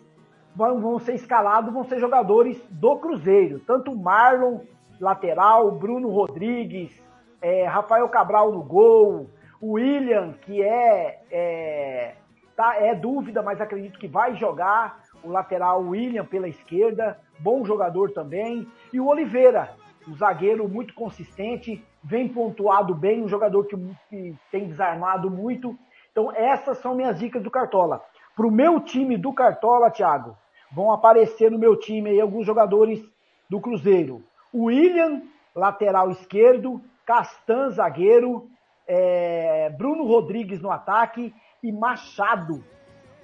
vão, 0.55 0.81
vão 0.81 0.97
ser 0.97 1.13
escalados, 1.13 1.71
vão 1.71 1.83
ser 1.83 1.99
jogadores 1.99 2.59
do 2.71 2.97
Cruzeiro. 2.97 3.59
Tanto 3.59 3.91
o 3.91 3.95
Marlon, 3.95 4.61
lateral, 4.99 5.69
Bruno 5.69 6.09
Rodrigues, 6.09 6.91
é, 7.39 7.67
Rafael 7.67 8.09
Cabral 8.09 8.51
no 8.51 8.63
gol, 8.63 9.29
o 9.61 9.73
William, 9.73 10.33
que 10.41 10.63
é, 10.63 11.21
é 11.29 12.15
Tá, 12.55 12.75
é 12.77 12.95
dúvida, 12.95 13.41
mas 13.43 13.59
acredito 13.59 13.99
que 13.99 14.07
vai 14.07 14.35
jogar 14.35 15.03
o 15.23 15.29
lateral 15.29 15.81
William 15.81 16.25
pela 16.25 16.47
esquerda, 16.47 17.19
bom 17.39 17.65
jogador 17.65 18.11
também. 18.11 18.65
E 18.93 18.99
o 18.99 19.07
Oliveira, 19.07 19.75
um 20.07 20.15
zagueiro 20.15 20.67
muito 20.69 20.93
consistente, 20.93 21.83
vem 22.01 22.29
pontuado 22.29 22.95
bem, 22.95 23.23
um 23.23 23.27
jogador 23.27 23.65
que, 23.65 23.75
que 24.09 24.35
tem 24.51 24.67
desarmado 24.67 25.29
muito. 25.29 25.77
Então, 26.11 26.31
essas 26.33 26.77
são 26.77 26.95
minhas 26.95 27.19
dicas 27.19 27.43
do 27.43 27.51
Cartola. 27.51 28.01
Para 28.35 28.47
o 28.47 28.51
meu 28.51 28.79
time 28.79 29.17
do 29.17 29.33
Cartola, 29.33 29.91
Thiago, 29.91 30.37
vão 30.71 30.91
aparecer 30.91 31.51
no 31.51 31.59
meu 31.59 31.75
time 31.75 32.11
aí 32.11 32.21
alguns 32.21 32.45
jogadores 32.45 33.03
do 33.49 33.59
Cruzeiro. 33.59 34.23
O 34.53 34.65
William, 34.65 35.23
lateral 35.53 36.09
esquerdo, 36.09 36.81
Castan, 37.05 37.69
zagueiro, 37.71 38.49
é, 38.87 39.69
Bruno 39.77 40.05
Rodrigues 40.05 40.61
no 40.61 40.71
ataque 40.71 41.33
Machado. 41.71 42.63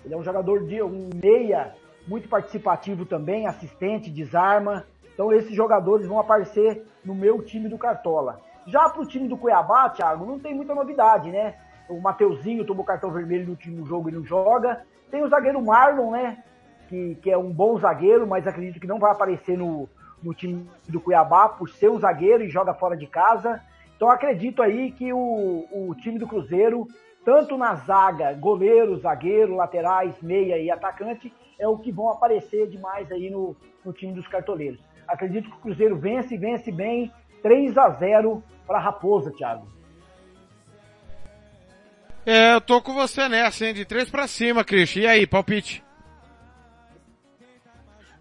Ele 0.03 0.13
é 0.13 0.17
um 0.17 0.23
jogador 0.23 0.65
de 0.65 0.81
um 0.81 1.09
meia 1.13 1.75
muito 2.07 2.27
participativo 2.27 3.05
também, 3.05 3.47
assistente, 3.47 4.09
desarma. 4.09 4.85
Então 5.13 5.31
esses 5.31 5.55
jogadores 5.55 6.07
vão 6.07 6.19
aparecer 6.19 6.85
no 7.05 7.13
meu 7.13 7.41
time 7.41 7.69
do 7.69 7.77
Cartola. 7.77 8.39
Já 8.65 8.89
para 8.89 9.01
o 9.01 9.05
time 9.05 9.27
do 9.27 9.37
Cuiabá, 9.37 9.89
Thiago, 9.89 10.25
não 10.25 10.39
tem 10.39 10.53
muita 10.53 10.73
novidade, 10.73 11.31
né? 11.31 11.55
O 11.89 11.99
Mateuzinho 11.99 12.65
tomou 12.65 12.85
cartão 12.85 13.11
vermelho 13.11 13.45
no 13.45 13.51
último 13.51 13.85
jogo 13.85 14.09
e 14.09 14.11
não 14.11 14.23
joga. 14.23 14.85
Tem 15.09 15.23
o 15.23 15.29
zagueiro 15.29 15.63
Marlon, 15.63 16.11
né? 16.11 16.43
Que, 16.87 17.15
que 17.15 17.31
é 17.31 17.37
um 17.37 17.51
bom 17.51 17.77
zagueiro, 17.77 18.27
mas 18.27 18.47
acredito 18.47 18.79
que 18.79 18.87
não 18.87 18.99
vai 18.99 19.11
aparecer 19.11 19.57
no, 19.57 19.89
no 20.21 20.33
time 20.33 20.67
do 20.87 21.01
Cuiabá 21.01 21.49
por 21.49 21.69
ser 21.69 21.89
um 21.89 21.99
zagueiro 21.99 22.43
e 22.43 22.49
joga 22.49 22.73
fora 22.73 22.95
de 22.95 23.07
casa. 23.07 23.61
Então 23.95 24.09
acredito 24.09 24.61
aí 24.61 24.91
que 24.91 25.11
o, 25.13 25.65
o 25.71 25.95
time 25.95 26.17
do 26.17 26.27
Cruzeiro, 26.27 26.87
tanto 27.23 27.57
na 27.57 27.75
zaga, 27.75 28.33
goleiro, 28.33 28.97
zagueiro, 28.97 29.55
laterais, 29.55 30.15
meia 30.21 30.57
e 30.57 30.71
atacante, 30.71 31.33
é 31.59 31.67
o 31.67 31.77
que 31.77 31.91
vão 31.91 32.09
aparecer 32.09 32.67
demais 32.67 33.11
aí 33.11 33.29
no, 33.29 33.55
no 33.85 33.93
time 33.93 34.13
dos 34.13 34.27
cartoleiros. 34.27 34.79
Acredito 35.07 35.49
que 35.49 35.55
o 35.55 35.59
Cruzeiro 35.59 35.97
vence, 35.97 36.37
vence 36.37 36.71
bem, 36.71 37.11
3 37.43 37.77
a 37.77 37.89
0 37.89 38.43
para 38.65 38.77
a 38.77 38.81
Raposa, 38.81 39.31
Thiago. 39.31 39.67
É, 42.25 42.53
eu 42.53 42.61
tô 42.61 42.81
com 42.81 42.93
você 42.93 43.27
nessa, 43.27 43.65
hein? 43.65 43.73
De 43.73 43.83
3 43.83 44.09
para 44.09 44.27
cima, 44.27 44.63
Christian. 44.63 45.03
E 45.03 45.07
aí, 45.07 45.27
palpite? 45.27 45.83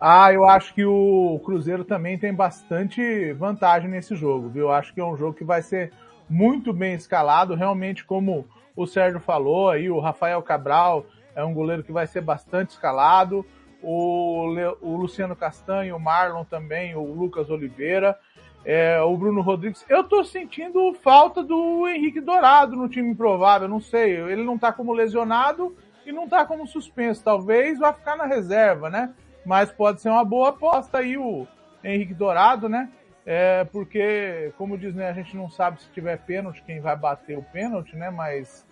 Ah, 0.01 0.33
eu 0.33 0.49
acho 0.49 0.73
que 0.73 0.83
o 0.85 1.39
Cruzeiro 1.45 1.85
também 1.85 2.19
tem 2.19 2.33
bastante 2.33 3.35
vantagem 3.35 3.91
nesse 3.91 4.17
jogo, 4.17 4.49
viu? 4.49 4.63
Eu 4.63 4.73
acho 4.73 4.95
que 4.95 5.01
é 5.01 5.05
um 5.05 5.17
jogo 5.17 5.35
que 5.35 5.45
vai 5.45 5.61
ser 5.61 5.93
muito 6.31 6.73
bem 6.73 6.95
escalado, 6.95 7.55
realmente 7.55 8.05
como 8.05 8.47
o 8.77 8.87
Sérgio 8.87 9.21
falou 9.21 9.69
aí, 9.69 9.91
o 9.91 9.99
Rafael 9.99 10.41
Cabral 10.43 11.05
é 11.35 11.45
um 11.45 11.53
goleiro 11.53 11.83
que 11.83 11.93
vai 11.93 12.07
ser 12.07 12.21
bastante 12.21 12.71
escalado, 12.71 13.45
o, 13.83 14.47
Le, 14.47 14.77
o 14.81 14.97
Luciano 14.97 15.35
Castanho, 15.35 15.97
o 15.97 16.01
Marlon 16.01 16.45
também, 16.45 16.95
o 16.95 17.03
Lucas 17.03 17.51
Oliveira, 17.51 18.19
é, 18.65 19.01
o 19.01 19.17
Bruno 19.17 19.41
Rodrigues. 19.41 19.85
Eu 19.89 20.05
tô 20.05 20.23
sentindo 20.23 20.95
falta 20.95 21.43
do 21.43 21.89
Henrique 21.89 22.21
Dourado 22.21 22.77
no 22.77 22.89
time 22.89 23.11
improvável, 23.11 23.69
não 23.69 23.81
sei, 23.81 24.17
ele 24.17 24.45
não 24.45 24.57
tá 24.57 24.73
como 24.73 24.93
lesionado 24.93 25.77
e 26.07 26.13
não 26.13 26.29
tá 26.29 26.47
como 26.47 26.67
suspenso, 26.67 27.25
talvez 27.25 27.79
vá 27.79 27.93
ficar 27.93 28.17
na 28.17 28.27
reserva, 28.27 28.89
né? 28.89 29.13
mas 29.45 29.71
pode 29.71 30.01
ser 30.01 30.11
uma 30.11 30.25
boa 30.25 30.51
aposta 30.51 30.99
aí 30.99 31.17
o 31.17 31.47
Henrique 31.83 32.15
Dourado, 32.15 32.69
né? 32.69 32.91
É, 33.27 33.65
porque, 33.65 34.53
como 34.57 34.79
diz, 34.79 34.95
né, 34.95 35.09
a 35.11 35.13
gente 35.13 35.37
não 35.37 35.51
sabe 35.51 35.81
se 35.83 35.89
tiver 35.91 36.17
pênalti 36.19 36.63
quem 36.67 36.81
vai 36.81 36.97
bater 36.97 37.37
o 37.37 37.43
pênalti, 37.43 37.95
né? 37.95 38.11
Mas 38.11 38.67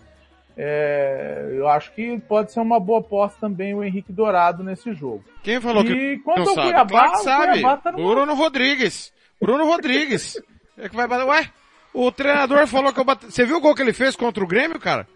é, 0.57 1.47
eu 1.53 1.67
acho 1.69 1.91
que 1.93 2.19
pode 2.21 2.51
ser 2.51 2.59
uma 2.59 2.79
boa 2.79 2.99
aposta 2.99 3.39
também 3.39 3.73
o 3.73 3.83
Henrique 3.83 4.11
Dourado 4.11 4.63
nesse 4.63 4.91
jogo. 4.93 5.23
Quem 5.43 5.61
falou 5.61 5.83
e 5.83 5.87
que 5.87 6.17
quanto 6.23 6.39
não 6.39 6.49
ao 6.49 6.55
sabe? 6.55 6.67
Cuiabá, 6.69 6.89
claro 6.89 7.11
que 7.11 7.17
sabe. 7.19 7.51
Cuiabá 7.53 7.77
tá 7.77 7.91
numa- 7.91 8.09
Bruno 8.13 8.33
Rodrigues. 8.35 9.13
Bruno 9.39 9.65
Rodrigues. 9.65 10.41
é 10.77 10.89
que 10.89 10.95
vai 10.95 11.07
bater. 11.07 11.25
Ué, 11.25 11.49
o 11.93 12.11
treinador 12.11 12.67
falou 12.67 12.91
que 12.91 12.99
eu 12.99 13.05
bati... 13.05 13.25
Você 13.27 13.45
viu 13.45 13.57
o 13.57 13.61
gol 13.61 13.73
que 13.75 13.81
ele 13.81 13.93
fez 13.93 14.15
contra 14.15 14.43
o 14.43 14.47
Grêmio, 14.47 14.79
cara? 14.79 15.07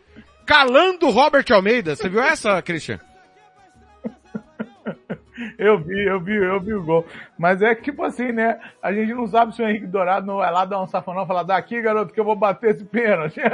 Calando 0.46 1.08
o 1.08 1.12
Robert 1.12 1.46
Almeida. 1.52 1.96
Você 1.96 2.08
viu 2.08 2.22
essa, 2.22 2.62
Christian? 2.62 3.00
Eu 5.58 5.80
vi, 5.80 6.06
eu 6.06 6.20
vi, 6.20 6.36
eu 6.36 6.60
vi 6.60 6.74
o 6.74 6.84
gol. 6.84 7.06
Mas 7.38 7.62
é 7.62 7.76
tipo 7.76 8.04
assim, 8.04 8.32
né? 8.32 8.60
A 8.82 8.92
gente 8.92 9.14
não 9.14 9.28
sabe 9.28 9.56
se 9.56 9.62
o 9.62 9.68
Henrique 9.68 9.88
Dourado 9.88 10.26
não 10.26 10.38
vai 10.38 10.52
lá 10.52 10.66
dar 10.66 10.82
um 10.82 10.88
safanão 10.88 11.24
e 11.24 11.28
falar, 11.28 11.44
daqui, 11.44 11.82
garoto, 11.82 12.14
que 12.14 12.20
eu 12.20 12.26
vou 12.26 12.36
bater 12.36 12.76
esse 12.76 12.86
pênalti. 12.86 13.40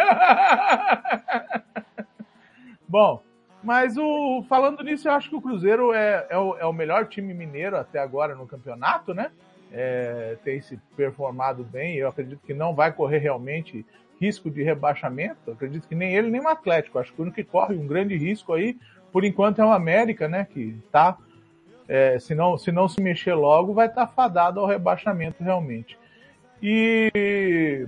Bom, 2.88 3.22
mas 3.64 3.98
o, 3.98 4.44
falando 4.48 4.84
nisso, 4.84 5.08
eu 5.08 5.14
acho 5.14 5.30
que 5.30 5.36
o 5.36 5.42
Cruzeiro 5.42 5.94
é, 5.94 6.26
é, 6.30 6.38
o, 6.38 6.58
é 6.58 6.66
o 6.66 6.74
melhor 6.74 7.08
time 7.08 7.34
mineiro 7.34 7.78
até 7.78 8.00
agora 8.00 8.34
no 8.36 8.48
campeonato, 8.48 9.14
né? 9.14 9.32
É, 9.72 10.38
tem 10.44 10.62
se 10.62 10.78
performado 10.96 11.64
bem. 11.64 11.96
Eu 11.96 12.08
acredito 12.08 12.42
que 12.46 12.54
não 12.54 12.74
vai 12.74 12.92
correr 12.92 13.20
realmente 13.20 13.86
risco 14.20 14.50
de 14.50 14.64
rebaixamento. 14.64 15.38
Eu 15.48 15.54
acredito 15.54 15.88
que 15.88 15.96
nem 15.96 16.14
ele 16.16 16.30
nem 16.30 16.42
o 16.42 16.48
Atlético. 16.48 17.00
Acho 17.00 17.14
que 17.14 17.20
o 17.20 17.24
único 17.24 17.36
que 17.36 17.44
corre 17.44 17.76
um 17.76 17.86
grande 17.86 18.18
risco 18.18 18.54
aí, 18.54 18.78
por 19.12 19.24
enquanto, 19.24 19.60
é 19.60 19.66
o 19.66 19.72
América, 19.72 20.28
né? 20.28 20.48
Que 20.50 20.78
tá 20.92 21.18
é, 21.90 22.20
se, 22.20 22.36
não, 22.36 22.56
se 22.56 22.72
não 22.72 22.88
se 22.88 23.02
mexer 23.02 23.34
logo, 23.34 23.74
vai 23.74 23.88
estar 23.88 24.06
fadado 24.06 24.60
ao 24.60 24.68
rebaixamento 24.68 25.44
realmente. 25.44 25.98
E 26.62 27.88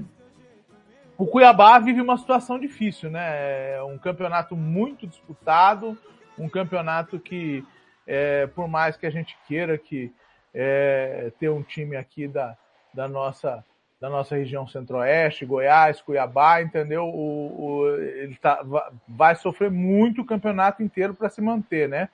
o 1.16 1.28
Cuiabá 1.28 1.78
vive 1.78 2.02
uma 2.02 2.18
situação 2.18 2.58
difícil, 2.60 3.12
né? 3.12 3.76
É 3.76 3.84
um 3.84 4.00
campeonato 4.00 4.56
muito 4.56 5.06
disputado, 5.06 5.96
um 6.36 6.50
campeonato 6.50 7.20
que, 7.20 7.64
é, 8.08 8.48
por 8.48 8.68
mais 8.68 8.98
que 8.98 9.06
a 9.06 9.12
gente 9.12 9.38
queira 9.48 9.78
que 9.78 10.12
é, 10.52 11.32
ter 11.40 11.50
um 11.50 11.62
time 11.62 11.96
aqui 11.96 12.28
da, 12.28 12.58
da 12.92 13.08
nossa 13.08 13.64
da 14.00 14.10
nossa 14.10 14.36
região 14.36 14.68
centro-oeste, 14.68 15.46
Goiás, 15.46 16.02
Cuiabá, 16.02 16.60
entendeu? 16.60 17.06
O, 17.06 17.84
o, 17.84 17.96
ele 18.00 18.36
tá, 18.38 18.66
vai 19.08 19.36
sofrer 19.36 19.70
muito 19.70 20.24
o 20.24 20.26
campeonato 20.26 20.82
inteiro 20.82 21.14
para 21.14 21.30
se 21.30 21.40
manter, 21.40 21.88
né? 21.88 22.10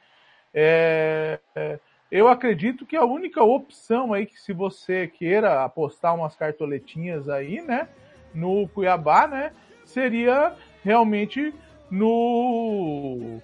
É, 0.53 1.39
é, 1.55 1.79
eu 2.11 2.27
acredito 2.27 2.85
que 2.85 2.95
a 2.95 3.03
única 3.03 3.43
opção 3.43 4.13
aí 4.13 4.25
que 4.25 4.39
se 4.39 4.53
você 4.53 5.07
queira 5.07 5.63
apostar 5.63 6.15
umas 6.15 6.35
cartoletinhas 6.35 7.27
aí, 7.27 7.61
né, 7.61 7.89
no 8.33 8.67
Cuiabá, 8.69 9.27
né, 9.27 9.51
seria 9.85 10.53
realmente 10.83 11.53
no 11.91 13.41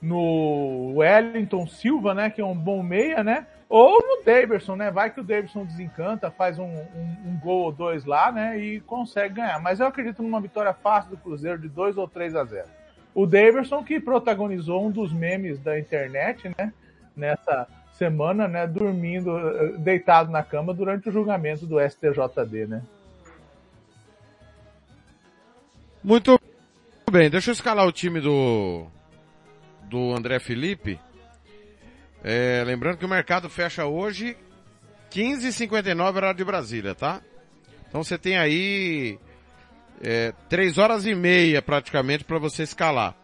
no 0.00 0.92
Wellington 0.96 1.66
Silva, 1.66 2.14
né, 2.14 2.30
que 2.30 2.40
é 2.40 2.44
um 2.44 2.54
bom 2.54 2.82
meia, 2.82 3.24
né, 3.24 3.46
ou 3.68 3.98
no 4.00 4.22
Davidson, 4.22 4.76
né, 4.76 4.90
vai 4.90 5.10
que 5.10 5.20
o 5.20 5.24
Davidson 5.24 5.64
desencanta, 5.64 6.30
faz 6.30 6.58
um, 6.58 6.64
um, 6.64 7.16
um 7.26 7.40
gol 7.42 7.64
ou 7.64 7.72
dois 7.72 8.04
lá, 8.04 8.30
né, 8.30 8.56
e 8.58 8.80
consegue 8.80 9.34
ganhar. 9.34 9.58
Mas 9.60 9.80
eu 9.80 9.86
acredito 9.86 10.22
numa 10.22 10.40
vitória 10.40 10.72
fácil 10.72 11.10
do 11.10 11.16
Cruzeiro 11.16 11.58
de 11.58 11.68
2 11.68 11.96
ou 11.96 12.06
3 12.06 12.36
a 12.36 12.44
0 12.44 12.68
o 13.16 13.26
Daverson 13.26 13.82
que 13.82 13.98
protagonizou 13.98 14.86
um 14.86 14.90
dos 14.90 15.10
memes 15.10 15.58
da 15.58 15.78
internet, 15.78 16.50
né? 16.58 16.70
Nessa 17.16 17.66
semana, 17.94 18.46
né? 18.46 18.66
Dormindo, 18.66 19.32
deitado 19.78 20.30
na 20.30 20.42
cama 20.42 20.74
durante 20.74 21.08
o 21.08 21.12
julgamento 21.12 21.66
do 21.66 21.80
STJD, 21.80 22.66
né? 22.66 22.82
Muito 26.04 26.38
bem, 27.10 27.30
deixa 27.30 27.48
eu 27.48 27.54
escalar 27.54 27.86
o 27.86 27.92
time 27.92 28.20
do 28.20 28.86
do 29.84 30.14
André 30.14 30.38
Felipe. 30.38 31.00
É, 32.22 32.62
lembrando 32.66 32.98
que 32.98 33.06
o 33.06 33.08
mercado 33.08 33.48
fecha 33.48 33.86
hoje 33.86 34.36
15h59 35.10 36.16
horário 36.16 36.36
de 36.36 36.44
Brasília, 36.44 36.94
tá? 36.94 37.22
Então 37.88 38.04
você 38.04 38.18
tem 38.18 38.36
aí 38.36 39.18
é, 40.02 40.32
três 40.48 40.78
horas 40.78 41.06
e 41.06 41.14
meia 41.14 41.62
praticamente 41.62 42.24
para 42.24 42.38
você 42.38 42.62
escalar. 42.62 43.14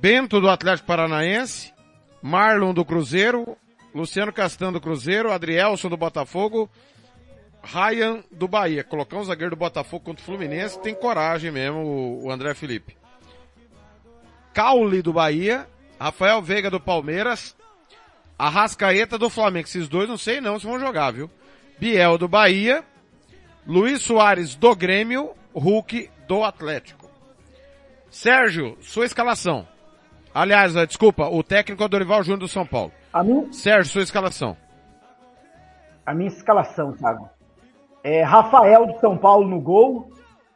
Bento 0.00 0.40
do 0.40 0.48
Atlético 0.48 0.86
Paranaense, 0.86 1.72
Marlon 2.22 2.72
do 2.72 2.84
Cruzeiro, 2.84 3.56
Luciano 3.94 4.32
Castan 4.32 4.72
do 4.72 4.80
Cruzeiro, 4.80 5.32
Adrielson 5.32 5.88
do 5.88 5.96
Botafogo, 5.96 6.70
Ryan 7.62 8.22
do 8.30 8.48
Bahia. 8.48 8.84
Colocar 8.84 9.16
um 9.16 9.24
zagueiro 9.24 9.50
do 9.50 9.58
Botafogo 9.58 10.04
contra 10.04 10.22
o 10.22 10.24
Fluminense 10.24 10.80
tem 10.80 10.94
coragem 10.94 11.50
mesmo 11.50 12.20
o, 12.22 12.30
André 12.30 12.54
Felipe. 12.54 12.96
Caule 14.54 15.02
do 15.02 15.12
Bahia, 15.12 15.68
Rafael 15.98 16.40
Veiga 16.42 16.70
do 16.70 16.80
Palmeiras, 16.80 17.56
Arrascaeta 18.38 19.18
do 19.18 19.28
Flamengo. 19.28 19.66
Esses 19.66 19.88
dois 19.88 20.08
não 20.08 20.16
sei 20.16 20.40
não 20.40 20.58
se 20.58 20.66
vão 20.66 20.78
jogar, 20.78 21.10
viu? 21.10 21.30
Biel 21.78 22.18
do 22.18 22.28
Bahia, 22.28 22.84
Luiz 23.66 24.02
Soares 24.02 24.54
do 24.54 24.74
Grêmio, 24.74 25.34
Hulk 25.54 26.10
do 26.26 26.44
Atlético. 26.44 27.08
Sérgio, 28.10 28.76
sua 28.80 29.04
escalação. 29.06 29.66
Aliás, 30.34 30.76
eh, 30.76 30.86
desculpa, 30.86 31.28
o 31.28 31.42
técnico 31.42 31.82
é 31.82 31.86
o 31.86 31.88
Dorival 31.88 32.22
Júnior 32.22 32.40
do 32.40 32.48
São 32.48 32.66
Paulo. 32.66 32.92
A 33.12 33.22
minha, 33.22 33.52
Sérgio, 33.52 33.92
sua 33.92 34.02
escalação. 34.02 34.56
a 36.06 36.14
minha 36.14 36.28
escalação, 36.28 36.92
Thiago. 36.92 37.28
É 38.02 38.22
Rafael 38.22 38.86
do 38.86 38.98
São 38.98 39.16
Paulo 39.16 39.46
no 39.48 39.60
gol. 39.60 40.10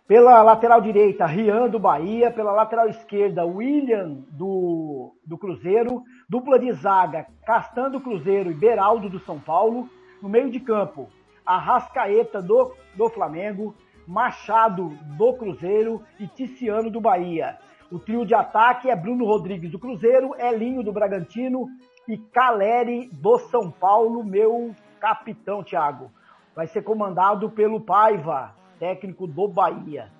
Pela 0.07 0.43
lateral 0.43 0.81
direita, 0.81 1.27
Rian 1.27 1.69
do 1.69 1.79
Bahia. 1.79 2.31
Pela 2.31 2.53
lateral 2.53 2.89
esquerda, 2.89 3.45
William 3.45 4.25
do, 4.31 5.15
do 5.27 5.39
Cruzeiro. 5.39 6.03
Dupla 6.29 6.59
de 6.59 6.73
zaga, 6.73 7.27
Castan 7.47 7.91
do 7.91 8.01
Cruzeiro 8.01 8.51
e 8.51 8.55
Beraldo 8.55 9.09
do 9.09 9.21
São 9.21 9.39
Paulo. 9.39 9.89
No 10.23 10.29
meio 10.29 10.51
de 10.51 10.59
campo, 10.61 11.09
Arrascaeta 11.45 12.41
do, 12.41 12.73
do 12.95 13.09
Flamengo. 13.11 13.75
Machado 14.07 14.89
do 15.17 15.33
Cruzeiro 15.35 16.03
e 16.19 16.27
Ticiano 16.27 16.91
do 16.91 17.01
Bahia. 17.01 17.59
O 17.91 17.99
trio 17.99 18.27
de 18.27 18.35
ataque 18.35 18.91
é 18.91 18.97
Bruno 18.97 19.25
Rodrigues 19.25 19.71
do 19.71 19.79
Cruzeiro, 19.79 20.35
Elinho 20.39 20.83
do 20.83 20.93
Bragantino 20.93 21.69
e 22.09 22.19
Caleri 22.19 23.09
do 23.13 23.39
São 23.39 23.71
Paulo, 23.71 24.25
meu 24.25 24.75
capitão, 25.01 25.63
Thiago. 25.63 26.11
Vai 26.55 26.67
ser 26.67 26.83
comandado 26.83 27.51
pelo 27.51 27.81
Paiva, 27.81 28.55
técnico 28.79 29.27
do 29.27 29.49
Bahia. 29.49 30.11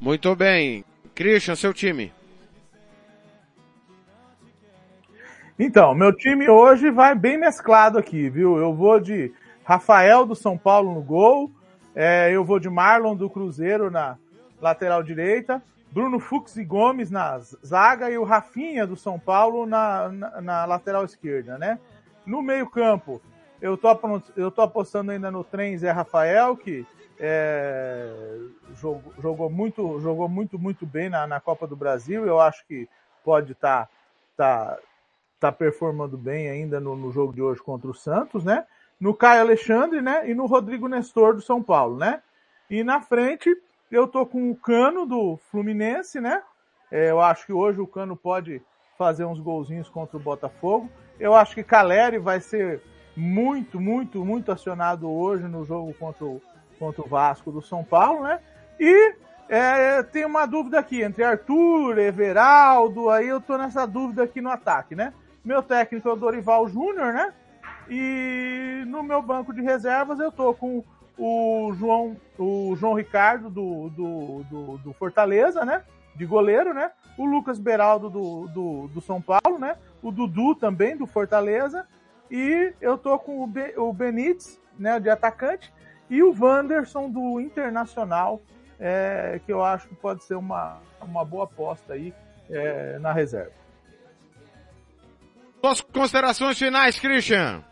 Muito 0.00 0.34
bem. 0.34 0.84
Christian, 1.14 1.54
seu 1.54 1.72
time. 1.72 2.12
Então, 5.58 5.94
meu 5.94 6.12
time 6.12 6.48
hoje 6.48 6.90
vai 6.90 7.14
bem 7.14 7.38
mesclado 7.38 7.98
aqui, 7.98 8.28
viu? 8.28 8.56
Eu 8.56 8.74
vou 8.74 8.98
de 8.98 9.32
Rafael 9.64 10.26
do 10.26 10.34
São 10.34 10.56
Paulo 10.58 10.94
no 10.94 11.02
gol, 11.02 11.50
É, 11.94 12.30
eu 12.32 12.42
vou 12.42 12.58
de 12.58 12.70
Marlon 12.70 13.14
do 13.14 13.28
Cruzeiro 13.28 13.90
na 13.90 14.16
lateral 14.60 15.02
direita, 15.02 15.62
Bruno 15.90 16.18
Fux 16.18 16.56
e 16.56 16.64
Gomes 16.64 17.10
na 17.10 17.38
zaga 17.38 18.10
e 18.10 18.16
o 18.16 18.24
Rafinha 18.24 18.86
do 18.86 18.96
São 18.96 19.18
Paulo 19.18 19.66
na, 19.66 20.08
na, 20.08 20.40
na 20.40 20.64
lateral 20.64 21.04
esquerda, 21.04 21.58
né? 21.58 21.78
No 22.24 22.40
meio 22.40 22.66
campo, 22.70 23.20
eu 23.60 23.76
tô, 23.76 23.88
eu 24.36 24.50
tô 24.50 24.62
apostando 24.62 25.12
ainda 25.12 25.30
no 25.30 25.44
trem 25.44 25.76
Zé 25.76 25.90
Rafael, 25.90 26.56
que 26.56 26.86
é, 27.20 28.10
jogou, 28.74 29.12
jogou, 29.20 29.50
muito, 29.50 30.00
jogou 30.00 30.28
muito, 30.28 30.58
muito 30.58 30.86
bem 30.86 31.08
na, 31.08 31.26
na 31.26 31.40
Copa 31.40 31.66
do 31.66 31.76
Brasil. 31.76 32.26
Eu 32.26 32.40
acho 32.40 32.66
que 32.66 32.88
pode 33.24 33.52
estar 33.52 33.86
tá, 34.36 34.74
tá, 34.74 34.78
tá 35.38 35.52
performando 35.52 36.18
bem 36.18 36.48
ainda 36.48 36.80
no, 36.80 36.96
no, 36.96 37.12
jogo 37.12 37.32
de 37.32 37.40
hoje 37.40 37.62
contra 37.62 37.88
o 37.88 37.94
Santos, 37.94 38.44
né? 38.44 38.66
No 39.02 39.12
Caio 39.12 39.40
Alexandre, 39.40 40.00
né? 40.00 40.30
E 40.30 40.32
no 40.32 40.46
Rodrigo 40.46 40.86
Nestor 40.86 41.34
do 41.34 41.42
São 41.42 41.60
Paulo, 41.60 41.98
né? 41.98 42.22
E 42.70 42.84
na 42.84 43.00
frente, 43.00 43.52
eu 43.90 44.06
tô 44.06 44.24
com 44.24 44.48
o 44.48 44.54
Cano 44.54 45.04
do 45.04 45.36
Fluminense, 45.50 46.20
né? 46.20 46.40
É, 46.88 47.10
eu 47.10 47.20
acho 47.20 47.44
que 47.44 47.52
hoje 47.52 47.80
o 47.80 47.86
Cano 47.86 48.16
pode 48.16 48.62
fazer 48.96 49.24
uns 49.24 49.40
golzinhos 49.40 49.88
contra 49.88 50.16
o 50.16 50.20
Botafogo. 50.20 50.88
Eu 51.18 51.34
acho 51.34 51.52
que 51.52 51.64
Caleri 51.64 52.16
vai 52.20 52.40
ser 52.40 52.80
muito, 53.16 53.80
muito, 53.80 54.24
muito 54.24 54.52
acionado 54.52 55.10
hoje 55.10 55.48
no 55.48 55.64
jogo 55.64 55.92
contra 55.94 56.24
o, 56.24 56.40
contra 56.78 57.02
o 57.02 57.08
Vasco 57.08 57.50
do 57.50 57.60
São 57.60 57.82
Paulo, 57.82 58.22
né? 58.22 58.38
E 58.78 59.16
é, 59.48 60.00
tem 60.04 60.24
uma 60.24 60.46
dúvida 60.46 60.78
aqui 60.78 61.02
entre 61.02 61.24
Arthur, 61.24 61.98
Everaldo, 61.98 63.10
aí 63.10 63.26
eu 63.26 63.40
tô 63.40 63.58
nessa 63.58 63.84
dúvida 63.84 64.22
aqui 64.22 64.40
no 64.40 64.48
ataque, 64.48 64.94
né? 64.94 65.12
Meu 65.44 65.60
técnico 65.60 66.08
é 66.08 66.12
o 66.12 66.16
Dorival 66.16 66.68
Júnior, 66.68 67.12
né? 67.12 67.34
E 67.88 68.84
no 68.86 69.02
meu 69.02 69.22
banco 69.22 69.52
de 69.52 69.60
reservas 69.60 70.18
eu 70.20 70.30
tô 70.30 70.54
com 70.54 70.84
o 71.18 71.72
João, 71.78 72.16
o 72.38 72.74
João 72.76 72.94
Ricardo 72.94 73.50
do, 73.50 73.90
do, 73.90 74.44
do, 74.44 74.78
do 74.78 74.92
Fortaleza, 74.92 75.64
né? 75.64 75.82
De 76.16 76.26
goleiro, 76.26 76.72
né? 76.72 76.90
O 77.18 77.24
Lucas 77.24 77.58
Beraldo 77.58 78.08
do, 78.08 78.46
do, 78.48 78.88
do, 78.88 79.00
São 79.00 79.20
Paulo, 79.20 79.58
né? 79.58 79.76
O 80.02 80.10
Dudu 80.10 80.54
também 80.54 80.96
do 80.96 81.06
Fortaleza. 81.06 81.86
E 82.30 82.72
eu 82.80 82.96
tô 82.96 83.18
com 83.18 83.42
o, 83.42 83.46
Be, 83.46 83.74
o 83.76 83.92
Benítez, 83.92 84.58
né? 84.78 84.98
De 84.98 85.10
atacante. 85.10 85.72
E 86.08 86.22
o 86.22 86.34
Wanderson 86.38 87.10
do 87.10 87.40
Internacional, 87.40 88.42
é, 88.78 89.40
que 89.44 89.52
eu 89.52 89.64
acho 89.64 89.88
que 89.88 89.94
pode 89.94 90.24
ser 90.24 90.34
uma, 90.34 90.78
uma 91.00 91.24
boa 91.24 91.44
aposta 91.44 91.94
aí 91.94 92.12
é, 92.50 92.98
na 92.98 93.12
reserva. 93.12 93.52
Suas 95.60 95.80
considerações 95.80 96.58
finais, 96.58 96.98
Christian. 96.98 97.62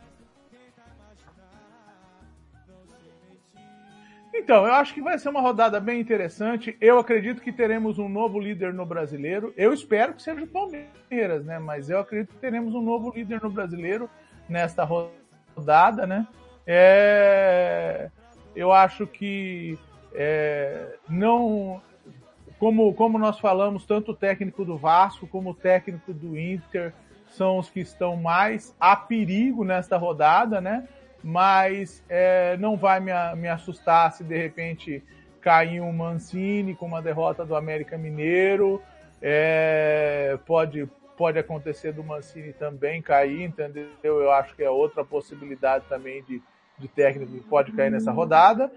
Então, 4.43 4.67
eu 4.67 4.73
acho 4.73 4.95
que 4.95 5.03
vai 5.03 5.19
ser 5.19 5.29
uma 5.29 5.43
rodada 5.43 5.79
bem 5.79 6.01
interessante. 6.01 6.75
Eu 6.81 6.99
acredito 6.99 7.43
que 7.43 7.53
teremos 7.53 7.99
um 7.99 8.09
novo 8.09 8.41
líder 8.41 8.73
no 8.73 8.87
brasileiro. 8.87 9.53
Eu 9.55 9.71
espero 9.71 10.15
que 10.15 10.23
seja 10.23 10.43
o 10.43 10.47
Palmeiras, 10.47 11.45
né? 11.45 11.59
Mas 11.59 11.91
eu 11.91 12.01
acredito 12.01 12.33
que 12.33 12.41
teremos 12.41 12.75
um 12.75 12.81
novo 12.81 13.13
líder 13.15 13.43
no 13.43 13.51
brasileiro 13.51 14.09
nesta 14.49 14.83
rodada, 14.83 16.07
né? 16.07 16.27
É... 16.67 18.11
Eu 18.57 18.73
acho 18.73 19.07
que 19.07 19.79
é... 20.15 20.97
não. 21.07 21.83
Como, 22.59 22.95
como 22.95 23.19
nós 23.19 23.39
falamos, 23.39 23.85
tanto 23.85 24.13
o 24.13 24.17
técnico 24.17 24.65
do 24.65 24.77
Vasco 24.77 25.27
como 25.27 25.51
o 25.51 25.55
técnico 25.55 26.15
do 26.15 26.39
Inter 26.39 26.95
são 27.29 27.59
os 27.59 27.69
que 27.69 27.81
estão 27.81 28.17
mais 28.17 28.75
a 28.81 28.97
perigo 28.97 29.65
nesta 29.65 29.99
rodada, 29.99 30.63
né? 30.63 30.89
Mas 31.23 32.03
é, 32.09 32.57
não 32.59 32.77
vai 32.77 33.01
me, 33.01 33.13
me 33.37 33.49
assustar 33.49 34.13
se 34.13 34.25
de 34.25 34.37
repente 34.37 35.03
cair 35.41 35.81
um 35.81 35.93
Mancini 35.93 36.75
com 36.75 36.87
uma 36.87 37.03
derrota 37.03 37.45
do 37.45 37.55
América 37.55 37.97
Mineiro. 37.97 38.83
É, 39.23 40.39
pode, 40.47 40.89
pode 41.17 41.39
acontecer 41.39 41.93
do 41.93 42.03
Mancini 42.03 42.53
também 42.53 43.03
cair, 43.03 43.43
entendeu? 43.43 43.89
Eu 44.03 44.31
acho 44.33 44.55
que 44.55 44.63
é 44.63 44.71
outra 44.71 45.05
possibilidade 45.05 45.85
também 45.89 46.23
de, 46.23 46.43
de 46.79 46.89
técnico 46.89 47.33
que 47.33 47.41
pode 47.41 47.73
cair 47.73 47.91
nessa 47.91 48.11
rodada. 48.11 48.71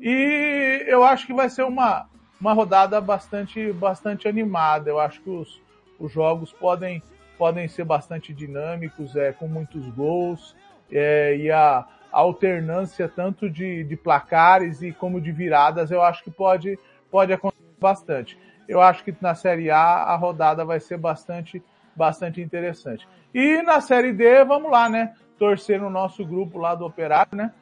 E 0.00 0.84
eu 0.86 1.04
acho 1.04 1.26
que 1.26 1.34
vai 1.34 1.48
ser 1.48 1.62
uma, 1.62 2.08
uma 2.40 2.52
rodada 2.52 3.00
bastante, 3.00 3.72
bastante 3.72 4.26
animada. 4.26 4.90
Eu 4.90 4.98
acho 4.98 5.20
que 5.20 5.30
os, 5.30 5.60
os 5.98 6.12
jogos 6.12 6.52
podem, 6.52 7.02
podem 7.38 7.68
ser 7.68 7.84
bastante 7.84 8.32
dinâmicos, 8.32 9.14
é, 9.14 9.32
com 9.32 9.46
muitos 9.46 9.86
gols 9.90 10.56
é, 10.94 11.36
e 11.36 11.50
a, 11.50 11.84
alternância 12.12 13.08
tanto 13.08 13.50
de, 13.50 13.82
de 13.82 13.96
placares 13.96 14.80
e 14.82 14.92
como 14.92 15.20
de 15.20 15.32
viradas, 15.32 15.90
eu 15.90 16.00
acho 16.00 16.22
que 16.22 16.30
pode, 16.30 16.78
pode 17.10 17.32
acontecer 17.32 17.64
bastante. 17.80 18.38
Eu 18.68 18.80
acho 18.80 19.02
que 19.02 19.12
na 19.20 19.34
Série 19.34 19.68
A 19.68 19.78
a 19.78 20.14
rodada 20.16 20.64
vai 20.64 20.78
ser 20.78 20.96
bastante, 20.96 21.60
bastante 21.94 22.40
interessante. 22.40 23.06
E 23.34 23.60
na 23.62 23.80
Série 23.80 24.12
D, 24.12 24.44
vamos 24.44 24.70
lá, 24.70 24.88
né? 24.88 25.12
Torcer 25.36 25.80
no 25.80 25.90
nosso 25.90 26.24
grupo 26.24 26.56
lá 26.56 26.76
do 26.76 26.86
Operário, 26.86 27.36
né? 27.36 27.52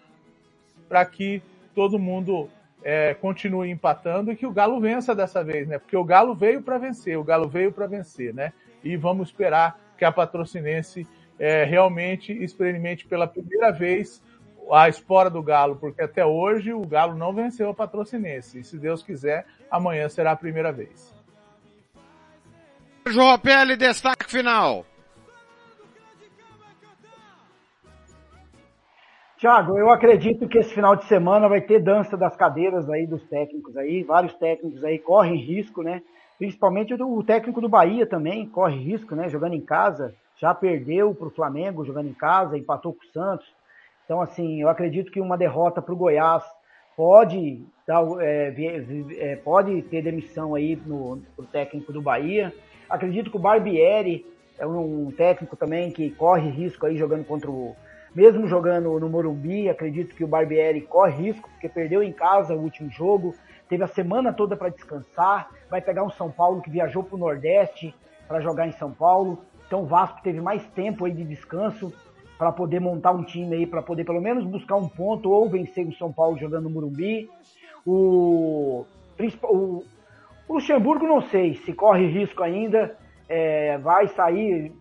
Para 0.87 1.05
que 1.07 1.43
todo 1.75 1.99
mundo 1.99 2.51
é, 2.85 3.15
continue 3.15 3.71
empatando 3.71 4.31
e 4.31 4.37
que 4.37 4.47
o 4.47 4.53
Galo 4.53 4.79
vença 4.81 5.15
dessa 5.15 5.43
vez, 5.43 5.67
né? 5.67 5.79
Porque 5.79 5.97
o 5.97 6.05
Galo 6.05 6.35
veio 6.35 6.63
para 6.63 6.77
vencer, 6.77 7.19
o 7.19 7.25
Galo 7.25 7.49
veio 7.49 7.73
para 7.73 7.87
vencer, 7.87 8.35
né? 8.35 8.53
E 8.85 8.97
vamos 8.97 9.29
esperar 9.29 9.81
que 9.97 10.05
a 10.05 10.13
Patrocinense 10.13 11.07
é, 11.43 11.65
realmente 11.65 12.33
experimente 12.33 13.05
pela 13.05 13.27
primeira 13.27 13.73
vez 13.73 14.23
a 14.71 14.89
espora 14.89 15.29
do 15.29 15.43
Galo, 15.43 15.75
porque 15.75 16.01
até 16.01 16.25
hoje 16.25 16.73
o 16.73 16.87
Galo 16.87 17.17
não 17.17 17.35
venceu 17.35 17.69
a 17.69 17.75
Patrocinense. 17.75 18.61
E 18.61 18.65
se 18.65 18.79
Deus 18.79 19.03
quiser, 19.03 19.45
amanhã 19.69 20.09
será 20.09 20.31
a 20.31 20.37
primeira 20.37 20.71
vez. 20.71 21.13
João 23.09 23.37
Pele, 23.41 23.77
destaque 23.77 24.31
final. 24.31 24.87
Tiago, 29.37 29.77
eu 29.77 29.91
acredito 29.91 30.47
que 30.47 30.59
esse 30.59 30.73
final 30.73 30.95
de 30.95 31.07
semana 31.07 31.49
vai 31.49 31.61
ter 31.61 31.83
dança 31.83 32.17
das 32.17 32.37
cadeiras 32.37 32.89
aí 32.89 33.05
dos 33.05 33.25
técnicos 33.25 33.77
aí, 33.77 34.05
vários 34.05 34.33
técnicos 34.35 34.85
aí 34.85 34.97
correm 34.97 35.35
risco, 35.35 35.83
né? 35.83 36.03
Principalmente 36.39 36.95
o 36.95 37.25
técnico 37.25 37.61
do 37.61 37.69
Bahia 37.69 38.07
também 38.07 38.49
corre 38.49 38.77
risco, 38.77 39.17
né? 39.17 39.29
Jogando 39.29 39.55
em 39.55 39.61
casa, 39.61 40.15
já 40.43 40.53
perdeu 40.53 41.15
para 41.15 41.29
o 41.29 41.31
Flamengo 41.31 41.85
jogando 41.85 42.09
em 42.09 42.15
casa, 42.15 42.59
empatou 42.59 42.93
com 42.93 43.05
o 43.05 43.13
Santos. 43.13 43.47
Então, 44.05 44.21
assim, 44.21 44.61
eu 44.61 44.69
acredito 44.69 45.13
que 45.13 45.21
uma 45.21 45.39
derrota 45.39 45.81
para 45.81 45.95
o 45.95 45.97
Goiás 45.97 46.43
pode, 46.97 47.65
dar, 47.87 48.03
é, 48.19 48.53
é, 49.19 49.37
pode 49.37 49.83
ter 49.83 50.03
demissão 50.03 50.57
aí 50.57 50.75
no, 50.85 51.23
no 51.39 51.47
técnico 51.47 51.93
do 51.93 52.03
Bahia. 52.03 52.53
Acredito 52.91 53.31
que 53.31 53.37
o 53.37 53.41
Barbieri 53.41 54.27
é 54.59 54.67
um 54.67 55.13
técnico 55.17 55.55
também 55.55 55.93
que 55.93 56.11
corre 56.11 56.51
risco 56.51 56.87
aí 56.87 56.97
jogando 56.97 57.25
contra 57.25 57.49
o. 57.49 57.77
Mesmo 58.13 58.49
jogando 58.49 58.99
no 58.99 59.09
Morumbi, 59.09 59.71
acredito 59.71 60.15
que 60.15 60.25
o 60.25 60.29
Barbieri 60.29 60.81
corre 60.81 61.23
risco, 61.23 61.49
porque 61.51 61.69
perdeu 61.69 62.03
em 62.03 62.13
casa 62.13 62.53
o 62.53 62.61
último 62.61 62.91
jogo, 62.91 63.33
teve 63.69 63.85
a 63.85 63.87
semana 63.87 64.33
toda 64.33 64.57
para 64.57 64.69
descansar, 64.69 65.49
vai 65.71 65.81
pegar 65.81 66.03
um 66.03 66.11
São 66.11 66.31
Paulo 66.31 66.61
que 66.61 66.69
viajou 66.69 67.05
para 67.05 67.15
o 67.15 67.19
Nordeste 67.19 67.95
para 68.29 68.41
jogar 68.41 68.67
em 68.67 68.73
São 68.73 68.91
Paulo. 68.91 69.39
Então 69.73 69.85
o 69.85 69.87
Vasco 69.87 70.21
teve 70.23 70.39
mais 70.39 70.63
tempo 70.73 71.07
aí 71.07 71.13
de 71.13 71.25
descanso 71.25 71.91
para 72.37 72.53
poder 72.53 72.79
montar 72.79 73.11
um 73.13 73.25
time 73.25 73.57
aí, 73.57 73.67
para 73.67 73.81
poder 73.81 74.05
pelo 74.05 74.21
menos 74.21 74.45
buscar 74.45 74.77
um 74.77 74.87
ponto 74.87 75.31
ou 75.31 75.49
vencer 75.49 75.89
o 75.89 75.95
São 75.95 76.13
Paulo 76.13 76.37
jogando 76.37 76.65
no 76.65 76.71
Morumbi. 76.71 77.31
O, 77.87 78.85
o, 79.45 79.85
o 80.47 80.53
Luxemburgo 80.53 81.07
não 81.07 81.23
sei 81.23 81.55
se 81.55 81.73
corre 81.73 82.07
risco 82.07 82.43
ainda, 82.43 82.95
é, 83.27 83.79
vai 83.79 84.09
sair, 84.09 84.75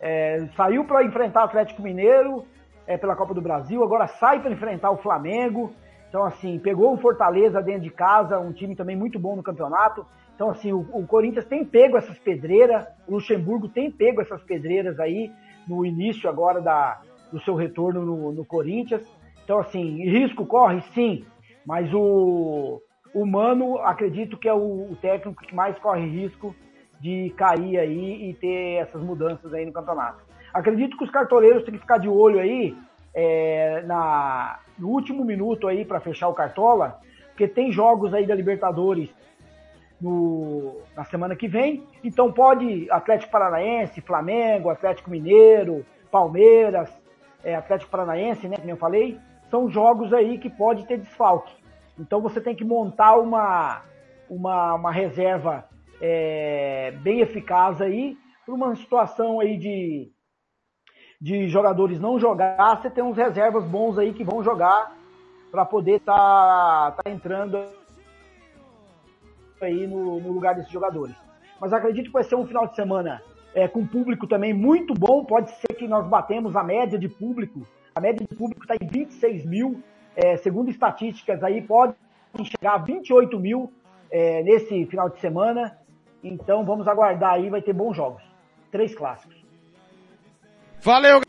é, 0.00 0.48
saiu 0.56 0.86
para 0.86 1.04
enfrentar 1.04 1.42
o 1.42 1.44
Atlético 1.44 1.82
Mineiro 1.82 2.46
é, 2.86 2.96
pela 2.96 3.14
Copa 3.14 3.34
do 3.34 3.42
Brasil, 3.42 3.84
agora 3.84 4.06
sai 4.06 4.40
para 4.40 4.52
enfrentar 4.52 4.90
o 4.90 4.96
Flamengo. 4.96 5.70
Então, 6.08 6.24
assim, 6.24 6.58
pegou 6.58 6.94
o 6.94 6.96
Fortaleza 6.96 7.60
dentro 7.60 7.82
de 7.82 7.90
casa, 7.90 8.40
um 8.40 8.54
time 8.54 8.74
também 8.74 8.96
muito 8.96 9.18
bom 9.18 9.36
no 9.36 9.42
campeonato. 9.42 10.06
Então, 10.40 10.48
assim, 10.48 10.72
o, 10.72 10.78
o, 10.94 11.06
Corinthians 11.06 11.44
tem 11.44 11.62
pego 11.62 11.98
essas 11.98 12.18
pedreiras, 12.18 12.86
o 13.06 13.12
Luxemburgo 13.12 13.68
tem 13.68 13.90
pego 13.90 14.22
essas 14.22 14.42
pedreiras 14.42 14.98
aí 14.98 15.30
no 15.68 15.84
início 15.84 16.30
agora 16.30 16.62
da, 16.62 16.98
do 17.30 17.38
seu 17.42 17.54
retorno 17.54 18.06
no, 18.06 18.32
no 18.32 18.42
Corinthians. 18.42 19.02
Então, 19.44 19.58
assim, 19.58 20.02
risco 20.08 20.46
corre, 20.46 20.80
sim, 20.94 21.26
mas 21.66 21.92
o, 21.92 22.80
o 23.12 23.26
Mano, 23.26 23.80
acredito 23.80 24.38
que 24.38 24.48
é 24.48 24.54
o, 24.54 24.90
o 24.90 24.96
técnico 25.02 25.42
que 25.42 25.54
mais 25.54 25.78
corre 25.78 26.06
risco 26.06 26.56
de 26.98 27.34
cair 27.36 27.78
aí 27.78 28.30
e 28.30 28.32
ter 28.32 28.76
essas 28.80 29.02
mudanças 29.02 29.52
aí 29.52 29.66
no 29.66 29.74
campeonato. 29.74 30.24
Acredito 30.54 30.96
que 30.96 31.04
os 31.04 31.10
cartoleiros 31.10 31.64
têm 31.64 31.74
que 31.74 31.80
ficar 31.80 31.98
de 31.98 32.08
olho 32.08 32.40
aí 32.40 32.74
é, 33.12 33.82
na, 33.82 34.58
no 34.78 34.88
último 34.88 35.22
minuto 35.22 35.68
aí 35.68 35.84
para 35.84 36.00
fechar 36.00 36.28
o 36.28 36.34
cartola, 36.34 36.98
porque 37.28 37.46
tem 37.46 37.70
jogos 37.70 38.14
aí 38.14 38.26
da 38.26 38.34
Libertadores 38.34 39.10
no, 40.00 40.80
na 40.96 41.04
semana 41.04 41.36
que 41.36 41.46
vem. 41.46 41.86
Então 42.02 42.32
pode 42.32 42.90
Atlético 42.90 43.30
Paranaense, 43.30 44.00
Flamengo, 44.00 44.70
Atlético 44.70 45.10
Mineiro, 45.10 45.84
Palmeiras, 46.10 46.90
é, 47.44 47.54
Atlético 47.54 47.90
Paranaense, 47.90 48.48
né, 48.48 48.56
como 48.56 48.70
eu 48.70 48.76
falei, 48.76 49.18
são 49.50 49.68
jogos 49.68 50.12
aí 50.12 50.38
que 50.38 50.48
pode 50.48 50.86
ter 50.86 50.98
desfalque. 50.98 51.54
Então 51.98 52.20
você 52.20 52.40
tem 52.40 52.54
que 52.54 52.64
montar 52.64 53.16
uma, 53.16 53.82
uma, 54.28 54.74
uma 54.74 54.92
reserva 54.92 55.68
é, 56.00 56.92
bem 57.02 57.20
eficaz 57.20 57.80
aí 57.80 58.16
para 58.44 58.54
uma 58.54 58.74
situação 58.74 59.40
aí 59.40 59.58
de, 59.58 60.10
de 61.20 61.48
jogadores 61.48 62.00
não 62.00 62.18
jogar, 62.18 62.80
você 62.80 62.88
tem 62.88 63.04
uns 63.04 63.16
reservas 63.16 63.64
bons 63.64 63.98
aí 63.98 64.12
que 64.12 64.24
vão 64.24 64.42
jogar 64.42 64.96
para 65.50 65.64
poder 65.64 65.96
estar 65.96 66.92
tá, 66.92 67.02
tá 67.02 67.10
entrando 67.10 67.58
aí 69.64 69.86
no, 69.86 70.20
no, 70.20 70.32
lugar 70.32 70.54
desses 70.54 70.70
jogadores. 70.70 71.14
Mas 71.60 71.72
acredito 71.72 72.06
que 72.06 72.12
vai 72.12 72.24
ser 72.24 72.36
um 72.36 72.46
final 72.46 72.66
de 72.66 72.74
semana 72.74 73.22
é, 73.54 73.68
com 73.68 73.86
público 73.86 74.26
também 74.26 74.52
muito 74.52 74.94
bom. 74.94 75.24
Pode 75.24 75.50
ser 75.52 75.74
que 75.74 75.86
nós 75.86 76.06
batemos 76.06 76.56
a 76.56 76.62
média 76.62 76.98
de 76.98 77.08
público. 77.08 77.66
A 77.94 78.00
média 78.00 78.26
de 78.26 78.36
público 78.36 78.62
está 78.62 78.74
em 78.80 78.86
26 78.86 79.44
mil. 79.44 79.82
É, 80.16 80.36
segundo 80.38 80.70
estatísticas 80.70 81.42
aí, 81.42 81.62
pode 81.62 81.94
chegar 82.44 82.74
a 82.74 82.78
28 82.78 83.38
mil 83.38 83.72
é, 84.10 84.42
nesse 84.42 84.86
final 84.86 85.08
de 85.08 85.20
semana. 85.20 85.78
Então 86.22 86.64
vamos 86.64 86.86
aguardar 86.86 87.34
aí, 87.34 87.48
vai 87.48 87.62
ter 87.62 87.72
bons 87.72 87.96
jogos. 87.96 88.22
Três 88.70 88.94
clássicos. 88.94 89.36
Valeu, 90.82 91.20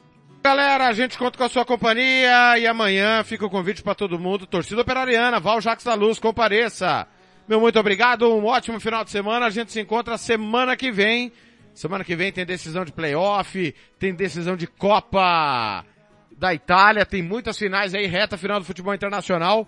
galera. 0.44 0.88
A 0.88 0.94
gente 0.94 1.18
conta 1.18 1.38
com 1.38 1.44
a 1.44 1.50
sua 1.50 1.66
companhia 1.66 2.58
e 2.58 2.68
amanhã 2.68 3.24
fica 3.24 3.46
o 3.46 3.50
convite 3.50 3.84
para 3.84 3.96
todo 3.96 4.20
mundo. 4.20 4.46
Torcida 4.46 4.82
Operariana, 4.82 5.40
Val 5.40 5.62
Jacques 5.62 5.86
da 5.86 5.94
Luz, 5.94 6.20
compareça. 6.20 7.08
Meu 7.52 7.60
muito 7.60 7.78
obrigado, 7.78 8.34
um 8.34 8.46
ótimo 8.46 8.80
final 8.80 9.04
de 9.04 9.12
semana. 9.12 9.46
A 9.46 9.50
gente 9.50 9.74
se 9.74 9.82
encontra 9.82 10.18
semana 10.18 10.78
que 10.78 10.90
vem. 10.90 11.34
Semana 11.74 12.02
que 12.02 12.16
vem 12.16 12.32
tem 12.32 12.46
decisão 12.46 12.86
de 12.86 12.94
playoff, 12.94 13.76
tem 14.00 14.16
decisão 14.16 14.56
de 14.56 14.66
Copa 14.66 15.86
da 16.32 16.54
Itália, 16.54 17.06
tem 17.06 17.22
muitas 17.22 17.58
finais 17.58 17.94
aí, 17.94 18.06
reta 18.06 18.38
final 18.38 18.58
do 18.58 18.66
futebol 18.66 18.94
internacional. 18.94 19.68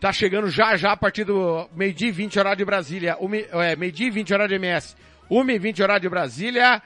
Tá 0.00 0.12
chegando 0.12 0.48
já 0.48 0.74
já 0.74 0.90
a 0.90 0.96
partir 0.96 1.22
do 1.22 1.68
meio-dia 1.76 2.08
e 2.08 2.10
20 2.10 2.40
horário 2.40 2.58
de 2.58 2.64
Brasília. 2.64 3.16
É, 3.52 3.76
meio-dia 3.76 4.08
e 4.08 4.10
20 4.10 4.34
horário 4.34 4.48
de 4.48 4.56
MS. 4.56 4.96
1 5.30 5.50
e 5.50 5.58
20 5.60 5.80
horário 5.80 6.02
de 6.02 6.08
Brasília. 6.08 6.82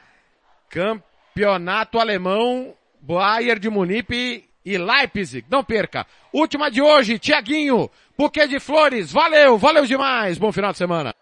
Campeonato 0.69 1.99
alemão. 1.99 2.75
Bayern 3.01 3.59
de 3.59 3.71
Munipe 3.71 4.45
e 4.67 4.77
Leipzig. 4.77 5.47
Não 5.49 5.65
perca. 5.65 6.07
Última 6.31 6.71
de 6.71 6.83
hoje, 6.83 7.19
Tiaguinho. 7.19 7.89
Buquê 8.17 8.47
de 8.47 8.59
flores. 8.59 9.13
Valeu, 9.13 9.59
valeu 9.59 9.87
demais. 9.87 10.39
Bom 10.39 10.51
final 10.51 10.73
de 10.73 10.79
semana. 10.79 11.15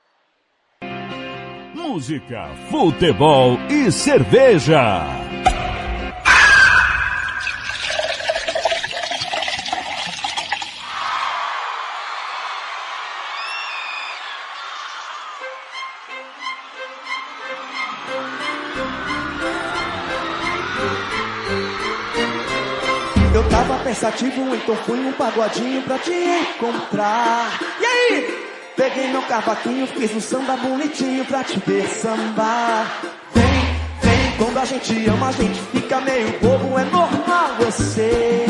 Música, 1.75 2.49
futebol 2.71 3.59
e 3.69 3.91
cerveja. 3.91 5.34
Pensativo, 23.85 24.55
então 24.55 24.74
fui 24.77 24.98
um 24.98 25.12
pagodinho 25.12 25.82
pra 25.82 25.98
te 25.98 26.11
encontrar. 26.12 27.61
E 27.78 27.85
aí? 27.85 28.44
Peguei 28.77 29.09
meu 29.09 29.23
cavaquinho, 29.23 29.86
fiz 29.86 30.12
um 30.16 30.20
samba 30.20 30.56
bonitinho 30.56 31.24
pra 31.27 31.44
te 31.44 31.61
ver 31.65 31.86
sambar. 31.86 32.90
Vem, 33.35 33.44
vem, 34.01 34.36
quando 34.39 34.59
a 34.59 34.65
gente 34.65 35.06
ama, 35.09 35.28
a 35.28 35.32
gente 35.32 35.61
fica 35.70 36.01
meio 36.01 36.32
bobo, 36.40 36.78
é 36.78 36.85
normal, 36.85 37.51
eu 37.61 37.70
sei. 37.70 38.47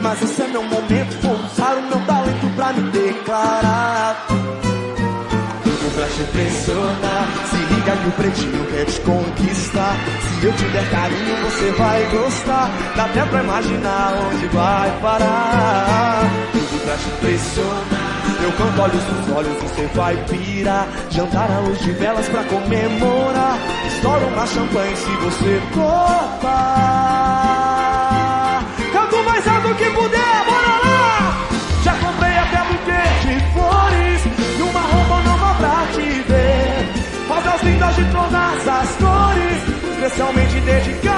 Mas 0.00 0.22
esse 0.22 0.42
é 0.42 0.48
meu 0.48 0.62
momento, 0.62 1.20
vou 1.20 1.34
usar 1.34 1.74
o 1.76 1.82
meu 1.82 2.06
talento 2.06 2.56
pra 2.56 2.72
me 2.72 2.90
declarar 2.90 4.41
te 6.14 6.22
impressionar. 6.22 7.26
Se 7.50 7.56
liga 7.56 7.96
que 7.96 8.08
o 8.08 8.12
pretinho 8.12 8.66
quer 8.66 8.84
te 8.84 9.00
conquistar. 9.00 9.96
Se 10.40 10.46
eu 10.46 10.52
te 10.52 10.64
der 10.64 10.90
carinho, 10.90 11.36
você 11.44 11.70
vai 11.72 12.04
gostar. 12.10 12.70
Dá 12.96 13.04
até 13.04 13.24
pra 13.24 13.42
imaginar 13.42 14.14
onde 14.32 14.46
vai 14.48 14.90
parar. 15.00 16.30
Tudo 16.52 16.84
pra 16.84 16.96
te 16.96 17.08
impressionar. 17.08 18.12
Eu 18.42 18.52
canto 18.52 18.82
olhos 18.82 19.04
nos 19.04 19.36
olhos, 19.36 19.62
você 19.62 19.86
vai 19.94 20.16
pirar. 20.24 20.88
Jantar 21.10 21.50
à 21.50 21.60
luz 21.60 21.80
de 21.80 21.92
velas 21.92 22.28
pra 22.28 22.44
comemorar. 22.44 23.58
Estoura 23.86 24.26
uma 24.26 24.46
champanhe 24.46 24.96
se 24.96 25.10
você 25.16 25.60
topar. 25.72 27.51
Especialmente 40.12 40.60
dedicadas 40.60 41.11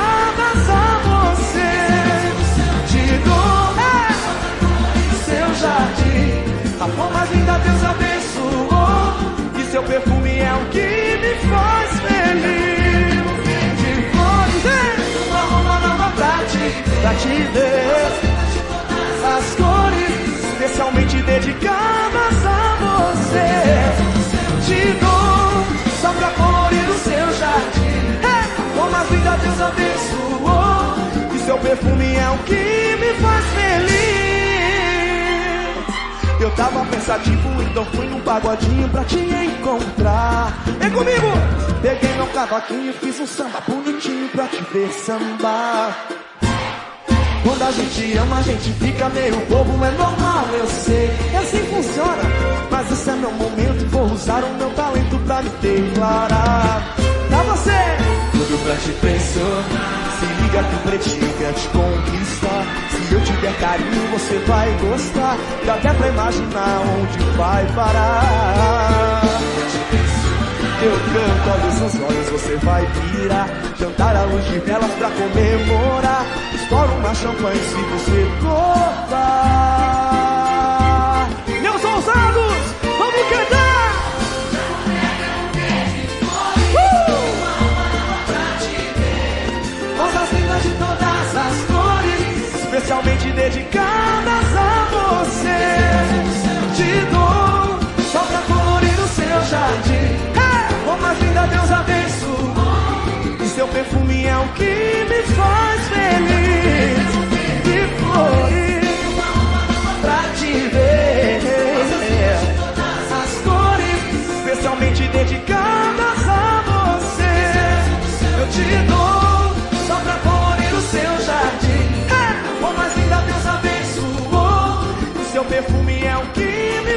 perfume 31.64 32.14
é 32.14 32.28
o 32.28 32.38
que 32.44 32.54
me 33.00 33.14
faz 33.22 33.44
feliz. 33.56 33.94
Eu 36.38 36.50
tava 36.50 36.84
pensativo, 36.84 37.62
então 37.62 37.86
fui 37.86 38.06
num 38.06 38.20
pagodinho 38.20 38.86
pra 38.90 39.02
te 39.04 39.16
encontrar. 39.16 40.52
Vem 40.78 40.90
comigo! 40.90 41.26
Peguei 41.80 42.14
meu 42.16 42.26
cavaquinho, 42.26 42.92
fiz 42.92 43.18
um 43.18 43.26
samba 43.26 43.62
bonitinho 43.66 44.28
pra 44.28 44.46
te 44.46 44.62
ver 44.72 44.90
sambar. 44.92 46.06
Quando 47.42 47.62
a 47.62 47.70
gente 47.72 48.16
ama, 48.18 48.38
a 48.38 48.42
gente 48.42 48.70
fica 48.72 49.08
meio 49.08 49.36
bobo, 49.46 49.82
é 49.84 49.90
normal, 49.92 50.44
eu 50.52 50.66
sei. 50.66 51.10
É 51.32 51.38
assim 51.38 51.64
funciona. 51.64 52.22
Mas 52.70 52.92
esse 52.92 53.08
é 53.08 53.14
meu 53.14 53.32
momento, 53.32 53.86
vou 53.88 54.04
usar 54.04 54.44
o 54.44 54.54
meu 54.54 54.70
talento 54.70 55.18
pra 55.26 55.42
me 55.42 55.48
declarar. 55.62 56.94
Pra 57.28 57.42
você! 57.42 57.96
Tudo 58.32 58.64
pra 58.64 58.76
te 58.76 58.92
pressionar. 59.00 60.03
Se 60.54 60.60
liga 60.60 60.72
que 60.98 61.38
quer 61.38 61.52
te 61.52 61.68
conquistar. 61.70 62.64
Se 62.88 63.12
eu 63.12 63.20
te 63.22 63.32
der 63.32 63.58
carinho, 63.58 64.06
você 64.12 64.38
vai 64.46 64.70
gostar. 64.78 65.36
Dá 65.66 65.74
até 65.74 65.92
pra 65.92 66.08
imaginar 66.08 66.80
onde 66.80 67.18
vai 67.36 67.66
parar. 67.74 69.22
Eu 70.80 70.92
canto, 70.92 71.50
olhos 71.50 71.80
nos 71.80 72.08
olhos, 72.08 72.28
você 72.30 72.56
vai 72.58 72.86
virar. 72.86 73.48
Jantar 73.80 74.14
à 74.14 74.22
luz 74.22 74.44
de 74.44 74.58
velas 74.60 74.92
pra 74.92 75.10
comemorar. 75.10 76.24
Estoura 76.54 76.92
uma 76.92 77.14
champanhe 77.16 77.58
se 77.58 77.74
você 77.74 78.28
topar. 78.40 79.63
Dedicadas 93.34 94.56
a 94.56 94.88
você. 94.94 95.60
Te 96.76 96.90
dou 97.12 97.78
só 98.12 98.20
pra 98.20 98.40
colorir 98.42 98.98
o 99.00 99.08
seu 99.08 99.42
jardim 99.50 100.34
mais 101.04 101.20
linda 101.20 101.46
Deus 101.46 101.70
abençoou. 101.70 102.54
E 103.40 103.48
seu 103.48 103.68
perfume 103.68 104.26
é 104.26 104.36
o 104.36 104.48
que 104.54 105.06
me 105.08 105.22
faz 105.34 105.88
feliz. 105.88 106.43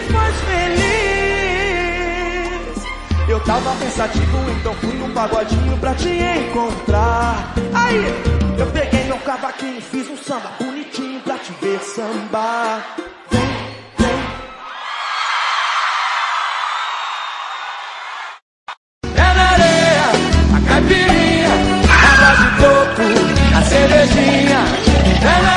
me 0.01 0.31
feliz. 0.45 1.57
Eu 3.27 3.39
tava 3.41 3.75
pensativo, 3.75 4.49
então 4.51 4.73
fui 4.75 4.93
num 4.93 5.11
pagodinho 5.11 5.77
pra 5.77 5.93
te 5.95 6.09
encontrar. 6.09 7.53
Aí, 7.73 7.97
eu 8.57 8.67
peguei 8.67 9.03
meu 9.05 9.17
cavaquinho, 9.19 9.81
fiz 9.81 10.09
um 10.09 10.17
samba 10.17 10.51
bonitinho 10.59 11.19
pra 11.21 11.37
te 11.37 11.51
ver 11.61 11.79
sambar. 11.79 12.95
Vem, 13.31 13.41
vem. 13.97 14.19
É 19.15 19.33
na 19.33 19.49
areia, 19.51 20.11
a 20.55 20.59
caipirinha, 20.67 21.49
a 21.89 21.95
água 22.13 22.31
de 22.37 22.49
coco, 22.61 23.07
a 23.57 23.61
cervejinha. 23.63 24.59
É 25.21 25.41
na 25.41 25.56